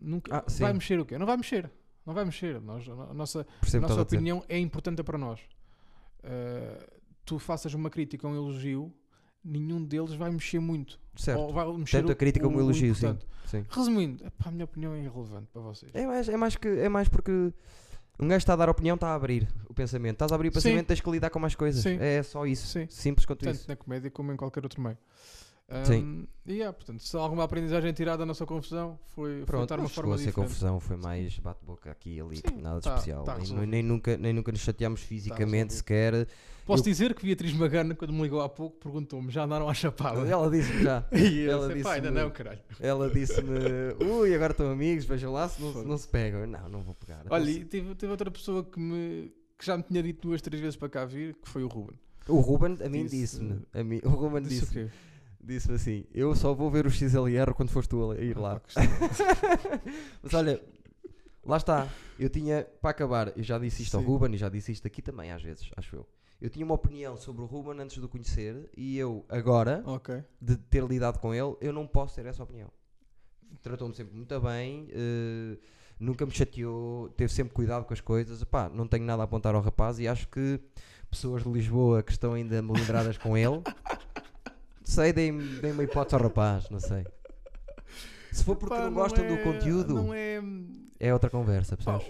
Nunca 0.00 0.38
Ah, 0.38 0.44
vai 0.58 0.72
mexer 0.72 0.98
o 0.98 1.06
quê? 1.06 1.16
Não 1.16 1.26
vai 1.26 1.36
mexer. 1.36 1.70
Não 2.04 2.12
vai 2.12 2.24
mexer. 2.24 2.60
Nós, 2.60 2.88
a 2.88 2.94
nossa, 2.94 3.06
a 3.06 3.14
nossa 3.14 3.42
estás 3.64 3.74
a 3.76 3.88
dizer. 4.04 4.16
opinião 4.16 4.44
é 4.48 4.58
importante 4.58 5.00
para 5.04 5.16
nós. 5.16 5.40
Uh, 6.24 7.00
tu 7.24 7.38
faças 7.38 7.72
uma 7.74 7.88
crítica 7.88 8.26
um 8.26 8.34
elogio, 8.34 8.92
nenhum 9.44 9.82
deles 9.84 10.14
vai 10.14 10.30
mexer 10.30 10.58
muito. 10.60 11.00
Certo. 11.16 11.38
Ou 11.40 11.52
vai 11.52 11.66
mexer 11.76 11.98
Tanto 11.98 12.10
a 12.10 12.12
o- 12.14 12.16
crítica 12.16 12.44
como 12.46 12.56
o 12.58 12.60
elogio, 12.60 12.94
sim. 12.94 13.18
sim. 13.46 13.64
Resumindo, 13.70 14.24
epá, 14.26 14.48
a 14.48 14.50
minha 14.52 14.64
opinião 14.64 14.94
é 14.94 14.98
irrelevante 15.00 15.48
para 15.52 15.60
vocês. 15.62 15.90
É 15.94 16.06
mais, 16.06 16.28
é, 16.28 16.36
mais 16.36 16.56
que, 16.56 16.68
é 16.68 16.88
mais 16.88 17.08
porque 17.08 17.30
um 18.18 18.28
gajo 18.28 18.38
está 18.38 18.52
a 18.54 18.56
dar 18.56 18.68
opinião, 18.70 18.94
está 18.94 19.08
a 19.08 19.14
abrir 19.14 19.46
o 19.68 19.74
pensamento. 19.74 20.14
Estás 20.14 20.32
a 20.32 20.34
abrir 20.34 20.48
o 20.48 20.52
Sim. 20.52 20.54
pensamento, 20.54 20.86
tens 20.86 21.00
que 21.00 21.10
lidar 21.10 21.28
com 21.30 21.38
mais 21.38 21.54
coisas. 21.54 21.82
Sim. 21.82 21.98
É 22.00 22.22
só 22.22 22.46
isso. 22.46 22.66
Sim. 22.66 22.86
Simples 22.88 23.26
quanto 23.26 23.40
Tanto 23.44 23.54
isso. 23.56 23.68
na 23.68 23.76
comédia 23.76 24.10
como 24.10 24.32
em 24.32 24.36
qualquer 24.36 24.62
outro 24.64 24.80
meio. 24.80 24.96
Sim. 25.84 26.02
Um, 26.02 26.26
e 26.44 26.52
yeah, 26.54 26.72
portanto, 26.72 27.02
se 27.02 27.16
há 27.16 27.20
alguma 27.20 27.44
aprendizagem 27.44 27.92
tirada 27.94 28.18
da 28.18 28.26
nossa 28.26 28.44
confusão, 28.44 28.98
foi, 29.06 29.42
Pronto, 29.46 29.72
uma 29.74 29.88
forma 29.88 30.14
a 30.14 30.16
diferente. 30.18 30.34
confusão, 30.34 30.78
foi 30.80 30.96
mais 30.96 31.38
bate-boca 31.38 31.90
aqui 31.90 32.16
e 32.16 32.20
ali, 32.20 32.36
Sim, 32.36 32.60
nada 32.60 32.76
de 32.78 32.84
tá- 32.84 32.90
especial. 32.94 33.24
tá 33.24 33.38
nem, 33.38 33.66
nem 33.66 33.82
nunca, 33.82 34.16
nem 34.18 34.32
nunca 34.34 34.52
nos 34.52 34.60
chateámos 34.60 35.00
fisicamente 35.00 35.70
resolvido. 35.70 35.72
sequer. 35.72 36.28
Posso 36.66 36.82
Eu- 36.82 36.84
dizer 36.84 37.14
que 37.14 37.24
Beatriz 37.24 37.52
Magana, 37.54 37.94
quando 37.94 38.12
me 38.12 38.22
ligou 38.22 38.40
há 38.42 38.48
pouco, 38.50 38.76
perguntou-me: 38.78 39.30
já 39.30 39.44
andaram 39.44 39.66
à 39.68 39.72
chapada? 39.74 40.20
Ela 40.28 40.50
disse-me 40.50 40.82
já. 40.82 41.06
E 41.12 41.46
ela 41.48 41.72
disse, 41.72 41.88
ainda 41.88 42.00
disse-me- 42.10 42.20
não, 42.22 42.30
caralho. 42.30 42.60
Ela 42.78 43.10
disse-me, 43.10 44.04
ui, 44.04 44.34
agora 44.34 44.52
estão 44.52 44.70
amigos, 44.70 45.04
vejam 45.06 45.32
lá 45.32 45.48
se 45.48 45.60
não, 45.62 45.72
não 45.84 45.96
se 45.96 46.06
pegam. 46.06 46.46
Não, 46.46 46.68
não 46.68 46.82
vou 46.82 46.94
pegar. 46.94 47.24
Olha, 47.30 47.50
Então, 47.50 47.62
e 47.62 47.64
tive, 47.64 47.94
tive 47.94 48.10
outra 48.12 48.30
pessoa 48.30 48.62
que, 48.62 48.78
me, 48.78 49.32
que 49.58 49.64
já 49.64 49.76
me 49.76 49.82
tinha 49.84 50.02
dito 50.02 50.28
duas, 50.28 50.42
três 50.42 50.60
vezes 50.60 50.76
para 50.76 50.88
cá 50.90 51.04
vir, 51.06 51.34
que 51.34 51.48
foi 51.48 51.62
o 51.64 51.68
Ruben. 51.68 51.98
o 52.28 52.40
Ruben 52.40 52.76
a 52.84 52.88
mim 52.90 53.04
disse- 53.04 53.16
disse-me, 53.38 53.62
a 53.72 53.82
mim, 53.82 54.00
o 54.04 54.08
Ruben 54.10 54.42
Disse 54.42 54.78
o 54.78 54.90
disse-me 55.42 55.74
assim, 55.74 56.04
eu 56.14 56.34
só 56.34 56.54
vou 56.54 56.70
ver 56.70 56.86
o 56.86 56.90
XLR 56.90 57.52
quando 57.54 57.70
foste 57.70 57.88
tu 57.88 58.10
a 58.12 58.16
ir 58.18 58.36
lá. 58.38 58.60
Ah, 58.76 58.80
Mas 60.22 60.34
olha, 60.34 60.62
lá 61.44 61.56
está. 61.56 61.88
Eu 62.18 62.28
tinha, 62.28 62.66
para 62.80 62.90
acabar, 62.90 63.32
eu 63.36 63.42
já 63.42 63.58
disse 63.58 63.82
isto 63.82 63.96
ao 63.96 64.02
Sim. 64.02 64.08
Ruben 64.08 64.34
e 64.34 64.36
já 64.38 64.48
disse 64.48 64.72
isto 64.72 64.86
aqui 64.86 65.02
também 65.02 65.32
às 65.32 65.42
vezes, 65.42 65.68
acho 65.76 65.96
eu. 65.96 66.06
Eu 66.40 66.50
tinha 66.50 66.64
uma 66.64 66.74
opinião 66.74 67.16
sobre 67.16 67.42
o 67.42 67.46
Ruben 67.46 67.80
antes 67.80 67.96
de 67.98 68.04
o 68.04 68.08
conhecer 68.08 68.68
e 68.76 68.98
eu, 68.98 69.24
agora, 69.28 69.82
Ok. 69.86 70.22
de 70.40 70.56
ter 70.56 70.82
lidado 70.84 71.18
com 71.20 71.32
ele, 71.32 71.54
eu 71.60 71.72
não 71.72 71.86
posso 71.86 72.16
ter 72.16 72.26
essa 72.26 72.42
opinião. 72.42 72.68
Tratou-me 73.62 73.94
sempre 73.94 74.16
muito 74.16 74.40
bem, 74.40 74.88
eh, 74.90 75.56
nunca 76.00 76.26
me 76.26 76.32
chateou, 76.32 77.10
teve 77.10 77.32
sempre 77.32 77.52
cuidado 77.54 77.84
com 77.84 77.92
as 77.92 78.00
coisas. 78.00 78.42
Epá, 78.42 78.68
não 78.68 78.88
tenho 78.88 79.04
nada 79.04 79.22
a 79.22 79.24
apontar 79.24 79.54
ao 79.54 79.60
rapaz 79.60 79.98
e 80.00 80.08
acho 80.08 80.26
que 80.28 80.58
pessoas 81.10 81.42
de 81.44 81.48
Lisboa 81.50 82.02
que 82.02 82.10
estão 82.10 82.32
ainda 82.32 82.60
melindradas 82.62 83.16
com 83.18 83.36
ele, 83.36 83.62
sei, 84.84 85.12
deem-me 85.12 85.42
deem 85.60 85.72
uma 85.72 85.82
hipótese 85.84 86.14
ao 86.16 86.22
rapaz, 86.22 86.68
não 86.70 86.80
sei. 86.80 87.04
Se 88.32 88.42
for 88.44 88.56
porque 88.56 88.74
Pá, 88.74 88.84
não 88.84 88.94
gostam 88.94 89.24
é- 89.24 89.28
do 89.36 89.42
conteúdo, 89.42 90.14
é. 90.14 90.40
é 90.98 91.12
outra 91.12 91.28
conversa, 91.28 91.76
percebes? 91.76 92.06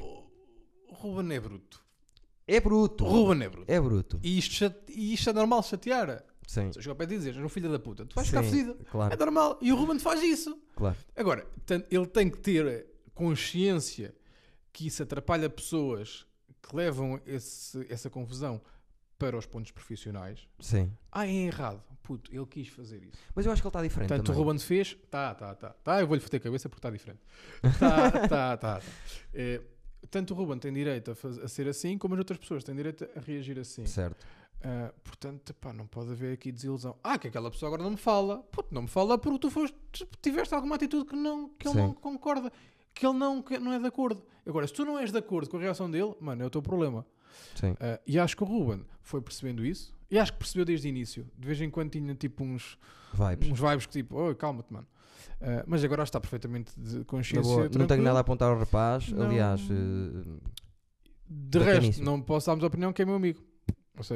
Ruben 0.88 1.32
é 1.36 1.40
bruto. 1.40 1.82
É 2.46 2.60
bruto. 2.60 3.04
Ruben 3.04 3.42
é 3.42 3.48
bruto. 3.48 3.72
É 3.72 3.80
bruto. 3.80 4.20
E 4.22 4.38
isto, 4.38 4.54
chate- 4.54 4.92
e 4.92 5.14
isto 5.14 5.30
é 5.30 5.32
normal 5.32 5.62
chatear. 5.62 6.24
Sim. 6.46 6.70
Se 6.72 6.78
eu 6.78 6.82
chegar 6.82 6.94
para 6.96 7.06
dizer, 7.06 7.34
és 7.34 7.44
um 7.44 7.48
filho 7.48 7.70
da 7.70 7.78
puta, 7.78 8.04
tu 8.04 8.14
vais 8.14 8.28
ficar 8.28 8.42
Sim, 8.44 8.50
fedido. 8.50 8.76
É 8.80 8.84
Claro, 8.90 9.16
normal. 9.18 9.58
E 9.60 9.72
o 9.72 9.76
Ruben 9.76 9.98
faz 9.98 10.22
isso. 10.22 10.56
claro. 10.74 10.96
Agora, 11.16 11.46
ele 11.90 12.06
tem 12.06 12.28
que 12.30 12.38
ter 12.38 12.86
consciência 13.14 14.14
que 14.72 14.86
isso 14.86 15.02
atrapalha 15.02 15.48
pessoas 15.48 16.26
que 16.60 16.74
levam 16.76 17.20
esse- 17.26 17.86
essa 17.90 18.08
confusão 18.10 18.60
para 19.18 19.36
os 19.36 19.46
pontos 19.46 19.70
profissionais. 19.70 20.46
Sim. 20.60 20.92
Ah, 21.10 21.26
é 21.26 21.32
errado. 21.32 21.82
Puto, 22.02 22.34
ele 22.34 22.46
quis 22.46 22.68
fazer 22.68 23.02
isso. 23.02 23.18
Mas 23.34 23.46
eu 23.46 23.52
acho 23.52 23.62
que 23.62 23.66
ele 23.66 23.70
está 23.70 23.82
diferente 23.82 24.08
Portanto, 24.08 24.28
o 24.28 24.32
também. 24.32 24.44
Ruben 24.44 24.58
fez. 24.58 24.96
Tá, 25.10 25.34
tá, 25.34 25.54
tá. 25.54 25.70
Tá, 25.84 26.00
eu 26.00 26.06
vou-lhe 26.06 26.20
foder 26.20 26.40
a 26.40 26.42
cabeça 26.42 26.68
porque 26.68 26.78
está 26.80 26.90
diferente. 26.90 27.20
Tá, 27.78 28.10
tá, 28.10 28.28
tá. 28.28 28.56
tá. 28.56 28.82
É, 29.32 29.60
tanto 30.10 30.34
o 30.34 30.36
Ruben 30.36 30.58
tem 30.58 30.72
direito 30.72 31.12
a, 31.12 31.14
faz- 31.14 31.38
a 31.38 31.46
ser 31.48 31.68
assim, 31.68 31.96
como 31.96 32.14
as 32.14 32.18
outras 32.18 32.38
pessoas 32.38 32.64
têm 32.64 32.74
direito 32.74 33.06
a 33.16 33.20
reagir 33.20 33.58
assim. 33.58 33.86
Certo. 33.86 34.26
Ah, 34.64 34.92
portanto, 35.02 35.54
pá, 35.54 35.72
não 35.72 35.86
pode 35.86 36.10
haver 36.10 36.34
aqui 36.34 36.50
desilusão. 36.52 36.96
Ah, 37.02 37.18
que 37.18 37.28
aquela 37.28 37.50
pessoa 37.50 37.68
agora 37.68 37.82
não 37.82 37.90
me 37.92 37.96
fala. 37.96 38.38
Puto, 38.50 38.74
não 38.74 38.82
me 38.82 38.88
fala 38.88 39.16
porque 39.18 39.38
tu 39.38 39.50
foste, 39.50 39.76
tiveste 40.20 40.54
alguma 40.54 40.74
atitude 40.76 41.04
que, 41.04 41.16
não, 41.16 41.48
que 41.50 41.66
ele 41.68 41.74
Sim. 41.74 41.80
não 41.82 41.94
concorda, 41.94 42.52
que 42.94 43.06
ele 43.06 43.16
não, 43.18 43.40
que 43.42 43.58
não 43.58 43.72
é 43.72 43.78
de 43.78 43.86
acordo. 43.86 44.22
Agora, 44.46 44.66
se 44.66 44.72
tu 44.72 44.84
não 44.84 44.98
és 44.98 45.10
de 45.12 45.18
acordo 45.18 45.48
com 45.50 45.56
a 45.56 45.60
reação 45.60 45.90
dele, 45.90 46.14
mano, 46.20 46.42
é 46.42 46.46
o 46.46 46.50
teu 46.50 46.62
problema. 46.62 47.06
Sim. 47.54 47.74
Ah, 47.80 48.00
e 48.06 48.18
acho 48.18 48.36
que 48.36 48.42
o 48.42 48.46
Ruben 48.46 48.84
foi 49.02 49.20
percebendo 49.20 49.64
isso. 49.64 49.94
E 50.12 50.18
acho 50.18 50.32
que 50.34 50.39
percebeu 50.40 50.64
desde 50.66 50.86
o 50.86 50.90
início. 50.90 51.26
De 51.39 51.47
vez 51.47 51.59
em 51.60 51.70
quando 51.70 51.90
tinha 51.90 52.14
tipo 52.14 52.44
uns, 52.44 52.76
Vibes. 53.14 53.51
uns 53.51 53.59
vibes 53.59 53.86
que 53.86 53.93
tipo, 53.93 54.16
oh, 54.16 54.34
calma-te, 54.34 54.70
mano. 54.72 54.86
Ah, 55.40 55.64
mas 55.66 55.82
agora 55.82 56.02
está 56.02 56.20
perfeitamente 56.20 56.70
de 56.78 57.02
consciência. 57.05 57.43
boa, 57.51 57.68
não 57.78 57.86
tenho 57.86 58.02
nada 58.02 58.18
a 58.18 58.20
apontar 58.20 58.51
ao 58.51 58.59
rapaz. 58.59 59.09
Não- 59.09 59.24
Aliás, 59.26 59.60
eh, 59.62 60.39
De 61.28 61.59
bacaníssimo. 61.59 61.86
resto, 61.86 62.02
não 62.05 62.20
posso 62.20 62.47
darmos 62.47 62.62
a 62.62 62.66
opinião 62.66 62.93
que 62.93 63.01
é 63.01 63.05
meu 63.06 63.14
amigo. 63.14 63.40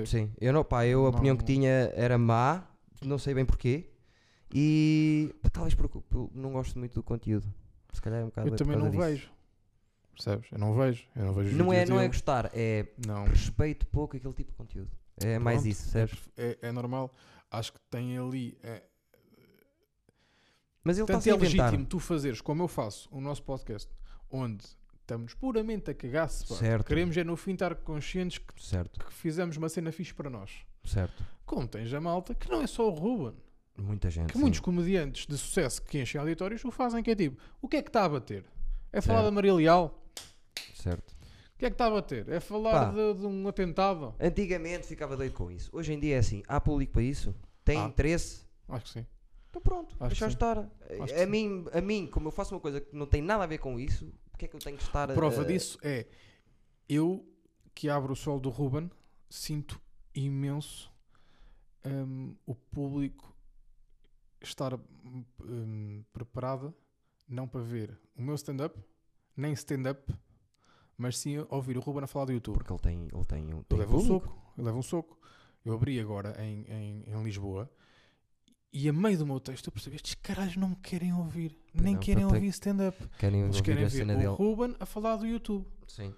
Sim. 0.04 0.30
Eu 0.40 0.52
não, 0.52 0.62
pá, 0.64 0.84
eu 0.86 1.06
a 1.06 1.08
opinião 1.08 1.34
Não- 1.34 1.38
que 1.38 1.44
tinha 1.50 1.90
era 1.94 2.18
má, 2.18 2.66
não 3.02 3.18
sei 3.18 3.32
bem 3.34 3.44
porquê. 3.46 3.88
E 4.54 5.34
pá, 5.42 5.48
talvez 5.50 5.74
porque 5.74 5.98
não 6.34 6.52
gosto 6.52 6.78
muito 6.78 6.94
do 6.94 7.02
conteúdo. 7.02 7.46
Se 7.92 8.02
calhar 8.02 8.20
é 8.20 8.22
um 8.24 8.26
bocado 8.26 8.48
eu 8.48 8.56
também 8.56 8.76
não 8.76 8.90
disso. 8.90 9.02
vejo. 9.02 9.30
Percebes? 10.12 10.46
Eu 10.52 10.58
não 10.58 10.74
vejo. 10.74 11.04
Eu 11.16 11.24
não 11.24 11.32
vejo 11.34 11.56
Não 11.56 11.72
é, 11.72 11.84
não 11.86 11.98
é 12.00 12.06
gostar, 12.06 12.50
é 12.54 12.86
Não. 13.06 13.24
respeito 13.24 13.86
pouco 13.86 14.16
aquele 14.16 14.34
tipo 14.34 14.50
de 14.50 14.56
conteúdo. 14.56 14.90
É 15.18 15.38
mais 15.38 15.60
Pronto, 15.62 15.72
isso, 15.72 15.82
percebes? 15.92 16.18
É, 16.36 16.58
é 16.62 16.72
normal. 16.72 17.14
Acho 17.50 17.72
que 17.72 17.80
tem 17.90 18.18
ali. 18.18 18.56
É, 18.62 18.82
Mas 20.84 20.96
ele 20.98 21.04
está 21.04 21.14
tanto 21.14 21.28
a 21.28 21.32
é 21.32 21.36
inventar. 21.36 21.66
legítimo 21.66 21.86
tu 21.86 21.98
fazeres 21.98 22.40
como 22.40 22.62
eu 22.62 22.68
faço 22.68 23.08
o 23.10 23.20
nosso 23.20 23.42
podcast, 23.42 23.90
onde 24.30 24.64
estamos 25.00 25.34
puramente 25.34 25.90
a 25.90 25.94
cagar-se. 25.94 26.44
Queremos 26.84 27.16
é 27.16 27.24
no 27.24 27.36
fim 27.36 27.52
estar 27.52 27.74
conscientes 27.76 28.38
que, 28.38 28.62
Certo, 28.62 29.04
que 29.04 29.12
fizemos 29.12 29.56
uma 29.56 29.68
cena 29.68 29.90
fixe 29.92 30.12
para 30.12 30.28
nós. 30.28 30.50
certo. 30.84 31.24
Como 31.44 31.66
tens 31.68 31.92
a 31.94 32.00
malta, 32.00 32.34
que 32.34 32.48
não 32.50 32.60
é 32.60 32.66
só 32.66 32.88
o 32.88 32.90
Ruben, 32.90 33.34
Muita 33.78 34.10
gente. 34.10 34.26
que 34.28 34.32
sim. 34.34 34.40
muitos 34.40 34.58
comediantes 34.60 35.26
de 35.26 35.38
sucesso 35.38 35.80
que 35.82 36.00
enchem 36.00 36.20
auditórios 36.20 36.64
o 36.64 36.70
fazem, 36.72 37.02
que 37.04 37.10
é 37.12 37.14
tipo, 37.14 37.40
o 37.62 37.68
que 37.68 37.76
é 37.76 37.82
que 37.82 37.88
está 37.88 38.04
a 38.04 38.08
bater? 38.08 38.44
É 38.92 39.00
falar 39.00 39.18
Certo. 39.20 39.24
da 39.26 39.30
Maria 39.30 39.54
Leal? 39.54 40.02
Certo. 40.74 41.14
O 41.56 41.58
que 41.58 41.64
é 41.64 41.70
que 41.70 41.74
está 41.74 41.86
a 41.86 41.90
bater? 41.90 42.28
É 42.28 42.38
falar 42.38 42.70
Pá. 42.72 42.90
de, 42.92 43.14
de 43.14 43.26
um 43.26 43.48
atentado? 43.48 44.14
Antigamente 44.20 44.86
ficava 44.86 45.16
doido 45.16 45.32
com 45.32 45.50
isso. 45.50 45.70
Hoje 45.72 45.94
em 45.94 45.98
dia 45.98 46.16
é 46.16 46.18
assim: 46.18 46.42
há 46.46 46.60
público 46.60 46.92
para 46.92 47.02
isso? 47.02 47.34
Tem 47.64 47.82
interesse? 47.86 48.44
Acho 48.68 48.84
que 48.84 48.90
sim. 48.90 49.06
Então 49.48 49.62
pronto, 49.62 49.96
Acho 49.98 49.98
que 50.00 50.08
deixa 50.08 50.26
sim. 50.28 50.34
estar. 50.34 50.58
Acho 50.58 51.14
que 51.14 51.20
A 51.20 51.24
sim. 51.24 51.26
mim, 51.26 51.64
a 51.72 51.80
mim, 51.80 52.06
como 52.06 52.28
eu 52.28 52.32
faço 52.32 52.54
uma 52.54 52.60
coisa 52.60 52.78
que 52.80 52.94
não 52.94 53.06
tem 53.06 53.22
nada 53.22 53.44
a 53.44 53.46
ver 53.46 53.56
com 53.56 53.80
isso, 53.80 54.12
porque 54.30 54.44
é 54.44 54.48
que 54.48 54.54
eu 54.54 54.60
tenho 54.60 54.76
que 54.76 54.82
estar 54.82 55.10
a. 55.10 55.14
Prova 55.14 55.40
a- 55.40 55.44
disso 55.44 55.78
é 55.82 56.06
eu 56.88 57.26
que 57.74 57.88
abro 57.88 58.12
o 58.12 58.16
sol 58.16 58.38
do 58.38 58.50
Ruben 58.50 58.90
sinto 59.30 59.80
imenso 60.14 60.92
hum, 61.86 62.34
o 62.44 62.54
público 62.54 63.34
estar 64.42 64.74
hum, 64.74 66.04
preparado 66.12 66.74
não 67.26 67.48
para 67.48 67.62
ver 67.62 67.98
o 68.14 68.20
meu 68.22 68.34
stand-up, 68.34 68.78
nem 69.34 69.52
stand-up, 69.54 70.12
mas 70.96 71.18
sim 71.18 71.44
ouvir 71.50 71.76
o 71.76 71.80
Ruben 71.80 72.04
a 72.04 72.06
falar 72.06 72.26
do 72.26 72.32
YouTube. 72.32 72.58
Porque 72.58 72.72
ele 72.72 72.80
tem, 72.80 73.08
ele 73.12 73.24
tem 73.24 73.54
um. 73.54 73.64
Ele 73.70 73.80
leva 73.80 73.96
um 73.96 74.00
soco, 74.00 74.52
ele 74.56 74.66
leva 74.66 74.78
um 74.78 74.82
soco. 74.82 75.18
Eu 75.64 75.74
abri 75.74 75.98
agora 75.98 76.36
em, 76.44 76.64
em, 76.68 77.04
em 77.06 77.22
Lisboa 77.22 77.70
e 78.78 78.90
a 78.90 78.92
meio 78.92 79.16
do 79.16 79.26
meu 79.26 79.40
texto 79.40 79.68
eu 79.68 79.72
percebi 79.72 79.96
estes 79.96 80.14
caralhos 80.14 80.54
não 80.56 80.68
me 80.68 80.76
querem 80.76 81.12
ouvir, 81.12 81.58
nem 81.72 81.94
não, 81.94 82.00
querem 82.00 82.24
ouvir 82.26 82.48
stand-up. 82.48 82.96
Querem 83.18 83.40
Eles 83.40 83.56
ouvir 83.56 83.64
querem 83.64 83.84
a 83.84 83.88
cena 83.90 84.12
o 84.12 84.16
dele. 84.18 84.28
Ruben 84.28 84.76
a 84.78 84.84
falar 84.84 85.16
do 85.16 85.26
YouTube. 85.26 85.66
Sim. 85.88 86.14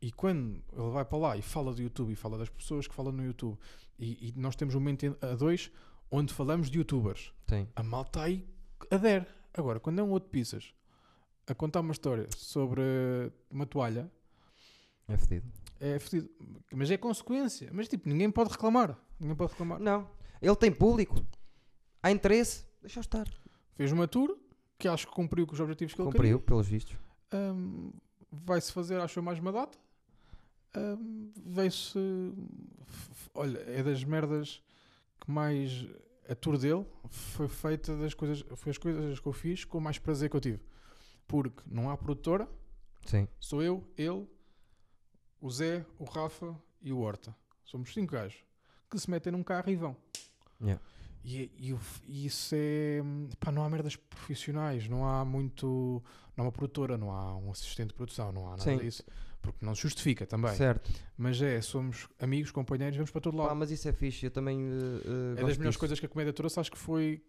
E 0.00 0.10
quando 0.10 0.62
ele 0.72 0.90
vai 0.90 1.04
para 1.04 1.18
lá 1.18 1.36
e 1.36 1.42
fala 1.42 1.74
do 1.74 1.82
YouTube 1.82 2.10
e 2.10 2.16
fala 2.16 2.38
das 2.38 2.48
pessoas 2.48 2.88
que 2.88 2.94
falam 2.94 3.12
no 3.12 3.22
YouTube, 3.22 3.58
e, 3.98 4.28
e 4.28 4.34
nós 4.34 4.56
temos 4.56 4.74
um 4.74 4.80
momento 4.80 5.14
a 5.20 5.34
dois 5.34 5.70
onde 6.10 6.32
falamos 6.32 6.70
de 6.70 6.78
youtubers, 6.78 7.32
Tem. 7.46 7.68
a 7.76 7.82
malta 7.82 8.22
aí 8.22 8.46
adere. 8.90 9.26
Agora, 9.52 9.78
quando 9.78 9.98
é 9.98 10.02
um 10.02 10.10
outro 10.10 10.30
pizzas 10.30 10.72
a 11.46 11.54
contar 11.54 11.80
uma 11.80 11.92
história 11.92 12.26
sobre 12.36 12.82
uma 13.50 13.66
toalha, 13.66 14.10
É 15.08 15.16
fedido. 15.16 15.46
é 15.80 15.98
fedido. 15.98 16.30
Mas 16.72 16.90
é 16.90 16.96
consequência. 16.96 17.70
Mas 17.72 17.88
tipo, 17.88 18.08
ninguém 18.08 18.30
pode 18.30 18.50
reclamar. 18.50 18.98
Ninguém 19.20 19.36
pode 19.36 19.52
reclamar. 19.52 19.78
Não. 19.80 20.08
Ele 20.40 20.56
tem 20.56 20.72
público. 20.72 21.24
Há 22.02 22.10
interesse. 22.10 22.64
Deixa 22.80 23.00
estar. 23.00 23.26
Fez 23.74 23.90
uma 23.92 24.06
tour 24.08 24.36
que 24.78 24.88
acho 24.88 25.06
que 25.06 25.12
cumpriu 25.12 25.46
com 25.46 25.54
os 25.54 25.60
objetivos 25.60 25.94
que 25.94 26.00
ele 26.00 26.10
Cumpriu, 26.10 26.40
pelos 26.40 26.66
vistos. 26.66 26.96
Hum, 27.32 27.92
Vai-se 28.30 28.72
fazer, 28.72 29.00
acho 29.00 29.18
eu, 29.18 29.22
mais 29.22 29.38
uma 29.38 29.52
data. 29.52 29.78
Hum, 30.76 31.30
Vem-se. 31.46 31.98
Olha, 33.34 33.58
é 33.66 33.82
das 33.82 34.02
merdas 34.04 34.62
que 35.20 35.30
mais. 35.30 35.86
A 36.28 36.34
tour 36.34 36.56
dele 36.56 36.86
foi 37.10 37.48
feita 37.48 37.94
das 37.96 38.14
coisas. 38.14 38.44
Foi 38.56 38.70
as 38.70 38.78
coisas 38.78 39.20
que 39.20 39.26
eu 39.26 39.32
fiz 39.32 39.64
com 39.64 39.78
mais 39.80 39.98
prazer 39.98 40.30
que 40.30 40.36
eu 40.36 40.40
tive. 40.40 40.60
Porque 41.26 41.62
não 41.66 41.90
há 41.90 41.96
produtora, 41.96 42.48
Sim. 43.06 43.26
sou 43.40 43.62
eu, 43.62 43.82
ele, 43.96 44.26
o 45.40 45.50
Zé, 45.50 45.84
o 45.98 46.04
Rafa 46.04 46.54
e 46.80 46.92
o 46.92 46.98
Horta. 46.98 47.34
Somos 47.64 47.92
cinco 47.92 48.12
gajos 48.12 48.44
que 48.90 48.98
se 48.98 49.10
metem 49.10 49.32
num 49.32 49.42
carro 49.42 49.70
e 49.70 49.76
vão. 49.76 49.96
Yeah. 50.60 50.80
E, 51.24 51.50
e 51.58 51.76
e 52.06 52.26
isso 52.26 52.54
é. 52.54 53.00
Pá, 53.40 53.50
não 53.50 53.64
há 53.64 53.70
merdas 53.70 53.96
profissionais, 53.96 54.88
não 54.88 55.06
há 55.08 55.24
muito. 55.24 56.02
Não 56.36 56.44
há 56.44 56.46
uma 56.46 56.52
produtora, 56.52 56.98
não 56.98 57.10
há 57.10 57.36
um 57.36 57.50
assistente 57.50 57.88
de 57.88 57.94
produção, 57.94 58.30
não 58.30 58.46
há 58.46 58.50
nada 58.50 58.62
Sim. 58.62 58.78
disso. 58.78 59.02
Porque 59.40 59.64
não 59.64 59.74
se 59.74 59.82
justifica 59.82 60.26
também. 60.26 60.54
Certo. 60.54 60.90
Mas 61.16 61.40
é, 61.40 61.60
somos 61.60 62.08
amigos, 62.18 62.50
companheiros, 62.50 62.96
vamos 62.96 63.10
para 63.10 63.20
todo 63.20 63.36
lado. 63.36 63.48
Pá, 63.48 63.54
mas 63.54 63.70
isso 63.70 63.88
é 63.88 63.92
fixe. 63.92 64.26
Eu 64.26 64.30
também. 64.30 64.58
uh, 64.62 65.32
é 65.32 65.42
das 65.42 65.56
melhores 65.56 65.58
disso. 65.58 65.78
coisas 65.78 66.00
que 66.00 66.06
a 66.06 66.08
comédia 66.08 66.32
trouxe, 66.32 66.60
acho 66.60 66.70
que 66.70 66.78
foi 66.78 67.22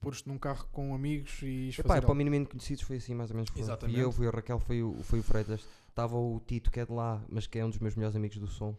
pôr-te 0.00 0.26
num 0.28 0.38
carro 0.38 0.66
com 0.72 0.94
amigos 0.94 1.40
e 1.42 1.70
Epá, 1.78 1.88
fazer 1.88 2.00
para 2.02 2.12
o 2.12 2.14
minimamente 2.14 2.50
conhecidos 2.50 2.82
foi 2.82 2.96
assim, 2.96 3.14
mais 3.14 3.30
ou 3.30 3.36
menos. 3.36 3.50
Foi. 3.50 3.60
Exatamente. 3.62 3.96
Fui 3.96 4.04
eu, 4.04 4.12
fui 4.12 4.26
a 4.26 4.30
Raquel, 4.30 4.58
foi 4.58 4.82
o, 4.82 4.94
foi 5.02 5.18
o 5.20 5.22
Freitas. 5.22 5.66
Estava 5.88 6.16
o 6.16 6.40
Tito, 6.46 6.70
que 6.70 6.78
é 6.80 6.86
de 6.86 6.92
lá, 6.92 7.24
mas 7.28 7.46
que 7.46 7.58
é 7.58 7.64
um 7.64 7.70
dos 7.70 7.78
meus 7.78 7.94
melhores 7.96 8.14
amigos 8.16 8.38
do 8.38 8.46
som. 8.46 8.76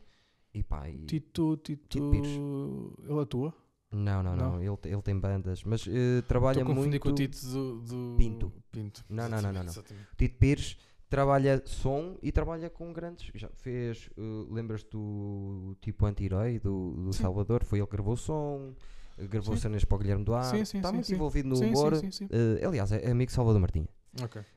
E 0.53 0.63
pá, 0.63 0.89
e 0.89 0.97
Tito, 1.05 1.57
Tito, 1.57 1.87
Tito 1.89 2.09
Pires. 2.11 2.29
ele 3.07 3.19
atua? 3.21 3.53
Não, 3.91 4.21
não, 4.23 4.35
não. 4.35 4.51
Não? 4.53 4.61
Ele, 4.63 4.77
ele 4.85 5.01
tem 5.01 5.19
bandas, 5.19 5.63
mas 5.63 5.85
eh, 5.87 6.21
trabalha 6.27 6.59
Estou 6.59 6.73
muito. 6.75 6.99
com 6.99 7.09
o 7.09 7.13
Tito 7.15 7.37
do, 7.47 7.81
do- 7.81 8.15
Pinto. 8.17 8.53
Pinto. 8.71 9.03
Não, 9.09 9.27
não, 9.27 9.41
não, 9.41 9.51
não, 9.51 9.63
não. 9.63 9.73
Tito 10.17 10.37
Pires 10.37 10.77
trabalha 11.09 11.61
som 11.65 12.17
e 12.21 12.31
trabalha 12.31 12.69
com 12.69 12.93
grandes. 12.93 13.31
Já 13.33 13.49
fez. 13.49 14.09
eh, 14.15 14.21
Lembras-te 14.51 14.89
do 14.91 15.75
tipo 15.81 16.05
anti-herói 16.05 16.59
do, 16.59 16.91
do. 16.93 17.13
Salvador? 17.13 17.63
Foi 17.63 17.79
ele 17.79 17.87
que 17.87 17.91
gravou 17.93 18.15
som, 18.15 18.75
gravou 19.27 19.55
Sim. 19.55 19.61
cenas 19.61 19.83
para 19.85 19.95
o 19.95 19.99
Guilherme 19.99 20.23
Duarte. 20.23 20.57
Sim, 20.57 20.65
sim, 20.65 20.77
Está 20.77 20.91
muito 20.91 21.11
envolvido 21.13 21.49
no 21.49 21.59
humor. 21.59 21.93
Eh, 21.93 22.65
aliás, 22.65 22.91
é 22.91 23.09
amigo 23.11 23.29
de 23.29 23.35
Salvador 23.35 23.59
Martinha. 23.61 23.87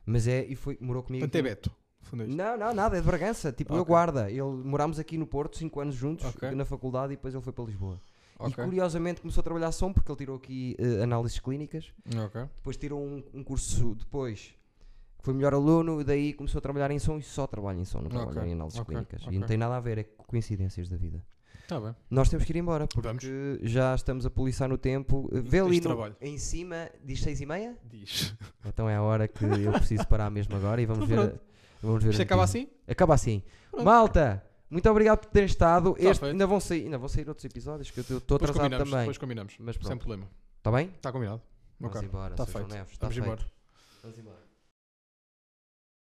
Mas 0.05 0.27
é. 0.27 0.45
E 0.45 0.55
foi, 0.55 0.77
morou 0.81 1.03
comigo. 1.03 1.23
Portanto, 1.25 1.35
é 1.35 1.39
aqui- 1.39 1.49
Beto. 1.49 1.71
Fundeste. 2.01 2.35
Não, 2.35 2.57
não, 2.57 2.73
nada, 2.73 2.97
é 2.97 3.01
de 3.01 3.07
Bragança. 3.07 3.51
Tipo, 3.51 3.73
eu 3.75 3.81
Ok. 3.81 3.87
guarda. 3.91 4.29
Ele, 4.29 4.41
morámos 4.41 4.99
aqui 4.99 5.17
no 5.17 5.25
Porto 5.25 5.57
5 5.57 5.79
anos 5.79 5.95
juntos, 5.95 6.25
Ok. 6.25 6.51
na 6.51 6.65
faculdade, 6.65 7.13
e 7.13 7.15
depois 7.15 7.33
ele 7.33 7.43
foi 7.43 7.53
para 7.53 7.63
Lisboa. 7.63 7.99
E 8.45 8.53
curiosamente 8.53 9.21
começou 9.21 9.39
a 9.39 9.43
trabalhar 9.43 9.71
som 9.71 9.93
porque 9.93 10.11
ele 10.11 10.17
tirou 10.17 10.35
aqui 10.35 10.75
eh, 10.77 11.03
análises 11.03 11.39
clínicas. 11.39 11.93
Depois 12.57 12.75
tirou 12.75 12.99
um, 13.01 13.23
um 13.33 13.43
curso 13.43 13.95
depois 13.95 14.53
foi 15.19 15.33
melhor 15.33 15.53
aluno 15.53 16.01
e 16.01 16.03
daí 16.03 16.33
começou 16.33 16.59
a 16.59 16.61
trabalhar 16.61 16.91
em 16.91 16.99
som 16.99 17.17
e 17.17 17.21
só 17.23 17.47
trabalha 17.47 17.79
em 17.79 17.85
som, 17.85 18.01
não 18.01 18.09
trabalha 18.09 18.39
Ok, 18.39 18.49
em 18.49 18.53
análises 18.53 18.77
ok, 18.81 18.93
clínicas. 18.93 19.21
E 19.21 19.27
ok. 19.27 19.39
não 19.39 19.47
tem 19.47 19.55
nada 19.55 19.77
a 19.77 19.79
ver, 19.79 19.97
é 19.99 20.03
coincidências 20.03 20.89
da 20.89 20.97
vida. 20.97 21.23
Está 21.75 21.87
bem. 21.87 21.95
Nós 22.09 22.29
temos 22.29 22.45
que 22.45 22.51
ir 22.51 22.57
embora 22.57 22.87
porque 22.87 23.07
Vamos. 23.07 23.23
já 23.69 23.95
estamos 23.95 24.25
a 24.25 24.29
poliçar 24.29 24.67
no 24.69 24.77
tempo. 24.77 25.29
Eh, 25.33 25.41
Vê 25.41 25.59
ali 25.59 25.77
Isto 25.77 25.89
no- 25.89 25.95
trabalho. 25.95 26.15
em 26.21 26.37
cima, 26.37 26.89
diz 27.03 27.21
6 27.21 27.41
e 27.41 27.45
meia? 27.45 27.77
Diz. 27.83 28.35
Então 28.65 28.89
é 28.89 28.95
a 28.95 29.01
hora 29.01 29.27
que 29.27 29.43
eu 29.43 29.71
preciso 29.73 30.07
parar 30.07 30.29
mesmo 30.29 30.55
agora 30.55 30.81
e 30.81 30.85
vamos 30.85 31.09
Então 31.09 31.23
ver. 31.25 31.33
a- 31.35 31.39
Vamos 31.81 32.03
ver 32.03 32.11
Isto 32.11 32.21
a 32.21 32.23
acaba 32.23 32.41
notícia. 32.43 32.61
assim? 32.61 32.71
Acaba 32.87 33.13
assim. 33.13 33.43
Pronto. 33.69 33.85
Malta, 33.85 34.45
muito 34.69 34.89
obrigado 34.89 35.19
por 35.19 35.29
terem 35.29 35.47
estado. 35.47 35.95
Este, 35.97 36.19
feito. 36.21 36.25
ainda, 36.31 36.47
vão 36.47 36.59
sair, 36.59 36.83
ainda 36.85 36.97
vão 36.97 37.09
sair 37.09 37.27
outros 37.27 37.43
episódios 37.43 37.91
que 37.91 37.99
eu 37.99 38.01
estou 38.03 38.19
Depois 38.19 38.41
atrasado 38.51 38.63
combinamos. 38.63 38.89
também. 38.89 39.03
Depois 39.03 39.17
combinamos. 39.17 39.53
Mas 39.59 39.75
Sem 39.75 39.83
pronto. 39.83 39.99
problema. 39.99 40.27
Está 40.57 40.71
bem? 40.71 40.87
Está 40.95 41.11
combinado. 41.11 41.41
Vamos 41.79 41.95
Ok. 41.97 42.07
embora. 42.07 42.33
Está 42.33 42.45
Sr. 42.45 42.51
João 42.53 42.63
feito. 42.65 42.73
Neves, 42.77 42.91
está 42.93 43.07
Vamos 43.07 43.15
feito. 43.15 43.25
embora. 43.27 43.51
Vamos 44.01 44.17
embora. 44.19 44.42